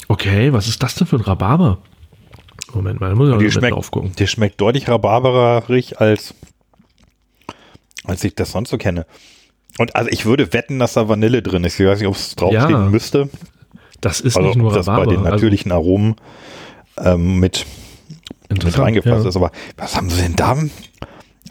Okay, 0.07 0.53
was 0.53 0.67
ist 0.67 0.81
das 0.83 0.95
denn 0.95 1.07
für 1.07 1.15
ein 1.17 1.21
Rhabarber? 1.21 1.79
Moment 2.73 2.99
mal, 2.99 3.09
da 3.09 3.15
muss 3.15 3.29
ich 3.29 3.35
mal 3.35 3.51
schmeckt, 3.51 3.75
drauf 3.75 3.91
gucken. 3.91 4.11
die 4.17 4.27
schmeckt 4.27 4.59
deutlich 4.59 4.87
rhabarberig 4.89 5.99
als, 6.01 6.33
als 8.03 8.23
ich 8.23 8.35
das 8.35 8.51
sonst 8.51 8.69
so 8.69 8.77
kenne. 8.77 9.05
Und 9.77 9.95
also 9.95 10.09
ich 10.11 10.25
würde 10.25 10.53
wetten, 10.53 10.79
dass 10.79 10.93
da 10.93 11.07
Vanille 11.09 11.41
drin 11.41 11.63
ist. 11.63 11.79
Ich 11.79 11.85
weiß 11.85 11.99
nicht, 11.99 12.07
ob 12.07 12.15
es 12.15 12.35
draufstehen 12.35 12.69
Ja. 12.69 12.89
müsste. 12.89 13.29
Das 14.01 14.19
ist 14.19 14.35
Also 14.35 14.47
nicht 14.49 14.57
nur 14.57 14.73
das 14.73 14.87
Rhabarber. 14.87 15.05
bei 15.05 15.11
den 15.15 15.19
also 15.25 15.31
natürlichen 15.31 15.71
Aromen 15.71 16.15
ähm, 16.97 17.39
mit, 17.39 17.65
mit 18.49 18.77
reingefasst 18.77 19.23
ja. 19.23 19.29
ist. 19.29 19.35
Aber 19.35 19.51
was 19.77 19.95
haben 19.95 20.09
sie 20.09 20.21
denn 20.21 20.35
da? 20.35 20.57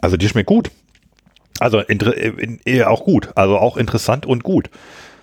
Also 0.01 0.17
die 0.17 0.29
schmeckt 0.29 0.47
gut. 0.47 0.71
Also 1.59 1.79
inter, 1.79 2.15
in, 2.15 2.59
in, 2.63 2.83
auch 2.83 3.03
gut. 3.03 3.29
Also 3.35 3.57
auch 3.57 3.77
interessant 3.77 4.25
und 4.25 4.43
gut. 4.43 4.69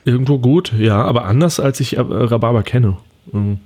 Irgendwo 0.05 0.39
gut, 0.39 0.73
ja, 0.77 1.03
aber 1.05 1.25
anders 1.25 1.61
als 1.61 1.81
ich 1.81 1.97
äh, 1.97 2.01
Rhabarber 2.01 2.63
kenne. 2.63 2.97
Mhm. 3.31 3.61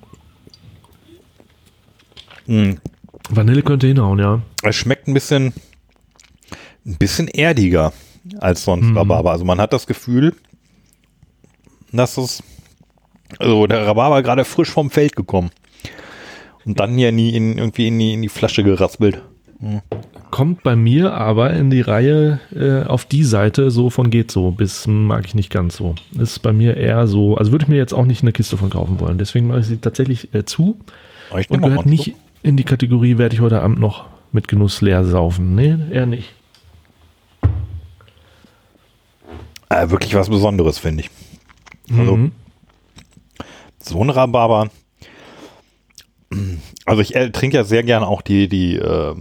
Mm. 2.46 2.74
Vanille 3.30 3.62
könnte 3.62 3.86
hinhauen, 3.86 4.18
ja. 4.18 4.42
Es 4.62 4.76
schmeckt 4.76 5.08
ein 5.08 5.14
bisschen, 5.14 5.52
ein 6.84 6.96
bisschen 6.96 7.26
erdiger 7.28 7.92
als 8.38 8.64
sonst 8.64 8.86
Mhm. 8.86 8.98
Rhabarber. 8.98 9.32
Also 9.32 9.44
man 9.44 9.60
hat 9.60 9.72
das 9.72 9.86
Gefühl, 9.86 10.34
dass 11.92 12.16
es, 12.18 12.42
also 13.38 13.66
der 13.66 13.86
Rhabarber 13.86 14.22
gerade 14.22 14.44
frisch 14.44 14.70
vom 14.70 14.90
Feld 14.90 15.16
gekommen. 15.16 15.50
Und 16.64 16.78
dann 16.80 16.96
hier 16.96 17.08
in 17.10 17.16
die, 17.16 17.34
in, 17.36 17.58
irgendwie 17.58 17.88
in 17.88 17.98
die, 17.98 18.12
in 18.14 18.22
die 18.22 18.28
Flasche 18.28 18.62
geraspelt. 18.62 19.22
Kommt 20.30 20.62
bei 20.62 20.76
mir 20.76 21.14
aber 21.14 21.52
in 21.52 21.70
die 21.70 21.80
Reihe 21.80 22.40
äh, 22.54 22.82
auf 22.86 23.04
die 23.04 23.24
Seite 23.24 23.70
so 23.70 23.90
von 23.90 24.10
geht 24.10 24.30
so, 24.30 24.50
bis 24.50 24.86
mag 24.86 25.24
ich 25.24 25.34
nicht 25.34 25.50
ganz 25.50 25.76
so. 25.76 25.94
Ist 26.18 26.40
bei 26.40 26.52
mir 26.52 26.76
eher 26.76 27.06
so, 27.06 27.36
also 27.36 27.52
würde 27.52 27.64
ich 27.64 27.68
mir 27.68 27.76
jetzt 27.76 27.94
auch 27.94 28.04
nicht 28.04 28.22
eine 28.22 28.32
Kiste 28.32 28.56
von 28.56 28.68
kaufen 28.70 29.00
wollen. 29.00 29.18
Deswegen 29.18 29.46
mache 29.46 29.60
ich 29.60 29.66
sie 29.66 29.78
tatsächlich 29.78 30.34
äh, 30.34 30.44
zu 30.44 30.78
ich 31.38 31.48
und 31.50 31.62
gehört 31.62 31.86
nicht 31.86 32.14
in 32.42 32.56
die 32.56 32.64
Kategorie, 32.64 33.18
werde 33.18 33.34
ich 33.34 33.40
heute 33.40 33.62
Abend 33.62 33.78
noch 33.78 34.06
mit 34.32 34.48
Genuss 34.48 34.80
leer 34.82 35.04
saufen. 35.04 35.54
Nee, 35.54 35.76
eher 35.90 36.06
nicht. 36.06 36.34
Äh, 39.68 39.90
wirklich 39.90 40.14
was 40.14 40.28
Besonderes, 40.28 40.78
finde 40.78 41.04
ich. 41.04 41.10
Also, 41.96 42.16
Mhm. 42.16 42.32
so 43.80 44.02
ein 44.02 44.10
Rhabarber. 44.10 44.70
Also 46.86 47.02
ich 47.02 47.14
äh, 47.14 47.30
trinke 47.30 47.56
ja 47.56 47.64
sehr 47.64 47.82
gerne 47.82 48.06
auch 48.06 48.22
die, 48.22 48.48
die 48.48 48.76
äh, 48.76 49.14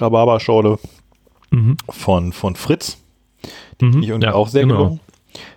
Rhabarberschorle 0.00 0.78
Mhm. 1.50 1.76
von, 1.88 2.32
von 2.32 2.56
Fritz. 2.56 2.98
Mhm. 3.80 4.00
Die 4.02 4.08
irgendwie 4.08 4.26
Ja, 4.28 4.34
auch 4.34 4.48
sehr 4.48 4.62
genau. 4.62 4.74
gelungen. 4.76 5.00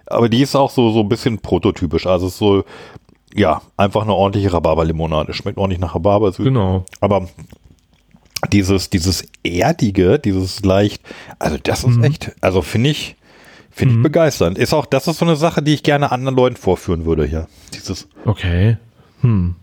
Aber 0.06 0.30
die 0.30 0.42
ist 0.42 0.56
auch 0.56 0.70
so, 0.70 0.92
so 0.92 1.02
ein 1.02 1.10
bisschen 1.10 1.40
prototypisch. 1.40 2.06
Also 2.08 2.28
es 2.28 2.34
ist 2.34 2.40
so, 2.40 2.64
ja, 3.34 3.62
einfach 3.78 4.04
eine 4.04 4.14
ordentliche 4.14 4.54
Rhabarberlimonade. 4.54 5.34
Schmeckt 5.34 5.58
ordentlich 5.58 5.80
nach 5.80 5.96
Rhabarber. 5.96 6.32
Genau. 6.32 6.86
Aber 7.02 7.28
dieses, 8.52 8.90
dieses 8.90 9.26
Erdige, 9.44 10.20
dieses 10.20 10.64
leicht, 10.64 11.02
also 11.40 11.58
das 11.62 11.84
ist 11.84 11.98
Mhm. 11.98 12.04
echt, 12.04 12.32
also 12.42 12.62
finde 12.62 12.92
ich, 12.92 13.16
finde 13.72 13.96
ich 13.96 14.02
begeisternd. 14.04 14.58
Ist 14.58 14.74
auch, 14.74 14.86
das 14.86 15.08
ist 15.08 15.18
so 15.20 15.26
eine 15.26 15.36
Sache, 15.36 15.62
die 15.62 15.74
ich 15.74 15.84
gerne 15.84 16.12
anderen 16.12 16.36
Leuten 16.38 16.56
vorführen 16.56 17.06
würde 17.06 17.26
hier. 17.26 17.48
Dieses, 17.74 18.08
Okay. 18.26 18.78
Hm. 19.22 19.56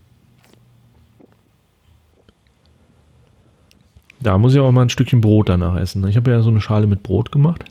Da 4.27 4.37
muss 4.37 4.53
ich 4.53 4.59
auch 4.59 4.73
mal 4.73 4.81
ein 4.81 4.89
Stückchen 4.89 5.21
Brot 5.21 5.47
danach 5.47 5.77
essen. 5.77 6.05
Ich 6.05 6.17
habe 6.17 6.31
ja 6.31 6.41
so 6.41 6.49
eine 6.49 6.59
Schale 6.59 6.85
mit 6.85 7.01
Brot 7.01 7.31
gemacht. 7.31 7.63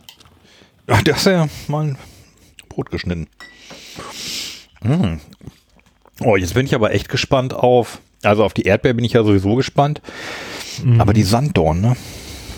ach, 0.86 1.02
das 1.02 1.18
ist 1.18 1.26
ja 1.26 1.48
mal 1.68 1.96
Brot 2.70 2.90
geschnitten. 2.90 3.26
Mm. 4.82 5.18
Oh, 6.22 6.34
jetzt 6.34 6.54
bin 6.54 6.64
ich 6.64 6.74
aber 6.74 6.94
echt 6.94 7.10
gespannt 7.10 7.52
auf, 7.52 8.00
also 8.22 8.42
auf 8.42 8.54
die 8.54 8.62
Erdbeer 8.62 8.94
bin 8.94 9.04
ich 9.04 9.12
ja 9.12 9.22
sowieso 9.22 9.54
gespannt. 9.54 10.00
Aber 10.96 11.12
die 11.12 11.24
Sanddorn, 11.24 11.82
ne? 11.82 11.94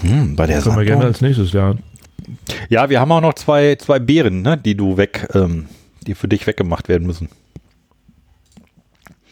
Hm, 0.03 0.37
bei 0.37 0.47
der 0.47 0.63
Können 0.63 0.77
wir 0.77 0.85
gerne 0.85 1.03
Sanddorn. 1.03 1.15
als 1.15 1.21
nächstes, 1.21 1.53
ja. 1.53 1.75
Ja, 2.69 2.91
wir 2.91 3.01
haben 3.01 3.11
auch 3.11 3.21
noch 3.21 3.35
zwei, 3.35 3.75
zwei 3.75 3.99
Beeren, 3.99 4.43
ne, 4.43 4.57
die 4.57 4.77
du 4.77 4.97
weg, 4.97 5.29
ähm, 5.35 5.67
die 6.07 6.15
für 6.15 6.29
dich 6.29 6.47
weggemacht 6.47 6.89
werden 6.89 7.05
müssen. 7.05 7.31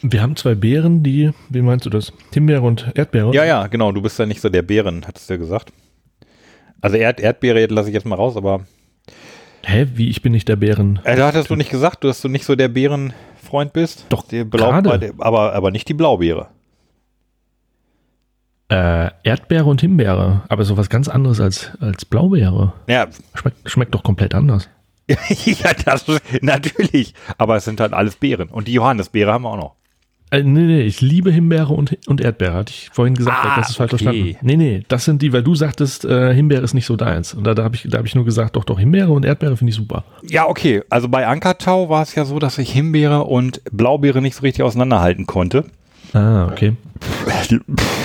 Wir 0.01 0.21
haben 0.21 0.35
zwei 0.35 0.55
Beeren, 0.55 1.01
die, 1.03 1.31
wie 1.49 1.61
meinst 1.61 1.85
du 1.85 1.89
das? 1.89 2.13
Himbeere 2.33 2.61
und 2.61 2.91
Erdbeere? 2.95 3.33
Ja, 3.33 3.45
ja, 3.45 3.67
genau. 3.67 3.91
Du 3.91 4.01
bist 4.01 4.19
ja 4.19 4.25
nicht 4.25 4.41
so 4.41 4.49
der 4.49 4.61
Bären, 4.61 5.05
hattest 5.07 5.29
du 5.29 5.33
ja 5.33 5.37
gesagt. 5.37 5.73
Also 6.81 6.97
Erd 6.97 7.19
Erdbeere 7.19 7.65
lasse 7.73 7.89
ich 7.89 7.95
jetzt 7.95 8.05
mal 8.05 8.15
raus, 8.15 8.37
aber 8.37 8.65
Hä, 9.63 9.87
wie, 9.95 10.07
ich 10.09 10.21
bin 10.21 10.31
nicht 10.31 10.47
der 10.47 10.55
Bären? 10.55 10.99
äh, 11.03 11.15
da 11.15 11.27
hattest 11.27 11.49
du 11.49 11.55
nicht 11.55 11.71
gesagt, 11.71 12.03
dass 12.03 12.21
du 12.21 12.29
nicht 12.29 12.45
so 12.45 12.55
der 12.55 12.67
Bärenfreund 12.67 13.73
bist. 13.73 14.05
Doch, 14.09 14.23
die 14.27 14.43
Blau 14.43 14.81
gerade. 14.81 15.13
aber, 15.17 15.53
aber 15.53 15.71
nicht 15.71 15.89
die 15.89 15.93
Blaubeere. 15.93 16.47
Äh, 18.69 19.09
Erdbeere 19.23 19.65
und 19.65 19.81
Himbeere. 19.81 20.43
Aber 20.49 20.63
sowas 20.63 20.89
ganz 20.89 21.07
anderes 21.07 21.39
als, 21.39 21.71
als 21.79 22.05
Blaubeere. 22.05 22.73
Ja, 22.87 23.07
Schmeckt, 23.33 23.69
schmeckt 23.69 23.95
doch 23.95 24.03
komplett 24.03 24.35
anders. 24.35 24.69
ja, 25.07 25.71
das 25.85 26.05
natürlich. 26.41 27.13
Aber 27.37 27.55
es 27.55 27.65
sind 27.65 27.79
halt 27.79 27.93
alles 27.93 28.17
Beeren. 28.17 28.49
Und 28.49 28.67
die 28.67 28.73
Johannisbeere 28.73 29.31
haben 29.31 29.43
wir 29.43 29.51
auch 29.51 29.57
noch. 29.57 29.75
Äh, 30.29 30.43
nee, 30.43 30.61
nee, 30.61 30.81
ich 30.81 30.99
liebe 30.99 31.31
Himbeere 31.31 31.73
und, 31.73 31.97
und 32.07 32.19
Erdbeere, 32.19 32.53
hatte 32.53 32.73
ich 32.73 32.89
vorhin 32.91 33.13
gesagt, 33.15 33.37
Ah, 33.41 33.55
das 33.57 33.69
ist 33.69 33.77
falsch 33.77 33.93
okay. 33.93 34.03
verstanden. 34.03 34.37
Nee, 34.41 34.57
nee, 34.57 34.83
das 34.89 35.05
sind 35.05 35.21
die, 35.21 35.31
weil 35.31 35.41
du 35.41 35.55
sagtest, 35.55 36.03
äh, 36.03 36.33
Himbeere 36.33 36.63
ist 36.63 36.73
nicht 36.73 36.85
so 36.85 36.97
deins. 36.97 37.33
Und 37.33 37.45
da, 37.45 37.53
da 37.53 37.63
habe 37.63 37.75
ich, 37.75 37.83
da 37.89 37.99
hab 37.99 38.05
ich 38.05 38.13
nur 38.13 38.25
gesagt, 38.25 38.57
doch, 38.57 38.65
doch, 38.65 38.77
Himbeere 38.77 39.09
und 39.11 39.23
Erdbeere 39.23 39.55
finde 39.55 39.69
ich 39.69 39.77
super. 39.77 40.03
Ja, 40.23 40.45
okay. 40.47 40.83
Also 40.89 41.07
bei 41.07 41.25
Ankertau 41.27 41.87
war 41.87 42.01
es 42.03 42.13
ja 42.15 42.25
so, 42.25 42.39
dass 42.39 42.57
ich 42.57 42.71
Himbeere 42.73 43.23
und 43.23 43.61
Blaubeere 43.71 44.21
nicht 44.21 44.35
so 44.35 44.41
richtig 44.41 44.63
auseinanderhalten 44.63 45.27
konnte. 45.27 45.63
Ah, 46.11 46.47
okay. 46.51 46.75
Die, 47.49 47.59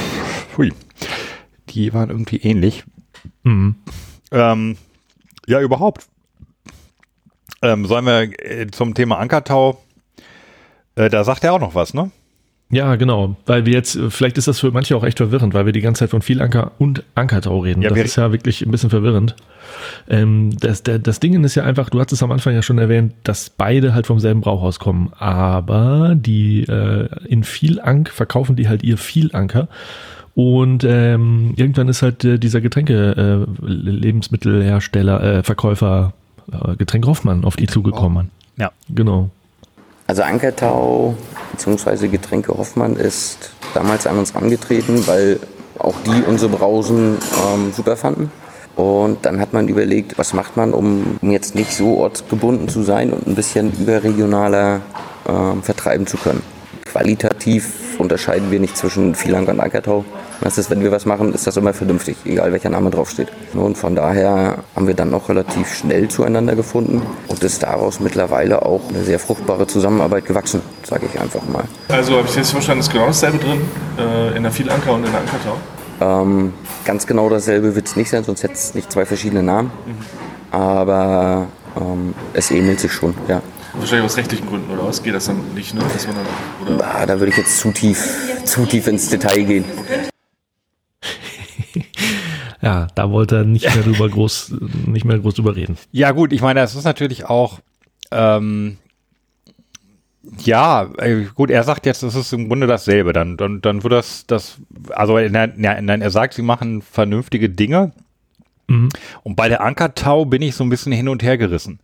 hui. 0.57 0.73
Die 1.71 1.93
waren 1.93 2.11
irgendwie 2.11 2.37
ähnlich. 2.37 2.85
Mhm. 3.43 3.75
Ähm, 4.31 4.77
ja, 5.49 5.61
überhaupt. 5.61 6.07
Ähm, 7.63 7.87
sollen 7.87 8.05
wir 8.07 8.23
äh, 8.49 8.69
zum 8.71 8.95
Thema 8.95 9.19
Ankertau, 9.19 9.82
äh, 10.97 11.09
da 11.09 11.25
sagt 11.25 11.45
er 11.45 11.53
auch 11.55 11.61
noch 11.61 11.75
was, 11.75 11.95
ne? 11.95 12.11
Ja, 12.73 12.97
genau. 12.97 13.37
Weil 13.45 13.67
wir 13.67 13.75
jetzt, 13.75 13.97
äh, 13.97 14.09
vielleicht 14.09 14.39
ist 14.39 14.49
das 14.49 14.61
für 14.61 14.71
manche 14.71 14.97
auch 14.97 15.05
echt 15.05 15.19
verwirrend, 15.19 15.53
weil 15.53 15.67
wir 15.67 15.75
die 15.75 15.83
ganze 15.83 16.01
Zeit 16.01 16.11
von 16.11 16.23
Vielanker 16.23 16.73
und 16.79 17.05
Ankertau 17.15 17.59
reden. 17.59 17.83
Ja, 17.83 17.91
das 17.91 17.99
ist 17.99 18.17
ja 18.17 18.33
wirklich 18.33 18.65
ein 18.65 18.71
bisschen 18.71 18.89
verwirrend. 18.89 19.37
Ähm, 20.09 20.57
das, 20.59 20.83
der, 20.83 20.99
das 20.99 21.21
Ding 21.21 21.45
ist 21.45 21.55
ja 21.55 21.65
einfach, 21.65 21.91
du 21.91 22.01
hast 22.01 22.13
es 22.13 22.23
am 22.23 22.33
Anfang 22.33 22.55
ja 22.55 22.63
schon 22.63 22.79
erwähnt, 22.79 23.13
dass 23.25 23.51
beide 23.51 23.93
halt 23.95 24.07
vom 24.07 24.21
selben 24.21 24.41
Brauhaus 24.41 24.79
kommen. 24.79 25.13
Aber 25.19 26.15
die 26.17 26.63
äh, 26.63 27.09
in 27.27 27.45
Vielank 27.45 28.09
verkaufen 28.09 28.57
die 28.57 28.69
halt 28.71 28.83
ihr 28.83 28.97
Vielanker. 28.97 29.69
Und 30.35 30.83
ähm, 30.83 31.53
irgendwann 31.57 31.89
ist 31.89 32.01
halt 32.01 32.25
äh, 32.25 32.39
dieser 32.39 32.63
Getränke 32.63 33.47
äh, 33.47 33.67
Lebensmittelhersteller, 33.67 35.23
äh, 35.23 35.43
Verkäufer 35.43 36.15
äh, 36.51 36.75
Getränk 36.77 37.07
Hoffmann 37.07 37.45
auf 37.45 37.57
die 37.57 37.67
zugekommen. 37.67 38.31
Ja. 38.57 38.73
Genau. 38.89 39.31
Also 40.13 40.25
Ankertau 40.25 41.15
bzw. 41.53 42.09
Getränke 42.09 42.53
Hoffmann 42.59 42.97
ist 42.97 43.53
damals 43.73 44.07
an 44.07 44.19
uns 44.19 44.37
angetreten, 44.37 45.07
weil 45.07 45.41
auch 45.79 45.95
die 46.05 46.23
unsere 46.29 46.51
Brausen 46.51 47.17
ähm, 47.47 47.73
super 47.75 47.97
fanden. 47.97 48.31
Und 48.77 49.25
dann 49.25 49.41
hat 49.41 49.55
man 49.55 49.69
überlegt, 49.69 50.19
was 50.19 50.35
macht 50.35 50.55
man, 50.55 50.75
um, 50.75 51.19
um 51.23 51.31
jetzt 51.31 51.55
nicht 51.55 51.73
so 51.73 51.97
ortsgebunden 51.97 52.69
zu 52.69 52.83
sein 52.83 53.11
und 53.11 53.27
ein 53.27 53.35
bisschen 53.35 53.73
überregionaler 53.73 54.83
ähm, 55.27 55.63
vertreiben 55.63 56.07
zu 56.07 56.19
können. 56.19 56.43
Qualitativ 56.85 57.99
unterscheiden 57.99 58.51
wir 58.51 58.61
nicht 58.61 58.77
zwischen 58.77 59.15
Vielank 59.15 59.49
und 59.49 59.61
Ankertau. 59.61 60.05
Das 60.43 60.59
ist, 60.59 60.71
wenn 60.71 60.83
wir 60.83 60.91
was 60.91 61.07
machen, 61.07 61.33
ist 61.33 61.47
das 61.47 61.57
immer 61.57 61.73
vernünftig, 61.73 62.17
egal 62.25 62.53
welcher 62.53 62.69
Name 62.69 62.91
draufsteht. 62.91 63.29
Und 63.55 63.79
von 63.79 63.95
daher 63.95 64.59
haben 64.75 64.87
wir 64.89 64.95
dann 64.95 65.15
auch 65.15 65.29
relativ 65.29 65.73
schnell 65.73 66.09
zueinander 66.09 66.57
gefunden 66.57 67.01
und 67.29 67.43
ist 67.45 67.63
daraus 67.63 68.01
mittlerweile 68.01 68.63
auch 68.63 68.81
eine 68.89 69.05
sehr 69.05 69.21
fruchtbare 69.21 69.67
Zusammenarbeit 69.67 70.27
gewachsen, 70.27 70.61
sage 70.83 71.07
ich 71.13 71.21
einfach 71.21 71.43
mal. 71.49 71.65
Also 71.89 72.17
habe 72.17 72.27
ich 72.29 72.35
jetzt 72.35 72.51
verstanden, 72.51 72.81
ist 72.81 72.93
genau 72.93 73.07
dasselbe 73.07 73.39
drin 73.39 73.61
äh, 73.99 74.37
in 74.37 74.43
der 74.43 74.53
Vielanker 74.53 74.95
und 74.95 75.05
in 75.05 75.13
der 75.13 75.21
Ankertau. 75.21 75.57
Ähm, 76.01 76.53
ganz 76.85 77.07
genau 77.07 77.29
dasselbe 77.29 77.77
wird 77.77 77.87
es 77.87 77.95
nicht 77.95 78.11
sein, 78.11 78.25
sonst 78.25 78.43
hätte 78.43 78.55
es 78.55 78.75
nicht 78.75 78.91
zwei 78.91 79.07
verschiedene 79.07 79.43
Namen. 79.43 79.71
Aber 80.51 81.47
ähm, 81.81 82.15
es 82.35 82.51
ähnelt 82.51 82.81
sich 82.81 82.93
schon, 82.93 83.15
ja. 83.29 83.41
Wahrscheinlich 83.75 84.05
aus 84.05 84.17
rechtlichen 84.17 84.47
Gründen 84.49 84.71
oder 84.73 84.87
was? 84.87 85.03
Geht 85.03 85.15
das 85.15 85.27
dann 85.27 85.55
nicht, 85.55 85.75
ne? 85.75 85.81
Dass 85.93 86.07
man 86.07 86.17
dann, 86.17 86.77
oder? 86.77 86.85
Ah, 86.85 87.07
da 87.07 87.19
würde 87.19 87.31
ich 87.31 87.39
jetzt 87.39 87.59
zu 87.59 87.71
tief, 87.71 88.43
zu 88.45 88.67
tief 88.67 88.87
ins 88.87 89.09
Detail 89.09 89.45
gehen. 89.45 89.65
Ja, 92.63 92.87
da 92.95 93.11
wollte 93.11 93.37
er 93.39 93.45
nicht 93.45 93.75
mehr 93.75 93.85
drüber 93.85 94.09
groß, 94.09 94.55
nicht 94.87 95.05
mehr 95.05 95.19
groß 95.19 95.35
drüber 95.35 95.57
reden. 95.57 95.77
Ja, 95.91 96.13
gut, 96.13 96.33
ich 96.33 96.41
meine, 96.41 96.61
das 96.61 96.75
ist 96.75 96.85
natürlich 96.85 97.27
auch, 97.27 97.61
ähm, 98.11 98.79
ja, 100.39 100.89
äh, 100.99 101.25
gut, 101.35 101.51
er 101.51 101.65
sagt 101.65 101.85
jetzt, 101.87 102.03
es 102.03 102.15
ist 102.15 102.33
im 102.33 102.49
Grunde 102.49 102.69
dasselbe. 102.69 103.13
Dann, 103.13 103.37
dann, 103.37 103.61
dann 103.61 103.83
wird 103.83 103.93
das, 103.93 104.25
das, 104.27 104.59
also 104.91 105.19
nein, 105.19 105.55
nein, 105.57 105.85
nein, 105.85 106.01
er 106.01 106.11
sagt, 106.11 106.35
sie 106.35 106.43
machen 106.43 106.81
vernünftige 106.81 107.51
Dinge. 107.51 107.93
Mhm. 108.69 108.89
Und 109.25 109.35
bei 109.35 109.49
der 109.49 109.63
Ankertau 109.63 110.25
bin 110.25 110.43
ich 110.43 110.55
so 110.55 110.63
ein 110.63 110.71
bisschen 110.71 110.93
hin 110.93 111.09
und 111.09 111.25
her 111.25 111.37
gerissen. 111.39 111.81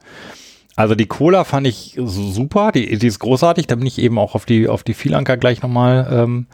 Also 0.79 0.95
die 0.95 1.07
Cola 1.07 1.43
fand 1.43 1.67
ich 1.67 1.99
super, 2.05 2.71
die, 2.71 2.99
die 2.99 3.07
ist 3.09 3.19
großartig, 3.19 3.67
da 3.67 3.75
bin 3.75 3.87
ich 3.87 3.99
eben 3.99 4.17
auch 4.17 4.37
auf 4.37 4.47
die, 4.47 4.69
auf 4.69 4.85
die 4.85 4.95
Vielanker 4.95 5.37
gleich 5.37 5.61
nochmal 5.61 6.07
ähm, 6.09 6.47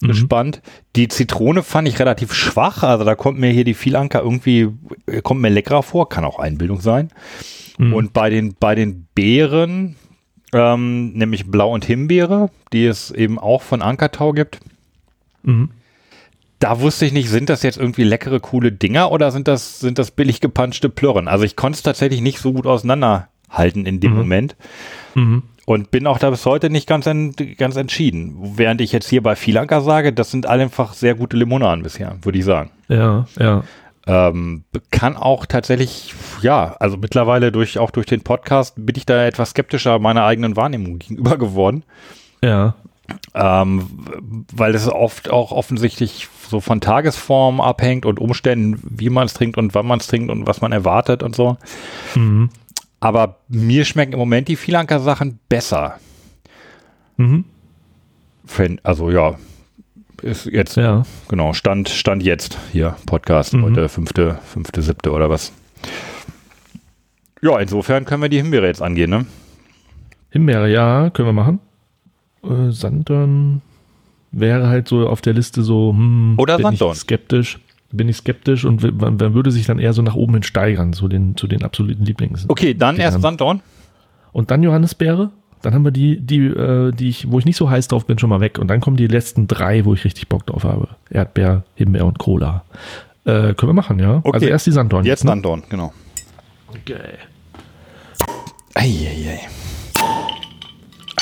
gespannt. 0.00 0.62
Die 0.96 1.08
Zitrone 1.08 1.62
fand 1.62 1.86
ich 1.86 1.98
relativ 1.98 2.32
schwach, 2.32 2.82
also 2.82 3.04
da 3.04 3.14
kommt 3.14 3.38
mir 3.38 3.50
hier 3.50 3.64
die 3.64 3.74
Vielanker 3.74 4.22
irgendwie, 4.22 4.68
äh, 5.04 5.20
kommt 5.20 5.42
mir 5.42 5.50
leckerer 5.50 5.82
vor, 5.82 6.08
kann 6.08 6.24
auch 6.24 6.38
Einbildung 6.38 6.80
sein. 6.80 7.10
Und 7.92 8.14
bei 8.14 8.30
den, 8.30 8.56
bei 8.58 8.74
den 8.74 9.08
Beeren, 9.14 9.96
ähm, 10.54 11.12
nämlich 11.12 11.50
Blau 11.50 11.74
und 11.74 11.84
Himbeere, 11.84 12.48
die 12.72 12.86
es 12.86 13.10
eben 13.10 13.38
auch 13.38 13.60
von 13.60 13.82
Ankertau 13.82 14.32
gibt. 14.32 14.58
Mhm. 15.42 15.68
Da 16.60 16.80
wusste 16.80 17.04
ich 17.04 17.12
nicht, 17.12 17.28
sind 17.28 17.50
das 17.50 17.62
jetzt 17.62 17.76
irgendwie 17.76 18.04
leckere, 18.04 18.40
coole 18.40 18.72
Dinger 18.72 19.12
oder 19.12 19.30
sind 19.30 19.46
das, 19.46 19.80
sind 19.80 19.98
das 19.98 20.12
billig 20.12 20.40
gepanschte 20.40 20.88
Plörren? 20.88 21.28
Also 21.28 21.44
ich 21.44 21.56
konnte 21.56 21.76
es 21.76 21.82
tatsächlich 21.82 22.22
nicht 22.22 22.38
so 22.38 22.54
gut 22.54 22.64
auseinanderhalten 23.48 23.86
in 23.86 24.00
dem 24.00 24.12
Mhm. 24.12 24.18
Moment 24.18 24.56
Mhm. 25.14 25.42
und 25.66 25.90
bin 25.90 26.06
auch 26.06 26.18
da 26.18 26.30
bis 26.30 26.46
heute 26.46 26.70
nicht 26.70 26.86
ganz, 26.88 27.06
en, 27.06 27.34
ganz 27.56 27.76
entschieden. 27.76 28.36
Während 28.56 28.80
ich 28.80 28.92
jetzt 28.92 29.08
hier 29.08 29.22
bei 29.22 29.36
Vielanker 29.36 29.80
sage, 29.80 30.12
das 30.12 30.30
sind 30.30 30.46
einfach 30.46 30.92
sehr 30.94 31.14
gute 31.14 31.36
Limonaden 31.36 31.82
bisher, 31.82 32.16
würde 32.22 32.38
ich 32.38 32.44
sagen. 32.44 32.70
Ja, 32.88 33.26
ja. 33.38 33.62
Ähm, 34.08 34.62
kann 34.92 35.16
auch 35.16 35.46
tatsächlich, 35.46 36.14
ja, 36.40 36.76
also 36.78 36.96
mittlerweile 36.96 37.50
durch, 37.50 37.80
auch 37.80 37.90
durch 37.90 38.06
den 38.06 38.20
Podcast 38.22 38.74
bin 38.76 38.94
ich 38.96 39.04
da 39.04 39.24
etwas 39.26 39.50
skeptischer 39.50 39.98
meiner 39.98 40.24
eigenen 40.24 40.54
Wahrnehmung 40.54 41.00
gegenüber 41.00 41.36
geworden. 41.38 41.82
Ja. 42.42 42.74
Ähm, 43.34 43.86
weil 44.52 44.74
es 44.74 44.88
oft 44.88 45.30
auch 45.30 45.50
offensichtlich 45.52 46.28
so 46.48 46.60
von 46.60 46.80
Tagesform 46.80 47.60
abhängt 47.60 48.04
und 48.06 48.20
Umständen, 48.20 48.80
wie 48.88 49.10
man 49.10 49.26
es 49.26 49.34
trinkt 49.34 49.58
und 49.58 49.74
wann 49.74 49.86
man 49.86 49.98
es 49.98 50.06
trinkt 50.06 50.30
und 50.30 50.46
was 50.46 50.60
man 50.60 50.70
erwartet 50.72 51.22
und 51.24 51.34
so. 51.34 51.56
Mhm. 52.14 52.50
Aber 53.00 53.40
mir 53.48 53.84
schmecken 53.84 54.12
im 54.14 54.18
Moment 54.18 54.48
die 54.48 54.56
Vielanker 54.56 55.00
Sachen 55.00 55.38
besser. 55.48 55.98
Mhm. 57.16 57.44
Also 58.82 59.10
ja, 59.10 59.34
ist 60.22 60.46
jetzt, 60.46 60.76
Ja. 60.76 61.02
genau, 61.28 61.52
Stand, 61.52 61.88
Stand 61.88 62.22
jetzt 62.22 62.56
hier, 62.72 62.96
Podcast, 63.06 63.52
Mhm. 63.54 63.62
heute 63.64 63.88
fünfte, 63.88 64.38
fünfte, 64.44 64.82
siebte 64.82 65.10
oder 65.12 65.28
was. 65.30 65.52
Ja, 67.42 67.58
insofern 67.58 68.04
können 68.04 68.22
wir 68.22 68.28
die 68.28 68.38
Himbeere 68.38 68.66
jetzt 68.66 68.80
angehen, 68.82 69.10
ne? 69.10 69.26
Himbeere, 70.30 70.70
ja, 70.70 71.10
können 71.10 71.28
wir 71.28 71.32
machen. 71.32 71.60
Äh, 72.42 72.70
Sanddorn 72.70 73.62
wäre 74.32 74.68
halt 74.68 74.88
so 74.88 75.06
auf 75.08 75.20
der 75.20 75.32
Liste 75.34 75.62
so, 75.62 75.90
hm, 75.92 76.34
Oder 76.38 76.56
bin 76.56 76.64
Sanddorn. 76.66 76.94
skeptisch. 76.94 77.58
Bin 77.92 78.08
ich 78.08 78.16
skeptisch 78.16 78.64
und 78.64 78.82
man, 79.00 79.16
man 79.16 79.34
würde 79.34 79.50
sich 79.50 79.66
dann 79.66 79.78
eher 79.78 79.92
so 79.92 80.02
nach 80.02 80.14
oben 80.14 80.34
hin 80.34 80.42
steigern, 80.42 80.92
zu 80.92 81.08
den, 81.08 81.36
zu 81.36 81.46
den 81.46 81.62
absoluten 81.62 82.04
Lieblings. 82.04 82.44
Okay, 82.48 82.74
dann 82.74 82.96
erst 82.96 83.20
Sanddorn. 83.20 83.60
Und 84.32 84.50
dann 84.50 84.62
Johannisbeere. 84.62 85.30
Dann 85.62 85.74
haben 85.74 85.84
wir 85.84 85.90
die, 85.90 86.20
die, 86.20 86.46
äh, 86.46 86.92
die 86.92 87.08
ich, 87.08 87.30
wo 87.30 87.38
ich 87.38 87.44
nicht 87.44 87.56
so 87.56 87.70
heiß 87.70 87.88
drauf 87.88 88.06
bin, 88.06 88.18
schon 88.18 88.28
mal 88.28 88.40
weg. 88.40 88.58
Und 88.58 88.68
dann 88.68 88.80
kommen 88.80 88.96
die 88.96 89.06
letzten 89.06 89.48
drei, 89.48 89.84
wo 89.84 89.94
ich 89.94 90.04
richtig 90.04 90.28
Bock 90.28 90.46
drauf 90.46 90.64
habe. 90.64 90.88
Erdbeer, 91.10 91.64
Himbeer 91.74 92.06
und 92.06 92.18
Cola. 92.18 92.64
Äh, 93.24 93.54
können 93.54 93.70
wir 93.70 93.72
machen, 93.72 93.98
ja. 93.98 94.18
Okay. 94.18 94.30
Also 94.34 94.46
erst 94.46 94.66
die 94.66 94.72
Sanddorn. 94.72 95.04
Jetzt 95.04 95.24
ne? 95.24 95.30
Sanddorn, 95.30 95.62
genau. 95.68 95.92
Okay. 96.68 97.18
Eieiei. 98.74 99.40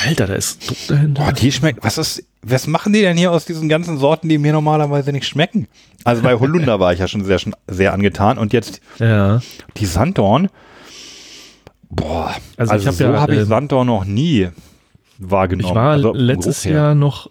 Alter, 0.05 0.27
da 0.27 0.33
ist 0.35 0.69
Druck 0.69 0.77
dahinter. 0.87 1.23
Boah, 1.23 1.31
die 1.33 1.51
schmeckt, 1.51 1.83
was 1.83 1.97
ist, 1.97 2.23
was 2.41 2.67
machen 2.67 2.93
die 2.93 3.01
denn 3.01 3.17
hier 3.17 3.31
aus 3.31 3.45
diesen 3.45 3.69
ganzen 3.69 3.97
Sorten, 3.97 4.29
die 4.29 4.37
mir 4.37 4.53
normalerweise 4.53 5.11
nicht 5.11 5.27
schmecken? 5.27 5.67
Also 6.03 6.21
bei 6.21 6.35
Holunder 6.35 6.79
war 6.79 6.93
ich 6.93 6.99
ja 6.99 7.07
schon 7.07 7.23
sehr, 7.25 7.39
sehr 7.67 7.93
angetan 7.93 8.37
und 8.37 8.53
jetzt 8.53 8.81
ja. 8.99 9.41
die 9.77 9.85
Sanddorn. 9.85 10.49
Boah, 11.89 12.35
Also 12.57 12.71
also, 12.73 12.83
ich 12.83 12.87
hab 12.87 12.95
so 12.95 13.03
ja, 13.05 13.19
habe 13.21 13.33
ich 13.33 13.41
ähm, 13.41 13.45
Sanddorn 13.47 13.87
noch 13.87 14.05
nie 14.05 14.49
wahrgenommen. 15.17 15.69
Ich 15.69 15.75
war 15.75 15.91
Also 15.91 16.13
letztes. 16.13 16.63
Jahr 16.65 16.93
noch, 16.95 17.29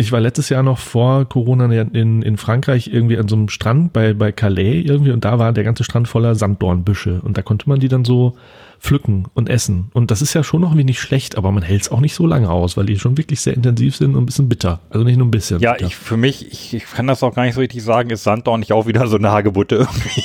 ich 0.00 0.12
war 0.12 0.20
letztes 0.20 0.48
Jahr 0.48 0.62
noch 0.62 0.78
vor 0.78 1.24
Corona 1.28 1.66
in, 1.66 2.22
in 2.22 2.36
Frankreich 2.36 2.86
irgendwie 2.86 3.18
an 3.18 3.26
so 3.26 3.34
einem 3.34 3.48
Strand 3.48 3.92
bei, 3.92 4.14
bei 4.14 4.30
Calais 4.30 4.82
irgendwie 4.86 5.10
und 5.10 5.24
da 5.24 5.40
war 5.40 5.52
der 5.52 5.64
ganze 5.64 5.82
Strand 5.82 6.06
voller 6.06 6.36
Sanddornbüsche 6.36 7.20
und 7.22 7.36
da 7.36 7.42
konnte 7.42 7.68
man 7.68 7.80
die 7.80 7.88
dann 7.88 8.04
so 8.04 8.36
pflücken 8.78 9.26
und 9.34 9.48
essen. 9.48 9.90
Und 9.92 10.12
das 10.12 10.22
ist 10.22 10.34
ja 10.34 10.44
schon 10.44 10.60
noch 10.60 10.72
nicht 10.72 11.00
schlecht, 11.00 11.36
aber 11.36 11.50
man 11.50 11.64
hält 11.64 11.82
es 11.82 11.90
auch 11.90 11.98
nicht 11.98 12.14
so 12.14 12.28
lange 12.28 12.48
aus, 12.48 12.76
weil 12.76 12.86
die 12.86 12.96
schon 12.96 13.18
wirklich 13.18 13.40
sehr 13.40 13.54
intensiv 13.54 13.96
sind 13.96 14.14
und 14.14 14.22
ein 14.22 14.26
bisschen 14.26 14.48
bitter. 14.48 14.78
Also 14.90 15.04
nicht 15.04 15.16
nur 15.16 15.26
ein 15.26 15.32
bisschen. 15.32 15.58
Ja, 15.58 15.72
bitter. 15.72 15.86
ich, 15.86 15.96
für 15.96 16.16
mich, 16.16 16.46
ich, 16.52 16.74
ich 16.74 16.84
kann 16.84 17.08
das 17.08 17.24
auch 17.24 17.34
gar 17.34 17.42
nicht 17.42 17.54
so 17.54 17.60
richtig 17.60 17.82
sagen, 17.82 18.10
ist 18.10 18.22
Sanddorn 18.22 18.60
nicht 18.60 18.72
auch 18.72 18.86
wieder 18.86 19.04
so 19.08 19.16
eine 19.16 19.32
Hagebutte 19.32 19.74
irgendwie. 19.76 20.22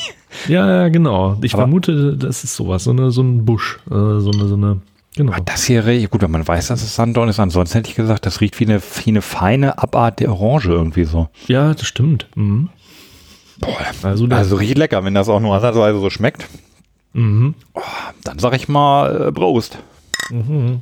Ja, 0.48 0.68
ja, 0.84 0.90
genau. 0.90 1.38
Ich 1.42 1.56
Aber- 1.56 1.64
vermute, 1.64 2.16
das 2.16 2.44
ist 2.44 2.56
sowas, 2.56 2.84
so, 2.84 2.92
eine, 2.92 3.10
so 3.10 3.24
ein 3.24 3.44
Busch, 3.44 3.80
äh, 3.88 3.94
so 3.94 4.30
eine, 4.32 4.48
so 4.48 4.56
eine, 4.56 4.82
genau. 5.16 5.34
Aber 5.34 5.42
das 5.44 5.64
hier, 5.66 5.86
riecht- 5.86 6.10
gut, 6.12 6.22
wenn 6.22 6.32
man 6.32 6.48
weiß, 6.48 6.68
dass 6.68 6.82
es 6.82 6.96
Sanddorn 6.96 7.30
ist, 7.30 7.40
ansonsten 7.40 7.78
hätte 7.78 7.90
ich 7.90 7.96
gesagt, 7.96 8.26
das 8.26 8.42
riecht 8.42 8.60
wie 8.60 8.66
eine, 8.66 8.82
wie 8.82 9.10
eine 9.10 9.22
feine 9.22 9.78
Abart 9.78 10.20
der 10.20 10.32
Orange 10.32 10.70
irgendwie 10.70 11.06
so. 11.06 11.30
Ja, 11.48 11.74
das 11.74 11.86
stimmt. 11.88 12.28
Mhm. 12.36 12.70
Boah, 13.60 13.78
Also, 14.04 14.26
also 14.28 14.56
riecht 14.56 14.78
lecker, 14.78 15.04
wenn 15.06 15.14
das 15.14 15.30
auch 15.30 15.40
nur 15.40 15.56
ansatzweise 15.56 16.00
so 16.00 16.10
schmeckt. 16.10 16.48
mhm. 17.14 17.56
Dann 18.24 18.40
sag 18.40 18.54
ich 18.56 18.68
mal 18.68 19.28
äh, 19.28 19.32
Prost. 19.32 19.78
Mhm. 20.30 20.82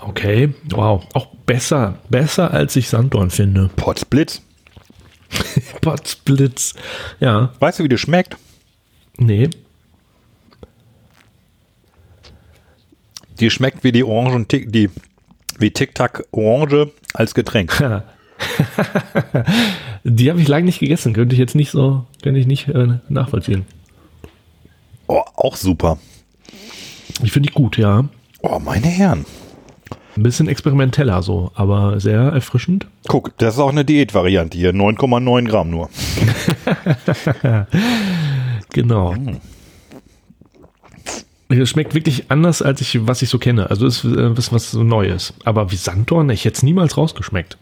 Okay, 0.00 0.52
wow. 0.70 1.02
Auch 1.14 1.28
besser, 1.46 1.98
besser 2.10 2.50
als 2.52 2.76
ich 2.76 2.88
Sanddorn 2.88 3.30
finde. 3.30 3.70
Potzblitz. 3.76 4.42
Potzblitz. 5.80 6.74
Ja, 7.20 7.52
Weißt 7.58 7.78
du, 7.78 7.84
wie 7.84 7.88
das 7.88 8.00
schmeckt? 8.00 8.36
Nee. 9.18 9.48
Die 13.40 13.50
schmeckt 13.50 13.82
wie 13.84 13.92
die 13.92 14.04
Orange, 14.04 14.46
Tick, 14.46 14.72
die, 14.72 14.90
wie 15.58 15.70
Tic-Tac 15.70 16.24
Orange 16.30 16.92
als 17.14 17.34
Getränk. 17.34 17.72
Die 20.04 20.28
habe 20.30 20.40
ich 20.40 20.48
lange 20.48 20.66
nicht 20.66 20.80
gegessen. 20.80 21.14
Könnte 21.14 21.34
ich 21.34 21.38
jetzt 21.38 21.54
nicht 21.54 21.70
so, 21.70 22.04
könnte 22.22 22.38
ich 22.38 22.46
nicht 22.46 22.68
äh, 22.68 22.98
nachvollziehen. 23.08 23.64
Oh, 25.06 25.22
auch 25.36 25.56
super. 25.56 25.98
Ich 27.22 27.32
finde 27.32 27.48
die 27.48 27.54
gut, 27.54 27.78
ja. 27.78 28.04
Oh, 28.42 28.58
meine 28.58 28.86
Herren. 28.86 29.24
Ein 30.16 30.22
bisschen 30.22 30.46
experimenteller 30.46 31.22
so, 31.22 31.50
aber 31.54 31.98
sehr 31.98 32.20
erfrischend. 32.20 32.86
Guck, 33.08 33.36
das 33.38 33.54
ist 33.54 33.60
auch 33.60 33.70
eine 33.70 33.84
Diätvariante 33.84 34.56
hier. 34.56 34.72
9,9 34.72 35.48
Gramm 35.48 35.70
nur. 35.70 35.90
Genau. 38.70 39.14
Es 41.48 41.68
schmeckt 41.70 41.94
wirklich 41.94 42.30
anders, 42.30 42.62
als 42.62 42.80
ich, 42.80 43.06
was 43.06 43.22
ich 43.22 43.28
so 43.28 43.38
kenne. 43.38 43.70
Also 43.70 43.86
es 43.86 44.04
ist 44.04 44.16
äh, 44.16 44.36
was, 44.36 44.52
was 44.52 44.72
Neues. 44.74 45.34
Aber 45.44 45.70
wie 45.70 45.76
Sanddorn, 45.76 46.30
ich 46.30 46.44
hätte 46.44 46.56
es 46.56 46.62
niemals 46.62 46.96
rausgeschmeckt. 46.96 47.58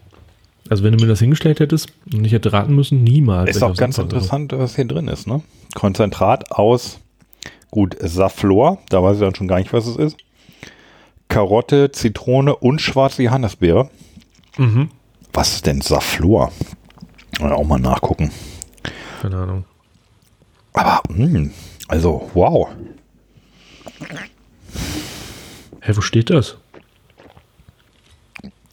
Also 0.69 0.83
wenn 0.83 0.97
du 0.97 1.03
mir 1.03 1.09
das 1.09 1.19
hingestellt 1.19 1.59
hättest 1.59 1.91
und 2.11 2.23
ich 2.25 2.31
hätte 2.31 2.53
raten 2.53 2.73
müssen, 2.73 3.03
niemals. 3.03 3.49
Ist 3.51 3.61
auch 3.61 3.75
ganz 3.75 3.97
Sanddorn- 3.97 4.15
interessant, 4.17 4.51
was 4.53 4.75
hier 4.75 4.85
drin 4.85 5.07
ist, 5.09 5.27
ne? 5.27 5.41
Konzentrat 5.75 6.51
aus, 6.51 6.99
gut, 7.69 7.95
Safflor, 7.99 8.79
da 8.89 9.03
weiß 9.03 9.15
ich 9.17 9.21
dann 9.21 9.35
schon 9.35 9.47
gar 9.49 9.59
nicht, 9.59 9.73
was 9.73 9.85
es 9.85 9.97
ist. 9.97 10.17
Karotte, 11.27 11.91
Zitrone 11.91 12.55
und 12.55 12.79
schwarze 12.79 13.23
Johannisbeere. 13.23 13.89
Mhm. 14.57 14.89
Was 15.33 15.55
ist 15.55 15.65
denn 15.65 15.81
Safflor? 15.81 16.51
Mal 17.41 17.51
auch 17.53 17.65
mal 17.65 17.79
nachgucken. 17.79 18.31
Keine 19.21 19.37
Ahnung. 19.37 19.65
Aber, 20.73 21.01
mh, 21.09 21.49
also, 21.87 22.29
wow. 22.33 22.69
Hä, 25.81 25.91
wo 25.95 26.01
steht 26.01 26.29
das? 26.29 26.57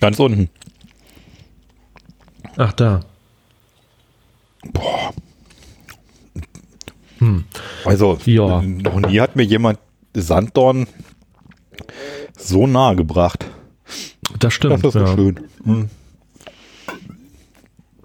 Ganz 0.01 0.19
unten. 0.19 0.49
Ach, 2.57 2.73
da. 2.73 3.01
Also, 7.85 8.19
Ja. 8.25 8.63
noch 8.63 9.01
nie 9.01 9.21
hat 9.21 9.37
mir 9.37 9.43
jemand 9.43 9.79
Sanddorn 10.15 10.87
so 12.37 12.67
nahe 12.67 12.97
gebracht. 12.97 13.47
Das 14.39 14.55
stimmt. 14.55 14.85
Das 14.85 14.85
ist 14.85 14.93
so 14.95 15.01
ja. 15.01 15.15
schön. 15.15 15.91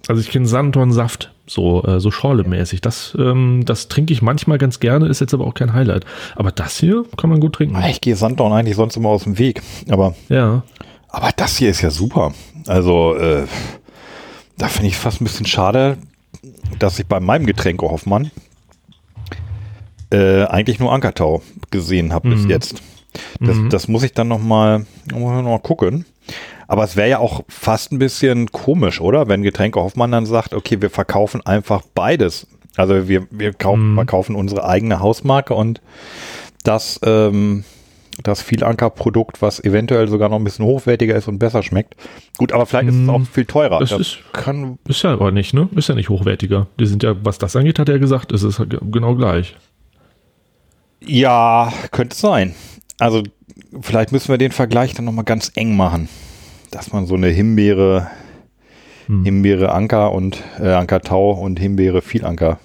Also 0.08 0.22
ich 0.22 0.30
kenne 0.30 0.48
Sanddornsaft, 0.48 1.34
so, 1.48 1.84
äh, 1.84 2.00
so 2.00 2.12
schorlemäßig. 2.12 2.82
Das, 2.82 3.16
ähm, 3.20 3.64
das 3.66 3.88
trinke 3.88 4.14
ich 4.14 4.22
manchmal 4.22 4.58
ganz 4.58 4.80
gerne, 4.80 5.08
ist 5.08 5.22
jetzt 5.22 5.34
aber 5.34 5.46
auch 5.46 5.54
kein 5.54 5.74
Highlight. 5.74 6.06
Aber 6.36 6.52
das 6.52 6.80
hier 6.80 7.06
kann 7.18 7.30
man 7.30 7.40
gut 7.40 7.54
trinken. 7.54 7.82
Ich 7.90 8.02
gehe 8.02 8.16
Sanddorn 8.16 8.54
eigentlich 8.54 8.76
sonst 8.76 8.96
immer 8.98 9.10
aus 9.10 9.24
dem 9.24 9.38
Weg. 9.38 9.62
Aber 9.90 10.16
Ja. 10.30 10.64
Aber 11.10 11.30
das 11.36 11.58
hier 11.58 11.70
ist 11.70 11.82
ja 11.82 11.92
super. 11.92 12.34
Also, 12.68 13.16
äh, 13.16 13.46
da 14.58 14.68
finde 14.68 14.90
ich 14.90 14.98
fast 14.98 15.22
ein 15.22 15.26
bisschen 15.26 15.46
schade, 15.46 15.98
dass 16.80 17.00
ich 17.00 17.06
bei 17.06 17.20
meinem 17.20 17.46
Getränk 17.46 17.82
Hoffmann 17.82 18.32
äh, 20.12 20.44
eigentlich 20.44 20.80
nur 20.80 20.92
Ankertau 20.92 21.42
gesehen 21.72 22.14
habe 22.14 22.30
bis 22.30 22.46
jetzt. 22.46 22.82
Das, 23.40 23.58
das 23.70 23.88
muss 23.88 24.04
ich 24.04 24.14
dann 24.14 24.28
nochmal 24.28 24.86
noch 25.10 25.20
mal 25.42 25.60
gucken. 25.60 26.06
Aber 26.68 26.84
es 26.84 26.96
wäre 26.96 27.10
ja 27.10 27.20
auch 27.20 27.44
fast 27.48 27.92
ein 27.92 28.00
bisschen 28.00 28.52
komisch, 28.52 29.02
oder? 29.02 29.28
Wenn 29.28 29.44
Getränke 29.44 29.80
Hoffmann 29.82 30.12
dann 30.12 30.26
sagt, 30.26 30.54
okay, 30.54 30.82
wir 30.82 30.90
verkaufen 30.90 31.46
einfach 31.46 31.84
beides. 31.94 32.48
Also 32.76 33.08
wir, 33.08 33.28
wir 33.32 33.54
kaufen, 33.54 33.96
verkaufen 33.96 34.36
unsere 34.36 34.66
eigene 34.68 35.00
Hausmarke 35.00 35.54
und 35.54 35.80
das, 36.64 37.00
ähm, 37.06 37.64
das 38.24 38.42
Vielanker-Produkt, 38.42 39.42
was 39.42 39.64
eventuell 39.64 40.08
sogar 40.08 40.28
noch 40.30 40.38
ein 40.38 40.44
bisschen 40.44 40.66
hochwertiger 40.66 41.16
ist 41.16 41.28
und 41.28 41.38
besser 41.40 41.64
schmeckt. 41.64 41.96
Gut, 42.38 42.52
aber 42.52 42.66
vielleicht 42.66 42.90
ist 42.90 42.96
es 42.96 43.08
auch 43.10 43.22
viel 43.32 43.46
teurer. 43.46 43.80
Das 43.80 43.92
Das 43.92 44.00
ist- 44.02 44.18
kann, 44.34 44.78
Ist 44.88 45.04
ja 45.04 45.14
aber 45.14 45.32
nicht, 45.32 45.54
ne? 45.54 45.70
Ist 45.76 45.88
ja 45.90 45.96
nicht 45.96 46.10
hochwertiger. 46.10 46.68
Die 46.80 46.86
sind 46.86 47.04
ja, 47.04 47.16
was 47.24 47.38
das 47.38 47.56
angeht, 47.56 47.80
hat 47.80 47.88
er 47.90 48.00
gesagt, 48.00 48.32
ist 48.32 48.44
es 48.44 48.62
genau 48.92 49.16
gleich. 49.16 49.56
Ja, 51.06 51.72
könnte 51.92 52.16
sein. 52.16 52.56
Also 53.00 53.24
vielleicht 53.82 54.12
müssen 54.12 54.30
wir 54.30 54.38
den 54.38 54.52
Vergleich 54.52 54.94
dann 54.94 55.06
nochmal 55.06 55.26
ganz 55.26 55.52
eng 55.56 55.76
machen. 55.78 56.10
Dass 56.76 56.92
man 56.94 57.06
so 57.06 57.16
eine 57.16 57.28
Himbeere, 57.28 58.08
Hm. 59.08 59.24
Himbeere 59.24 59.72
Anker 59.72 60.12
und 60.14 60.42
äh, 60.60 60.70
Anker 60.74 61.00
Tau 61.00 61.32
und 61.32 61.60
Himbeere 61.60 62.02
Vielanker 62.02 62.60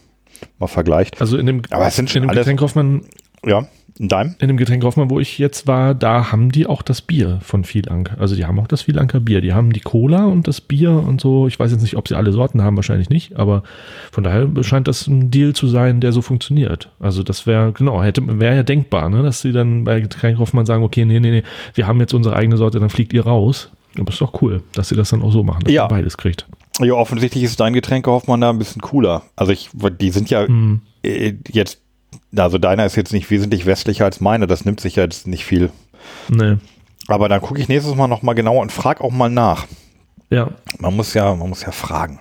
mal 0.58 0.68
vergleicht. 0.68 1.20
Also 1.20 1.36
in 1.36 1.44
dem, 1.46 1.62
Aber 1.70 1.86
es 1.86 1.96
sind 1.96 2.08
schon 2.10 2.22
in 2.22 2.28
dem 2.28 2.30
alles- 2.30 2.40
Getränk 2.44 2.60
Hoffmann, 2.62 3.02
Ja, 3.44 3.66
in 3.98 4.08
deinem? 4.08 4.34
in 4.40 4.48
dem 4.48 4.56
Getränk 4.56 4.82
Hoffmann, 4.82 5.10
wo 5.10 5.20
ich 5.20 5.36
jetzt 5.38 5.66
war, 5.66 5.94
da 5.94 6.32
haben 6.32 6.50
die 6.50 6.66
auch 6.66 6.80
das 6.80 7.02
Bier 7.02 7.40
von 7.42 7.64
Vielanker. 7.64 8.18
Also 8.18 8.36
die 8.36 8.46
haben 8.46 8.58
auch 8.58 8.68
das 8.68 8.80
Vielanker 8.82 9.20
Bier. 9.20 9.42
Die 9.42 9.52
haben 9.52 9.74
die 9.74 9.80
Cola 9.80 10.24
und 10.24 10.48
das 10.48 10.62
Bier 10.62 10.92
und 10.92 11.20
so. 11.20 11.46
Ich 11.46 11.60
weiß 11.60 11.72
jetzt 11.72 11.82
nicht, 11.82 11.96
ob 11.98 12.08
sie 12.08 12.16
alle 12.16 12.32
Sorten 12.32 12.62
haben, 12.62 12.76
wahrscheinlich 12.76 13.10
nicht. 13.10 13.36
Aber 13.36 13.62
von 14.10 14.24
daher 14.24 14.48
scheint 14.62 14.88
das 14.88 15.06
ein 15.08 15.30
Deal 15.30 15.52
zu 15.52 15.66
sein, 15.66 16.00
der 16.00 16.12
so 16.12 16.22
funktioniert. 16.22 16.88
Also 17.00 17.22
das 17.22 17.46
wäre, 17.46 17.72
genau, 17.72 18.02
hätte, 18.02 18.22
wäre 18.40 18.56
ja 18.56 18.62
denkbar, 18.62 19.10
ne? 19.10 19.22
dass 19.22 19.42
sie 19.42 19.52
dann 19.52 19.84
bei 19.84 20.00
Getränk 20.00 20.38
Hoffmann 20.38 20.64
sagen, 20.64 20.82
okay, 20.84 21.04
nee, 21.04 21.20
nee, 21.20 21.30
nee, 21.30 21.42
wir 21.74 21.86
haben 21.86 22.00
jetzt 22.00 22.14
unsere 22.14 22.34
eigene 22.34 22.56
Sorte, 22.56 22.80
dann 22.80 22.88
fliegt 22.88 23.12
ihr 23.12 23.26
raus. 23.26 23.70
Aber 23.98 24.10
ist 24.10 24.20
doch 24.20 24.40
cool, 24.42 24.62
dass 24.72 24.88
sie 24.88 24.94
das 24.96 25.10
dann 25.10 25.22
auch 25.22 25.32
so 25.32 25.42
machen, 25.42 25.64
dass 25.64 25.72
Ja. 25.72 25.82
man 25.82 25.90
beides 26.00 26.16
kriegt. 26.16 26.46
Ja, 26.80 26.94
offensichtlich 26.94 27.42
ist 27.44 27.58
dein 27.60 27.72
Getränke 27.72 28.10
Hoffmann 28.10 28.40
da 28.40 28.50
ein 28.50 28.58
bisschen 28.58 28.80
cooler. 28.80 29.22
Also 29.36 29.52
ich, 29.52 29.70
die 30.00 30.10
sind 30.10 30.30
ja 30.30 30.46
Hm. 30.46 30.80
äh, 31.02 31.34
jetzt, 31.48 31.80
also 32.36 32.58
deiner 32.58 32.86
ist 32.86 32.96
jetzt 32.96 33.12
nicht 33.12 33.30
wesentlich 33.30 33.66
westlicher 33.66 34.04
als 34.04 34.20
meine, 34.20 34.46
das 34.46 34.64
nimmt 34.64 34.80
sich 34.80 34.96
ja 34.96 35.02
jetzt 35.02 35.26
nicht 35.26 35.44
viel. 35.44 35.70
Nee. 36.28 36.56
Aber 37.08 37.28
dann 37.28 37.40
gucke 37.42 37.60
ich 37.60 37.68
nächstes 37.68 37.94
Mal 37.96 38.06
nochmal 38.06 38.34
genauer 38.34 38.62
und 38.62 38.72
frage 38.72 39.02
auch 39.02 39.10
mal 39.10 39.28
nach. 39.30 39.66
Ja. 40.30 40.50
Man 40.78 40.94
muss 40.96 41.12
ja, 41.14 41.34
man 41.34 41.48
muss 41.48 41.62
ja 41.62 41.72
fragen. 41.72 42.20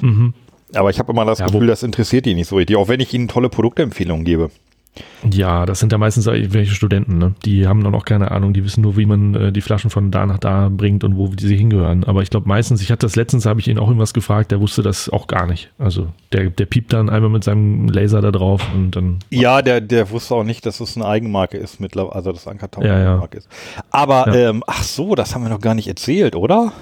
Mhm. 0.00 0.34
Aber 0.74 0.90
ich 0.90 0.98
habe 0.98 1.12
immer 1.12 1.24
das 1.24 1.38
Ja, 1.38 1.46
Gefühl, 1.46 1.66
das 1.68 1.82
interessiert 1.82 2.26
die 2.26 2.34
nicht 2.34 2.48
so 2.48 2.56
richtig, 2.56 2.76
auch 2.76 2.88
wenn 2.88 3.00
ich 3.00 3.14
ihnen 3.14 3.28
tolle 3.28 3.48
Produktempfehlungen 3.48 4.24
gebe. 4.24 4.50
Ja, 5.30 5.66
das 5.66 5.80
sind 5.80 5.92
ja 5.92 5.98
meistens 5.98 6.26
irgendwelche 6.26 6.74
Studenten, 6.74 7.18
ne? 7.18 7.34
Die 7.44 7.66
haben 7.66 7.82
dann 7.82 7.94
auch 7.94 8.04
keine 8.04 8.30
Ahnung, 8.30 8.52
die 8.52 8.64
wissen 8.64 8.80
nur, 8.82 8.96
wie 8.96 9.06
man 9.06 9.34
äh, 9.34 9.52
die 9.52 9.60
Flaschen 9.60 9.90
von 9.90 10.10
da 10.10 10.24
nach 10.26 10.38
da 10.38 10.68
bringt 10.70 11.04
und 11.04 11.16
wo 11.16 11.28
die 11.28 11.46
sie 11.46 11.56
hingehören. 11.56 12.04
Aber 12.04 12.22
ich 12.22 12.30
glaube 12.30 12.48
meistens, 12.48 12.80
ich 12.82 12.90
hatte 12.90 13.06
das 13.06 13.16
letztens, 13.16 13.44
habe 13.46 13.60
ich 13.60 13.68
ihn 13.68 13.78
auch 13.78 13.88
irgendwas 13.88 14.14
gefragt, 14.14 14.50
der 14.52 14.60
wusste 14.60 14.82
das 14.82 15.08
auch 15.08 15.26
gar 15.26 15.46
nicht. 15.46 15.70
Also 15.78 16.08
der, 16.32 16.50
der 16.50 16.66
piept 16.66 16.92
dann 16.92 17.10
einmal 17.10 17.30
mit 17.30 17.44
seinem 17.44 17.88
Laser 17.88 18.20
da 18.20 18.30
drauf 18.30 18.62
und 18.74 18.92
dann. 18.96 19.18
Ja, 19.30 19.62
der, 19.62 19.80
der 19.80 20.10
wusste 20.10 20.34
auch 20.34 20.44
nicht, 20.44 20.64
dass 20.66 20.80
es 20.80 20.96
eine 20.96 21.06
Eigenmarke 21.06 21.56
ist 21.56 21.80
mittlerweile, 21.80 22.14
also 22.14 22.32
das 22.32 22.46
Ankertau 22.46 22.80
eine 22.80 22.90
Ja, 22.90 22.98
ja. 23.00 23.10
Eigenmarke 23.12 23.38
ist. 23.38 23.48
Aber, 23.90 24.28
Ja. 24.28 24.50
ähm, 24.50 24.62
ach 24.66 24.82
so, 24.82 25.14
das 25.14 25.34
haben 25.34 25.42
wir 25.42 25.50
noch 25.50 25.60
gar 25.60 25.74
nicht 25.74 25.88
erzählt, 25.88 26.36
oder? 26.36 26.72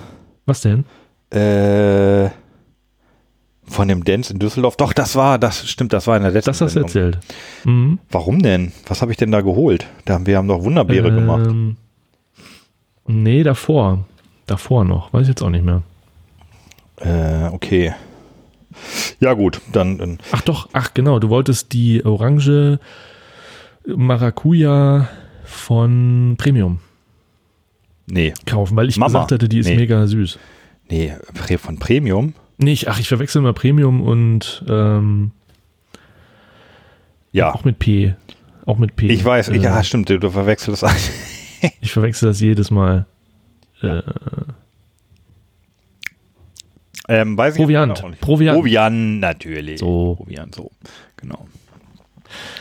Was 0.46 0.60
denn? 0.60 0.84
Äh, 1.30 2.30
von 3.66 3.88
dem 3.88 4.04
Dance 4.04 4.32
in 4.32 4.38
Düsseldorf. 4.38 4.76
Doch, 4.76 4.92
das 4.92 5.16
war, 5.16 5.38
das 5.38 5.68
stimmt, 5.68 5.92
das 5.92 6.06
war 6.06 6.16
in 6.16 6.22
der 6.22 6.32
letzten 6.32 6.50
Das 6.50 6.60
hast 6.60 6.76
du 6.76 6.80
erzählt. 6.80 7.18
Mhm. 7.64 7.98
Warum 8.10 8.40
denn? 8.42 8.72
Was 8.86 9.00
habe 9.02 9.10
ich 9.12 9.16
denn 9.18 9.32
da 9.32 9.40
geholt? 9.40 9.86
Da 10.04 10.14
haben 10.14 10.26
wir 10.26 10.36
haben 10.36 10.48
doch 10.48 10.62
Wunderbeere 10.62 11.10
gemacht. 11.12 11.46
Ähm, 11.46 11.76
Nee, 13.06 13.42
davor. 13.42 14.06
Davor 14.46 14.84
noch. 14.84 15.12
Weiß 15.12 15.22
ich 15.22 15.28
jetzt 15.28 15.42
auch 15.42 15.50
nicht 15.50 15.64
mehr. 15.64 15.82
Äh, 17.00 17.48
okay. 17.52 17.92
Ja 19.20 19.34
gut, 19.34 19.60
dann, 19.72 19.98
dann 19.98 20.18
Ach 20.32 20.40
doch, 20.40 20.68
ach 20.72 20.94
genau, 20.94 21.18
du 21.18 21.28
wolltest 21.28 21.72
die 21.72 22.04
Orange 22.04 22.78
Maracuja 23.86 25.08
von 25.44 26.34
Premium 26.38 26.80
nee, 28.06 28.32
kaufen, 28.46 28.76
weil 28.76 28.88
ich 28.88 28.96
Mama. 28.96 29.06
gesagt 29.20 29.32
hatte, 29.32 29.48
die 29.48 29.58
ist 29.58 29.66
Nee. 29.68 29.76
mega 29.76 30.06
süß. 30.06 30.38
nee, 30.90 31.14
von 31.58 31.78
Premium. 31.78 32.34
Nicht, 32.56 32.88
ach, 32.88 32.98
ich 33.00 33.08
verwechsel 33.08 33.42
mal 33.42 33.52
Premium 33.52 34.00
und 34.00 34.64
ähm, 34.68 35.32
Ja, 37.32 37.52
auch 37.52 37.64
mit 37.64 37.78
P. 37.78 38.14
Auch 38.66 38.78
mit 38.78 38.96
P. 38.96 39.08
ich 39.08 39.24
weiß, 39.24 39.48
Äh, 39.48 39.56
ja, 39.58 39.82
stimmt, 39.82 40.08
du, 40.08 40.18
du 40.18 40.30
verwechselst 40.30 40.82
das. 40.82 41.10
Ich 41.80 41.92
verwechsel 41.92 42.28
das 42.28 42.40
jedes 42.40 42.70
Mal. 42.70 43.06
Äh, 43.82 44.02
ähm, 47.08 47.36
weiß 47.36 47.54
ich 47.54 47.60
Proviant. 47.60 48.02
nicht. 48.02 48.20
Proviant. 48.20 48.58
Proviant, 48.58 49.20
natürlich. 49.20 49.80
So. 49.80 50.14
Proviant, 50.16 50.54
so. 50.54 50.70
Genau. 51.16 51.46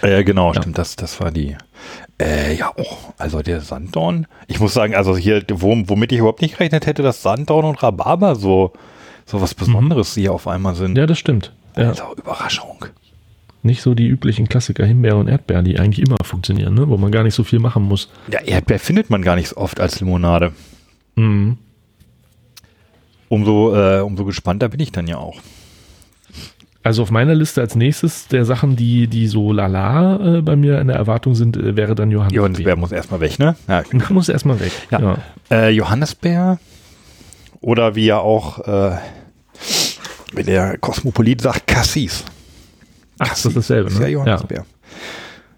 Äh, 0.01 0.23
genau, 0.23 0.53
Ja. 0.53 0.61
stimmt, 0.61 0.77
das, 0.77 0.95
das 0.95 1.19
war 1.19 1.31
die. 1.31 1.55
Äh, 2.21 2.55
ja, 2.55 2.71
oh, 2.77 2.85
also 3.17 3.41
der 3.41 3.61
Sanddorn. 3.61 4.27
Ich 4.47 4.59
muss 4.59 4.73
sagen, 4.73 4.95
also 4.95 5.17
hier, 5.17 5.43
wo, 5.51 5.75
womit 5.87 6.11
ich 6.11 6.19
überhaupt 6.19 6.41
nicht 6.41 6.57
gerechnet 6.57 6.85
hätte, 6.85 7.01
dass 7.03 7.21
Sanddorn 7.21 7.65
und 7.65 7.81
Rhabarber 7.81 8.35
so, 8.35 8.71
so 9.25 9.41
was 9.41 9.53
Besonderes 9.53 10.13
hier 10.13 10.33
auf 10.33 10.47
einmal 10.47 10.75
sind. 10.75 10.97
Ja, 10.97 11.05
das 11.05 11.19
stimmt. 11.19 11.53
Ja. 11.75 11.89
Also 11.89 12.03
Überraschung. 12.17 12.85
Nicht 13.61 13.81
so 13.81 13.93
die 13.93 14.07
üblichen 14.07 14.49
Klassiker 14.49 14.85
Himbeere 14.85 15.15
und 15.15 15.29
Erdbeer, 15.29 15.61
die 15.61 15.79
eigentlich 15.79 16.05
immer 16.05 16.17
funktionieren, 16.23 16.73
ne? 16.73 16.89
wo 16.89 16.97
man 16.97 17.11
gar 17.11 17.23
nicht 17.23 17.33
so 17.33 17.43
viel 17.45 17.59
machen 17.59 17.83
muss. 17.83 18.09
Ja, 18.29 18.41
Erdbeer 18.41 18.79
findet 18.79 19.09
man 19.09 19.21
gar 19.21 19.35
nicht 19.35 19.47
so 19.49 19.57
oft 19.57 19.79
als 19.79 19.99
Limonade. 20.01 20.51
Mhm. 21.15 21.57
Umso, 23.29 23.73
äh, 23.73 24.01
umso 24.01 24.25
gespannter 24.25 24.69
bin 24.69 24.81
ich 24.81 24.91
dann 24.91 25.07
ja 25.07 25.17
auch. 25.17 25.39
Also 26.83 27.01
auf 27.01 27.11
meiner 27.11 27.33
Liste 27.33 27.61
als 27.61 27.75
nächstes 27.75 28.27
der 28.27 28.43
Sachen, 28.43 28.75
die, 28.75 29.07
die 29.07 29.27
so 29.27 29.53
lala 29.53 30.37
äh, 30.37 30.41
bei 30.41 30.57
mir 30.57 30.81
in 30.81 30.87
der 30.87 30.97
Erwartung 30.97 31.33
sind, 31.33 31.55
äh, 31.55 31.77
wäre 31.77 31.95
dann 31.95 32.11
Johannisbeer. 32.11 32.41
Johannisbeer 32.41 32.75
muss 32.75 32.91
erstmal 32.91 33.21
weg, 33.21 33.39
ne? 33.39 33.55
Ja. 33.69 33.83
muss 34.09 34.27
erstmal 34.27 34.59
weg. 34.59 34.73
Ja. 34.91 35.17
Äh, 35.49 35.69
Johannisbeer 35.69 36.59
oder 37.63 37.95
wie 37.95 38.05
ja 38.05 38.19
auch 38.19 38.59
äh, 38.67 38.97
wie 40.33 40.43
der 40.43 40.77
Kosmopolit 40.77 41.41
sagt, 41.41 41.67
Cassis. 41.67 42.23
Ach, 43.19 43.29
das 43.29 43.45
ist 43.45 43.55
dasselbe, 43.55 43.89
Ist 43.89 43.99
ja 43.99 44.05
ne? 44.05 44.09
Johannisbeer. 44.09 44.65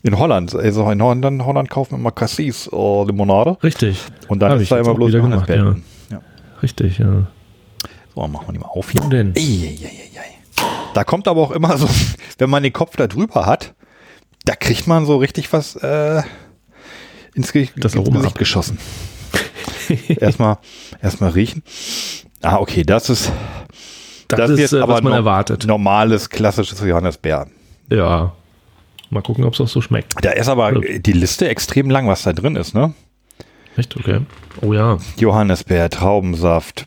In 0.04 0.18
Holland, 0.20 0.54
also 0.54 0.90
in 0.92 1.02
Holland, 1.02 1.26
in 1.26 1.46
Holland 1.46 1.70
kaufen 1.70 1.92
wir 1.94 1.98
immer 1.98 2.12
Cassis 2.12 2.68
äh, 2.72 3.04
Limonade 3.06 3.58
Richtig. 3.64 4.00
und 4.28 4.40
dann 4.40 4.52
Hab 4.52 4.60
ist 4.60 4.72
da 4.72 4.78
immer 4.80 4.94
bloß 4.94 5.14
Johannisbeer 5.14 5.56
ja. 5.56 5.76
Ja. 6.12 6.22
Richtig, 6.62 7.00
ja. 7.00 7.28
So, 8.14 8.22
dann 8.22 8.32
machen 8.32 8.48
wir 8.48 8.54
die 8.54 8.60
mal 8.60 8.68
auf 8.68 8.92
hier. 8.92 9.02
Denn? 9.10 9.34
Eieieiei. 9.36 10.36
Da 10.94 11.04
kommt 11.04 11.28
aber 11.28 11.42
auch 11.42 11.52
immer 11.52 11.78
so, 11.78 11.90
wenn 12.38 12.50
man 12.50 12.62
den 12.64 12.74
Kopf 12.74 12.96
da 12.98 13.08
drüber 13.08 13.46
hat, 13.46 13.74
da 14.46 14.56
kriegt 14.56 14.86
man 14.86 15.06
so 15.06 15.18
richtig 15.18 15.52
was 15.54 15.76
äh, 15.78 16.22
ins, 17.34 17.52
Ge 17.52 17.70
Das 17.78 17.96
ins 17.96 18.06
Gesicht 18.06 18.26
ab. 18.26 18.38
geschossen. 18.38 18.78
erstmal, 20.20 20.58
erstmal 21.02 21.32
riechen. 21.32 21.64
Ah, 22.42 22.58
okay, 22.58 22.84
das 22.84 23.10
ist, 23.10 23.32
Das, 24.28 24.50
ist, 24.52 24.74
äh, 24.74 24.82
was 24.88 25.02
man 25.02 25.12
no- 25.12 25.18
erwartet. 25.18 25.66
normales, 25.66 26.30
klassisches 26.30 26.80
Johannisbeer. 26.82 27.48
Ja. 27.90 28.34
Mal 29.12 29.22
gucken, 29.22 29.44
ob 29.46 29.54
es 29.54 29.62
auch 29.62 29.68
so 29.68 29.82
schmeckt. 29.82 30.14
Da 30.24 30.32
ist 30.32 30.48
aber 30.48 30.74
Ja. 30.74 30.98
die 31.00 31.12
Liste 31.14 31.48
extrem 31.48 31.90
lang, 31.90 32.08
was 32.08 32.24
da 32.24 32.34
drin 32.34 32.56
ist, 32.56 32.74
ne? 32.74 32.94
Echt? 33.78 33.96
Okay. 33.98 34.22
Oh 34.62 34.74
ja. 34.74 34.98
Johannisbeer, 35.18 35.90
Traubensaft, 35.90 36.86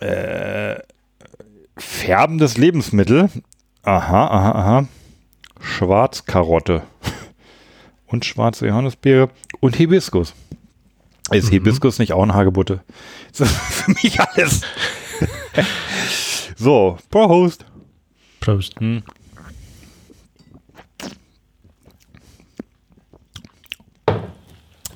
äh, 0.00 0.76
färbendes 1.76 2.56
Lebensmittel, 2.58 3.28
aha, 3.82 4.26
aha, 4.26 4.50
aha, 4.52 4.88
Schwarzkarotte 5.60 6.82
und 8.06 8.24
schwarze 8.24 8.66
Johannisbeere 8.66 9.30
und 9.60 9.76
Hibiskus. 9.76 10.34
Ist 11.30 11.48
Hibiskus 11.50 11.98
nicht 11.98 12.12
auch 12.12 12.22
eine 12.22 12.34
Hagebutte? 12.34 12.82
Das 13.36 13.50
ist 13.50 13.56
für 13.56 13.90
mich 13.90 14.18
alles. 14.20 14.62
so, 16.56 16.96
Prost. 17.10 17.64
Prost. 18.40 18.74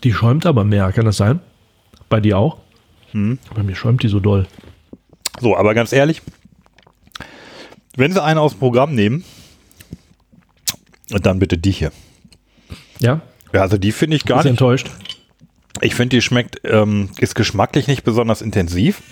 Die 0.03 0.13
schäumt 0.13 0.47
aber 0.47 0.65
mehr, 0.65 0.91
kann 0.93 1.05
das 1.05 1.17
sein? 1.19 1.41
Bei 2.09 2.21
dir 2.21 2.39
auch? 2.39 2.59
Bei 3.13 3.63
mir 3.63 3.77
schäumt 3.77 4.03
die 4.03 4.09
so 4.09 4.21
doll. 4.21 4.47
So, 5.41 5.57
aber 5.57 5.75
ganz 5.75 5.93
ehrlich, 5.93 6.23
wenn 7.97 8.13
Sie 8.13 8.23
einen 8.23 8.39
aus 8.39 8.53
dem 8.53 8.61
Programm 8.61 8.95
nehmen, 8.95 9.25
dann 11.09 11.39
bitte 11.39 11.59
die 11.59 11.71
hier. 11.73 11.93
Ja? 12.99 13.21
Ja, 13.53 13.61
also 13.61 13.77
die 13.77 13.93
finde 13.93 14.17
ich 14.17 14.25
gar 14.25 14.39
Ist 14.39 14.45
nicht. 14.45 14.53
enttäuscht. 14.53 14.91
Ich 15.81 15.95
finde, 15.95 16.17
die 16.17 16.23
schmeckt, 16.23 16.61
ähm, 16.65 17.11
ist 17.19 17.35
geschmacklich 17.35 17.87
nicht 17.89 18.05
besonders 18.05 18.43
intensiv. 18.43 19.03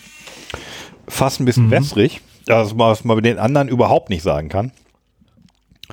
Fast 1.08 1.40
ein 1.40 1.44
bisschen 1.44 1.66
Mhm. 1.66 1.70
wässrig. 1.72 2.20
Das, 2.46 2.76
was 2.78 3.04
man 3.04 3.16
bei 3.16 3.20
den 3.22 3.38
anderen 3.38 3.68
überhaupt 3.68 4.10
nicht 4.10 4.22
sagen 4.22 4.48
kann. 4.48 4.72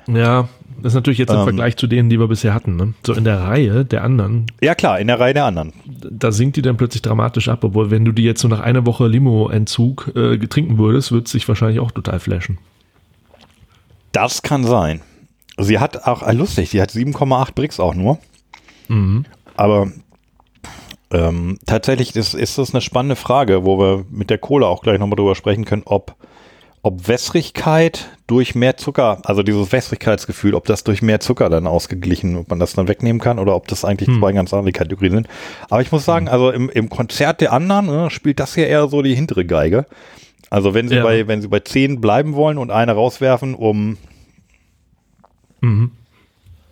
Ja, 0.07 0.47
das 0.81 0.91
ist 0.91 0.95
natürlich 0.95 1.17
jetzt 1.17 1.31
im 1.31 1.37
Ähm. 1.39 1.43
Vergleich 1.43 1.75
zu 1.77 1.87
denen, 1.87 2.09
die 2.09 2.19
wir 2.19 2.27
bisher 2.27 2.53
hatten. 2.53 2.75
Ne? 2.75 2.93
So 3.05 3.13
in 3.13 3.23
der 3.23 3.41
Reihe 3.41 3.83
der 3.85 4.03
anderen, 4.03 4.45
Ja 4.61 4.75
klar, 4.75 4.99
in 4.99 5.07
der 5.07 5.19
Reihe 5.19 5.33
der 5.33 5.45
anderen. 5.45 5.73
da 5.85 6.31
sinkt 6.31 6.55
die 6.55 6.61
dann 6.61 6.77
plötzlich 6.77 7.01
dramatisch 7.01 7.47
ab. 7.49 7.63
Obwohl, 7.63 7.89
wenn 7.91 8.05
du 8.05 8.11
die 8.11 8.23
jetzt 8.23 8.41
so 8.41 8.47
nach 8.47 8.59
einer 8.59 8.85
Woche 8.85 9.07
Limo-Entzug 9.07 10.11
äh, 10.15 10.37
trinken 10.47 10.77
würdest, 10.77 11.11
würde 11.11 11.25
es 11.25 11.31
sich 11.31 11.47
wahrscheinlich 11.47 11.79
auch 11.79 11.91
total 11.91 12.19
flashen. 12.19 12.59
Das 14.11 14.41
kann 14.41 14.63
sein. 14.63 15.01
Sie 15.59 15.79
hat 15.79 16.03
auch, 16.07 16.21
ah, 16.21 16.31
lustig, 16.31 16.69
sie 16.69 16.81
hat 16.81 16.91
7,8 16.91 17.53
Bricks 17.55 17.79
auch 17.79 17.95
nur. 17.95 18.19
Mhm. 18.87 19.25
Aber 19.55 19.91
ähm, 21.11 21.57
tatsächlich 21.65 22.15
ist, 22.15 22.33
ist 22.33 22.57
das 22.57 22.73
eine 22.73 22.81
spannende 22.81 23.15
Frage, 23.15 23.65
wo 23.65 23.79
wir 23.79 24.05
mit 24.09 24.29
der 24.29 24.37
Kohle 24.37 24.67
auch 24.67 24.81
gleich 24.83 24.99
nochmal 24.99 25.15
drüber 25.15 25.35
sprechen 25.35 25.63
können, 25.65 25.83
ob, 25.85 26.15
ob 26.81 27.07
Wässrigkeit 27.07 28.09
durch 28.27 28.55
mehr 28.55 28.75
Zucker, 28.75 29.21
also 29.23 29.41
dieses 29.41 29.71
Wässrigkeitsgefühl, 29.71 30.53
ob 30.53 30.65
das 30.65 30.83
durch 30.83 31.01
mehr 31.01 31.19
Zucker 31.21 31.49
dann 31.49 31.65
ausgeglichen, 31.65 32.35
ob 32.35 32.49
man 32.49 32.59
das 32.59 32.73
dann 32.73 32.87
wegnehmen 32.89 33.21
kann 33.21 33.39
oder 33.39 33.55
ob 33.55 33.67
das 33.69 33.85
eigentlich 33.85 34.09
Hm. 34.09 34.19
zwei 34.19 34.33
ganz 34.33 34.53
andere 34.53 34.73
Kategorien 34.73 35.13
sind. 35.13 35.27
Aber 35.69 35.81
ich 35.81 35.91
muss 35.93 36.03
sagen, 36.03 36.27
also 36.27 36.51
im, 36.51 36.69
im 36.69 36.89
Konzert 36.89 37.39
der 37.41 37.53
anderen 37.53 37.85
ne, 37.85 38.09
spielt 38.09 38.39
das 38.41 38.53
hier 38.55 38.67
eher 38.67 38.87
so 38.89 39.01
die 39.01 39.15
hintere 39.15 39.45
Geige. 39.45 39.85
Also 40.49 40.73
wenn 40.73 40.87
sie 40.89 40.95
Ja. 40.95 41.03
bei, 41.03 41.27
wenn 41.27 41.41
sie 41.41 41.47
bei 41.47 41.59
zehn 41.61 41.99
bleiben 42.01 42.33
wollen 42.35 42.57
und 42.57 42.69
eine 42.71 42.91
rauswerfen, 42.93 43.53
um, 43.55 43.97
Mhm. 45.61 45.91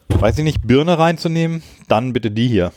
weiß 0.10 0.38
ich 0.38 0.44
nicht, 0.44 0.66
Birne 0.68 1.00
reinzunehmen, 1.00 1.64
dann 1.88 2.14
bitte 2.14 2.32
die 2.32 2.48
hier. 2.48 2.72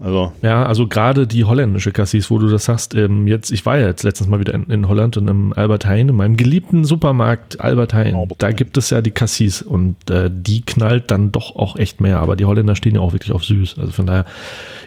Also, 0.00 0.32
Ja, 0.42 0.66
also 0.66 0.88
gerade 0.88 1.26
die 1.26 1.44
holländische 1.44 1.92
Cassis, 1.92 2.30
wo 2.30 2.38
du 2.38 2.48
das 2.48 2.64
sagst, 2.64 2.94
ähm, 2.94 3.28
jetzt, 3.28 3.52
ich 3.52 3.64
war 3.64 3.78
ja 3.78 3.86
jetzt 3.86 4.02
letztens 4.02 4.28
mal 4.28 4.40
wieder 4.40 4.52
in, 4.52 4.64
in 4.64 4.88
Holland 4.88 5.16
und 5.16 5.28
im 5.28 5.52
Albert 5.52 5.86
Heijn, 5.86 6.08
in 6.08 6.16
meinem 6.16 6.36
geliebten 6.36 6.84
Supermarkt 6.84 7.60
Albert 7.60 7.94
Heijn, 7.94 8.16
Albert 8.16 8.42
da 8.42 8.50
gibt 8.50 8.76
es 8.76 8.90
ja 8.90 9.00
die 9.02 9.12
Cassis 9.12 9.62
und 9.62 10.10
äh, 10.10 10.30
die 10.32 10.62
knallt 10.62 11.12
dann 11.12 11.30
doch 11.30 11.54
auch 11.54 11.76
echt 11.76 12.00
mehr, 12.00 12.18
aber 12.18 12.34
die 12.34 12.44
Holländer 12.44 12.74
stehen 12.74 12.96
ja 12.96 13.00
auch 13.00 13.12
wirklich 13.12 13.30
auf 13.30 13.44
süß, 13.44 13.78
also 13.78 13.92
von 13.92 14.06
daher, 14.06 14.24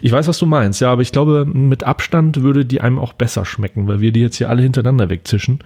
ich 0.02 0.12
weiß, 0.12 0.28
was 0.28 0.38
du 0.38 0.44
meinst, 0.44 0.80
ja, 0.82 0.92
aber 0.92 1.00
ich 1.00 1.10
glaube, 1.10 1.46
mit 1.46 1.84
Abstand 1.84 2.42
würde 2.42 2.66
die 2.66 2.82
einem 2.82 2.98
auch 2.98 3.14
besser 3.14 3.46
schmecken, 3.46 3.88
weil 3.88 4.00
wir 4.00 4.12
die 4.12 4.20
jetzt 4.20 4.36
hier 4.36 4.50
alle 4.50 4.62
hintereinander 4.62 5.08
wegzischen, 5.08 5.60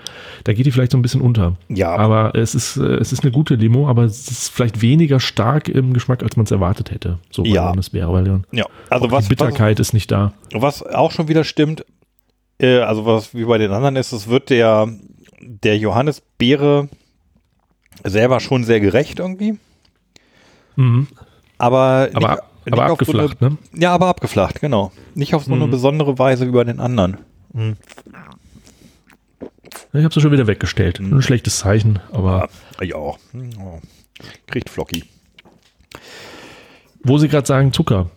da 0.44 0.52
geht 0.52 0.66
die 0.66 0.70
vielleicht 0.70 0.92
so 0.92 0.98
ein 0.98 1.02
bisschen 1.02 1.20
unter. 1.20 1.56
Ja. 1.68 1.96
Aber 1.96 2.36
es 2.36 2.54
ist, 2.54 2.76
äh, 2.76 2.94
es 2.94 3.12
ist 3.12 3.24
eine 3.24 3.32
gute 3.32 3.56
Limo, 3.56 3.88
aber 3.88 4.04
es 4.04 4.30
ist 4.30 4.52
vielleicht 4.52 4.82
weniger 4.82 5.18
stark 5.18 5.68
im 5.68 5.92
Geschmack, 5.94 6.22
als 6.22 6.36
man 6.36 6.44
es 6.44 6.52
erwartet 6.52 6.92
hätte, 6.92 7.18
so 7.30 7.44
Ja. 7.44 7.64
Johannisbeere, 7.64 8.12
weil 8.12 8.42
ja. 8.52 8.66
Also 8.88 9.10
was, 9.10 9.31
Bitterkeit 9.36 9.80
ist 9.80 9.92
nicht 9.92 10.10
da. 10.10 10.32
Was 10.52 10.82
auch 10.82 11.10
schon 11.12 11.28
wieder 11.28 11.44
stimmt, 11.44 11.84
äh, 12.60 12.78
also 12.78 13.06
was 13.06 13.34
wie 13.34 13.44
bei 13.44 13.58
den 13.58 13.70
anderen 13.72 13.96
ist, 13.96 14.12
es 14.12 14.28
wird 14.28 14.50
der, 14.50 14.88
der 15.40 15.76
Johannisbeere 15.78 16.88
selber 18.04 18.40
schon 18.40 18.64
sehr 18.64 18.80
gerecht 18.80 19.18
irgendwie. 19.18 19.58
Mhm. 20.76 21.06
Aber, 21.58 22.08
Aber, 22.14 22.42
nicht 22.64 22.72
aber 22.72 22.82
auf 22.84 22.88
so 22.88 22.92
abgeflacht, 23.12 23.36
eine, 23.42 23.50
ne? 23.50 23.58
Ja, 23.74 23.92
aber 23.94 24.06
abgeflacht, 24.08 24.60
genau. 24.60 24.92
Nicht 25.14 25.34
auf 25.34 25.44
so 25.44 25.52
eine 25.52 25.66
Mhm. 25.66 25.70
besondere 25.70 26.18
Weise 26.18 26.46
wie 26.46 26.52
bei 26.52 26.64
den 26.64 26.80
anderen. 26.80 27.18
Ich 29.94 30.04
habe 30.04 30.14
sie 30.14 30.20
schon 30.20 30.32
wieder 30.32 30.46
weggestellt. 30.46 30.98
Ein 31.00 31.20
schlechtes 31.22 31.58
Zeichen, 31.58 31.98
aber 32.12 32.48
Ja. 32.82 32.96
Oh. 32.96 33.16
Kriegt 34.46 34.70
Flocky. 34.70 35.04
wo 37.04 37.18
Sie 37.18 37.28
gerade 37.28 37.46
sagen 37.46 37.72
Zucker. 37.72 38.10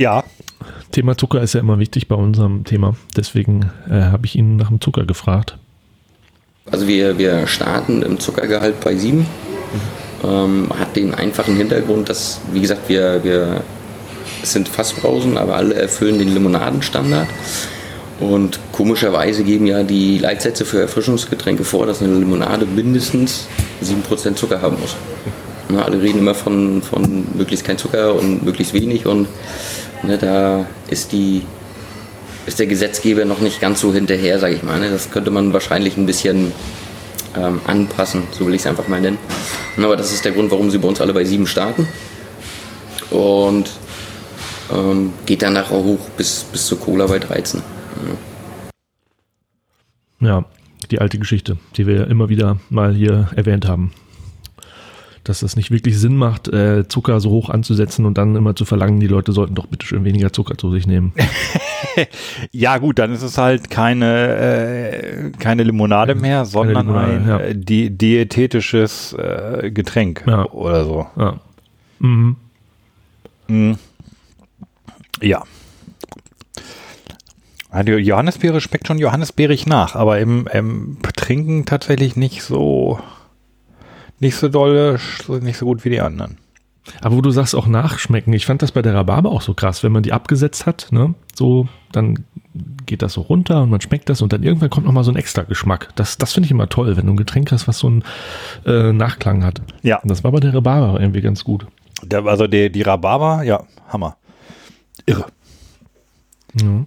Ja, 0.00 0.24
Thema 0.92 1.14
Zucker 1.18 1.42
ist 1.42 1.52
ja 1.52 1.60
immer 1.60 1.78
wichtig 1.78 2.08
bei 2.08 2.14
unserem 2.14 2.64
Thema. 2.64 2.96
Deswegen 3.18 3.70
äh, 3.86 4.00
habe 4.00 4.24
ich 4.24 4.34
Ihnen 4.34 4.56
nach 4.56 4.68
dem 4.68 4.80
Zucker 4.80 5.04
gefragt. 5.04 5.58
Also 6.70 6.88
wir, 6.88 7.18
wir 7.18 7.46
starten 7.46 8.00
im 8.00 8.18
Zuckergehalt 8.18 8.80
bei 8.80 8.96
7. 8.96 9.26
Ähm, 10.24 10.68
hat 10.78 10.96
den 10.96 11.12
einfachen 11.12 11.54
Hintergrund, 11.54 12.08
dass, 12.08 12.40
wie 12.50 12.62
gesagt, 12.62 12.88
wir, 12.88 13.22
wir 13.24 13.62
sind 14.42 14.70
Fassbrausen, 14.70 15.36
aber 15.36 15.56
alle 15.56 15.74
erfüllen 15.74 16.18
den 16.18 16.32
Limonadenstandard. 16.32 17.28
Und 18.20 18.58
komischerweise 18.72 19.44
geben 19.44 19.66
ja 19.66 19.82
die 19.82 20.16
Leitsätze 20.16 20.64
für 20.64 20.80
Erfrischungsgetränke 20.80 21.64
vor, 21.64 21.84
dass 21.84 22.00
eine 22.00 22.14
Limonade 22.14 22.64
mindestens 22.64 23.48
7% 23.84 24.34
Zucker 24.34 24.62
haben 24.62 24.80
muss. 24.80 24.96
Na, 25.68 25.82
alle 25.82 26.00
reden 26.00 26.20
immer 26.20 26.34
von, 26.34 26.82
von 26.82 27.26
möglichst 27.36 27.66
kein 27.66 27.78
Zucker 27.78 28.14
und 28.14 28.44
möglichst 28.44 28.74
wenig 28.74 29.06
und 29.06 29.28
ne, 30.02 30.18
da 30.18 30.66
ist 30.88 31.12
die 31.12 31.42
ist 32.46 32.58
der 32.58 32.66
Gesetzgeber 32.66 33.24
noch 33.24 33.40
nicht 33.40 33.60
ganz 33.60 33.80
so 33.80 33.92
hinterher, 33.92 34.38
sage 34.38 34.54
ich 34.54 34.62
mal. 34.62 34.80
Ne? 34.80 34.90
Das 34.90 35.10
könnte 35.10 35.30
man 35.30 35.52
wahrscheinlich 35.52 35.96
ein 35.96 36.06
bisschen 36.06 36.52
ähm, 37.36 37.60
anpassen, 37.66 38.24
so 38.32 38.46
will 38.46 38.54
ich 38.54 38.62
es 38.62 38.66
einfach 38.66 38.88
mal 38.88 39.00
nennen. 39.00 39.18
Na, 39.76 39.86
Aber 39.86 39.96
das 39.96 40.12
ist 40.12 40.24
der 40.24 40.32
Grund, 40.32 40.50
warum 40.50 40.70
sie 40.70 40.78
bei 40.78 40.88
uns 40.88 41.00
alle 41.00 41.12
bei 41.12 41.24
7 41.24 41.46
starten. 41.46 41.86
Und 43.10 43.70
ähm, 44.72 45.12
geht 45.26 45.42
danach 45.42 45.70
auch 45.70 45.84
hoch 45.84 46.08
bis, 46.16 46.44
bis 46.44 46.66
zur 46.66 46.80
Cola 46.80 47.06
bei 47.06 47.18
13. 47.18 47.62
Ja, 50.20 50.44
die 50.90 51.00
alte 51.00 51.18
Geschichte, 51.18 51.56
die 51.76 51.86
wir 51.86 51.96
ja 51.96 52.04
immer 52.04 52.28
wieder 52.28 52.58
mal 52.68 52.94
hier 52.94 53.28
erwähnt 53.36 53.66
haben. 53.66 53.92
Dass 55.24 55.42
es 55.42 55.54
nicht 55.54 55.70
wirklich 55.70 55.98
Sinn 55.98 56.16
macht, 56.16 56.48
äh, 56.48 56.88
Zucker 56.88 57.20
so 57.20 57.28
hoch 57.30 57.50
anzusetzen 57.50 58.06
und 58.06 58.16
dann 58.16 58.36
immer 58.36 58.56
zu 58.56 58.64
verlangen, 58.64 59.00
die 59.00 59.06
Leute 59.06 59.32
sollten 59.32 59.54
doch 59.54 59.66
bitte 59.66 59.84
schön 59.86 60.04
weniger 60.04 60.32
Zucker 60.32 60.56
zu 60.56 60.70
sich 60.70 60.86
nehmen. 60.86 61.12
ja 62.52 62.78
gut, 62.78 62.98
dann 62.98 63.12
ist 63.12 63.22
es 63.22 63.36
halt 63.36 63.68
keine, 63.68 64.36
äh, 64.36 65.30
keine 65.38 65.62
Limonade 65.64 66.14
mehr, 66.14 66.46
sondern 66.46 66.86
Limonade, 66.86 67.12
ein 67.12 67.28
ja. 67.28 67.38
äh, 67.38 67.54
di 67.54 67.90
diätetisches 67.90 69.12
äh, 69.12 69.70
Getränk 69.70 70.24
Ja. 70.26 70.46
oder 70.50 70.84
so. 70.86 71.06
Ja. 71.18 71.40
Mhm. 71.98 72.36
Mhm. 73.48 73.76
Ja. 75.20 75.42
Ja, 77.72 77.82
Die 77.82 77.92
Johannisbeere 77.92 78.60
schmeckt 78.60 78.86
schon 78.86 78.98
johannisbeerig 78.98 79.66
nach, 79.66 79.94
aber 79.94 80.18
im, 80.18 80.48
im 80.52 80.98
Trinken 81.14 81.66
tatsächlich 81.66 82.16
nicht 82.16 82.42
so 82.42 82.98
nicht 84.20 84.36
so 84.36 84.48
doll, 84.48 84.98
nicht 85.40 85.58
so 85.58 85.66
gut 85.66 85.84
wie 85.84 85.90
die 85.90 86.00
anderen. 86.00 86.38
Aber 87.02 87.16
wo 87.16 87.20
du 87.20 87.30
sagst, 87.30 87.54
auch 87.54 87.66
nachschmecken, 87.66 88.32
ich 88.32 88.46
fand 88.46 88.62
das 88.62 88.72
bei 88.72 88.82
der 88.82 88.94
Rhabarber 88.94 89.30
auch 89.30 89.42
so 89.42 89.54
krass, 89.54 89.82
wenn 89.82 89.92
man 89.92 90.02
die 90.02 90.12
abgesetzt 90.12 90.66
hat, 90.66 90.88
ne, 90.90 91.14
so, 91.34 91.68
dann 91.92 92.24
geht 92.86 93.02
das 93.02 93.12
so 93.12 93.20
runter 93.20 93.62
und 93.62 93.70
man 93.70 93.80
schmeckt 93.80 94.08
das 94.08 94.22
und 94.22 94.32
dann 94.32 94.42
irgendwann 94.42 94.70
kommt 94.70 94.86
nochmal 94.86 95.04
so 95.04 95.12
ein 95.12 95.16
extra 95.16 95.42
Geschmack. 95.42 95.90
Das, 95.94 96.18
das 96.18 96.32
finde 96.32 96.46
ich 96.46 96.50
immer 96.50 96.68
toll, 96.68 96.96
wenn 96.96 97.06
du 97.06 97.12
ein 97.12 97.16
Getränk 97.16 97.52
hast, 97.52 97.68
was 97.68 97.78
so 97.78 97.86
einen 97.86 98.04
äh, 98.66 98.92
Nachklang 98.92 99.44
hat. 99.44 99.62
Ja. 99.82 99.98
Und 100.00 100.10
das 100.10 100.24
war 100.24 100.32
bei 100.32 100.40
der 100.40 100.54
Rhabarber 100.54 101.00
irgendwie 101.00 101.20
ganz 101.20 101.44
gut. 101.44 101.66
Der, 102.02 102.24
also 102.26 102.46
die, 102.46 102.70
die 102.70 102.82
Rhabarber, 102.82 103.42
ja, 103.44 103.62
Hammer. 103.88 104.16
Irre. 105.06 105.26
Ja. 106.60 106.84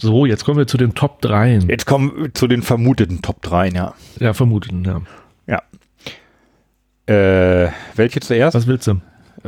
So, 0.00 0.26
jetzt 0.26 0.44
kommen 0.44 0.58
wir 0.58 0.66
zu 0.66 0.76
den 0.76 0.94
Top 0.94 1.20
3. 1.20 1.60
Jetzt 1.68 1.86
kommen 1.86 2.12
wir 2.16 2.34
zu 2.34 2.46
den 2.46 2.62
vermuteten 2.62 3.22
Top 3.22 3.42
3, 3.42 3.68
ja. 3.68 3.94
Ja, 4.20 4.34
vermuten, 4.34 4.84
ja. 4.84 5.00
Ja. 5.46 5.62
Äh, 7.06 7.68
welche 7.96 8.20
zuerst? 8.20 8.54
Was 8.54 8.66
willst 8.66 8.86
du? 8.86 9.00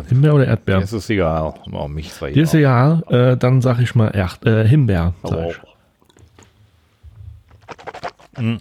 Himbeer 0.08 0.34
oder 0.34 0.46
Erdbeer? 0.46 0.78
Es 0.78 0.92
ist 0.92 1.08
egal. 1.08 1.54
Oh, 1.70 1.86
mich 1.86 2.12
sei 2.12 2.32
Dir 2.32 2.42
ist 2.42 2.54
egal, 2.54 3.02
äh, 3.08 3.36
dann 3.36 3.60
sag 3.60 3.78
ich 3.80 3.94
mal 3.94 4.08
Erd, 4.08 4.44
äh, 4.44 4.66
Himbeer. 4.66 5.14
Oh. 5.22 5.50
ich. 5.50 5.60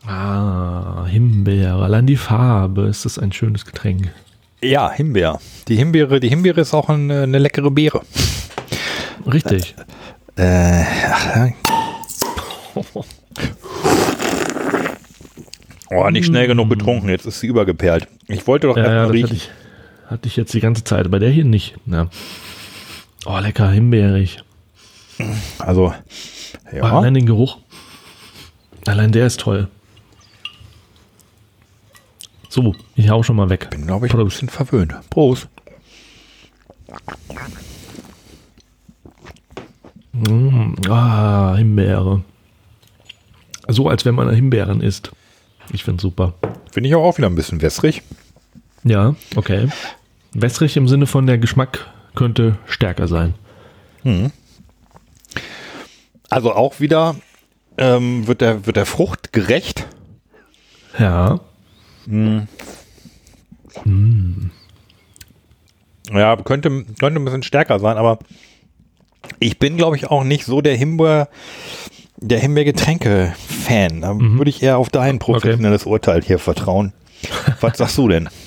Ah, 0.08 1.06
Himbeer. 1.08 1.74
Allein 1.76 2.06
die 2.06 2.18
Farbe 2.18 2.84
ist 2.84 3.06
das 3.06 3.18
ein 3.18 3.32
schönes 3.32 3.66
Getränk. 3.66 4.14
Ja, 4.62 4.92
Himbeer. 4.92 5.40
Die 5.68 5.76
Himbeere, 5.76 6.20
die 6.20 6.30
Himbeere 6.30 6.62
ist 6.62 6.76
auch 6.76 6.90
eine, 6.90 7.24
eine 7.24 7.40
leckere 7.40 7.72
Beere. 7.72 8.02
Richtig. 9.26 9.76
Äh, 10.36 10.84
ach, 11.10 11.50
oh, 15.96 16.10
nicht 16.10 16.26
schnell 16.26 16.48
genug 16.48 16.70
getrunken. 16.70 17.10
Jetzt 17.10 17.26
ist 17.26 17.40
sie 17.40 17.48
übergeperlt. 17.48 18.08
Ich 18.28 18.46
wollte 18.48 18.68
doch 18.68 18.78
Ja, 18.78 18.84
ja, 18.84 18.90
erstmal 18.90 19.06
hatte 19.06 19.14
riechen. 19.14 19.36
ich, 19.36 19.52
hatte 20.08 20.28
ich 20.28 20.36
jetzt 20.36 20.54
die 20.54 20.60
ganze 20.60 20.84
Zeit, 20.84 21.10
bei 21.10 21.20
der 21.20 21.30
hier 21.30 21.46
nicht. 21.46 21.76
Ja. 21.86 22.10
Oh, 23.26 23.40
lecker, 23.40 23.70
himbeerig. 23.70 24.40
Also, 25.60 25.94
ja. 26.72 26.84
allein 26.84 27.14
den 27.14 27.26
Geruch. 27.26 27.58
Allein 28.86 29.12
der 29.12 29.28
ist 29.28 29.40
toll. 29.40 29.68
So, 32.50 32.76
ich 32.96 33.10
hau 33.10 33.24
schon 33.24 33.36
mal 33.36 33.50
weg. 33.50 33.70
bin, 33.72 33.88
glaube 33.88 34.06
ich, 34.06 34.14
ein 34.14 34.24
bisschen 34.24 34.50
verwöhnt. 34.50 34.94
Prost. 35.10 35.48
Mm, 40.12 40.74
ah, 40.88 41.56
Himbeere. 41.56 42.24
So, 43.68 43.90
als 43.90 44.06
wenn 44.06 44.14
man 44.16 44.30
Himbeeren 44.30 44.82
isst. 44.82 45.12
Ich 45.74 45.84
finde 45.84 46.02
super. 46.02 46.36
Finde 46.72 46.88
ich 46.88 46.96
auch, 46.96 47.18
wieder 47.18 47.28
ein 47.28 47.36
bisschen 47.36 47.62
wässrig. 47.62 48.04
Ja, 48.84 49.16
okay. 49.36 49.68
Wässrig 50.34 50.78
im 50.78 50.88
Sinne 50.88 51.08
von 51.08 51.28
der 51.28 51.38
Geschmack 51.38 51.92
könnte 52.16 52.58
stärker 52.66 53.08
sein. 53.08 53.34
Also 56.30 56.54
auch 56.54 56.80
wieder 56.80 57.16
ähm, 57.78 58.28
wird, 58.28 58.42
der, 58.42 58.66
wird 58.66 58.78
der 58.78 58.86
Frucht 58.86 59.34
gerecht. 59.34 59.88
Ja. 61.00 61.40
Ja, 66.12 66.36
könnte, 66.38 66.86
könnte 67.00 67.20
ein 67.20 67.26
bisschen 67.26 67.44
stärker 67.44 67.80
sein, 67.80 67.98
aber 67.98 68.20
ich 69.40 69.58
bin, 69.58 69.78
glaube 69.78 69.96
ich, 69.96 70.08
auch 70.08 70.24
nicht 70.24 70.46
so 70.46 70.62
der 70.62 70.76
Himbeer, 70.76 71.30
der 72.24 72.40
Himbeergetränke-Fan. 72.40 74.02
Da 74.02 74.18
würde 74.18 74.50
ich 74.50 74.64
eher 74.64 74.78
auf 74.78 74.90
dein 74.90 75.20
professionelles 75.20 75.86
Urteil 75.86 76.22
hier 76.22 76.40
vertrauen. 76.40 76.94
Was 77.62 77.78
sagst 77.78 77.98
du 77.98 78.08
denn? 78.08 78.30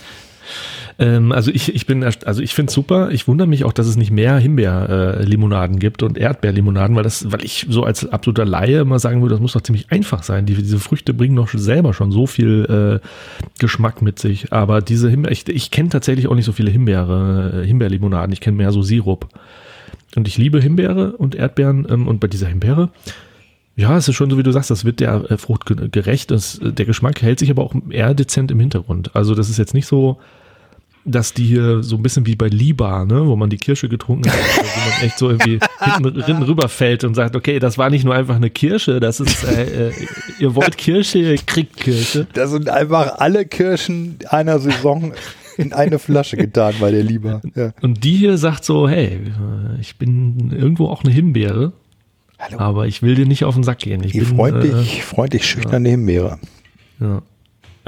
Ähm, 0.98 1.31
also 1.32 1.51
ich, 1.51 1.74
ich 1.74 1.85
bin, 1.85 2.03
also 2.03 2.40
ich 2.40 2.55
finde 2.55 2.70
es 2.70 2.74
super. 2.74 3.11
Ich 3.11 3.28
wundere 3.28 3.47
mich 3.47 3.65
auch, 3.65 3.74
dass 3.74 3.86
es 3.86 3.97
nicht 3.97 4.11
mehr 4.11 4.39
Himbeerlimonaden 4.39 5.78
gibt 5.78 6.03
und 6.03 6.16
Erdbeerlimonaden, 6.16 6.97
weil 6.97 7.03
das, 7.03 7.31
weil 7.31 7.44
ich 7.44 7.66
so 7.69 7.85
als 7.85 8.11
absoluter 8.11 8.47
Laie 8.47 8.81
immer 8.81 8.98
sagen 8.98 9.20
würde, 9.20 9.35
das 9.35 9.43
muss 9.43 9.53
doch 9.53 9.61
ziemlich 9.61 9.90
einfach 9.93 10.23
sein. 10.23 10.47
Die, 10.47 10.55
diese 10.55 10.78
Früchte 10.78 11.12
bringen 11.12 11.36
doch 11.36 11.51
selber 11.51 11.93
schon 11.93 12.12
so 12.12 12.27
viel 12.27 13.01
äh, 13.03 13.07
Geschmack 13.59 14.01
mit 14.01 14.19
sich. 14.19 14.55
Aber 14.55 14.81
diese 14.81 15.11
Himbeer, 15.11 15.32
ich, 15.32 15.47
ich 15.48 15.70
kenne 15.70 15.90
tatsächlich 15.90 16.28
auch 16.28 16.35
nicht 16.35 16.47
so 16.47 16.53
viele 16.53 16.70
Himbeere, 16.70 17.62
äh, 17.62 17.66
Himbeerlimonaden. 17.66 18.32
Ich 18.32 18.40
kenne 18.40 18.57
mehr 18.57 18.73
so 18.73 18.81
Sirup. 18.81 19.28
Und 20.15 20.27
ich 20.27 20.39
liebe 20.39 20.62
Himbeere 20.62 21.12
und 21.12 21.35
Erdbeeren 21.35 21.86
ähm, 21.90 22.09
und 22.09 22.20
bei 22.20 22.28
dieser 22.28 22.47
Himbeere 22.47 22.89
ja, 23.77 23.97
es 23.97 24.09
ist 24.09 24.15
schon 24.15 24.31
so, 24.31 24.39
wie 24.39 24.43
du 24.43 24.53
sagst, 24.53 24.70
das 24.70 24.85
wird 24.85 25.01
der 25.01 25.31
äh, 25.31 25.36
Frucht 25.36 25.66
ge- 25.66 25.89
gerecht. 25.90 26.31
Das, 26.31 26.59
äh, 26.59 26.73
der 26.73 26.86
Geschmack 26.86 27.20
hält 27.23 27.39
sich 27.39 27.51
aber 27.51 27.62
auch 27.62 27.74
eher 27.90 28.15
dezent 28.15 28.51
im 28.51 28.59
Hintergrund. 28.61 29.15
Also 29.15 29.35
das 29.35 29.48
ist 29.51 29.59
jetzt 29.59 29.74
nicht 29.74 29.86
so, 29.86 30.19
dass 31.05 31.35
die 31.35 31.44
hier 31.44 31.82
so 31.85 31.94
ein 31.97 32.03
bisschen 32.03 32.27
wie 32.27 32.35
bei 32.35 32.48
Liba, 32.48 33.05
ne, 33.05 33.27
wo 33.27 33.36
man 33.36 33.48
die 33.48 33.59
Kirsche 33.59 33.89
getrunken 33.89 34.28
hat, 34.28 34.39
wo 34.59 34.62
man 34.90 35.03
echt 35.07 35.19
so 35.19 35.28
irgendwie 35.31 35.61
hinten, 35.78 36.23
hinten 36.24 36.43
rüberfällt 36.43 37.05
und 37.05 37.15
sagt, 37.15 37.36
okay, 37.36 37.59
das 37.61 37.78
war 37.78 37.90
nicht 37.90 38.05
nur 38.05 38.15
einfach 38.15 38.35
eine 38.36 38.51
Kirsche, 38.51 38.98
das 38.98 39.20
ist, 39.20 39.44
äh, 39.44 39.89
äh, 39.90 39.93
ihr 40.40 40.55
wollt 40.57 40.77
Kirsche, 40.77 41.19
ihr 41.19 41.36
kriegt 41.36 41.77
Kirsche. 41.77 42.27
Da 42.32 42.48
sind 42.48 42.69
einfach 42.69 43.19
alle 43.19 43.44
Kirschen 43.47 44.16
einer 44.31 44.59
Saison 44.59 45.12
in 45.59 45.73
eine 45.73 45.98
Flasche 46.01 46.36
getan 46.36 46.74
bei 46.81 46.90
der 46.90 47.03
Lieber. 47.05 47.40
Ja. 47.55 47.73
Und 47.82 48.03
die 48.03 48.16
hier 48.16 48.36
sagt 48.36 48.65
so, 48.65 48.89
hey, 48.89 49.07
äh, 49.15 49.81
ich 49.81 49.97
bin 49.97 50.51
irgendwo 50.59 50.89
auch 50.89 51.05
eine 51.05 51.12
Himbeere, 51.12 51.73
Hallo. 52.38 52.58
aber 52.58 52.86
ich 52.86 53.02
will 53.02 53.14
dir 53.14 53.26
nicht 53.26 53.44
auf 53.44 53.54
den 53.54 53.64
Sack 53.64 53.78
gehen. 53.80 54.02
Ich 54.04 54.12
Die 54.12 54.20
bin, 54.20 54.36
freundlich, 54.36 55.02
freundlich 55.04 55.46
schüchterne 55.46 55.88
Himbeere. 55.88 56.38
Äh, 57.00 57.04
ja. 57.04 57.22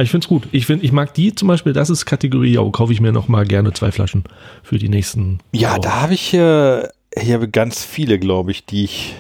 Ich 0.01 0.11
finde 0.11 0.25
es 0.25 0.29
gut. 0.29 0.49
Ich, 0.53 0.65
find, 0.67 0.85
ich 0.85 0.93
mag 0.93 1.13
die 1.15 1.35
zum 1.35 1.49
Beispiel, 1.49 1.73
das 1.73 1.91
ist 1.91 2.07
Kategorie, 2.07 2.55
ja, 2.55 2.71
kaufe 2.71 2.93
ich 2.93 3.01
mir 3.01 3.13
noch 3.13 3.27
mal 3.29 3.45
gerne 3.45 3.73
zwei 3.73 3.91
Flaschen 3.91 4.25
für 4.63 4.79
die 4.79 4.89
nächsten. 4.89 5.41
Ja, 5.53 5.73
Wochen. 5.73 5.83
da 5.83 6.03
habe 6.03 6.15
ich 6.15 6.33
äh, 6.35 6.85
hier 7.19 7.47
ganz 7.49 7.85
viele, 7.85 8.19
glaube 8.19 8.53
ich, 8.53 8.65
die 8.65 8.85
ich 8.85 9.15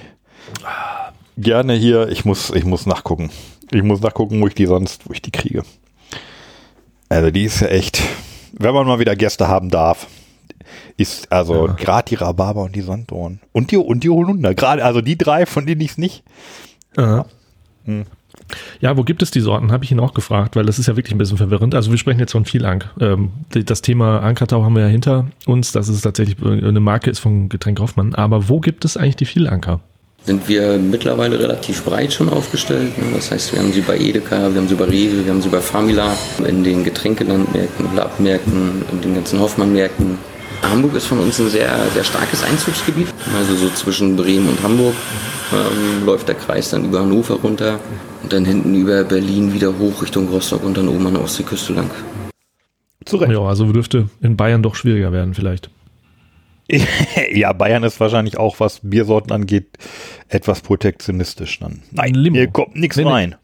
gerne 1.36 1.74
hier. 1.74 2.08
Ich 2.08 2.24
muss, 2.24 2.50
ich 2.50 2.64
muss 2.64 2.86
nachgucken. 2.86 3.30
Ich 3.72 3.82
muss 3.82 4.00
nachgucken, 4.00 4.40
wo 4.40 4.46
ich 4.46 4.54
die 4.54 4.66
sonst, 4.66 5.08
wo 5.08 5.12
ich 5.12 5.20
die 5.20 5.32
kriege. 5.32 5.62
Also 7.08 7.30
die 7.30 7.44
ist 7.44 7.60
ja 7.60 7.68
echt, 7.68 8.00
wenn 8.52 8.72
man 8.74 8.86
mal 8.86 8.98
wieder 8.98 9.16
Gäste 9.16 9.48
haben 9.48 9.70
darf, 9.70 10.06
ist 10.98 11.32
also 11.32 11.68
Ja. 11.68 11.72
gerade 11.72 12.08
die 12.10 12.14
Rhabarber 12.16 12.64
und 12.64 12.74
die 12.76 12.82
Sanddorn 12.82 13.40
und 13.52 13.70
die 13.70 13.76
und 13.78 14.04
die 14.04 14.10
Holunder. 14.10 14.54
Gerade 14.54 14.84
also 14.84 15.00
die 15.00 15.16
drei, 15.16 15.46
von 15.46 15.64
denen 15.64 15.80
ich 15.80 15.92
es 15.92 15.98
nicht. 15.98 16.22
Ja. 16.96 17.24
Ja, 18.80 18.96
wo 18.96 19.02
gibt 19.02 19.22
es 19.22 19.30
die 19.30 19.40
Sorten? 19.40 19.72
Habe 19.72 19.84
ich 19.84 19.90
ihn 19.92 20.00
auch 20.00 20.14
gefragt, 20.14 20.56
weil 20.56 20.64
das 20.66 20.78
ist 20.78 20.86
ja 20.86 20.96
wirklich 20.96 21.14
ein 21.14 21.18
bisschen 21.18 21.36
verwirrend. 21.38 21.74
Also 21.74 21.90
wir 21.90 21.98
sprechen 21.98 22.20
jetzt 22.20 22.32
von 22.32 22.44
Vielank. 22.44 22.88
Ähm, 23.00 23.30
die- 23.54 23.64
das 23.64 23.82
Thema 23.82 24.20
Ankertau 24.20 24.62
haben 24.64 24.74
wir 24.74 24.82
ja 24.82 24.88
hinter 24.88 25.26
uns, 25.46 25.72
dass 25.72 25.88
es 25.88 26.00
tatsächlich 26.02 26.36
eine 26.44 26.80
Marke 26.80 27.10
ist 27.10 27.18
von 27.18 27.48
Getränk 27.48 27.80
Hoffmann. 27.80 28.14
Aber 28.14 28.48
wo 28.48 28.60
gibt 28.60 28.84
es 28.84 28.96
eigentlich 28.96 29.16
die 29.16 29.24
Vielanker? 29.26 29.80
Sind 30.24 30.48
wir 30.48 30.78
mittlerweile 30.78 31.38
relativ 31.38 31.84
breit 31.84 32.12
schon 32.12 32.28
aufgestellt. 32.28 32.96
ne? 32.98 33.04
Das 33.14 33.30
heißt, 33.30 33.52
wir 33.52 33.60
haben 33.60 33.72
sie 33.72 33.80
bei 33.80 33.96
Edeka, 33.98 34.52
wir 34.52 34.60
haben 34.60 34.68
sie 34.68 34.74
bei 34.74 34.84
Rewe, 34.84 35.24
wir 35.24 35.32
haben 35.32 35.40
sie 35.42 35.48
bei 35.48 35.60
Famila, 35.60 36.14
in 36.46 36.64
den 36.64 36.84
Getränkelandmärkten, 36.84 37.94
Labmärkten, 37.96 38.82
in 38.92 39.00
den 39.00 39.14
ganzen 39.14 39.40
Hoffmann-Märkten. 39.40 40.18
Hamburg 40.62 40.94
ist 40.94 41.06
von 41.06 41.18
uns 41.20 41.38
ein 41.38 41.48
sehr, 41.48 41.76
sehr 41.94 42.04
starkes 42.04 42.42
Einzugsgebiet. 42.42 43.08
Also 43.36 43.54
so 43.56 43.68
zwischen 43.70 44.16
Bremen 44.16 44.48
und 44.48 44.62
Hamburg 44.62 44.94
ähm, 45.52 46.04
läuft 46.04 46.28
der 46.28 46.34
Kreis 46.34 46.70
dann 46.70 46.84
über 46.84 47.00
Hannover 47.00 47.34
runter 47.34 47.80
und 48.22 48.32
dann 48.32 48.44
hinten 48.44 48.74
über 48.74 49.04
Berlin 49.04 49.54
wieder 49.54 49.78
hoch 49.78 50.02
Richtung 50.02 50.28
Rostock 50.28 50.62
und 50.64 50.76
dann 50.76 50.88
oben 50.88 51.06
an 51.06 51.14
der 51.14 51.22
Ostseeküste 51.22 51.72
lang. 51.72 51.90
Zu 53.04 53.16
Recht. 53.16 53.32
Ja, 53.32 53.40
also 53.40 53.70
dürfte 53.72 54.10
in 54.20 54.36
Bayern 54.36 54.62
doch 54.62 54.74
schwieriger 54.74 55.12
werden 55.12 55.34
vielleicht. 55.34 55.70
Ja, 57.32 57.52
Bayern 57.54 57.82
ist 57.84 57.98
wahrscheinlich 58.00 58.36
auch, 58.36 58.60
was 58.60 58.80
Biersorten 58.82 59.32
angeht, 59.32 59.78
etwas 60.28 60.60
protektionistisch 60.60 61.60
dann. 61.60 61.82
Nein, 61.92 62.14
Limo. 62.14 62.36
hier 62.36 62.48
kommt 62.48 62.76
nichts 62.76 62.96
Nee, 62.96 63.04
nee. 63.04 63.10
rein. 63.10 63.36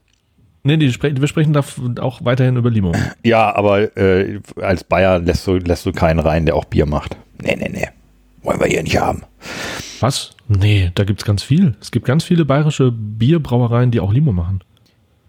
Nee, 0.66 0.78
die 0.78 0.91
spre 0.91 1.15
wir 1.15 1.28
sprechen 1.28 1.53
da 1.53 1.62
auch 2.01 2.24
weiterhin 2.24 2.57
über 2.57 2.70
Limo. 2.70 2.93
Ja, 3.23 3.55
aber 3.55 3.97
äh, 3.99 4.41
als 4.61 4.82
Bayer 4.82 5.19
lässt 5.19 5.47
du, 5.47 5.57
lässt 5.57 5.85
du 5.85 5.93
keinen 5.93 6.20
rein, 6.20 6.47
der 6.47 6.57
auch 6.57 6.65
Bier 6.65 6.86
macht. 6.86 7.16
Nee, 7.43 7.57
nee, 7.57 7.69
nee. 7.70 7.89
Wollen 8.43 8.61
wir 8.61 8.66
hier 8.66 8.82
nicht 8.82 8.99
haben. 8.99 9.24
Was? 10.01 10.35
Nee, 10.49 10.91
da 10.95 11.05
gibt's 11.05 11.24
ganz 11.24 11.43
viel. 11.43 11.74
Es 11.81 11.91
gibt 11.91 12.07
ganz 12.07 12.24
viele 12.24 12.45
bayerische 12.45 12.91
Bierbrauereien, 12.93 13.91
die 13.91 14.01
auch 14.01 14.12
Limo 14.12 14.32
machen. 14.32 14.61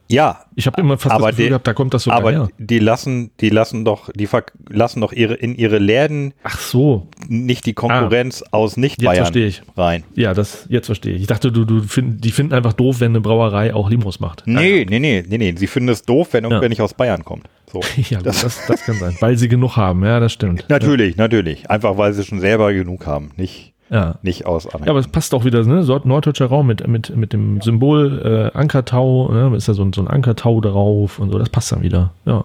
Ja, 0.07 0.45
Ich 0.55 0.67
habe 0.67 0.79
immer 0.79 0.97
fast 0.97 1.15
Aber 1.15 1.27
das 1.27 1.31
Gefühl 1.31 1.45
die- 1.45 1.49
gehabt, 1.49 1.67
da 1.67 1.73
kommt 1.73 1.93
das 1.93 2.03
sogar 2.03 2.19
aber 2.19 2.31
her. 2.31 2.47
die 2.59 2.79
lassen, 2.79 3.31
die 3.41 3.49
lassen 3.49 3.83
doch, 3.85 4.09
die 4.13 4.27
lassen 4.69 5.01
doch 5.01 5.11
ihre 5.11 5.33
in 5.33 5.55
ihre 5.55 5.79
Läden 5.79 6.33
Ach 6.43 6.59
so, 6.59 7.07
nicht 7.27 7.65
die 7.65 7.73
Konkurrenz 7.73 8.43
aus 8.51 8.77
nicht 8.77 9.01
Bayern 9.03 9.15
verstehe 9.25 9.47
ich. 9.47 9.63
rein. 9.75 10.03
ja, 10.15 10.33
das 10.33 10.67
jetzt 10.69 10.85
verstehe 10.85 11.15
ich. 11.15 11.21
Ich 11.21 11.27
dachte, 11.27 11.51
du, 11.51 11.65
du 11.65 11.81
find, 11.83 12.23
die 12.23 12.31
finden 12.31 12.53
einfach 12.53 12.73
doof, 12.73 12.99
wenn 12.99 13.11
eine 13.13 13.21
Brauerei 13.21 13.73
auch 13.73 13.89
Limos 13.89 14.19
macht. 14.19 14.43
Nee, 14.45 14.85
nee, 14.89 14.99
nee, 14.99 15.23
nee, 15.27 15.37
nee. 15.37 15.53
Sie 15.57 15.67
finden 15.67 15.89
es 15.89 16.03
doof, 16.03 16.29
wenn 16.33 16.43
irgendwer 16.43 16.63
Ja. 16.63 16.69
nicht 16.69 16.81
aus 16.81 16.93
Bayern 16.93 17.25
kommt. 17.25 17.47
So. 17.71 17.81
Ja, 18.09 18.21
das, 18.21 18.41
das, 18.41 18.65
das 18.67 18.83
kann 18.85 18.95
sein, 18.95 19.17
weil 19.19 19.37
sie 19.37 19.47
genug 19.49 19.75
haben. 19.75 20.03
Ja, 20.05 20.19
das 20.19 20.31
stimmt. 20.31 20.65
Natürlich, 20.69 21.17
natürlich. 21.17 21.69
Einfach 21.69 21.97
weil 21.97 22.13
sie 22.13 22.23
schon 22.23 22.39
selber 22.39 22.71
genug 22.73 23.05
haben. 23.07 23.31
Nicht, 23.37 23.73
Ja. 23.89 24.15
nicht 24.23 24.45
aus 24.45 24.65
anderen. 24.65 24.85
Ja, 24.85 24.89
aber 24.91 24.99
es 24.99 25.07
passt 25.07 25.33
auch 25.35 25.45
wieder, 25.45 25.63
ne? 25.63 25.83
So- 25.83 26.01
Norddeutscher 26.03 26.47
Raum 26.47 26.67
mit, 26.67 26.87
mit, 26.87 27.15
mit 27.15 27.33
dem 27.33 27.61
Symbol 27.61 28.51
äh, 28.53 28.57
Ankertau, 28.57 29.31
ne? 29.31 29.55
ist 29.55 29.67
da 29.67 29.73
so 29.73 29.83
ein, 29.83 29.93
so 29.93 30.01
ein 30.01 30.07
Ankertau 30.07 30.59
drauf 30.61 31.19
und 31.19 31.31
so, 31.31 31.37
das 31.37 31.49
passt 31.49 31.71
dann 31.71 31.81
wieder. 31.83 32.11
Ja. 32.25 32.43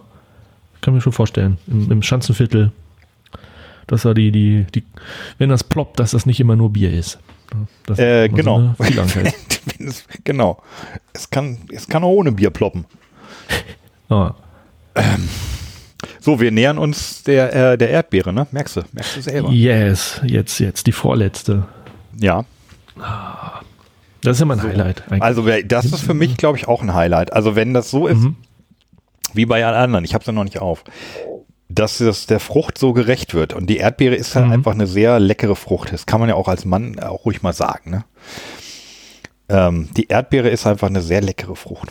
Kann 0.81 0.93
mir 0.93 1.01
schon 1.01 1.13
vorstellen. 1.13 1.57
Im, 1.67 1.91
im 1.91 2.01
Schanzenviertel, 2.03 2.71
dass 3.87 4.03
da 4.03 4.13
die, 4.13 4.31
die, 4.31 4.65
die, 4.73 4.83
wenn 5.39 5.49
das 5.49 5.63
ploppt, 5.63 5.99
dass 5.99 6.11
das 6.11 6.25
nicht 6.25 6.39
immer 6.39 6.55
nur 6.55 6.71
Bier 6.71 6.93
ist. 6.93 7.19
Das 7.85 7.97
Äh, 7.99 8.29
genau. 8.29 8.75
So. 8.77 8.83
Es- 9.79 10.05
genau. 10.23 10.61
Es 11.13 11.29
kann, 11.29 11.57
es 11.71 11.87
kann 11.87 12.03
auch 12.03 12.09
ohne 12.11 12.31
Bier 12.31 12.51
ploppen. 12.51 12.85
ja. 14.09 14.35
So, 16.19 16.39
wir 16.39 16.51
nähern 16.51 16.77
uns 16.77 17.23
der, 17.23 17.73
äh, 17.73 17.77
der 17.77 17.89
Erdbeere, 17.89 18.33
ne? 18.33 18.47
Merkst 18.51 18.77
du? 18.77 18.81
Merkst 18.91 19.17
du 19.17 19.21
selber? 19.21 19.49
Yes, 19.51 20.19
jetzt, 20.23 20.59
jetzt 20.59 20.87
die 20.87 20.91
vorletzte. 20.91 21.67
Ja. 22.19 22.45
Das 24.21 24.37
ist 24.37 24.39
ja 24.39 24.45
mein 24.45 24.61
Highlight. 24.61 25.03
eigentlich. 25.09 25.21
Also 25.23 25.45
das 25.65 25.85
ist 25.85 26.01
für 26.01 26.13
mich, 26.13 26.37
glaube 26.37 26.57
ich, 26.57 26.67
auch 26.67 26.81
ein 26.81 26.93
Highlight. 26.93 27.33
Also 27.33 27.55
wenn 27.55 27.73
das 27.73 27.89
so 27.91 28.07
ist, 28.07 28.17
Mhm. 28.19 28.35
wie 29.33 29.45
bei 29.45 29.65
allen 29.65 29.75
anderen, 29.75 30.05
ich 30.05 30.13
habe 30.13 30.21
es 30.21 30.27
ja 30.27 30.33
noch 30.33 30.43
nicht 30.43 30.59
auf, 30.59 30.83
dass 31.69 31.99
es 32.01 32.25
der 32.27 32.39
Frucht 32.39 32.77
so 32.77 32.93
gerecht 32.93 33.33
wird. 33.33 33.53
Und 33.53 33.67
die 33.67 33.77
Erdbeere 33.77 34.15
ist 34.15 34.35
halt 34.35 34.47
Mhm. 34.47 34.51
einfach 34.53 34.73
eine 34.73 34.87
sehr 34.87 35.19
leckere 35.19 35.55
Frucht. 35.55 35.93
Das 35.93 36.05
kann 36.05 36.19
man 36.19 36.29
ja 36.29 36.35
auch 36.35 36.47
als 36.47 36.65
Mann 36.65 36.99
auch 36.99 37.25
ruhig 37.25 37.41
mal 37.41 37.53
sagen. 37.53 37.91
Ne? 37.91 38.03
Ähm, 39.49 39.89
die 39.95 40.07
Erdbeere 40.07 40.49
ist 40.49 40.67
einfach 40.67 40.87
eine 40.87 41.01
sehr 41.01 41.21
leckere 41.21 41.55
Frucht. 41.55 41.89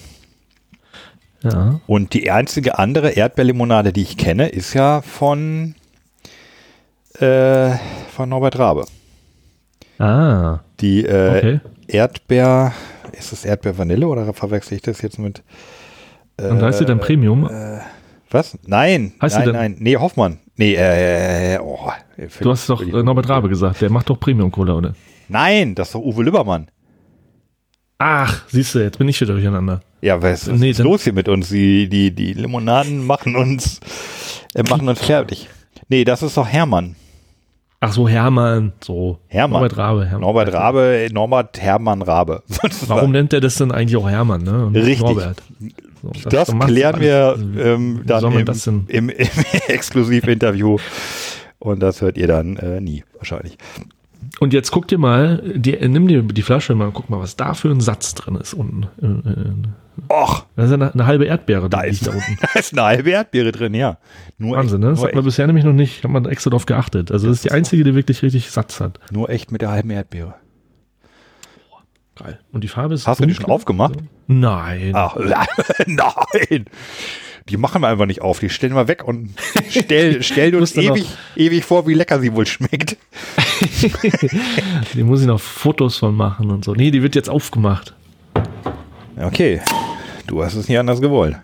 Ja. 1.43 1.81
Und 1.87 2.15
die 2.15 2.31
einzige 2.31 2.79
andere 2.79 3.11
Erdbeerlimonade, 3.11 3.93
die 3.93 4.03
ich 4.03 4.17
kenne, 4.17 4.49
ist 4.49 4.75
ja 4.75 5.03
von, 5.03 5.75
äh, 7.19 7.71
von 8.15 8.29
Norbert 8.29 8.59
Rabe. 8.59 8.87
Ah, 9.99 10.61
Die 10.81 11.05
äh, 11.05 11.39
okay. 11.39 11.61
Erdbeer, 11.89 12.73
ist 13.13 13.33
es 13.33 13.45
Erdbeer-Vanille 13.45 14.07
oder 14.07 14.33
verwechsel 14.33 14.77
ich 14.77 14.83
das 14.83 15.03
jetzt 15.03 15.19
mit? 15.19 15.43
Und 16.39 16.63
heißt 16.63 16.79
sie 16.79 16.87
dann 16.87 17.01
Premium? 17.01 17.51
Was? 18.31 18.57
Nein, 18.67 19.13
Heißt 19.21 19.39
nein, 19.39 19.51
nein. 19.51 19.77
Nee, 19.79 19.97
Hoffmann. 19.97 20.39
Nee, 20.57 20.75
äh, 20.75 21.59
oh. 21.59 21.91
Du 22.41 22.51
hast 22.51 22.69
doch 22.69 22.81
äh, 22.83 23.03
Norbert 23.03 23.29
Rabe 23.29 23.49
gesagt, 23.49 23.81
der 23.81 23.91
macht 23.91 24.09
doch 24.09 24.19
Premium-Cola, 24.21 24.75
oder? 24.75 24.95
Nein, 25.29 25.75
das 25.75 25.89
ist 25.89 25.95
doch 25.95 26.01
Uwe 26.01 26.23
Lübbermann. 26.23 26.69
Ach, 27.99 28.45
siehst 28.49 28.75
du, 28.75 28.79
jetzt 28.79 28.99
bin 28.99 29.09
ich 29.09 29.21
wieder 29.21 29.33
durcheinander. 29.35 29.83
Ja, 30.03 30.23
was, 30.23 30.47
Nee, 30.47 30.71
ist 30.71 30.81
dann- 30.81 30.87
los 30.87 31.05
hier 31.05 31.13
mit 31.13 31.29
uns? 31.29 31.49
Die, 31.51 31.89
die, 31.89 32.11
die 32.15 32.33
Limonaden 32.33 33.07
machen 33.07 33.37
uns, 33.37 33.81
äh, 34.55 34.63
machen 34.63 34.89
uns 34.89 35.01
fertig. 35.01 35.49
Nee, 35.89 36.05
das 36.05 36.23
ist 36.23 36.37
doch 36.37 36.47
Hermann. 36.47 36.97
Ach 37.83 37.93
so, 37.93 38.09
Hermann, 38.09 38.73
so. 38.85 39.19
Hermann. 39.29 39.63
Norbert 39.63 39.77
Rabe. 39.79 40.05
Hermann. 40.05 40.21
Norbert 40.21 40.53
Rabe, 40.53 41.09
Norbert 41.13 41.61
Hermann 41.61 42.03
Rabe. 42.03 42.43
Warum 42.87 43.11
nennt 43.13 43.33
er 43.33 43.41
das 43.41 43.55
denn 43.57 43.73
eigentlich 43.73 43.97
auch 43.97 44.09
Hermann, 44.09 44.43
ne? 44.43 44.67
Und 44.67 44.77
Richtig. 44.77 45.01
Norbert. 45.01 45.43
So, 46.03 46.29
Das 46.29 46.53
macht's 46.53 46.73
klären 46.73 47.01
wir 47.01 47.37
ähm, 47.59 48.03
dann 48.07 48.25
im, 48.33 48.45
das 48.45 48.67
im, 48.67 48.87
im 48.89 49.09
Exklusivinterview. 49.69 50.77
Und 51.59 51.81
das 51.81 52.01
hört 52.01 52.17
ihr 52.17 52.27
dann 52.27 52.57
äh, 52.57 52.81
nie, 52.81 53.05
wahrscheinlich. 53.17 53.57
Und 54.41 54.53
jetzt 54.53 54.71
guck 54.71 54.89
dir 54.89 54.99
mal, 54.99 55.43
die, 55.57 55.73
nimm 55.89 56.07
dir 56.09 56.23
die 56.23 56.43
Flasche 56.43 56.75
mal, 56.75 56.91
guck 56.93 57.11
mal, 57.11 57.21
was 57.21 57.37
da 57.37 57.55
für 57.55 57.71
ein 57.71 57.81
Satz 57.81 58.15
drin 58.15 58.37
ist 58.37 58.55
unten. 58.55 58.87
Och, 60.09 60.47
Das 60.57 60.67
ist 60.67 60.73
eine, 60.73 60.93
eine 60.93 61.07
halbe 61.07 61.25
Erdbeere, 61.25 61.69
da 61.69 61.83
ist, 61.83 62.07
da 62.07 62.13
unten. 62.13 62.39
da 62.55 62.59
ist 62.59 62.73
eine 62.73 62.83
halbe 62.83 63.11
Erdbeere 63.11 63.53
drin, 63.53 63.75
ja. 63.75 63.99
Nur 64.39 64.57
Wahnsinn, 64.57 64.81
ne? 64.81 64.89
echt, 64.89 64.93
Das 64.93 64.99
nur, 65.01 65.09
hat 65.09 65.15
man 65.15 65.23
echt, 65.23 65.27
bisher 65.27 65.47
nämlich 65.47 65.65
noch 65.65 65.73
nicht, 65.73 66.05
hat 66.05 66.11
man 66.11 66.25
extra 66.27 66.51
drauf 66.51 66.67
geachtet. 66.67 67.11
Also 67.13 67.29
das 67.29 67.37
ist 67.39 67.45
die 67.45 67.51
einzige, 67.53 67.85
die 67.85 67.95
wirklich 67.95 68.23
richtig 68.23 68.51
Satz 68.51 68.81
hat. 68.81 68.99
nur 69.11 69.31
echt 69.31 69.53
mit 69.53 69.63
der 69.63 69.71
halben 69.71 69.91
Erdbeere. 69.91 70.35
Geil. 72.17 72.39
Und 72.53 72.65
die 72.65 72.69
Farbe 72.69 72.95
ist. 72.95 73.07
Hast 73.07 73.21
du 73.21 73.27
die 73.27 73.35
schon 73.35 73.47
aufgemacht? 73.47 73.95
Nein. 74.27 74.93
Ach, 74.95 75.17
nein. 75.87 76.67
die 77.49 77.57
machen 77.57 77.81
wir 77.81 77.89
einfach 77.89 78.05
nicht 78.07 78.21
auf. 78.21 78.41
Die 78.41 78.51
stellen 78.51 78.75
wir 78.75 78.89
weg 78.89 79.05
und 79.09 79.31
stell, 79.71 80.23
stellen 80.23 80.55
uns 80.57 80.77
ewig, 80.77 81.07
ewig 81.35 81.65
vor, 81.65 81.87
wie 81.87 81.95
lecker 81.95 82.21
sie 82.21 82.35
wohl 82.35 82.47
schmeckt. 82.47 82.99
Die 84.95 85.03
muss 85.03 85.23
ich 85.23 85.27
noch 85.27 85.41
Fotos 85.41 85.97
von 85.97 86.15
machen 86.15 86.51
und 86.51 86.65
so. 86.65 86.75
Nee, 86.75 86.91
die 86.91 87.03
wird 87.03 87.15
jetzt 87.15 87.31
aufgemacht. 87.31 87.95
Okay, 89.17 89.61
du 90.31 90.43
hast 90.45 90.55
es 90.55 90.69
nicht 90.69 90.79
anders 90.79 91.01
gewollt. 91.01 91.37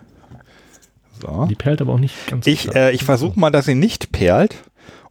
So. 1.21 1.45
Die 1.49 1.55
perlt 1.55 1.81
aber 1.81 1.93
auch 1.93 1.99
nicht 1.99 2.27
ganz 2.27 2.45
Ich, 2.47 2.73
äh, 2.75 2.91
ich 2.91 3.03
versuche 3.03 3.39
mal, 3.39 3.49
dass 3.51 3.65
sie 3.65 3.75
nicht 3.75 4.11
perlt. 4.11 4.55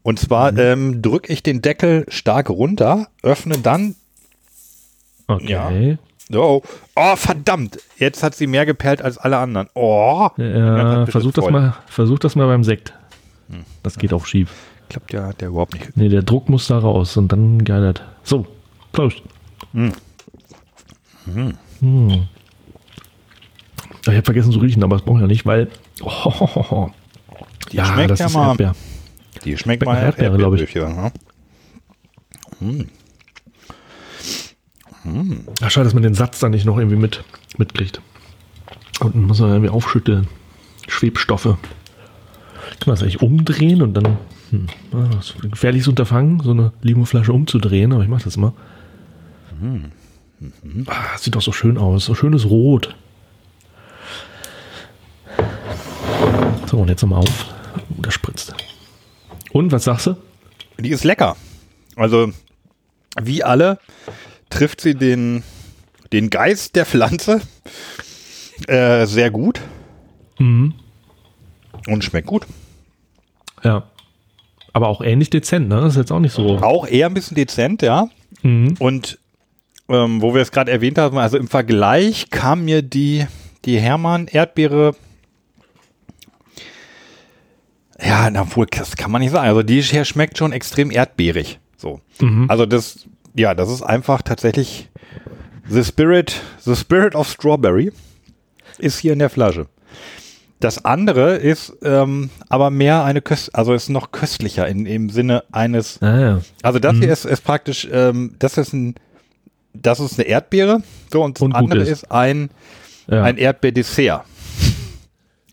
Und 0.02 0.18
zwar 0.20 0.52
Mhm. 0.52 0.58
ähm, 0.60 1.02
drücke 1.02 1.32
ich 1.32 1.42
den 1.42 1.62
Deckel 1.62 2.04
stark 2.08 2.48
runter, 2.48 3.08
öffne 3.22 3.58
dann. 3.58 3.96
Okay. 5.26 5.98
Oh, 6.32 6.62
oh, 6.96 7.16
verdammt! 7.16 7.78
Jetzt 7.98 8.22
hat 8.22 8.34
sie 8.34 8.46
mehr 8.46 8.66
geperlt 8.66 9.02
als 9.02 9.18
alle 9.18 9.38
anderen. 9.38 9.68
Oh! 9.74 10.28
Ja, 10.36 10.44
Ja, 10.44 10.94
das 11.04 11.10
versuch 11.10 11.32
das 11.32 11.44
voll. 11.44 11.52
mal, 11.52 11.74
versuch 11.86 12.18
das 12.20 12.34
mal 12.36 12.46
beim 12.46 12.64
Sekt. 12.64 12.94
Das 13.82 13.98
geht 13.98 14.12
auch 14.12 14.26
schief. 14.26 14.50
Klappt 14.88 15.12
ja 15.12 15.32
der 15.34 15.48
überhaupt 15.48 15.74
nicht. 15.74 15.96
Nee, 15.96 16.08
der 16.08 16.22
Druck 16.22 16.48
muss 16.48 16.66
da 16.68 16.78
raus 16.78 17.16
und 17.16 17.30
dann 17.32 17.64
geilert. 17.64 18.04
So, 18.22 18.46
Prost. 18.92 19.22
Hm. 19.72 19.92
Hm. 21.80 22.28
Ich 24.12 24.16
habe 24.16 24.24
vergessen 24.24 24.52
zu 24.52 24.58
riechen, 24.58 24.82
aber 24.84 24.96
das 24.96 25.04
brauche 25.04 25.18
ich 25.18 25.22
ja 25.22 25.26
nicht, 25.26 25.46
weil. 25.46 25.68
Oh, 26.02 26.90
Die 27.72 27.76
ja, 27.76 27.84
schmeckt 27.84 28.10
das 28.10 28.18
ja 28.20 28.26
ist 28.26 28.34
mal. 28.34 28.48
Erdbeer. 28.48 28.74
Die 29.44 29.56
schmeckt 29.56 29.84
mal 29.84 29.96
Erdbeere, 29.96 30.36
glaub 30.38 30.54
ich. 30.54 30.74
Ne? 30.74 31.12
Ach, 35.60 35.70
schade, 35.70 35.84
dass 35.84 35.94
man 35.94 36.02
den 36.02 36.14
Satz 36.14 36.38
dann 36.38 36.52
nicht 36.52 36.64
noch 36.64 36.78
irgendwie 36.78 36.96
mit, 36.96 37.22
mitkriegt. 37.58 38.00
Unten 39.00 39.22
muss 39.22 39.40
man 39.40 39.50
irgendwie 39.50 39.70
aufschütteln. 39.70 40.26
Schwebstoffe. 40.88 41.44
Kann 41.44 41.58
man 42.86 42.94
das 42.94 43.02
eigentlich 43.02 43.22
umdrehen 43.22 43.82
und 43.82 43.94
dann. 43.94 44.18
Hm, 44.50 44.66
ah, 44.92 45.08
das 45.12 45.30
ist 45.30 45.44
ein 45.44 45.50
gefährliches 45.50 45.88
Unterfangen, 45.88 46.40
so 46.40 46.52
eine 46.52 46.72
Limoflasche 46.82 47.32
umzudrehen, 47.32 47.92
aber 47.92 48.02
ich 48.02 48.08
mache 48.08 48.24
das 48.24 48.36
immer. 48.36 48.52
Ah, 50.86 51.18
sieht 51.18 51.34
doch 51.34 51.42
so 51.42 51.52
schön 51.52 51.78
aus. 51.78 52.04
So 52.04 52.14
schönes 52.14 52.46
Rot. 52.46 52.94
So, 56.66 56.78
und 56.78 56.88
jetzt 56.88 57.02
nochmal 57.02 57.20
auf. 57.20 57.46
Uh, 57.76 58.02
das 58.02 58.14
spritzt. 58.14 58.54
Und, 59.52 59.72
was 59.72 59.84
sagst 59.84 60.06
du? 60.06 60.16
Die 60.78 60.90
ist 60.90 61.04
lecker. 61.04 61.36
Also, 61.96 62.32
wie 63.20 63.42
alle 63.44 63.78
trifft 64.50 64.80
sie 64.80 64.94
den, 64.94 65.42
den 66.12 66.30
Geist 66.30 66.76
der 66.76 66.84
Pflanze 66.86 67.40
äh, 68.68 69.06
sehr 69.06 69.30
gut 69.30 69.60
Mhm. 70.38 70.74
und 71.86 72.04
schmeckt 72.04 72.26
gut. 72.26 72.46
Ja. 73.64 73.84
Aber 74.74 74.88
auch 74.88 75.00
ähnlich 75.00 75.30
dezent, 75.30 75.68
ne? 75.68 75.76
Das 75.80 75.94
ist 75.94 75.96
jetzt 75.96 76.12
auch 76.12 76.20
nicht 76.20 76.34
so. 76.34 76.58
Auch 76.58 76.86
eher 76.86 77.06
ein 77.06 77.14
bisschen 77.14 77.36
dezent, 77.36 77.80
ja. 77.80 78.08
Mhm. 78.42 78.74
Und 78.78 79.18
ähm, 79.88 80.20
wo 80.20 80.34
wir 80.34 80.42
es 80.42 80.50
gerade 80.52 80.70
erwähnt 80.70 80.98
haben, 80.98 81.16
also 81.16 81.38
im 81.38 81.48
Vergleich 81.48 82.28
kam 82.28 82.66
mir 82.66 82.82
die, 82.82 83.26
die 83.64 83.78
Hermann-Erdbeere, 83.80 84.94
ja, 88.00 88.30
na 88.30 88.46
wohl, 88.54 88.66
das 88.66 88.96
kann 88.96 89.10
man 89.10 89.20
nicht 89.22 89.30
sagen. 89.32 89.48
Also 89.48 89.62
die 89.62 89.80
hier 89.82 90.04
schmeckt 90.04 90.38
schon 90.38 90.52
extrem 90.52 90.90
erdbeerig. 90.90 91.58
So. 91.76 92.00
Mhm. 92.20 92.46
Also 92.48 92.66
das, 92.66 93.06
ja, 93.34 93.54
das 93.54 93.70
ist 93.70 93.82
einfach 93.82 94.22
tatsächlich 94.22 94.90
the 95.68 95.82
spirit, 95.84 96.40
the 96.64 96.74
spirit 96.76 97.14
of 97.14 97.28
strawberry 97.28 97.92
ist 98.78 98.98
hier 98.98 99.12
in 99.12 99.18
der 99.18 99.30
Flasche. 99.30 99.66
Das 100.60 100.84
andere 100.86 101.36
ist 101.36 101.74
ähm, 101.82 102.30
aber 102.48 102.70
mehr 102.70 103.04
eine 103.04 103.20
Köst, 103.20 103.54
also 103.54 103.74
ist 103.74 103.90
noch 103.90 104.10
köstlicher 104.10 104.66
in, 104.66 104.86
im 104.86 105.10
Sinne 105.10 105.44
eines 105.52 106.00
Ah, 106.00 106.18
ja. 106.20 106.40
also 106.62 106.78
das 106.78 106.96
hier 106.96 107.12
ist, 107.12 107.26
ist 107.26 107.44
praktisch, 107.44 107.86
ähm, 107.92 108.34
das 108.38 108.56
ist 108.56 108.72
ein, 108.72 108.94
das 109.74 110.00
ist 110.00 110.18
eine 110.18 110.26
Erdbeere, 110.28 110.82
so 111.12 111.22
und 111.22 111.36
das 111.36 111.42
Und 111.42 111.54
andere 111.54 111.80
ist. 111.82 111.88
ist, 111.90 112.10
ein, 112.10 112.48
ja. 113.06 113.22
ein 113.22 113.36
Erdbeerdessert. 113.36 114.24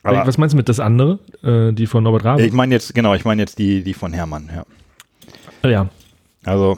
Aber 0.04 0.28
Was 0.28 0.38
meinst 0.38 0.54
du 0.54 0.58
mit 0.58 0.68
das 0.70 0.80
andere? 0.80 1.20
Äh, 1.44 1.72
die 1.74 1.88
von 1.88 2.04
Norbert 2.04 2.26
Rabe? 2.26 2.44
ich 2.46 2.52
meine 2.54 2.76
jetzt, 2.76 2.94
genau, 2.94 3.14
ich 3.14 3.24
meine 3.26 3.42
jetzt 3.42 3.58
die, 3.58 3.84
die 3.84 3.94
von 3.94 4.12
Hermann, 4.14 4.50
ja. 4.54 4.66
Ah, 5.62 5.68
ja. 5.70 5.90
Also, 6.44 6.78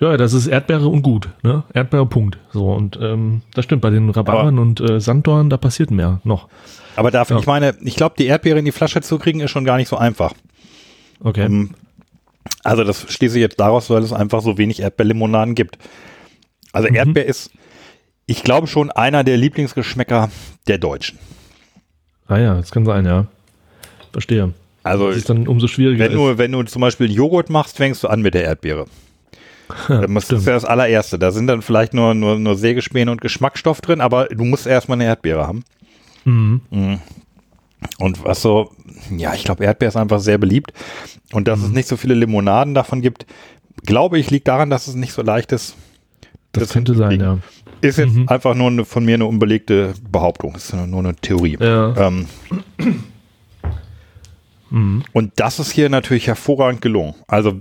Ja, 0.00 0.16
das 0.16 0.32
ist 0.34 0.46
Erdbeere 0.46 0.88
und 0.88 1.02
gut, 1.02 1.28
ne? 1.42 1.62
Erdbeere, 1.72 2.04
Punkt. 2.06 2.38
So, 2.52 2.72
und 2.72 2.98
ähm, 3.00 3.42
das 3.54 3.64
stimmt, 3.64 3.80
bei 3.82 3.90
den 3.90 4.10
Rhabarbern 4.10 4.58
und 4.58 4.80
äh, 4.80 5.00
Sanddorn, 5.00 5.48
da 5.50 5.56
passiert 5.56 5.90
mehr 5.90 6.20
noch. 6.24 6.48
aber 6.96 7.10
dafür, 7.10 7.36
Ja. 7.36 7.40
ich 7.40 7.46
meine, 7.46 7.76
ich 7.82 7.94
glaube, 7.96 8.16
die 8.18 8.26
Erdbeere 8.26 8.58
in 8.58 8.64
die 8.64 8.72
Flasche 8.72 9.00
zu 9.00 9.18
kriegen, 9.18 9.40
ist 9.40 9.50
schon 9.52 9.64
gar 9.64 9.76
nicht 9.76 9.88
so 9.88 9.96
einfach. 9.96 10.34
Okay. 11.20 11.44
Ähm, 11.46 11.70
Also 12.62 12.84
das 12.84 13.10
schließe 13.10 13.36
ich 13.38 13.42
jetzt 13.42 13.58
daraus, 13.60 13.88
weil 13.88 14.02
es 14.02 14.12
einfach 14.12 14.42
so 14.42 14.58
wenig 14.58 14.80
Erdbeerlimonaden 14.80 15.54
gibt. 15.54 15.78
Also 16.72 16.88
Mhm. 16.88 16.96
Erdbeer 16.96 17.24
ist, 17.26 17.50
ich 18.26 18.42
glaube 18.42 18.66
schon 18.66 18.90
einer 18.90 19.24
der 19.24 19.36
Lieblingsgeschmäcker 19.36 20.30
der 20.68 20.78
Deutschen. 20.78 21.18
Ah 22.26 22.38
ja, 22.38 22.54
das 22.54 22.70
kann 22.70 22.84
sein, 22.84 23.04
ja. 23.04 23.26
Verstehe. 24.12 24.52
Also 24.82 25.08
Das 25.08 25.16
ist 25.18 25.30
dann 25.30 25.46
umso 25.48 25.66
schwieriger. 25.66 26.04
Wenn 26.04 26.12
du, 26.12 26.38
wenn 26.38 26.52
du 26.52 26.62
zum 26.64 26.80
Beispiel 26.80 27.10
Joghurt 27.10 27.50
machst, 27.50 27.76
fängst 27.76 28.02
du 28.02 28.08
an 28.08 28.22
mit 28.22 28.34
der 28.34 28.44
Erdbeere. 28.44 28.86
Das 29.88 30.30
ist 30.30 30.46
ja 30.46 30.52
das 30.52 30.64
allererste. 30.66 31.18
Da 31.18 31.30
sind 31.30 31.46
dann 31.46 31.62
vielleicht 31.62 31.94
nur, 31.94 32.14
nur, 32.14 32.38
nur 32.38 32.54
Sägespäne 32.56 33.10
und 33.10 33.20
Geschmacksstoff 33.22 33.80
drin, 33.80 34.00
aber 34.02 34.26
du 34.26 34.44
musst 34.44 34.66
erstmal 34.66 34.96
eine 34.96 35.04
Erdbeere 35.06 35.46
haben. 35.46 35.64
Mhm. 36.24 36.60
Und 37.98 38.24
was 38.24 38.42
so, 38.42 38.72
ja, 39.16 39.34
ich 39.34 39.44
glaube, 39.44 39.64
Erdbeer 39.64 39.88
ist 39.88 39.96
einfach 39.96 40.20
sehr 40.20 40.38
beliebt. 40.38 40.72
Und 41.32 41.48
dass 41.48 41.60
es 41.60 41.68
Mhm. 41.68 41.74
nicht 41.74 41.88
so 41.88 41.96
viele 41.96 42.14
Limonaden 42.14 42.74
davon 42.74 43.00
gibt, 43.00 43.26
glaube 43.84 44.18
ich, 44.18 44.30
liegt 44.30 44.48
daran, 44.48 44.70
dass 44.70 44.86
es 44.86 44.94
nicht 44.94 45.12
so 45.12 45.22
leicht 45.22 45.50
ist. 45.52 45.76
das 46.52 46.70
könnte 46.72 46.94
sein, 46.94 47.20
ja. 47.20 47.38
Ist 47.84 47.98
jetzt 47.98 48.14
Mhm. 48.14 48.28
einfach 48.28 48.54
nur 48.54 48.68
eine, 48.68 48.84
von 48.84 49.04
mir 49.04 49.14
eine 49.14 49.26
unbelegte 49.26 49.92
Behauptung. 50.10 50.54
Das 50.54 50.64
ist 50.64 50.74
nur 50.86 51.00
eine 51.00 51.14
Theorie. 51.16 51.56
Ja. 51.60 51.94
Ähm, 52.08 52.26
Und 55.12 55.32
das 55.36 55.60
ist 55.60 55.70
hier 55.70 55.88
natürlich 55.88 56.26
hervorragend 56.26 56.80
gelungen. 56.80 57.14
Also 57.28 57.60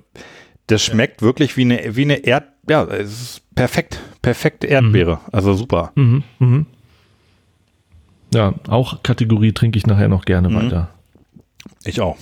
das 0.67 0.81
schmeckt 0.83 1.21
wirklich 1.21 1.57
wie 1.57 1.61
eine, 1.61 1.95
wie 1.95 2.03
eine 2.03 2.15
Erd, 2.25 2.45
ja, 2.67 2.83
es 2.85 3.21
ist 3.21 3.41
perfekt, 3.53 3.99
perfekte 4.23 4.65
Erdbeere. 4.67 5.19
Also 5.31 5.53
super. 5.53 5.91
Mhm. 5.95 6.23
Mhm. 6.39 6.65
Ja, 8.33 8.55
auch 8.67 9.03
Kategorie 9.03 9.51
trinke 9.51 9.77
ich 9.77 9.85
nachher 9.85 10.07
noch 10.07 10.25
gerne 10.25 10.49
Mhm. 10.49 10.55
weiter. 10.55 10.89
Ich 11.83 12.01
auch. 12.01 12.17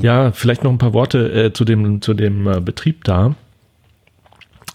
Ja, 0.00 0.30
vielleicht 0.32 0.62
noch 0.64 0.70
ein 0.70 0.78
paar 0.78 0.94
Worte 0.94 1.30
äh, 1.46 1.52
zu 1.52 1.64
dem, 1.64 2.00
zu 2.00 2.14
dem 2.14 2.46
äh, 2.46 2.60
Betrieb 2.60 3.04
da. 3.04 3.34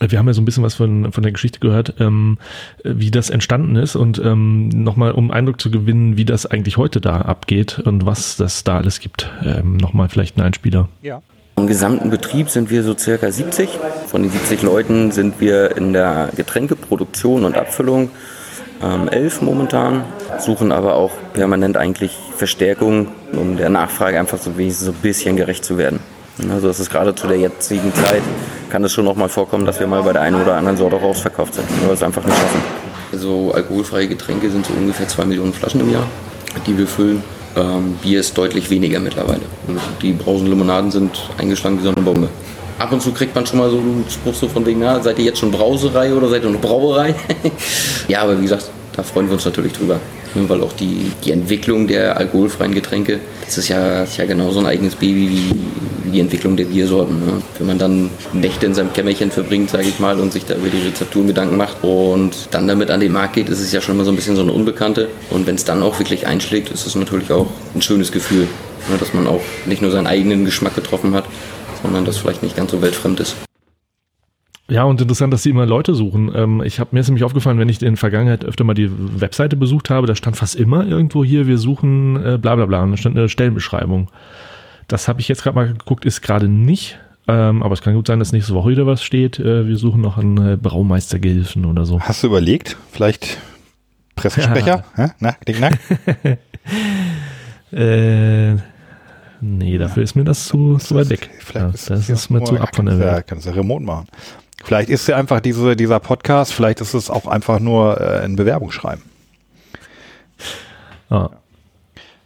Äh, 0.05 0.11
Wir 0.11 0.19
haben 0.19 0.27
ja 0.27 0.33
so 0.33 0.41
ein 0.41 0.45
bisschen 0.45 0.63
was 0.63 0.75
von, 0.75 1.11
von 1.11 1.23
der 1.23 1.31
Geschichte 1.31 1.59
gehört, 1.59 1.95
ähm, 1.99 2.37
äh, 2.83 2.91
wie 2.95 3.11
das 3.11 3.29
entstanden 3.29 3.75
ist 3.75 3.95
und 3.95 4.19
ähm, 4.19 4.69
nochmal, 4.69 5.11
um 5.11 5.31
Eindruck 5.31 5.59
zu 5.59 5.71
gewinnen, 5.71 6.17
wie 6.17 6.25
das 6.25 6.45
eigentlich 6.45 6.77
heute 6.77 7.01
da 7.01 7.21
abgeht 7.21 7.79
und 7.79 8.05
was 8.05 8.37
das 8.37 8.63
da 8.63 8.77
alles 8.77 8.99
gibt. 8.99 9.29
Ähm, 9.43 9.77
nochmal 9.77 10.09
vielleicht 10.09 10.37
ein 10.37 10.41
Einspieler. 10.41 10.89
Ja. 11.01 11.21
Im 11.57 11.67
gesamten 11.67 12.09
Betrieb 12.09 12.49
sind 12.49 12.69
wir 12.69 12.83
so 12.83 12.97
circa 12.97 13.31
70. 13.31 13.69
Von 14.07 14.23
den 14.23 14.31
70 14.31 14.61
Leuten 14.61 15.11
sind 15.11 15.39
wir 15.39 15.77
in 15.77 15.93
der 15.93 16.29
Getränkeproduktion 16.35 17.45
und 17.45 17.57
Abfüllung 17.57 18.09
ähm, 18.83 19.07
elf 19.07 19.41
momentan, 19.41 20.03
suchen 20.37 20.73
aber 20.73 20.95
auch 20.95 21.11
permanent 21.33 21.77
eigentlich 21.77 22.11
Verstärkung, 22.35 23.07
um 23.31 23.55
der 23.55 23.69
Nachfrage 23.69 24.19
einfach 24.19 24.37
so 24.37 24.57
wenigstens 24.57 24.87
so 24.87 24.91
ein 24.91 24.97
bisschen 25.01 25.37
gerecht 25.37 25.63
zu 25.63 25.77
werden. 25.77 26.01
Also 26.51 26.69
es 26.69 26.79
ist 26.79 26.89
gerade 26.89 27.15
zu 27.15 27.27
der 27.27 27.37
jetzigen 27.37 27.93
Zeit, 27.93 28.21
kann 28.69 28.83
es 28.83 28.91
schon 28.91 29.05
noch 29.05 29.15
mal 29.15 29.29
vorkommen, 29.29 29.65
dass 29.65 29.79
wir 29.79 29.87
mal 29.87 30.03
bei 30.03 30.11
der 30.11 30.21
einen 30.21 30.41
oder 30.41 30.55
anderen 30.55 30.77
Sorte 30.77 30.97
auch 30.97 31.03
ausverkauft 31.03 31.55
sind, 31.55 31.65
weil 31.79 31.89
wir 31.89 31.93
es 31.93 32.03
einfach 32.03 32.25
nicht 32.25 32.37
schaffen. 32.37 32.61
Also 33.13 33.53
alkoholfreie 33.53 34.07
Getränke 34.07 34.49
sind 34.49 34.65
so 34.65 34.73
ungefähr 34.73 35.07
zwei 35.07 35.23
Millionen 35.25 35.53
Flaschen 35.53 35.79
im 35.79 35.91
Jahr, 35.91 36.05
die 36.67 36.77
wir 36.77 36.87
füllen. 36.87 37.23
Ähm, 37.55 37.97
Bier 38.01 38.19
ist 38.19 38.37
deutlich 38.37 38.69
weniger 38.69 38.99
mittlerweile. 38.99 39.41
Und 39.67 39.79
die 40.01 40.11
Brausenlimonaden 40.11 40.91
sind 40.91 41.29
eingeschlagen 41.37 41.79
wie 41.79 41.83
so 41.83 41.93
eine 41.93 42.01
Bombe. 42.01 42.27
Ab 42.77 42.91
und 42.91 43.01
zu 43.01 43.13
kriegt 43.13 43.33
man 43.33 43.45
schon 43.45 43.59
mal 43.59 43.69
so 43.69 43.77
einen 43.77 44.03
Spruch 44.09 44.33
so 44.33 44.49
von 44.49 44.65
wegen, 44.65 44.81
na, 44.81 45.01
seid 45.01 45.17
ihr 45.17 45.25
jetzt 45.25 45.39
schon 45.39 45.51
Brauserei 45.51 46.13
oder 46.13 46.27
seid 46.27 46.43
ihr 46.43 46.49
noch 46.49 46.59
Brauerei? 46.59 47.15
ja, 48.09 48.21
aber 48.21 48.37
wie 48.37 48.43
gesagt, 48.43 48.69
da 48.95 49.03
freuen 49.03 49.27
wir 49.27 49.33
uns 49.33 49.45
natürlich 49.45 49.73
drüber. 49.73 49.99
Ne, 50.33 50.47
Weil 50.49 50.61
auch 50.61 50.73
die, 50.73 51.11
die 51.23 51.31
Entwicklung 51.31 51.87
der 51.87 52.17
alkoholfreien 52.17 52.73
Getränke, 52.73 53.19
das 53.45 53.57
ist 53.57 53.69
ja, 53.69 54.03
ist 54.03 54.17
ja 54.17 54.25
genauso 54.25 54.59
ein 54.59 54.65
eigenes 54.65 54.95
Baby 54.95 55.29
wie, 55.29 55.55
wie 56.03 56.11
die 56.11 56.19
Entwicklung 56.19 56.55
der 56.55 56.65
Biersorten. 56.65 57.25
Ne? 57.25 57.41
Wenn 57.57 57.67
man 57.67 57.77
dann 57.77 58.09
Nächte 58.33 58.65
in 58.65 58.73
seinem 58.73 58.93
Kämmerchen 58.93 59.31
verbringt, 59.31 59.69
sage 59.69 59.87
ich 59.87 59.99
mal, 59.99 60.19
und 60.19 60.31
sich 60.31 60.45
da 60.45 60.55
über 60.55 60.69
die 60.69 60.81
Rezepturen 60.81 61.27
Gedanken 61.27 61.57
macht 61.57 61.77
und 61.83 62.33
dann 62.51 62.67
damit 62.67 62.91
an 62.91 62.99
den 62.99 63.11
Markt 63.11 63.33
geht, 63.33 63.49
ist 63.49 63.59
es 63.59 63.71
ja 63.71 63.81
schon 63.81 63.97
mal 63.97 64.05
so 64.05 64.11
ein 64.11 64.15
bisschen 64.15 64.35
so 64.35 64.41
eine 64.41 64.53
Unbekannte. 64.53 65.09
Und 65.29 65.47
wenn 65.47 65.55
es 65.55 65.65
dann 65.65 65.83
auch 65.83 65.99
wirklich 65.99 66.27
einschlägt, 66.27 66.69
ist 66.69 66.85
es 66.85 66.95
natürlich 66.95 67.31
auch 67.31 67.47
ein 67.73 67.81
schönes 67.81 68.11
Gefühl, 68.11 68.47
ne? 68.89 68.97
dass 68.99 69.13
man 69.13 69.27
auch 69.27 69.41
nicht 69.65 69.81
nur 69.81 69.91
seinen 69.91 70.07
eigenen 70.07 70.45
Geschmack 70.45 70.75
getroffen 70.75 71.13
hat, 71.13 71.25
sondern 71.81 72.05
das 72.05 72.17
vielleicht 72.17 72.43
nicht 72.43 72.55
ganz 72.55 72.71
so 72.71 72.81
weltfremd 72.81 73.19
ist. 73.19 73.35
Ja, 74.67 74.83
und 74.83 74.99
interessant, 74.99 75.31
dass 75.31 75.43
sie 75.43 75.51
immer 75.51 75.65
Leute 75.67 75.93
suchen. 75.93 76.31
Ähm, 76.33 76.61
ich 76.65 76.79
habe 76.79 76.89
mir 76.93 76.99
ist 77.01 77.07
nämlich 77.07 77.23
aufgefallen, 77.23 77.59
wenn 77.59 77.69
ich 77.69 77.81
in 77.81 77.89
der 77.93 77.97
Vergangenheit 77.97 78.43
öfter 78.43 78.63
mal 78.63 78.73
die 78.73 78.89
Webseite 79.21 79.55
besucht 79.57 79.89
habe, 79.91 80.07
da 80.07 80.15
stand 80.15 80.37
fast 80.37 80.55
immer 80.55 80.85
irgendwo 80.87 81.23
hier, 81.23 81.45
wir 81.45 81.57
suchen 81.59 82.15
äh, 82.23 82.37
bla 82.39 82.55
bla 82.55 82.65
bla. 82.65 82.81
Und 82.83 82.91
da 82.91 82.97
stand 82.97 83.15
eine 83.17 83.29
Stellenbeschreibung. 83.29 84.09
Das 84.87 85.07
habe 85.07 85.21
ich 85.21 85.27
jetzt 85.27 85.43
gerade 85.43 85.55
mal 85.55 85.67
geguckt, 85.67 86.05
ist 86.05 86.21
gerade 86.21 86.47
nicht. 86.47 86.97
Ähm, 87.27 87.63
aber 87.63 87.73
es 87.73 87.81
kann 87.81 87.93
gut 87.95 88.07
sein, 88.07 88.19
dass 88.19 88.31
nächste 88.31 88.53
Woche 88.53 88.69
wieder 88.69 88.85
was 88.87 89.03
steht. 89.03 89.39
Äh, 89.39 89.67
wir 89.67 89.77
suchen 89.77 90.01
noch 90.01 90.17
einen 90.17 90.37
äh, 90.53 90.57
Braumeistergehilfen 90.57 91.65
oder 91.65 91.85
so. 91.85 91.99
Hast 92.01 92.23
du 92.23 92.27
überlegt? 92.27 92.77
Vielleicht 92.91 93.37
Pressesprecher? 94.15 94.83
Na, 95.19 95.31
knick, 95.33 95.57
knack? 95.57 95.79
Äh, 97.71 98.53
nee, 99.41 99.77
dafür 99.77 100.03
ist 100.03 100.15
mir 100.15 100.23
das 100.23 100.45
zu, 100.45 100.77
zu 100.77 100.95
weit 100.95 101.09
weg. 101.09 101.29
Vielleicht 101.39 101.65
Ja, 101.65 101.71
ist 101.73 101.89
das 101.89 102.07
ja 102.07 102.13
ist 102.13 102.29
mir 102.29 102.43
zu 102.43 102.57
ab 102.57 102.75
von 102.75 102.85
der 102.85 102.95
ja- 102.95 103.15
Welt. 103.15 103.27
Kannst 103.27 103.45
du 103.45 103.49
ja 103.49 103.55
remote 103.55 103.83
machen. 103.83 104.07
Vielleicht 104.63 104.89
ist 104.89 105.07
ja 105.07 105.15
einfach 105.17 105.41
diese, 105.41 105.75
dieser 105.75 105.99
Podcast, 105.99 106.53
vielleicht 106.53 106.81
ist 106.81 106.93
es 106.93 107.09
auch 107.09 107.27
einfach 107.27 107.59
nur 107.59 107.99
äh, 108.01 108.21
ein 108.23 108.35
Bewerbungsschreiben. 108.35 109.03
Ja. 111.09 111.29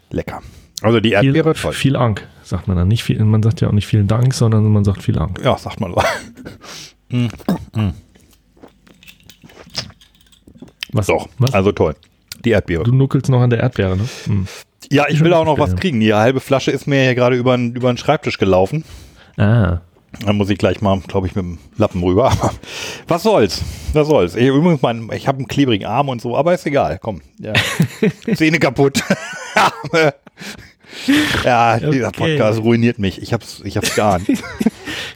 Lecker. 0.09 0.41
Also 0.81 0.99
die 1.01 1.09
Viel, 1.09 1.35
Erdbeere, 1.35 1.53
toll. 1.53 1.73
viel 1.73 1.93
Dank, 1.93 2.25
sagt 2.43 2.67
man 2.69 2.77
dann. 2.77 2.87
Nicht 2.87 3.03
viel, 3.03 3.21
man 3.23 3.43
sagt 3.43 3.59
ja 3.61 3.67
auch 3.67 3.73
nicht 3.73 3.87
vielen 3.87 4.07
Dank, 4.07 4.33
sondern 4.33 4.63
man 4.71 4.85
sagt 4.85 5.03
viel 5.03 5.15
Dank. 5.15 5.41
Ja, 5.43 5.57
sagt 5.57 5.79
man 5.81 5.93
so. 5.93 6.01
Was, 10.91 11.07
Doch, 11.07 11.27
Was? 11.37 11.53
also 11.53 11.71
toll. 11.71 11.95
Die 12.45 12.51
Erdbeere. 12.51 12.83
du 12.83 12.93
nuckelst 12.93 13.29
noch 13.29 13.41
an 13.41 13.49
der 13.49 13.59
Erdbeere, 13.59 13.97
ne? 13.97 14.05
Hm. 14.25 14.47
Ja, 14.91 15.05
ich 15.09 15.23
will 15.23 15.33
auch 15.33 15.45
noch 15.45 15.59
was 15.59 15.75
kriegen. 15.75 15.99
Die 15.99 16.13
halbe 16.13 16.39
Flasche 16.39 16.71
ist 16.71 16.87
mir 16.87 17.03
hier 17.03 17.13
gerade 17.13 17.35
über, 17.35 17.55
den- 17.55 17.75
über 17.75 17.91
den 17.93 17.97
Schreibtisch 17.97 18.37
gelaufen. 18.39 18.83
Ah, 19.37 19.81
Dann 20.25 20.35
muss 20.35 20.49
ich 20.49 20.57
gleich 20.57 20.81
mal, 20.81 20.99
glaube 21.07 21.27
ich, 21.27 21.35
mit 21.35 21.45
dem 21.45 21.57
Lappen 21.77 22.03
rüber. 22.03 22.31
Aber 22.31 22.53
was 23.07 23.23
soll's? 23.23 23.61
Was 23.93 24.07
soll's? 24.07 24.35
Ich, 24.35 24.47
übrigens, 24.47 24.81
mein, 24.81 25.09
ich 25.13 25.27
habe 25.27 25.37
einen 25.39 25.47
klebrigen 25.47 25.85
Arm 25.85 26.09
und 26.09 26.21
so, 26.21 26.35
aber 26.37 26.53
ist 26.53 26.65
egal. 26.65 26.99
Komm. 27.01 27.21
Ja. 27.39 27.53
Zähne 28.35 28.59
kaputt. 28.59 29.03
Ja, 31.45 31.79
dieser 31.79 32.07
Okay. 32.07 32.35
Podcast 32.35 32.61
ruiniert 32.61 32.97
mich. 32.97 33.21
Ich 33.21 33.31
hab's, 33.31 33.61
ich 33.63 33.77
hab's 33.77 33.93
geahnt. 33.93 34.25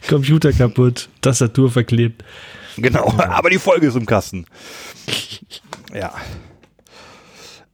Computer 0.08 0.52
kaputt, 0.52 1.08
Tastatur 1.20 1.68
verklebt. 1.70 2.22
genau. 2.76 3.12
Aber 3.18 3.50
die 3.50 3.58
Folge 3.58 3.88
ist 3.88 3.96
im 3.96 4.06
Kasten. 4.06 4.46
Ja. 5.92 6.12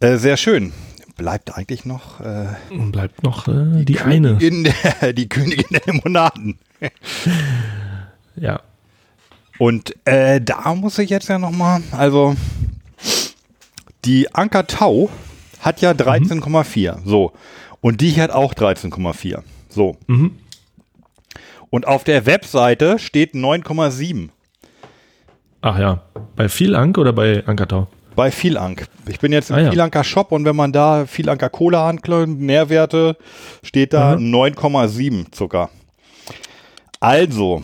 Äh, 0.00 0.16
sehr 0.16 0.38
schön. 0.38 0.72
Bleibt 1.20 1.54
eigentlich 1.54 1.84
noch 1.84 2.20
äh, 2.20 2.46
Und 2.70 2.92
bleibt 2.92 3.22
noch 3.22 3.46
äh, 3.46 3.84
die 3.84 4.00
eine. 4.00 4.38
in 4.40 4.64
der, 4.64 5.12
die 5.12 5.28
Königin 5.28 5.66
der 5.70 5.82
Limonaden. 5.86 6.58
Ja. 8.36 8.60
Und 9.58 9.94
äh, 10.06 10.40
da 10.40 10.74
muss 10.74 10.98
ich 10.98 11.10
jetzt 11.10 11.28
ja 11.28 11.38
noch 11.38 11.50
mal, 11.50 11.82
also 11.92 12.36
die 14.06 14.34
Anker 14.34 14.66
Tau 14.66 15.10
hat 15.60 15.82
ja 15.82 15.90
13,4, 15.90 17.00
so. 17.04 17.32
Und 17.82 18.00
die 18.00 18.18
hat 18.18 18.30
auch 18.30 18.54
13,4, 18.54 19.42
so. 19.68 19.98
Mhm. 20.06 20.38
Und 21.68 21.86
auf 21.86 22.04
der 22.04 22.24
Webseite 22.24 22.98
steht 22.98 23.34
9,7 23.34 24.30
Ach 25.60 25.78
ja. 25.78 26.02
Bei 26.36 26.48
viel 26.48 26.74
Ank 26.74 26.96
oder 26.96 27.12
bei 27.12 27.46
Ankertau? 27.46 27.88
Bei 28.20 28.30
Vielank. 28.30 28.86
Ich 29.08 29.18
bin 29.18 29.32
jetzt 29.32 29.48
im 29.48 29.56
Ah, 29.56 29.60
ja. 29.60 29.70
Vielanker 29.70 30.04
Shop 30.04 30.30
und 30.30 30.44
wenn 30.44 30.54
man 30.54 30.72
da 30.72 31.06
Vielanker 31.06 31.48
Cola 31.48 31.88
anklickt, 31.88 32.28
Nährwerte, 32.28 33.16
steht 33.62 33.94
da 33.94 34.12
9,7 34.12 35.32
Zucker. 35.32 35.70
Also, 37.00 37.62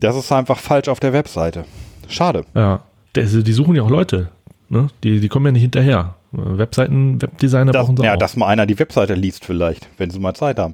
das 0.00 0.16
ist 0.16 0.32
einfach 0.32 0.58
falsch 0.58 0.88
auf 0.88 0.98
der 0.98 1.12
Webseite. 1.12 1.66
Schade. 2.08 2.46
Ja. 2.54 2.84
Die 3.14 3.52
suchen 3.52 3.76
ja 3.76 3.82
auch 3.82 3.90
Leute. 3.90 4.30
Ne? 4.70 4.88
Die, 5.02 5.20
die 5.20 5.28
kommen 5.28 5.44
ja 5.44 5.52
nicht 5.52 5.60
hinterher. 5.60 6.14
Webseiten, 6.32 7.20
Webdesigner 7.20 7.70
Das, 7.70 7.84
brauchen 7.84 7.98
sie 7.98 8.04
ja, 8.04 8.14
auch. 8.14 8.18
dass 8.18 8.36
mal 8.36 8.46
einer 8.46 8.64
die 8.64 8.78
Webseite 8.78 9.12
liest 9.12 9.44
vielleicht, 9.44 9.90
wenn 9.98 10.08
sie 10.08 10.20
mal 10.20 10.32
Zeit 10.32 10.58
haben. 10.58 10.72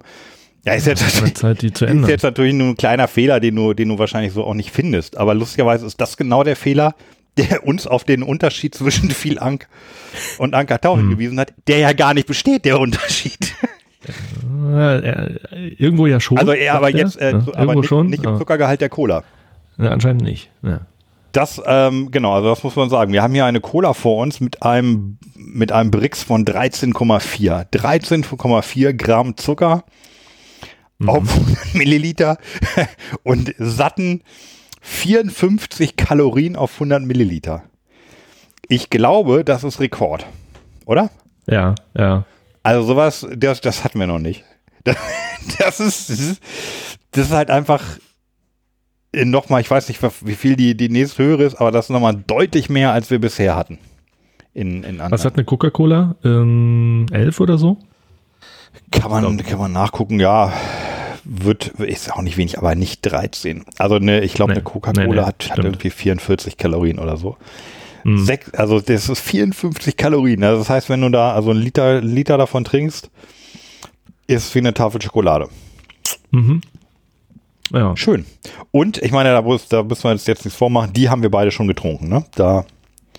Ja, 0.64 0.74
ist 0.74 0.86
jetzt, 0.86 1.02
Eine 1.20 1.34
Zeit, 1.34 1.64
ist 1.64 1.80
jetzt 1.80 2.22
natürlich 2.22 2.54
nur 2.54 2.68
ein 2.68 2.76
kleiner 2.76 3.08
Fehler, 3.08 3.40
den 3.40 3.56
du, 3.56 3.74
den 3.74 3.88
du 3.88 3.98
wahrscheinlich 3.98 4.32
so 4.32 4.44
auch 4.44 4.54
nicht 4.54 4.70
findest. 4.70 5.16
Aber 5.16 5.34
lustigerweise 5.34 5.86
ist 5.86 6.00
das 6.00 6.16
genau 6.16 6.44
der 6.44 6.54
Fehler, 6.54 6.94
der 7.36 7.66
uns 7.66 7.86
auf 7.86 8.04
den 8.04 8.22
Unterschied 8.22 8.74
zwischen 8.74 9.10
viel 9.10 9.38
Ank 9.38 9.68
und 10.38 10.54
Anker 10.54 10.80
Tau 10.80 10.94
Hm. 10.96 11.00
hingewiesen 11.08 11.38
hat, 11.40 11.52
der 11.68 11.78
ja 11.78 11.92
gar 11.92 12.14
nicht 12.14 12.26
besteht, 12.26 12.64
der 12.64 12.78
Unterschied. 12.80 13.54
Äh, 14.72 14.98
äh, 14.98 15.38
irgendwo 15.78 16.06
ja 16.06 16.20
schon. 16.20 16.38
Also 16.38 16.52
er 16.52 16.74
aber 16.74 16.90
er. 16.90 16.96
jetzt, 16.96 17.20
äh, 17.20 17.32
Ja, 17.32 17.42
aber 17.54 17.74
nicht, 17.74 17.86
schon. 17.88 18.06
nicht 18.08 18.24
im. 18.24 18.38
Zuckergehalt 18.38 18.80
der 18.80 18.88
Cola. 18.88 19.24
Ja, 19.78 19.90
anscheinend 19.90 20.22
nicht. 20.22 20.50
Ja. 20.62 20.80
Das, 21.32 21.62
ähm, 21.64 22.10
genau, 22.10 22.32
also 22.34 22.48
das 22.48 22.62
muss 22.64 22.74
man 22.76 22.90
sagen. 22.90 23.12
Wir 23.12 23.22
haben 23.22 23.34
hier 23.34 23.44
eine 23.44 23.60
Cola 23.60 23.92
vor 23.94 24.20
uns 24.22 24.40
mit 24.40 24.62
einem, 24.62 25.18
mit 25.36 25.70
einem 25.70 25.90
Brix 25.90 26.22
von 26.22 26.44
13,4. 26.44 27.66
13,4 27.70 28.92
Gramm 28.94 29.36
Zucker 29.36 29.84
auf 31.06 31.32
100 31.32 31.74
Milliliter 31.74 32.38
und 33.22 33.54
satten 33.58 34.22
54 34.80 35.96
Kalorien 35.96 36.56
auf 36.56 36.74
100 36.74 37.02
Milliliter. 37.02 37.64
Ich 38.68 38.90
glaube, 38.90 39.44
das 39.44 39.64
ist 39.64 39.80
Rekord, 39.80 40.26
oder? 40.86 41.10
ja, 41.46 41.74
ja. 41.96 42.24
Also 42.62 42.86
sowas, 42.86 43.26
das, 43.36 43.60
das 43.60 43.84
hatten 43.84 43.98
wir 43.98 44.06
noch 44.06 44.18
nicht. 44.18 44.44
Das, 44.82 44.96
das 45.58 45.80
ist, 45.80 46.10
das 46.10 46.20
ist, 46.20 46.42
das 47.10 47.26
ist 47.26 47.32
halt 47.32 47.50
einfach 47.50 47.82
nochmal, 49.14 49.60
ich 49.60 49.70
weiß 49.70 49.88
nicht, 49.88 50.00
wie 50.02 50.34
viel 50.34 50.56
die, 50.56 50.74
die 50.74 50.88
nächste 50.88 51.22
höhere 51.22 51.44
ist, 51.44 51.56
aber 51.56 51.70
das 51.70 51.86
ist 51.86 51.90
nochmal 51.90 52.14
deutlich 52.14 52.70
mehr, 52.70 52.92
als 52.92 53.10
wir 53.10 53.18
bisher 53.18 53.56
hatten. 53.56 53.78
In, 54.54 54.82
in 54.82 54.92
anderen. 54.92 55.12
Was 55.12 55.24
hat 55.24 55.34
eine 55.34 55.44
Coca-Cola? 55.44 56.16
Ähm, 56.24 57.06
11 57.12 57.40
oder 57.40 57.58
so? 57.58 57.76
kann, 58.90 59.10
man, 59.10 59.36
kann 59.38 59.58
man 59.58 59.72
nachgucken, 59.72 60.20
ja. 60.20 60.52
Wird, 61.32 61.68
ist 61.78 62.12
auch 62.12 62.22
nicht 62.22 62.36
wenig, 62.38 62.58
aber 62.58 62.74
nicht 62.74 63.02
13. 63.02 63.64
Also 63.78 64.00
ne, 64.00 64.20
ich 64.20 64.34
glaube, 64.34 64.50
Nee, 64.50 64.56
eine 64.56 64.64
Coca-Cola 64.64 65.04
nee, 65.06 65.14
nee, 65.14 65.20
hat, 65.20 65.48
hat 65.50 65.58
irgendwie 65.58 65.90
44 65.90 66.56
Kalorien 66.56 66.98
oder 66.98 67.16
so. 67.16 67.36
Mhm. 68.02 68.18
Sech, 68.24 68.40
also 68.54 68.80
das 68.80 69.08
ist 69.08 69.20
54 69.20 69.96
Kalorien. 69.96 70.42
Also 70.42 70.58
das 70.58 70.70
heißt, 70.70 70.88
wenn 70.88 71.02
du 71.02 71.08
da 71.08 71.32
also 71.32 71.50
einen 71.52 71.60
Liter, 71.60 72.00
Liter 72.00 72.36
davon 72.36 72.64
trinkst, 72.64 73.10
ist 74.26 74.52
wie 74.56 74.58
eine 74.58 74.74
Tafel 74.74 75.00
Schokolade. 75.00 75.48
Mhm. 76.32 76.62
Ja. 77.72 77.96
Schön. 77.96 78.24
Und 78.72 78.98
ich 78.98 79.12
meine, 79.12 79.28
da, 79.30 79.40
da 79.68 79.82
müssen 79.84 80.04
wir 80.04 80.10
uns 80.10 80.26
jetzt 80.26 80.44
nichts 80.44 80.58
vormachen, 80.58 80.92
die 80.92 81.08
haben 81.10 81.22
wir 81.22 81.30
beide 81.30 81.52
schon 81.52 81.68
getrunken, 81.68 82.08
ne? 82.08 82.24
Da, 82.34 82.64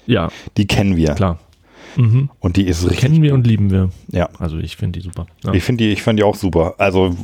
Ja, 0.05 0.29
die 0.57 0.67
kennen 0.67 0.97
wir. 0.97 1.13
klar. 1.15 1.39
Mhm. 1.95 2.29
Und 2.39 2.57
die 2.57 2.63
ist 2.67 2.83
richtig. 2.83 2.99
Kennen 2.99 3.21
wir 3.21 3.33
und 3.33 3.47
lieben 3.47 3.69
wir. 3.71 3.89
Ja. 4.09 4.29
Also 4.39 4.57
ich 4.57 4.75
finde 4.75 4.99
die 4.99 5.03
super. 5.05 5.27
Ja. 5.45 5.53
Ich 5.53 5.63
finde 5.63 5.85
die, 5.85 5.91
ich 5.91 6.01
finde 6.03 6.21
die 6.21 6.23
auch 6.25 6.35
super. 6.35 6.75
Also 6.77 7.15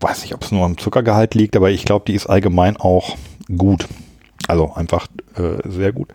weiß 0.00 0.22
nicht, 0.22 0.34
ob 0.34 0.42
es 0.42 0.52
nur 0.52 0.64
am 0.64 0.78
Zuckergehalt 0.78 1.34
liegt, 1.34 1.56
aber 1.56 1.70
ich 1.70 1.84
glaube, 1.84 2.04
die 2.06 2.14
ist 2.14 2.26
allgemein 2.26 2.76
auch 2.76 3.16
gut. 3.56 3.86
Also 4.46 4.72
einfach 4.74 5.06
äh, 5.36 5.68
sehr 5.68 5.92
gut. 5.92 6.08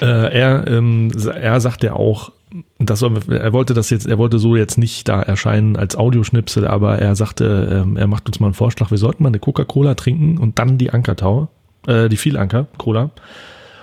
Äh, 0.00 0.32
er, 0.34 0.66
ähm, 0.66 1.12
er 1.34 1.60
sagt 1.60 1.82
ja 1.82 1.94
auch, 1.94 2.32
das 2.78 3.02
er 3.02 3.52
wollte 3.52 3.74
das 3.74 3.90
jetzt, 3.90 4.06
er 4.06 4.18
wollte 4.18 4.38
so 4.38 4.54
jetzt 4.54 4.78
nicht 4.78 5.08
da 5.08 5.20
erscheinen 5.20 5.76
als 5.76 5.96
Audioschnipsel, 5.96 6.66
aber 6.66 6.98
er 6.98 7.16
sagte, 7.16 7.82
ähm, 7.84 7.96
er 7.96 8.06
macht 8.06 8.26
uns 8.26 8.38
mal 8.38 8.46
einen 8.46 8.54
Vorschlag, 8.54 8.90
wir 8.90 8.98
sollten 8.98 9.22
mal 9.22 9.28
eine 9.28 9.40
Coca-Cola 9.40 9.94
trinken 9.94 10.38
und 10.38 10.58
dann 10.58 10.78
die 10.78 10.90
Ankertau, 10.90 11.48
äh, 11.86 12.08
die 12.08 12.16
Vielanker-Cola 12.16 13.10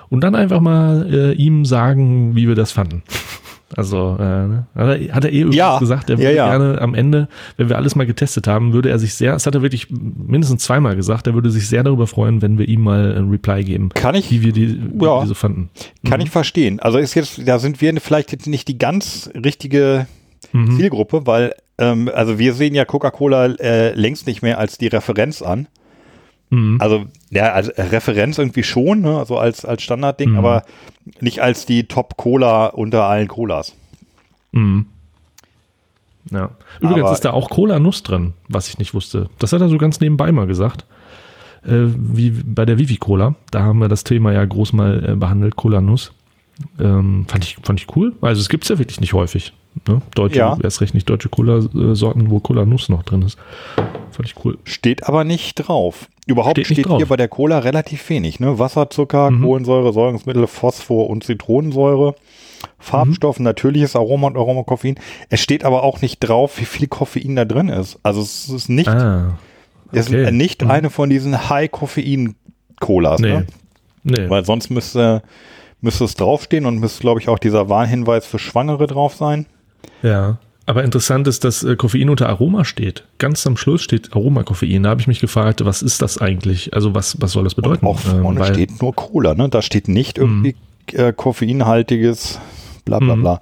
und 0.10 0.24
dann 0.24 0.36
einfach 0.36 0.62
mal 0.62 1.08
äh, 1.12 1.32
ihm 1.34 1.66
sagen, 1.66 2.36
wie 2.36 2.48
wir 2.48 2.56
das 2.56 2.72
fanden. 2.72 3.04
Also 3.78 4.18
äh, 4.20 4.24
ne? 4.24 4.66
hat, 4.76 5.26
er, 5.26 5.32
eh 5.32 5.46
Ja, 5.52 5.80
gesagt, 5.80 6.10
er 6.10 6.18
ja, 6.18 6.22
würde 6.24 6.36
ja. 6.36 6.50
gerne 6.50 6.82
am 6.82 6.94
Ende, 6.94 7.28
wenn 7.58 7.70
wir 7.70 7.78
alles 7.78 7.96
mal 7.96 8.06
getestet 8.06 8.48
haben, 8.48 8.74
würde 8.74 8.90
er 8.90 9.00
sich 9.00 9.14
sehr, 9.14 9.32
das 9.34 9.46
hat 9.46 9.56
er 9.56 9.62
wirklich 9.62 9.88
mindestens 9.90 10.64
zweimal 10.64 10.96
gesagt, 10.96 11.28
er 11.28 11.34
würde 11.34 11.50
sich 11.52 11.68
sehr 11.68 11.84
darüber 11.84 12.08
freuen, 12.08 12.42
wenn 12.42 12.58
wir 12.58 12.68
ihm 12.68 12.82
mal 12.82 13.16
ein 13.18 13.30
Reply 13.30 13.64
geben, 13.64 13.90
Kann 13.90 14.16
ich- 14.16 14.30
wie 14.32 14.42
wir 14.44 14.52
die, 14.52 14.68
wie 14.82 15.06
Ja. 15.06 15.18
wir 15.18 15.22
die 15.22 15.28
so 15.28 15.34
fanden. 15.34 15.70
Kann 16.08 16.22
ich 16.22 16.30
verstehen. 16.30 16.80
Also 16.80 16.98
ist 16.98 17.14
jetzt, 17.16 17.48
da 17.48 17.60
sind 17.60 17.80
wir 17.82 17.94
vielleicht 18.02 18.32
jetzt 18.32 18.48
nicht 18.48 18.68
die 18.68 18.78
ganz 18.78 19.30
richtige 19.36 20.08
Mhm. 20.54 20.76
Zielgruppe, 20.78 21.26
weil 21.26 21.54
ähm, 21.78 22.10
also 22.14 22.38
wir 22.40 22.54
sehen 22.54 22.76
ja 22.76 22.84
Coca-Cola 22.84 23.46
äh, 23.60 23.94
längst 23.94 24.28
nicht 24.28 24.42
mehr 24.42 24.58
als 24.60 24.78
die 24.78 24.88
Referenz 24.88 25.42
an. 25.42 25.68
Mhm. 26.50 26.78
Also 26.82 27.06
ja, 27.32 27.54
als 27.54 27.70
Referenz 27.78 28.38
irgendwie 28.38 28.64
schon, 28.64 29.02
ne? 29.02 29.18
also 29.18 29.38
als 29.38 29.66
als 29.66 29.82
Standardding, 29.82 30.32
Mhm. 30.32 30.38
aber 30.38 30.64
nicht 31.20 31.40
als 31.42 31.66
die 31.66 31.86
Top-Cola 31.88 32.68
unter 32.68 33.04
allen 33.06 33.28
Colas. 33.28 33.74
Mhm. 34.52 34.86
Ja. 36.30 36.52
Übrigens 36.80 37.04
Aber- 37.06 37.14
ist 37.14 37.26
da 37.26 37.32
auch 37.32 37.50
Cola-Nuss 37.50 38.04
drin, 38.04 38.34
was 38.48 38.70
ich 38.70 38.78
nicht 38.78 38.94
wusste. 38.94 39.30
Das 39.40 39.54
hat 39.54 39.62
er 39.62 39.70
so 39.70 39.78
ganz 39.78 40.00
nebenbei 40.00 40.32
mal 40.32 40.46
gesagt. 40.48 40.86
Äh, 41.66 41.88
wie 41.96 42.32
bei 42.32 42.66
der 42.66 42.78
Vivi-Cola. 42.80 43.36
Da 43.52 43.62
haben 43.64 43.80
wir 43.80 43.88
das 43.88 44.04
Thema 44.04 44.32
ja 44.32 44.44
groß 44.46 44.74
mal 44.74 45.12
äh, 45.12 45.16
behandelt, 45.16 45.56
Cola-Nuss. 45.56 46.12
Ähm, 46.80 47.26
fand, 47.28 47.44
ich, 47.44 47.58
fand 47.64 47.80
ich 47.80 47.96
cool. 47.96 48.14
Also 48.22 48.40
es 48.42 48.50
gibt 48.50 48.64
es 48.66 48.70
ja 48.70 48.78
wirklich 48.78 49.00
nicht 49.02 49.14
häufig. 49.14 49.54
Ne? 49.88 50.02
Deutsche, 50.16 50.38
Ja. 50.40 50.58
erst 50.62 50.82
recht 50.82 50.94
nicht 50.94 51.10
deutsche 51.10 51.30
Cola-Sorten, 51.30 52.30
wo 52.30 52.40
Cola-Nuss 52.40 52.90
noch 52.90 53.04
drin 53.04 53.22
ist. 53.24 53.38
Fand 54.12 54.26
ich 54.28 54.36
cool. 54.46 54.58
Steht 54.64 55.08
aber 55.08 55.24
nicht 55.24 55.56
drauf. 55.56 56.08
Überhaupt 56.32 56.58
Steht 56.58 56.68
steht, 56.68 56.88
hier 56.88 57.06
bei 57.06 57.18
der 57.18 57.28
Cola 57.28 57.60
relativ 57.60 58.08
wenig. 58.10 58.40
Ne? 58.40 58.58
Wasser, 58.60 58.90
Zucker, 58.90 59.30
Mhm. 59.32 59.44
Kohlensäure, 59.44 59.94
Säurungsmittel, 59.94 60.48
Phosphor 60.48 61.10
und 61.10 61.24
Zitronensäure. 61.24 62.16
Farbstoff, 62.80 63.40
Mhm. 63.40 63.46
natürliches 63.46 63.96
Aroma 63.96 64.28
und 64.28 64.38
Aromakoffein. 64.38 64.96
Es 65.30 65.40
steht 65.42 65.64
aber 65.64 65.84
auch 65.84 66.02
nicht 66.02 66.20
drauf, 66.20 66.60
wie 66.60 66.66
viel 66.66 66.88
Koffein 66.88 67.36
da 67.36 67.46
drin 67.46 67.70
ist. 67.70 68.00
Also 68.04 68.22
es 68.22 68.50
ist 68.50 68.70
nicht, 68.70 68.88
Ah, 68.88 69.38
es 69.92 70.08
okay. 70.08 70.26
ist 70.26 70.32
nicht 70.34 70.64
Mhm. 70.64 70.72
eine 70.72 70.90
von 70.90 71.10
diesen 71.10 71.50
High-Koffein-Colas. 71.50 73.20
nee. 73.22 73.28
Ne? 73.30 73.48
Nee. 74.04 74.30
Weil 74.30 74.46
sonst 74.46 74.70
müsste, 74.72 75.22
müsste 75.82 76.06
es 76.06 76.16
draufstehen 76.16 76.66
und 76.66 76.80
müsste, 76.80 77.02
glaube 77.02 77.20
ich, 77.20 77.30
auch 77.30 77.38
dieser 77.40 77.70
Warnhinweis 77.70 78.26
für 78.26 78.40
Schwangere 78.40 78.88
drauf 78.88 79.14
sein. 79.16 79.46
Ja. 80.02 80.38
Aber 80.68 80.84
interessant 80.84 81.28
ist, 81.28 81.44
dass 81.44 81.64
äh, 81.64 81.76
Koffein 81.76 82.10
unter 82.10 82.30
Aroma 82.30 82.64
steht. 82.66 83.04
Ganz 83.18 83.46
am 83.48 83.58
Schluss 83.58 83.82
steht 83.82 84.14
Aromakoffein. 84.14 84.84
Da 84.84 84.90
habe 84.90 85.02
ich 85.02 85.08
mich 85.08 85.20
gefragt, 85.20 85.66
was 85.66 85.82
ist 85.82 86.02
das 86.02 86.20
eigentlich? 86.20 86.74
Also 86.74 86.94
was, 86.94 87.20
was 87.20 87.32
soll 87.32 87.44
das 87.44 87.56
bedeuten? 87.56 87.86
Auch 87.86 88.00
vorne 88.00 88.20
Ähm, 88.30 88.40
weil- 88.40 88.50
Mhm. 88.52 88.54
steht 88.56 88.82
nur 88.82 88.94
Cola, 88.96 89.34
ne? 89.34 89.50
Da 89.50 89.62
steht 89.62 89.88
nicht 89.88 90.18
irgendwie 90.18 90.56
äh, 90.94 91.14
koffeinhaltiges 91.14 92.40
bla 92.86 93.00
bla 93.00 93.16
Mhm. 93.16 93.22
bla. 93.22 93.40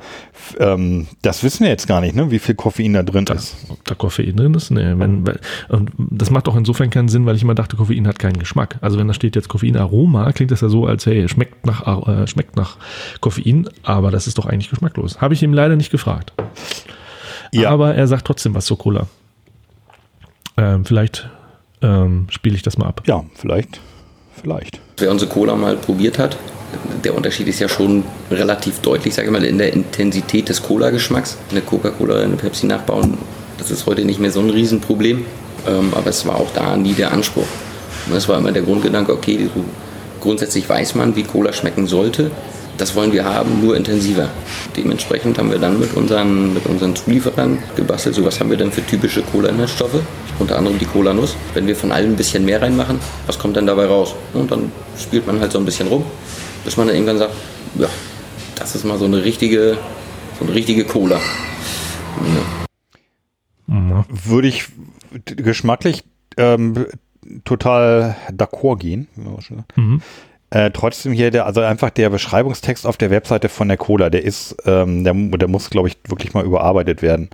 Ähm, 0.59 1.07
das 1.21 1.43
wissen 1.43 1.63
wir 1.63 1.69
jetzt 1.69 1.87
gar 1.87 2.01
nicht, 2.01 2.13
ne? 2.15 2.29
Wie 2.31 2.39
viel 2.39 2.55
Koffein 2.55 2.93
da 2.93 3.03
drin 3.03 3.25
ist. 3.33 3.55
Ob 3.69 3.83
da 3.85 3.95
Koffein 3.95 4.35
drin 4.35 4.53
ist? 4.53 4.69
Nee, 4.71 4.93
wenn, 4.97 5.25
weil, 5.25 5.39
und 5.69 5.91
das 5.97 6.29
macht 6.29 6.47
doch 6.47 6.55
insofern 6.57 6.89
keinen 6.89 7.07
Sinn, 7.07 7.25
weil 7.25 7.35
ich 7.35 7.41
immer 7.43 7.55
dachte, 7.55 7.75
Koffein 7.77 8.05
hat 8.07 8.19
keinen 8.19 8.37
Geschmack. 8.39 8.77
Also 8.81 8.97
wenn 8.97 9.07
da 9.07 9.13
steht 9.13 9.35
jetzt 9.35 9.47
Koffeinaroma, 9.47 10.31
klingt 10.33 10.51
das 10.51 10.61
ja 10.61 10.69
so, 10.69 10.85
als 10.85 11.05
hey, 11.05 11.27
schmeckt 11.29 11.65
nach, 11.65 12.07
äh, 12.07 12.27
schmeckt 12.27 12.55
nach 12.57 12.77
Koffein, 13.21 13.69
aber 13.83 14.11
das 14.11 14.27
ist 14.27 14.37
doch 14.37 14.45
eigentlich 14.45 14.69
geschmacklos. 14.69 15.21
Habe 15.21 15.33
ich 15.33 15.41
ihm 15.43 15.53
leider 15.53 15.75
nicht 15.77 15.91
gefragt. 15.91 16.33
Ja. 17.51 17.69
Aber 17.69 17.95
er 17.95 18.07
sagt 18.07 18.25
trotzdem 18.25 18.53
was 18.53 18.65
zur 18.65 18.77
Cola. 18.77 19.07
Ähm, 20.57 20.85
vielleicht 20.85 21.29
ähm, 21.81 22.27
spiele 22.29 22.55
ich 22.55 22.63
das 22.63 22.77
mal 22.77 22.87
ab. 22.87 23.03
Ja, 23.05 23.23
vielleicht. 23.35 23.79
Vielleicht. 24.41 24.79
Wer 24.97 25.11
unsere 25.11 25.29
Cola 25.29 25.55
mal 25.55 25.75
probiert 25.75 26.19
hat, 26.19 26.37
der 27.03 27.15
Unterschied 27.15 27.47
ist 27.47 27.59
ja 27.59 27.67
schon 27.67 28.03
relativ 28.31 28.79
deutlich, 28.79 29.13
sage 29.13 29.27
ich 29.27 29.31
mal, 29.31 29.43
in 29.43 29.57
der 29.57 29.73
Intensität 29.73 30.49
des 30.49 30.61
Cola-Geschmacks. 30.61 31.37
Eine 31.51 31.61
Coca-Cola 31.61 32.15
oder 32.15 32.23
eine 32.23 32.35
Pepsi 32.35 32.67
nachbauen, 32.67 33.17
das 33.57 33.71
ist 33.71 33.85
heute 33.85 34.05
nicht 34.05 34.19
mehr 34.19 34.31
so 34.31 34.39
ein 34.39 34.49
Riesenproblem. 34.49 35.25
Ähm, 35.67 35.93
aber 35.93 36.07
es 36.07 36.25
war 36.25 36.35
auch 36.35 36.51
da 36.53 36.77
nie 36.77 36.93
der 36.93 37.11
Anspruch. 37.11 37.47
Und 38.07 38.15
es 38.15 38.27
war 38.29 38.37
immer 38.37 38.51
der 38.51 38.61
Grundgedanke, 38.61 39.13
okay, 39.13 39.49
grundsätzlich 40.21 40.67
weiß 40.67 40.95
man, 40.95 41.15
wie 41.15 41.23
Cola 41.23 41.53
schmecken 41.53 41.87
sollte. 41.87 42.31
Das 42.79 42.95
wollen 42.95 43.11
wir 43.11 43.25
haben, 43.25 43.61
nur 43.61 43.75
intensiver. 43.75 44.29
Dementsprechend 44.77 45.37
haben 45.37 45.51
wir 45.51 45.59
dann 45.59 45.79
mit 45.81 45.93
unseren, 45.95 46.53
mit 46.53 46.65
unseren 46.65 46.95
Zulieferern 46.95 47.61
gebastelt, 47.75 48.15
so 48.15 48.23
was 48.23 48.39
haben 48.39 48.49
wir 48.49 48.55
denn 48.55 48.71
für 48.71 48.85
typische 48.85 49.21
Cola-Inhaltsstoffe, 49.21 50.01
unter 50.39 50.57
anderem 50.57 50.79
die 50.79 50.85
Cola-Nuss. 50.85 51.35
Wenn 51.53 51.67
wir 51.67 51.75
von 51.75 51.91
allem 51.91 52.11
ein 52.11 52.15
bisschen 52.15 52.45
mehr 52.45 52.61
reinmachen, 52.61 52.97
was 53.27 53.37
kommt 53.37 53.57
dann 53.57 53.67
dabei 53.67 53.85
raus? 53.85 54.15
Und 54.33 54.49
dann 54.51 54.71
spielt 54.97 55.27
man 55.27 55.41
halt 55.41 55.51
so 55.51 55.59
ein 55.59 55.65
bisschen 55.65 55.89
rum, 55.89 56.05
bis 56.63 56.77
man 56.77 56.87
dann 56.87 56.95
irgendwann 56.95 57.17
sagt, 57.17 57.33
ja, 57.75 57.89
das 58.55 58.75
ist 58.75 58.85
mal 58.85 58.97
so 58.97 59.05
eine 59.05 59.25
richtige, 59.25 59.77
so 60.39 60.45
eine 60.45 60.55
richtige 60.55 60.85
Cola. 60.85 61.19
Ja. 63.67 63.75
Mhm. 63.75 64.05
Würde 64.07 64.47
ich 64.47 64.67
geschmacklich 65.25 66.05
ähm, 66.37 66.85
total 67.43 68.15
d'accord 68.31 68.77
gehen. 68.77 69.09
wie 69.15 69.29
man 69.29 69.41
schon 69.41 69.57
sagt. 69.57 69.77
Mhm. 69.77 70.01
Äh, 70.51 70.71
trotzdem 70.71 71.13
hier 71.13 71.29
der, 71.31 71.45
also 71.45 71.61
einfach 71.61 71.91
der 71.91 72.09
Beschreibungstext 72.09 72.87
auf 72.87 72.97
der 72.97 73.11
Webseite 73.11 73.49
von 73.49 73.67
der 73.67 73.77
Cola, 73.77 74.09
der 74.09 74.23
ist, 74.23 74.55
ähm, 74.65 75.03
der, 75.03 75.13
der 75.13 75.47
muss, 75.47 75.69
glaube 75.69 75.89
ich, 75.89 75.97
wirklich 76.07 76.33
mal 76.33 76.43
überarbeitet 76.43 77.01
werden. 77.03 77.29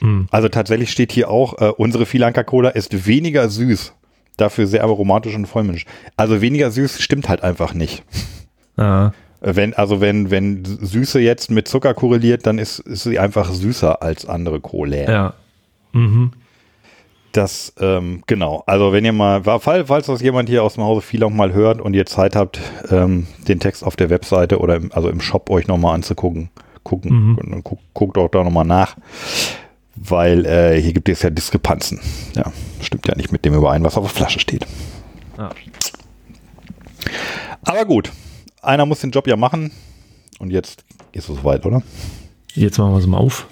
Mhm. 0.00 0.28
Also 0.30 0.48
tatsächlich 0.48 0.90
steht 0.90 1.10
hier 1.10 1.30
auch, 1.30 1.60
äh, 1.60 1.70
unsere 1.76 2.06
Filanka 2.06 2.44
Cola 2.44 2.68
ist 2.70 3.06
weniger 3.06 3.48
süß, 3.48 3.92
dafür 4.36 4.66
sehr 4.68 4.82
aromatisch 4.84 5.34
und 5.34 5.46
vollmilch. 5.46 5.86
Also 6.16 6.40
weniger 6.40 6.70
süß 6.70 7.00
stimmt 7.02 7.28
halt 7.28 7.42
einfach 7.42 7.74
nicht. 7.74 8.04
Ah, 8.76 9.10
Äh, 9.40 9.56
Wenn, 9.56 9.74
also 9.74 10.00
wenn, 10.00 10.30
wenn 10.30 10.64
Süße 10.64 11.18
jetzt 11.20 11.50
mit 11.50 11.66
Zucker 11.68 11.92
korreliert, 11.94 12.46
dann 12.46 12.58
ist, 12.58 12.78
ist 12.78 13.02
sie 13.02 13.18
einfach 13.18 13.50
süßer 13.52 14.00
als 14.00 14.26
andere 14.26 14.60
Cola. 14.60 14.96
ja. 15.10 15.34
Mhm. 15.92 16.32
Das, 17.34 17.72
ähm, 17.80 18.22
genau. 18.28 18.62
Also 18.66 18.92
wenn 18.92 19.04
ihr 19.04 19.12
mal, 19.12 19.42
falls 19.42 20.06
das 20.06 20.22
jemand 20.22 20.48
hier 20.48 20.62
aus 20.62 20.74
dem 20.74 20.84
Hause 20.84 21.00
Filong 21.00 21.34
mal 21.34 21.52
hört 21.52 21.80
und 21.80 21.92
ihr 21.92 22.06
Zeit 22.06 22.36
habt, 22.36 22.60
ähm, 22.90 23.26
den 23.48 23.58
Text 23.58 23.82
auf 23.82 23.96
der 23.96 24.08
Webseite 24.08 24.60
oder 24.60 24.76
im, 24.76 24.92
also 24.92 25.08
im 25.08 25.20
Shop 25.20 25.50
euch 25.50 25.66
nochmal 25.66 25.96
anzugucken, 25.96 26.50
gucken, 26.84 27.36
Mhm. 27.42 27.64
guckt, 27.64 27.82
guckt 27.92 28.18
auch 28.18 28.28
da 28.28 28.44
nochmal 28.44 28.64
nach, 28.64 28.96
weil 29.96 30.46
äh, 30.46 30.80
hier 30.80 30.92
gibt 30.92 31.08
es 31.08 31.22
ja 31.22 31.30
Diskrepanzen. 31.30 31.98
Ja, 32.36 32.52
stimmt 32.80 33.08
ja 33.08 33.16
nicht 33.16 33.32
mit 33.32 33.44
dem 33.44 33.54
überein, 33.54 33.82
was 33.82 33.96
auf 33.96 34.04
der 34.04 34.14
Flasche 34.14 34.38
steht. 34.38 34.64
Ah. 35.36 35.50
Aber 37.64 37.84
gut, 37.84 38.12
einer 38.62 38.86
muss 38.86 39.00
den 39.00 39.10
Job 39.10 39.26
ja 39.26 39.34
machen 39.36 39.72
und 40.38 40.50
jetzt 40.52 40.84
ist 41.10 41.28
es 41.28 41.36
soweit, 41.36 41.66
oder? 41.66 41.82
Jetzt 42.54 42.78
machen 42.78 42.92
wir 42.92 42.98
es 42.98 43.06
mal 43.08 43.18
auf. 43.18 43.48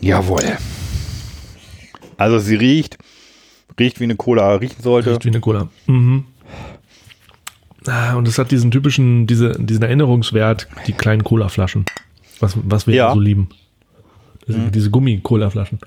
Jawohl. 0.00 0.56
Also 2.16 2.38
sie 2.38 2.56
riecht, 2.56 2.98
riecht 3.78 4.00
wie 4.00 4.04
eine 4.04 4.16
Cola 4.16 4.54
riechen 4.56 4.82
sollte. 4.82 5.10
Riecht 5.12 5.24
wie 5.24 5.28
eine 5.30 5.40
Cola. 5.40 5.68
Mhm. 5.86 6.24
Ah, 7.86 8.14
Und 8.16 8.28
es 8.28 8.38
hat 8.38 8.50
diesen 8.50 8.70
typischen, 8.70 9.26
diese, 9.26 9.52
diesen 9.58 9.82
Erinnerungswert, 9.82 10.68
die 10.86 10.92
kleinen 10.92 11.24
Cola-Flaschen. 11.24 11.84
Was, 12.40 12.56
was 12.62 12.86
wir 12.86 12.94
Ja. 12.94 13.12
so 13.14 13.20
lieben. 13.20 13.48
Diese, 14.46 14.70
diese 14.70 14.90
Gummi-Cola-Flaschen. 14.90 15.78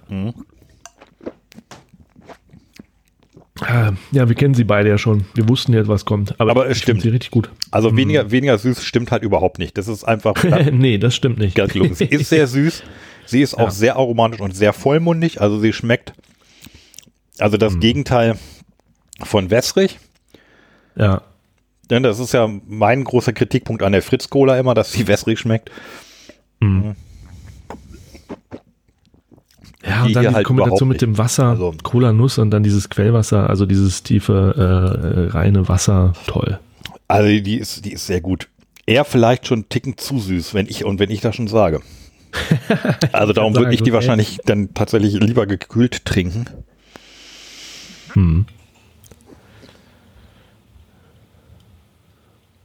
Ah, 3.62 3.92
Ja, 4.12 4.28
wir 4.28 4.36
kennen 4.36 4.54
sie 4.56 4.64
beide 4.64 4.90
ja 4.90 4.98
schon. 4.98 5.26
Wir 5.36 5.48
wussten 5.48 5.74
jetzt, 5.74 5.88
was 5.88 6.06
kommt. 6.06 6.40
Aber, 6.40 6.52
Aber 6.52 6.68
es 6.70 6.80
stimmt. 6.80 7.02
sie 7.04 7.10
richtig 7.10 7.30
gut. 7.32 7.50
Also 7.70 7.96
weniger, 7.96 8.32
weniger 8.32 8.58
süß 8.58 8.84
stimmt 8.84 9.12
halt 9.12 9.22
überhaupt 9.24 9.60
nicht. 9.60 9.78
Das 9.78 9.88
ist 9.88 10.04
einfach 10.04 10.34
nee, 10.72 10.98
das 10.98 11.16
stimmt 11.16 11.38
nicht. 11.38 11.56
ganz 11.56 11.74
gelungen. 11.74 11.94
Sie 11.94 12.06
ist 12.06 12.30
sehr 12.30 12.48
süß. 12.48 12.84
Sie 13.32 13.42
ist 13.42 13.56
auch 13.56 13.60
Ja. 13.66 13.72
sehr 13.72 13.96
aromatisch 13.96 14.42
und 14.42 14.56
sehr 14.56 14.74
vollmundig. 14.74 15.40
Also 15.42 15.58
sie 15.60 15.72
schmeckt, 15.74 16.14
also 17.40 17.56
das 17.58 17.80
Gegenteil 17.80 18.36
von 19.24 19.50
wässrig. 19.50 20.00
Ja. 20.96 21.22
Denn 21.90 22.04
das 22.04 22.20
ist 22.20 22.34
ja 22.34 22.50
mein 22.68 23.04
großer 23.06 23.32
Kritikpunkt 23.34 23.84
an 23.84 23.94
der 23.94 24.02
Fritz 24.02 24.30
Cola 24.30 24.60
immer, 24.60 24.74
dass 24.74 24.92
sie 24.92 25.08
wässrig 25.08 25.40
schmeckt. 25.40 25.72
Ja, 29.84 30.04
Die 30.04 30.08
und 30.10 30.14
dann 30.14 30.24
die 30.28 30.34
halt 30.36 30.46
Kombination 30.46 30.90
mit 30.90 31.02
dem 31.02 31.18
Wasser, 31.18 31.46
Also- 31.52 31.74
Cola-Nuss 31.82 32.38
und 32.38 32.52
dann 32.52 32.62
dieses 32.64 32.90
Quellwasser, 32.90 33.50
also 33.50 33.66
dieses 33.66 34.04
tiefe, 34.04 35.30
äh, 35.32 35.36
reine 35.36 35.68
Wasser. 35.68 36.14
Toll. 36.28 36.60
Also 37.08 37.28
die 37.42 37.56
ist, 37.58 37.84
die 37.86 37.94
ist 37.94 38.06
sehr 38.06 38.22
gut. 38.22 38.48
Eher 38.86 39.06
vielleicht 39.06 39.48
schon 39.48 39.60
einen 39.60 39.70
Ticken 39.70 39.98
zu 39.98 40.20
süß, 40.20 40.54
wenn 40.54 40.68
ich 40.68 40.86
und 40.86 41.00
wenn 41.00 41.10
ich 41.10 41.22
das 41.22 41.36
schon 41.36 41.48
sage. 41.48 41.80
Also 43.12 43.34
darum 43.34 43.56
würde 43.56 43.74
ich 43.74 43.82
die 43.82 43.94
wahrscheinlich 43.94 44.40
dann 44.46 44.74
tatsächlich 44.74 45.14
lieber 45.14 45.46
gekühlt 45.46 46.06
trinken. 46.06 46.46
Hm. 48.14 48.46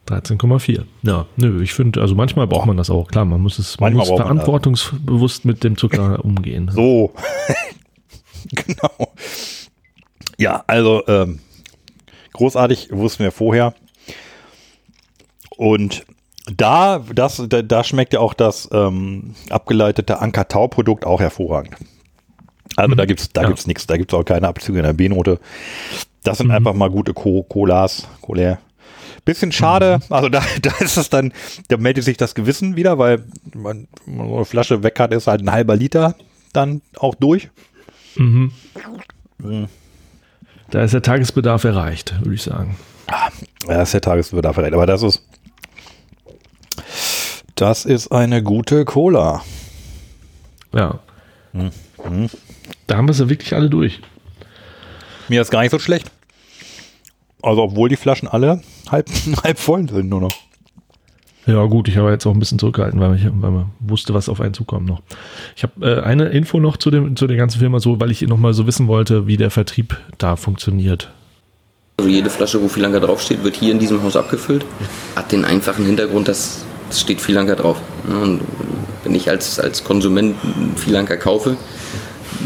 13,4. 0.07 0.85
Ja, 1.03 1.27
nö, 1.37 1.63
ich 1.63 1.75
finde, 1.75 2.01
also 2.01 2.15
manchmal 2.15 2.47
braucht 2.47 2.67
man 2.67 2.77
das 2.77 2.91
auch. 2.91 3.09
Klar, 3.09 3.25
man 3.25 3.41
muss 3.41 3.59
es, 3.59 3.81
man 3.81 3.93
Manchmal 3.93 4.13
muss 4.13 4.21
verantwortungsbewusst 4.21 5.45
mit 5.45 5.65
dem 5.65 5.77
Zucker 5.77 6.25
umgehen. 6.25 6.71
So. 6.73 7.13
genau. 8.53 9.13
Ja, 10.39 10.63
also 10.67 11.03
ähm, 11.09 11.41
großartig 12.33 12.89
wussten 12.93 13.25
wir 13.25 13.33
vorher. 13.33 13.75
Und 15.57 16.05
da, 16.47 17.01
das, 17.14 17.43
da, 17.48 17.62
da 17.62 17.85
schmeckt 17.85 18.12
ja 18.12 18.20
auch 18.20 18.35
das 18.35 18.68
ähm, 18.73 19.35
abgeleitete 19.51 20.20
Anker-Tau-Produkt 20.20 21.05
auch 21.06 21.20
hervorragend. 21.20 21.77
Also 22.77 22.94
da 22.94 23.06
gibt's 23.06 23.31
da 23.32 23.43
Ja. 23.43 23.48
gibt's 23.48 23.66
nichts, 23.66 23.86
da 23.86 23.97
gibt's 23.97 24.12
auch 24.14 24.24
keine 24.24 24.48
Abzüge 24.48 24.78
in 24.78 24.85
der 24.85 24.93
B-Note. 24.93 25.40
Das 26.23 26.39
sind 26.39 26.51
einfach 26.51 26.74
mal 26.74 26.90
gute 26.90 27.14
Co 27.14 27.43
Colas, 27.44 28.06
Cola. 28.20 28.59
Bisschen 29.24 29.51
schade, 29.51 30.01
also 30.10 30.28
da, 30.28 30.43
da 30.62 30.70
ist 30.81 30.97
es 30.97 31.09
dann, 31.10 31.32
da 31.68 31.77
meldet 31.78 32.05
sich 32.05 32.16
das 32.16 32.35
Gewissen 32.35 32.77
wieder, 32.77 32.98
weil 32.98 33.24
man, 33.55 33.89
wenn 34.05 34.16
man 34.18 34.28
so 34.28 34.36
eine 34.36 34.44
Flasche 34.44 34.82
weg 34.82 35.01
hat, 35.01 35.12
ist 35.12 35.27
halt 35.27 35.40
ein 35.43 35.51
halber 35.51 35.74
Liter 35.77 36.14
dann 36.52 36.81
auch 36.97 37.14
durch. 37.14 37.48
Da 40.70 40.82
ist 40.82 40.94
der 40.94 41.02
Tagesbedarf 41.02 41.64
erreicht, 41.64 42.14
würde 42.20 42.35
ich 42.35 42.43
sagen. 42.43 42.77
Ja, 43.09 43.28
das 43.68 43.89
ist 43.89 43.94
der 43.94 44.01
Tagesbedarf, 44.01 44.59
aber 44.59 44.86
das 44.86 45.02
ist, 45.02 45.23
das 47.57 47.85
ist 47.85 48.12
eine 48.12 48.43
gute 48.43 48.85
Cola. 48.85 49.43
Ja. 50.74 51.01
Hm, 51.53 51.70
Da 52.87 52.97
haben 52.97 53.09
wir 53.09 53.15
sie 53.15 53.28
wirklich 53.28 53.55
alle 53.55 53.70
durch. 53.70 54.01
Mir 55.28 55.41
ist 55.41 55.51
gar 55.51 55.62
nicht 55.62 55.70
so 55.73 55.78
schlecht. 55.78 56.11
Also 57.43 57.62
obwohl 57.62 57.89
die 57.89 57.97
Flaschen 57.97 58.28
alle 58.28 58.62
halb, 58.91 59.09
halb 59.45 59.59
voll 59.59 59.89
sind 59.89 60.09
nur 60.09 60.20
noch. 60.20 60.33
Ja, 61.47 61.65
gut, 61.65 61.87
ich 61.87 61.97
habe 61.97 62.11
jetzt 62.11 62.27
auch 62.27 62.33
ein 62.33 62.41
bisschen 62.41 62.59
zurückgehalten, 62.59 62.99
weil, 63.01 63.15
ich, 63.15 63.24
weil 63.24 63.51
man 63.53 63.70
wusste, 63.78 64.12
was 64.15 64.28
auf 64.28 64.41
einen 64.41 64.53
zukommt 64.53 64.87
noch. 64.87 65.01
Ich 65.55 65.62
habe 65.62 65.87
äh, 65.87 66.03
eine 66.03 66.24
Info 66.31 66.59
noch 66.59 66.77
zu, 66.77 66.91
dem, 66.91 67.15
zu 67.15 67.28
der 67.28 67.37
ganzen 67.37 67.61
Firma, 67.61 67.78
so, 67.78 68.01
weil 68.01 68.11
ich 68.11 68.23
nochmal 68.23 68.53
so 68.53 68.66
wissen 68.66 68.89
wollte, 68.89 69.28
wie 69.28 69.37
der 69.37 69.53
Vertrieb 69.53 69.97
da 70.19 70.35
funktioniert. 70.35 71.12
Also 71.99 72.11
jede 72.11 72.31
Flasche, 72.31 72.61
wo 72.61 72.69
Filanka 72.69 72.99
draufsteht, 72.99 73.45
wird 73.45 73.55
hier 73.57 73.70
in 73.73 73.78
diesem 73.78 74.03
Haus 74.03 74.16
abgefüllt. 74.16 74.66
Hat 75.15 75.31
den 75.31 75.45
einfachen 75.45 75.87
Hintergrund, 75.87 76.27
dass 76.27 76.65
es 76.91 77.01
steht 77.01 77.21
Filanka 77.21 77.55
drauf. 77.55 77.79
Ja, 78.09 78.17
und 78.19 78.41
wenn 79.05 79.15
ich 79.15 79.29
als, 79.31 79.59
als 79.61 79.85
Konsument 79.85 80.37
Filanka 80.77 81.17
kaufe, 81.17 81.57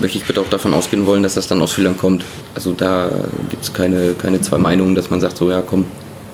möchte 0.01 0.19
ich 0.19 0.25
bitte 0.25 0.41
auch 0.41 0.49
davon 0.49 0.75
ausgehen 0.75 1.07
wollen, 1.07 1.23
dass 1.23 1.35
das 1.35 1.49
dann 1.49 1.61
aus 1.63 1.73
Filanka 1.73 2.01
kommt. 2.01 2.25
Also 2.55 2.73
da 2.73 3.11
gibt 3.51 3.63
es 3.63 3.73
keine, 3.73 4.15
keine 4.15 4.41
zwei 4.41 4.59
Meinungen, 4.59 4.95
dass 4.95 5.11
man 5.11 5.21
sagt, 5.21 5.37
so 5.37 5.51
ja 5.51 5.63
komm, 5.63 5.87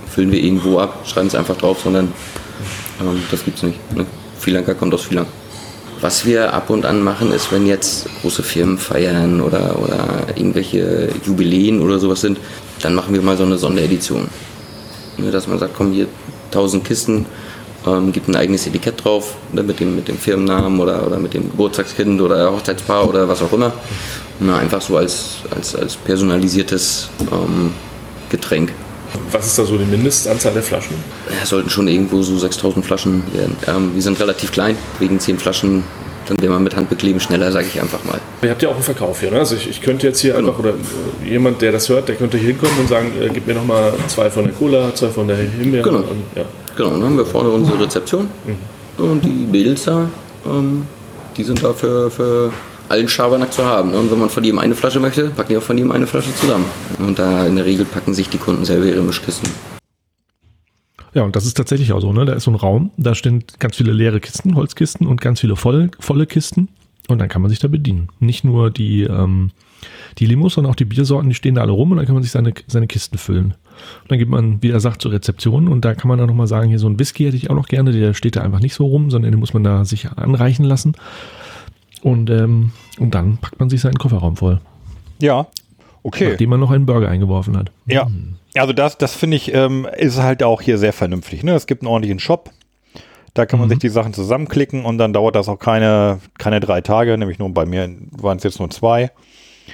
füllen 0.09 0.33
wir 0.33 0.43
irgendwo 0.43 0.79
ab, 0.79 1.05
schreiben 1.07 1.29
es 1.29 1.35
einfach 1.35 1.57
drauf, 1.57 1.81
sondern 1.83 2.13
ähm, 3.01 3.23
das 3.31 3.45
gibt 3.45 3.59
es 3.59 3.63
nicht. 3.63 3.97
Ne? 3.97 4.07
Filanka 4.39 4.75
kommt 4.75 4.95
aus 4.95 5.03
Filanka. 5.03 5.31
Was 6.01 6.27
wir 6.27 6.53
ab 6.53 6.69
und 6.69 6.85
an 6.85 7.03
machen, 7.03 7.33
ist, 7.33 7.51
wenn 7.53 7.67
jetzt 7.67 8.07
große 8.21 8.43
Firmen 8.43 8.77
feiern 8.77 9.41
oder, 9.41 9.79
oder 9.83 10.27
irgendwelche 10.35 11.09
Jubiläen 11.25 11.81
oder 11.81 11.99
sowas 11.99 12.21
sind, 12.21 12.39
dann 12.83 12.95
machen 12.95 13.15
wir 13.15 13.23
mal 13.23 13.37
so 13.37 13.45
eine 13.45 13.57
Sonderedition. 13.57 14.29
Ne, 15.17 15.31
dass 15.31 15.47
man 15.49 15.59
sagt, 15.59 15.73
komm 15.75 15.93
hier, 15.93 16.07
1000 16.51 16.85
Kisten, 16.85 17.27
ähm, 17.87 18.13
gibt 18.13 18.29
ein 18.29 18.37
eigenes 18.37 18.67
Etikett 18.67 19.05
drauf, 19.05 19.35
ne, 19.53 19.63
mit, 19.63 19.81
dem, 19.81 19.97
mit 19.97 20.09
dem 20.09 20.19
Firmennamen 20.19 20.79
oder, 20.81 21.07
oder 21.07 21.19
mit 21.19 21.35
dem 21.35 21.51
Geburtstagskind 21.51 22.21
oder 22.21 22.53
Hochzeitspaar 22.53 23.09
oder 23.09 23.29
was 23.29 23.43
auch 23.43 23.53
immer. 23.53 23.73
Na, 24.41 24.59
einfach 24.59 24.83
so 24.83 24.97
als, 24.97 25.37
als, 25.55 25.75
als 25.75 25.97
personalisiertes 25.97 27.09
ähm, 27.21 27.73
Getränk. 28.31 28.73
Was 29.31 29.47
ist 29.47 29.59
da 29.59 29.65
so 29.65 29.79
die 29.79 29.85
Mindestanzahl 29.85 30.53
der 30.53 30.63
Flaschen? 30.63 30.97
Ja, 31.31 31.47
sollten 31.47 31.71
schon 31.71 31.89
irgendwo 31.89 32.23
so 32.23 32.37
6000 32.37 32.85
Flaschen 32.85 33.23
werden. 33.33 33.57
Ähm, 33.67 33.95
wir 33.95 34.03
sind 34.03 34.19
relativ 34.21 34.53
klein, 34.53 34.77
wegen 34.99 35.19
10 35.19 35.39
Flaschen, 35.39 35.85
dann 36.27 36.41
wäre 36.41 36.53
man 36.53 36.63
mit 36.63 36.77
Handbekleben 36.77 37.21
schneller, 37.21 37.51
sage 37.53 37.67
ich 37.73 37.81
einfach 37.81 38.05
mal. 38.05 38.21
Ihr 38.43 38.51
habt 38.51 38.63
ja 38.63 38.69
auch 38.69 38.75
einen 38.75 38.83
Verkauf 38.83 39.21
hier, 39.21 39.31
ne? 39.31 39.39
Also 39.39 39.57
ich, 39.57 39.69
ich 39.69 39.81
könnte 39.81 40.07
jetzt 40.07 40.21
hier 40.21 40.37
einfach, 40.37 40.59
oder 40.59 40.71
äh, 40.71 41.31
jemand, 41.31 41.63
der 41.63 41.73
das 41.73 41.89
hört, 41.89 42.09
der 42.09 42.17
könnte 42.17 42.37
hier 42.37 42.49
hinkommen 42.49 42.79
und 42.79 42.89
sagen, 42.89 43.13
äh, 43.21 43.29
gib 43.33 43.47
mir 43.47 43.55
nochmal 43.55 43.93
zwei 44.09 44.31
von 44.31 44.45
der 44.45 44.53
Cola, 44.53 44.95
zwei 44.95 45.09
von 45.09 45.29
der 45.29 45.37
Himbeere. 45.37 45.83
Genau. 45.83 45.99
Und, 45.99 46.25
ja. 46.35 46.45
Genau, 46.77 46.91
dann 46.91 47.03
haben 47.03 47.17
wir 47.17 47.27
vorne 47.27 47.49
unsere 47.51 47.81
Rezeption 47.81 48.29
und 48.99 49.25
die 49.25 49.47
Mädels 49.51 49.85
da, 49.85 50.09
ähm, 50.47 50.87
die 51.37 51.45
sind 51.45 51.63
da 51.63 51.73
für, 51.73 52.11
für 52.11 52.53
allen 52.89 53.09
Schabernack 53.09 53.53
zu 53.53 53.65
haben. 53.65 53.91
Ne? 53.91 53.99
Und 53.99 54.11
wenn 54.11 54.19
man 54.19 54.31
von 54.31 54.45
jedem 54.45 54.59
eine 54.59 54.75
Flasche 54.75 55.01
möchte, 55.01 55.31
packen 55.31 55.51
die 55.51 55.59
auch 55.59 55.63
von 55.63 55.77
jedem 55.77 55.93
eine 55.93 56.07
Flasche 56.07 56.35
zusammen. 56.35 56.67
Und 56.99 57.19
da 57.19 57.47
in 57.47 57.57
der 57.57 57.65
Regel 57.65 57.85
packen 57.85 58.15
sich 58.15 58.29
die 58.29 58.39
Kunden 58.39 58.65
selber 58.65 58.87
ihre 58.87 59.03
Mischkisten. 59.03 59.49
Ja, 61.17 61.23
und 61.23 61.35
das 61.35 61.47
ist 61.47 61.55
tatsächlich 61.57 61.95
auch 61.95 62.01
so, 62.01 62.13
ne? 62.13 62.27
Da 62.27 62.35
ist 62.35 62.45
so 62.45 62.51
ein 62.51 62.57
Raum, 62.57 62.91
da 62.99 63.15
stehen 63.15 63.43
ganz 63.59 63.77
viele 63.79 63.91
leere 63.93 64.21
Kisten, 64.21 64.55
Holzkisten 64.55 65.07
und 65.07 65.19
ganz 65.23 65.41
viele 65.41 65.57
voll, 65.57 65.91
volle 65.99 66.27
Kisten. 66.27 66.69
Und 67.09 67.21
dann 67.21 67.31
kann 67.31 67.41
man 67.41 67.49
sich 67.49 67.59
da 67.59 67.69
bedienen. 67.69 68.09
Nicht 68.21 68.45
nur 68.45 68.71
die, 68.71 69.05
ähm, 69.05 69.51
die 70.19 70.27
Limos, 70.27 70.55
sondern 70.55 70.73
auch 70.73 70.77
die 70.77 70.85
Biersorten, 70.85 71.31
die 71.31 71.35
stehen 71.35 71.55
da 71.55 71.63
alle 71.63 71.73
rum 71.73 71.91
und 71.91 71.97
dann 71.97 72.05
kann 72.05 72.15
man 72.15 72.23
sich 72.23 72.33
seine, 72.33 72.53
seine 72.67 72.87
Kisten 72.87 73.17
füllen. 73.17 73.55
Und 74.03 74.11
dann 74.11 74.19
geht 74.19 74.29
man, 74.29 74.63
wie 74.63 74.69
er 74.69 74.81
sagt, 74.81 75.01
zur 75.01 75.13
Rezeption 75.13 75.69
und 75.69 75.87
da 75.87 75.95
kann 75.95 76.09
man 76.09 76.19
dann 76.19 76.27
nochmal 76.29 76.49
sagen, 76.49 76.69
hier 76.69 76.79
so 76.79 76.87
ein 76.87 76.99
Whisky 76.99 77.25
hätte 77.25 77.37
ich 77.39 77.49
auch 77.49 77.55
noch 77.55 77.69
gerne, 77.69 77.93
der 77.93 78.13
steht 78.13 78.37
da 78.37 78.43
einfach 78.43 78.61
nicht 78.61 78.75
so 78.75 78.85
rum, 78.85 79.11
sondern 79.11 79.31
den 79.33 79.41
muss 79.41 79.55
man 79.55 79.65
da 79.65 79.87
sich 79.87 80.11
anreichen 80.11 80.67
lassen. 80.67 80.97
Und, 82.03 82.29
ähm, 82.29 82.73
und 82.99 83.15
dann 83.15 83.39
packt 83.39 83.59
man 83.59 83.71
sich 83.71 83.81
seinen 83.81 83.97
Kofferraum 83.99 84.37
voll, 84.37 84.61
Ja. 85.23 85.47
Okay. 86.03 86.29
nachdem 86.33 86.51
man 86.51 86.61
noch 86.61 86.71
einen 86.73 86.85
Burger 86.85 87.09
eingeworfen 87.09 87.57
hat. 87.57 87.73
Ja. 87.87 88.07
Also 88.59 88.73
das, 88.73 88.99
das 88.99 89.15
finde 89.15 89.37
ich, 89.37 89.53
ähm, 89.55 89.87
ist 89.97 90.19
halt 90.19 90.43
auch 90.43 90.63
hier 90.63 90.79
sehr 90.79 90.93
vernünftig. 90.93 91.43
Ne? 91.43 91.55
Es 91.55 91.67
gibt 91.67 91.83
einen 91.83 91.89
ordentlichen 91.89 92.19
Shop. 92.19 92.51
Da 93.35 93.45
kann 93.45 93.61
man 93.61 93.69
sich 93.69 93.79
die 93.79 93.91
Sachen 93.91 94.15
zusammenklicken 94.15 94.87
und 94.87 94.97
dann 94.97 95.13
dauert 95.13 95.35
das 95.35 95.49
auch 95.51 95.59
keine, 95.59 96.21
keine 96.39 96.59
drei 96.59 96.81
Tage, 96.81 97.19
nämlich 97.19 97.39
nur 97.39 97.51
bei 97.53 97.67
mir 97.67 97.95
waren 98.11 98.39
es 98.39 98.45
jetzt 98.45 98.59
nur 98.61 98.71
zwei. 98.71 99.11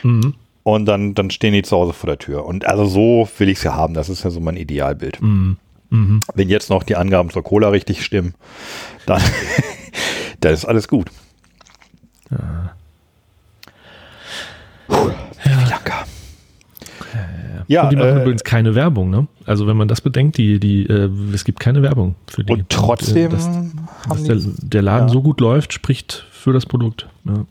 Mhm. 0.03 0.35
Und 0.65 0.87
dann, 0.87 1.15
dann 1.15 1.31
stehen 1.31 1.53
die 1.53 1.63
zu 1.63 1.77
Hause 1.77 1.93
vor 1.93 2.09
der 2.09 2.19
Tür. 2.19 2.45
Und 2.45 2.67
also 2.67 2.87
so 2.87 3.29
will 3.39 3.49
ich 3.49 3.59
es 3.59 3.65
ja 3.65 3.75
haben. 3.75 3.95
Das 3.95 4.09
ist 4.09 4.25
ja 4.25 4.31
so 4.31 4.41
mein 4.41 4.57
Idealbild. 4.57 5.23
Mhm. 5.23 5.59
Wenn 6.35 6.49
jetzt 6.49 6.71
noch 6.71 6.83
die 6.83 6.97
Angaben 6.97 7.31
zur 7.31 7.45
Cola 7.45 7.69
richtig 7.69 8.03
stimmen, 8.03 8.35
dann, 9.07 9.23
dann 10.41 10.55
ist 10.55 10.65
alles 10.65 10.89
gut. 10.89 11.11
Puh, 14.89 15.11
Wie 15.45 15.65
Ja, 17.69 17.85
und 17.85 17.91
die 17.91 17.97
machen 17.97 18.17
äh, 18.19 18.21
übrigens 18.23 18.45
keine 18.45 18.75
Werbung, 18.75 19.11
ne? 19.11 19.27
Also 19.47 19.67
wenn 19.67 19.77
man 19.77 19.89
das 19.89 20.01
bedenkt, 20.01 20.37
die, 20.39 20.59
die, 20.61 20.87
äh, 20.87 21.09
es 21.35 21.45
gibt 21.45 21.61
keine 21.61 21.83
Werbung 21.83 22.15
für 22.29 22.45
die. 22.45 22.53
und 22.53 22.69
trotzdem 22.69 23.33
Und, 23.33 23.33
äh, 23.33 23.37
dass, 23.37 23.49
dass 24.09 24.23
der, 24.25 24.37
der 24.63 24.83
Laden 24.83 25.09
ja. 25.09 25.13
so 25.13 25.23
gut 25.23 25.41
läuft, 25.41 25.73
spricht 25.73 26.27
für 26.31 26.53
das 26.53 26.67
Produkt. 26.67 27.09
Ja. 27.25 27.45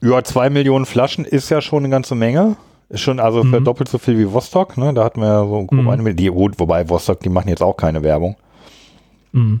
Ja, 0.00 0.22
zwei 0.22 0.48
Millionen 0.50 0.86
Flaschen 0.86 1.24
ist 1.24 1.50
ja 1.50 1.60
schon 1.60 1.82
eine 1.84 1.90
ganze 1.90 2.14
Menge. 2.14 2.56
Ist 2.88 3.00
schon 3.00 3.18
also 3.20 3.42
Mhm. 3.44 3.64
doppelt 3.64 3.88
so 3.88 3.98
viel 3.98 4.16
wie 4.18 4.32
Vostok. 4.32 4.78
Ne? 4.78 4.94
Da 4.94 5.04
hatten 5.04 5.20
wir 5.20 5.26
ja 5.26 5.40
so 5.44 5.66
Mhm. 5.70 5.88
eine 5.88 6.02
Million. 6.02 6.16
Die, 6.16 6.28
gut, 6.28 6.58
wobei 6.58 6.88
Vostok, 6.88 7.20
die 7.20 7.28
machen 7.28 7.48
jetzt 7.48 7.62
auch 7.62 7.76
keine 7.76 8.02
Werbung. 8.02 8.36
Mhm. 9.32 9.60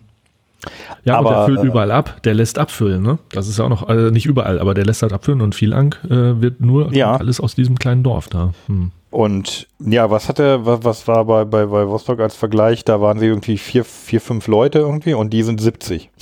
Ja, 1.04 1.18
und 1.18 1.26
Aber, 1.26 1.34
der 1.36 1.44
füllt 1.46 1.60
äh, 1.62 1.66
überall 1.66 1.90
ab. 1.90 2.20
Der 2.24 2.34
lässt 2.34 2.58
abfüllen, 2.58 3.02
ne? 3.02 3.18
Das 3.30 3.48
ist 3.48 3.58
ja 3.58 3.64
auch 3.64 3.68
noch, 3.68 3.88
also 3.88 4.10
nicht 4.10 4.26
überall, 4.26 4.58
aber 4.58 4.74
der 4.74 4.84
lässt 4.86 5.02
halt 5.02 5.12
abfüllen 5.12 5.40
und 5.40 5.54
Vielang 5.54 5.94
äh, 6.04 6.40
wird 6.40 6.60
nur 6.60 6.92
Ja. 6.92 7.16
alles 7.16 7.40
aus 7.40 7.54
diesem 7.54 7.78
kleinen 7.78 8.02
Dorf 8.02 8.28
da. 8.28 8.52
Hm. 8.66 8.90
Und 9.10 9.66
ja, 9.78 10.10
was 10.10 10.28
hatte, 10.28 10.66
was, 10.66 10.84
was 10.84 11.08
war 11.08 11.24
bei, 11.24 11.44
bei, 11.44 11.66
bei 11.66 11.86
Vostok 11.88 12.20
als 12.20 12.34
Vergleich? 12.36 12.84
Da 12.84 13.00
waren 13.00 13.18
sie 13.18 13.26
irgendwie 13.26 13.56
vier, 13.56 13.84
vier, 13.84 14.20
fünf 14.20 14.46
Leute 14.46 14.80
irgendwie 14.80 15.14
und 15.14 15.30
die 15.32 15.42
sind 15.42 15.60
70. 15.60 16.10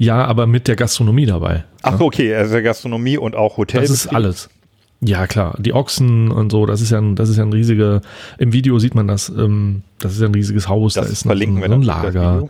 Ja, 0.00 0.24
aber 0.24 0.46
mit 0.46 0.68
der 0.68 0.76
Gastronomie 0.76 1.26
dabei. 1.26 1.64
Ach, 1.82 1.98
okay, 1.98 2.32
also 2.32 2.62
Gastronomie 2.62 3.18
und 3.18 3.34
auch 3.34 3.56
Hotel. 3.56 3.80
Das 3.80 3.90
ist 3.90 4.06
alles. 4.06 4.48
Ja, 5.00 5.26
klar. 5.26 5.56
Die 5.58 5.74
Ochsen 5.74 6.30
und 6.30 6.50
so, 6.50 6.66
das 6.66 6.80
ist 6.80 6.90
ja 6.90 6.98
ein, 6.98 7.16
das 7.16 7.28
ist 7.28 7.36
ja 7.36 7.44
ein 7.44 7.52
riesiger, 7.52 8.00
im 8.38 8.52
Video 8.52 8.78
sieht 8.78 8.94
man 8.94 9.08
das, 9.08 9.28
ähm, 9.28 9.82
das 9.98 10.12
ist 10.12 10.20
ja 10.20 10.26
ein 10.28 10.34
riesiges 10.34 10.68
Haus, 10.68 10.94
Das 10.94 11.06
da 11.06 11.12
ist 11.12 11.22
verlinken 11.22 11.56
so 11.56 11.62
wir 11.62 11.64
ein 11.66 11.70
dann 11.70 11.80
das 11.80 12.14
Lager. 12.14 12.48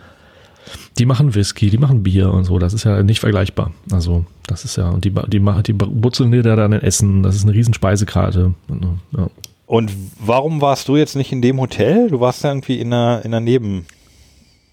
Die 0.98 1.06
machen 1.06 1.34
Whisky, 1.34 1.70
die 1.70 1.78
machen 1.78 2.02
Bier 2.02 2.32
und 2.32 2.44
so, 2.44 2.58
das 2.58 2.72
ist 2.74 2.84
ja 2.84 3.02
nicht 3.02 3.20
vergleichbar. 3.20 3.72
Also, 3.90 4.24
das 4.46 4.64
ist 4.64 4.76
ja, 4.76 4.88
und 4.88 5.04
die, 5.04 5.12
die 5.28 5.40
machen, 5.40 5.62
die 5.62 5.72
butzeln 5.72 6.32
dir 6.32 6.42
da 6.42 6.56
dann 6.56 6.72
Essen, 6.72 7.22
das 7.22 7.36
ist 7.36 7.44
eine 7.44 7.54
riesen 7.54 7.74
Speisekarte. 7.74 8.54
Ja. 9.16 9.30
Und 9.66 9.92
warum 10.18 10.60
warst 10.60 10.88
du 10.88 10.96
jetzt 10.96 11.14
nicht 11.14 11.30
in 11.30 11.42
dem 11.42 11.60
Hotel? 11.60 12.08
Du 12.08 12.20
warst 12.20 12.42
ja 12.42 12.50
irgendwie 12.50 12.80
in 12.80 12.92
einer, 12.92 13.24
in 13.24 13.34
einer 13.34 13.40
Neben. 13.40 13.86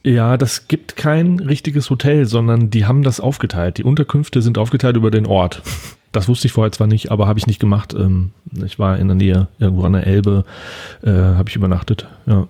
Ja, 0.04 0.38
das 0.38 0.68
gibt 0.68 0.96
kein 0.96 1.40
richtiges 1.40 1.90
Hotel, 1.90 2.28
sondern 2.28 2.70
die 2.70 2.86
haben 2.86 3.02
das 3.02 3.20
aufgeteilt. 3.20 3.80
Die 3.80 3.84
Unterkünfte 3.84 4.42
sind 4.42 4.58
aufgeteilt 4.58 4.96
über 4.96 5.10
den 5.10 5.26
Ort. 5.26 5.64
Das 6.12 6.30
wusste 6.30 6.48
ich 6.48 6.54
vorher 6.54 6.72
zwar 6.72 6.88
nicht, 6.88 7.12
aber 7.12 7.28
habe 7.28 7.40
ich 7.40 7.48
nicht 7.48 7.60
gemacht. 7.60 7.94
Ähm, 7.94 8.32
Ich 8.64 8.80
war 8.80 8.98
in 8.98 9.08
der 9.08 9.16
Nähe, 9.16 9.48
irgendwo 9.60 9.84
an 9.84 9.94
der 9.94 10.08
Elbe, 10.08 10.46
äh, 11.04 11.10
habe 11.10 11.50
ich 11.50 11.56
übernachtet. 11.56 12.08
Ja. 12.26 12.48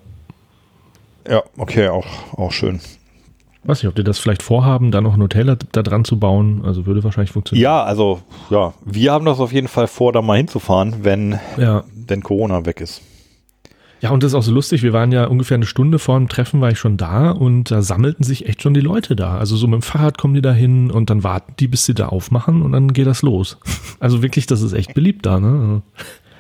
Ja, 1.28 1.42
okay, 1.58 1.88
auch, 1.88 2.06
auch 2.38 2.52
schön. 2.52 2.80
Weiß 3.66 3.82
nicht, 3.82 3.90
ob 3.90 3.96
die 3.96 4.04
das 4.04 4.20
vielleicht 4.20 4.44
vorhaben, 4.44 4.92
da 4.92 5.02
noch 5.02 5.16
ein 5.16 5.22
Hotel 5.22 5.46
da, 5.46 5.56
da 5.72 5.82
dran 5.84 6.06
zu 6.06 6.20
bauen. 6.20 6.62
Also 6.66 6.86
würde 6.86 7.04
wahrscheinlich 7.04 7.32
funktionieren. 7.32 7.64
Ja, 7.64 7.84
also, 7.84 8.22
ja, 8.50 8.74
wir 8.86 9.12
haben 9.12 9.26
das 9.26 9.40
auf 9.40 9.52
jeden 9.52 9.68
Fall 9.68 9.88
vor, 9.88 10.14
da 10.14 10.22
mal 10.22 10.38
hinzufahren, 10.38 10.98
wenn, 11.04 11.40
Ja. 11.58 11.84
wenn 12.08 12.22
Corona 12.22 12.66
weg 12.66 12.82
ist. 12.82 13.02
Ja, 14.02 14.12
und 14.12 14.22
das 14.22 14.34
ist 14.34 14.36
auch 14.36 14.44
so 14.44 14.52
lustig. 14.52 14.84
Wir 14.84 14.94
waren 14.94 15.12
ja 15.12 15.26
ungefähr 15.26 15.56
eine 15.56 15.66
Stunde 15.66 15.98
vor 15.98 16.18
dem 16.20 16.28
Treffen, 16.28 16.62
war 16.62 16.70
ich 16.70 16.78
schon 16.78 16.96
da 16.98 17.32
und 17.32 17.72
da 17.72 17.82
sammelten 17.82 18.24
sich 18.24 18.46
echt 18.48 18.62
schon 18.62 18.76
die 18.76 18.82
Leute 18.82 19.16
da. 19.16 19.38
Also 19.40 19.56
so 19.56 19.66
mit 19.68 19.80
dem 19.80 19.82
Fahrrad 19.82 20.18
kommen 20.20 20.36
die 20.36 20.42
da 20.44 20.52
hin 20.52 20.92
und 20.92 21.10
dann 21.10 21.24
warten 21.24 21.54
die, 21.60 21.68
bis 21.68 21.86
sie 21.86 21.96
da 21.96 22.10
aufmachen 22.10 22.62
und 22.62 22.74
dann 22.74 22.94
geht 22.94 23.08
das 23.08 23.22
los. 23.24 23.58
Also 24.00 24.22
wirklich, 24.22 24.46
das 24.46 24.62
ist 24.62 24.74
echt 24.74 24.94
beliebt 24.94 25.26
da, 25.26 25.40
ne? 25.40 25.82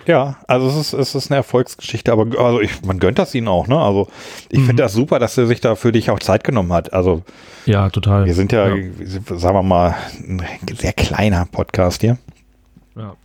Ja, 0.07 0.37
also 0.47 0.67
es 0.67 0.75
ist, 0.75 0.93
es 0.93 1.15
ist 1.15 1.31
eine 1.31 1.37
Erfolgsgeschichte, 1.37 2.11
aber 2.11 2.25
also 2.39 2.61
ich, 2.61 2.83
man 2.83 2.99
gönnt 2.99 3.17
das 3.17 3.33
ihnen 3.33 3.47
auch, 3.47 3.67
ne? 3.67 3.77
Also 3.79 4.07
ich 4.49 4.59
Mhm. 4.59 4.65
finde 4.67 4.83
das 4.83 4.93
super, 4.93 5.17
dass 5.19 5.37
er 5.37 5.47
sich 5.47 5.61
da 5.61 5.75
für 5.75 5.91
dich 5.91 6.09
auch 6.11 6.19
Zeit 6.19 6.43
genommen 6.43 6.71
hat. 6.73 6.93
Also 6.93 7.23
Ja, 7.65 7.89
total. 7.89 8.25
wir 8.25 8.33
sind 8.35 8.51
ja, 8.51 8.67
Ja. 8.67 8.83
sagen 9.37 9.55
wir 9.57 9.63
mal, 9.63 9.95
ein 10.19 10.43
sehr 10.77 10.93
kleiner 10.93 11.45
Podcast 11.51 12.01
hier. 12.01 12.17
Ja. 12.95 13.15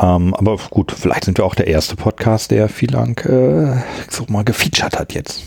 Ähm, 0.00 0.34
aber 0.34 0.56
gut, 0.70 0.92
vielleicht 0.92 1.24
sind 1.24 1.38
wir 1.38 1.44
auch 1.44 1.54
der 1.54 1.66
erste 1.66 1.96
Podcast, 1.96 2.50
der 2.50 2.68
viel 2.68 2.90
lang 2.92 3.18
äh, 3.26 3.82
so 4.08 4.24
mal 4.28 4.44
gefeatured 4.44 4.98
hat 4.98 5.12
jetzt. 5.12 5.42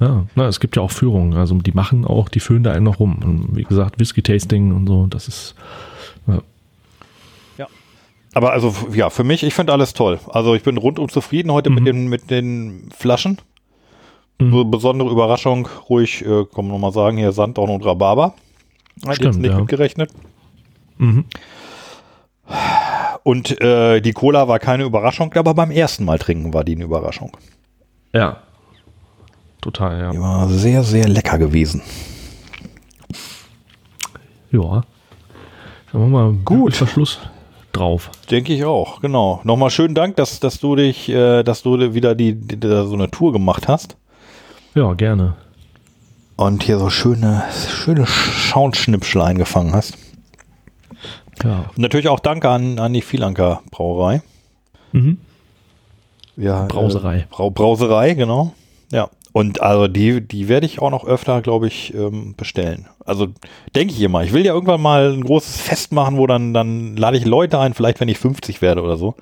Ja, 0.00 0.24
na, 0.34 0.46
es 0.46 0.60
gibt 0.60 0.76
ja 0.76 0.82
auch 0.82 0.90
Führungen. 0.90 1.34
Also 1.34 1.54
die 1.56 1.72
machen 1.72 2.04
auch, 2.04 2.28
die 2.28 2.40
füllen 2.40 2.62
da 2.62 2.72
einen 2.72 2.84
noch 2.84 3.00
rum. 3.00 3.16
Und 3.22 3.56
wie 3.56 3.62
gesagt, 3.64 3.98
Whisky-Tasting 3.98 4.74
und 4.74 4.86
so, 4.86 5.06
das 5.06 5.28
ist. 5.28 5.54
Aber 8.36 8.52
also 8.52 8.74
ja, 8.92 9.08
für 9.08 9.24
mich, 9.24 9.42
ich 9.42 9.54
finde 9.54 9.72
alles 9.72 9.94
toll. 9.94 10.20
Also 10.28 10.54
ich 10.54 10.62
bin 10.62 10.76
rundum 10.76 11.08
zufrieden 11.08 11.50
heute 11.52 11.70
mit 11.70 11.86
den 11.86 12.08
mit 12.08 12.30
den 12.30 12.90
Flaschen. 12.94 13.38
Mhm. 14.38 14.50
So 14.50 14.64
besondere 14.66 15.08
Überraschung, 15.08 15.66
ruhig, 15.88 16.20
äh, 16.20 16.44
kann 16.44 16.66
man 16.66 16.68
nochmal 16.68 16.92
sagen, 16.92 17.16
hier 17.16 17.32
Sanddorn 17.32 17.70
und 17.70 17.86
Rhabarber. 17.86 18.34
Hat 19.06 19.08
jetzt 19.08 19.16
Stimmt, 19.16 19.38
nicht 19.38 19.52
ja. 19.52 19.58
mitgerechnet. 19.58 20.10
Mhm. 20.98 21.24
Und 23.22 23.58
äh, 23.62 24.02
die 24.02 24.12
Cola 24.12 24.46
war 24.48 24.58
keine 24.58 24.84
Überraschung, 24.84 25.32
aber 25.32 25.54
beim 25.54 25.70
ersten 25.70 26.04
Mal 26.04 26.18
trinken 26.18 26.52
war 26.52 26.62
die 26.62 26.74
eine 26.74 26.84
Überraschung. 26.84 27.34
ja. 28.12 28.42
total, 29.62 29.98
ja. 29.98 30.10
Die 30.10 30.20
war 30.20 30.46
sehr, 30.50 30.82
sehr 30.82 31.08
lecker 31.08 31.38
gewesen. 31.38 31.80
Ja. 34.50 34.82
Dann 35.90 36.10
machen 36.10 36.12
wir 36.12 36.44
gut 36.44 36.76
Verschluss 36.76 37.18
drauf. 37.76 38.10
Denke 38.30 38.52
ich 38.52 38.64
auch, 38.64 39.00
genau. 39.00 39.40
Nochmal 39.44 39.70
schönen 39.70 39.94
Dank, 39.94 40.16
dass, 40.16 40.40
dass 40.40 40.58
du 40.58 40.76
dich, 40.76 41.08
äh, 41.08 41.42
dass 41.42 41.62
du 41.62 41.94
wieder 41.94 42.14
die, 42.14 42.34
die, 42.34 42.66
so 42.66 42.94
eine 42.94 43.10
Tour 43.10 43.32
gemacht 43.32 43.68
hast. 43.68 43.96
Ja, 44.74 44.92
gerne. 44.94 45.36
Und 46.36 46.62
hier 46.62 46.78
so 46.78 46.90
schöne, 46.90 47.44
schöne 47.68 48.06
Schaunschnipsel 48.06 49.22
eingefangen 49.22 49.74
hast. 49.74 49.96
Ja. 51.42 51.66
Und 51.68 51.78
natürlich 51.78 52.08
auch 52.08 52.20
Danke 52.20 52.48
an, 52.48 52.78
an 52.78 52.92
die 52.92 53.02
Vielanker 53.02 53.62
Brauerei. 53.70 54.22
Mhm. 54.92 55.18
Ja, 56.36 56.64
Brauserei. 56.64 57.20
Äh, 57.20 57.26
Brau 57.30 57.50
Brauserei, 57.50 58.14
genau. 58.14 58.52
Ja. 58.90 59.08
Und 59.36 59.60
also 59.60 59.86
die, 59.86 60.26
die 60.26 60.48
werde 60.48 60.64
ich 60.64 60.80
auch 60.80 60.88
noch 60.88 61.06
öfter, 61.06 61.42
glaube 61.42 61.66
ich, 61.66 61.92
ähm, 61.92 62.32
bestellen. 62.38 62.86
Also 63.04 63.26
denke 63.74 63.92
ich 63.92 64.00
immer. 64.00 64.24
Ich 64.24 64.32
will 64.32 64.46
ja 64.46 64.54
irgendwann 64.54 64.80
mal 64.80 65.12
ein 65.12 65.22
großes 65.22 65.60
Fest 65.60 65.92
machen, 65.92 66.16
wo 66.16 66.26
dann, 66.26 66.54
dann 66.54 66.96
lade 66.96 67.18
ich 67.18 67.26
Leute 67.26 67.58
ein, 67.58 67.74
vielleicht 67.74 68.00
wenn 68.00 68.08
ich 68.08 68.16
50 68.16 68.62
werde 68.62 68.80
oder 68.80 68.96
so. 68.96 69.14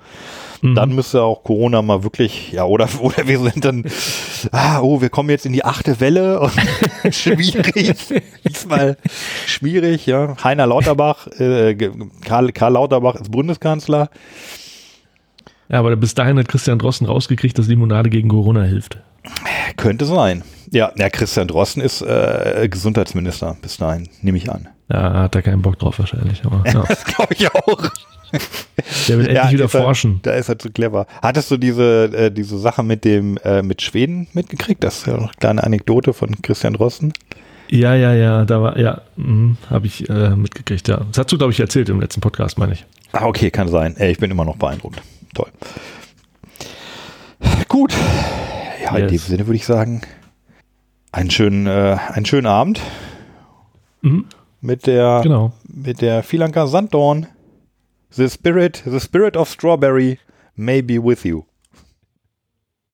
Mhm. 0.61 0.73
Dann 0.73 0.95
müsste 0.95 1.21
auch 1.21 1.43
Corona 1.43 1.81
mal 1.81 2.05
wirklich, 2.05 2.53
ja, 2.53 2.63
oder, 2.63 2.87
oder 3.01 3.27
wir 3.27 3.39
sind 3.39 3.65
dann, 3.65 3.83
ah, 4.53 4.79
oh, 4.79 5.01
wir 5.01 5.09
kommen 5.09 5.29
jetzt 5.31 5.45
in 5.45 5.51
die 5.51 5.65
achte 5.65 5.99
Welle 5.99 6.39
und 6.39 6.53
schwierig, 7.13 7.97
diesmal 8.47 8.95
schwierig, 9.45 10.05
ja. 10.05 10.37
Heiner 10.41 10.65
Lauterbach, 10.65 11.27
äh, 11.41 11.75
Karl, 12.23 12.53
Karl 12.53 12.71
Lauterbach 12.71 13.15
ist 13.15 13.31
Bundeskanzler. 13.31 14.09
Ja, 15.69 15.79
aber 15.79 15.95
bis 15.95 16.13
dahin 16.13 16.37
hat 16.37 16.47
Christian 16.47 16.77
Drosten 16.79 17.07
rausgekriegt, 17.07 17.57
dass 17.57 17.67
Limonade 17.67 18.09
gegen 18.09 18.29
Corona 18.29 18.63
hilft. 18.63 18.97
Könnte 19.77 20.05
sein. 20.05 20.43
Ja, 20.71 20.91
ja 20.95 21.09
Christian 21.09 21.47
Drosten 21.47 21.81
ist 21.81 22.01
äh, 22.01 22.67
Gesundheitsminister 22.69 23.57
bis 23.61 23.77
dahin, 23.77 24.07
nehme 24.21 24.37
ich 24.37 24.51
an. 24.51 24.67
Ja, 24.89 25.13
hat 25.23 25.35
er 25.35 25.41
keinen 25.41 25.61
Bock 25.63 25.79
drauf 25.79 25.97
wahrscheinlich. 25.99 26.43
Aber, 26.45 26.63
ja. 26.71 26.83
Das 26.87 27.03
glaube 27.05 27.33
ich 27.33 27.51
auch. 27.53 27.91
Der 29.07 29.17
will 29.17 29.25
endlich 29.27 29.35
Ja, 29.35 29.51
wieder 29.51 29.65
ist 29.65 29.73
er- 29.73 29.81
forschen. 29.81 30.19
Da 30.23 30.31
ist 30.33 30.49
er 30.49 30.59
zu 30.59 30.69
clever. 30.69 31.07
Hattest 31.21 31.49
du 31.49 31.57
diese, 31.57 32.05
äh, 32.13 32.31
diese 32.31 32.57
Sache 32.59 32.83
mit 32.83 33.03
dem 33.05 33.37
äh, 33.43 33.61
mit 33.63 33.81
Schweden 33.81 34.27
mitgekriegt? 34.33 34.83
Das 34.83 34.99
ist 34.99 35.07
ja 35.07 35.13
noch 35.13 35.21
eine 35.23 35.31
kleine 35.39 35.63
Anekdote 35.63 36.13
von 36.13 36.39
Christian 36.41 36.73
Drosten. 36.73 37.13
Ja, 37.69 37.95
ja, 37.95 38.13
ja, 38.13 38.45
da 38.45 38.61
war, 38.61 38.77
ja, 38.77 39.01
habe 39.71 39.87
ich 39.87 40.07
äh, 40.07 40.35
mitgekriegt, 40.35 40.87
ja. 40.87 40.97
Das 40.97 41.17
hast 41.17 41.31
du, 41.31 41.37
glaube 41.39 41.51
ich, 41.51 41.59
erzählt 41.59 41.89
im 41.89 41.99
letzten 41.99 42.21
Podcast, 42.21 42.59
meine 42.59 42.73
ich. 42.73 42.85
Ah, 43.11 43.25
okay, 43.25 43.49
kann 43.49 43.69
sein. 43.69 43.95
Ey, 43.97 44.11
ich 44.11 44.19
bin 44.19 44.29
immer 44.29 44.45
noch 44.45 44.57
beeindruckt. 44.57 45.01
Toll. 45.35 45.51
Gut. 47.67 47.93
Ja, 48.81 48.95
in 48.95 49.03
Yes. 49.03 49.11
diesem 49.11 49.27
Sinne 49.31 49.47
würde 49.47 49.57
ich 49.57 49.65
sagen, 49.65 50.01
einen 51.11 51.29
schönen, 51.29 51.67
äh, 51.67 51.97
einen 52.13 52.25
schönen 52.25 52.47
Abend 52.47 52.79
Mhm. 54.01 54.25
mit 54.61 54.87
der, 54.87 55.19
Genau. 55.23 55.51
mit 55.67 56.01
der 56.01 56.23
Philanka 56.23 56.67
Sanddorn. 56.67 57.27
The 58.11 58.29
spirit, 58.29 58.81
the 58.85 58.99
spirit 58.99 59.35
of 59.35 59.49
strawberry 59.49 60.19
may 60.55 60.81
be 60.81 61.03
with 61.03 61.23
you. 61.25 61.43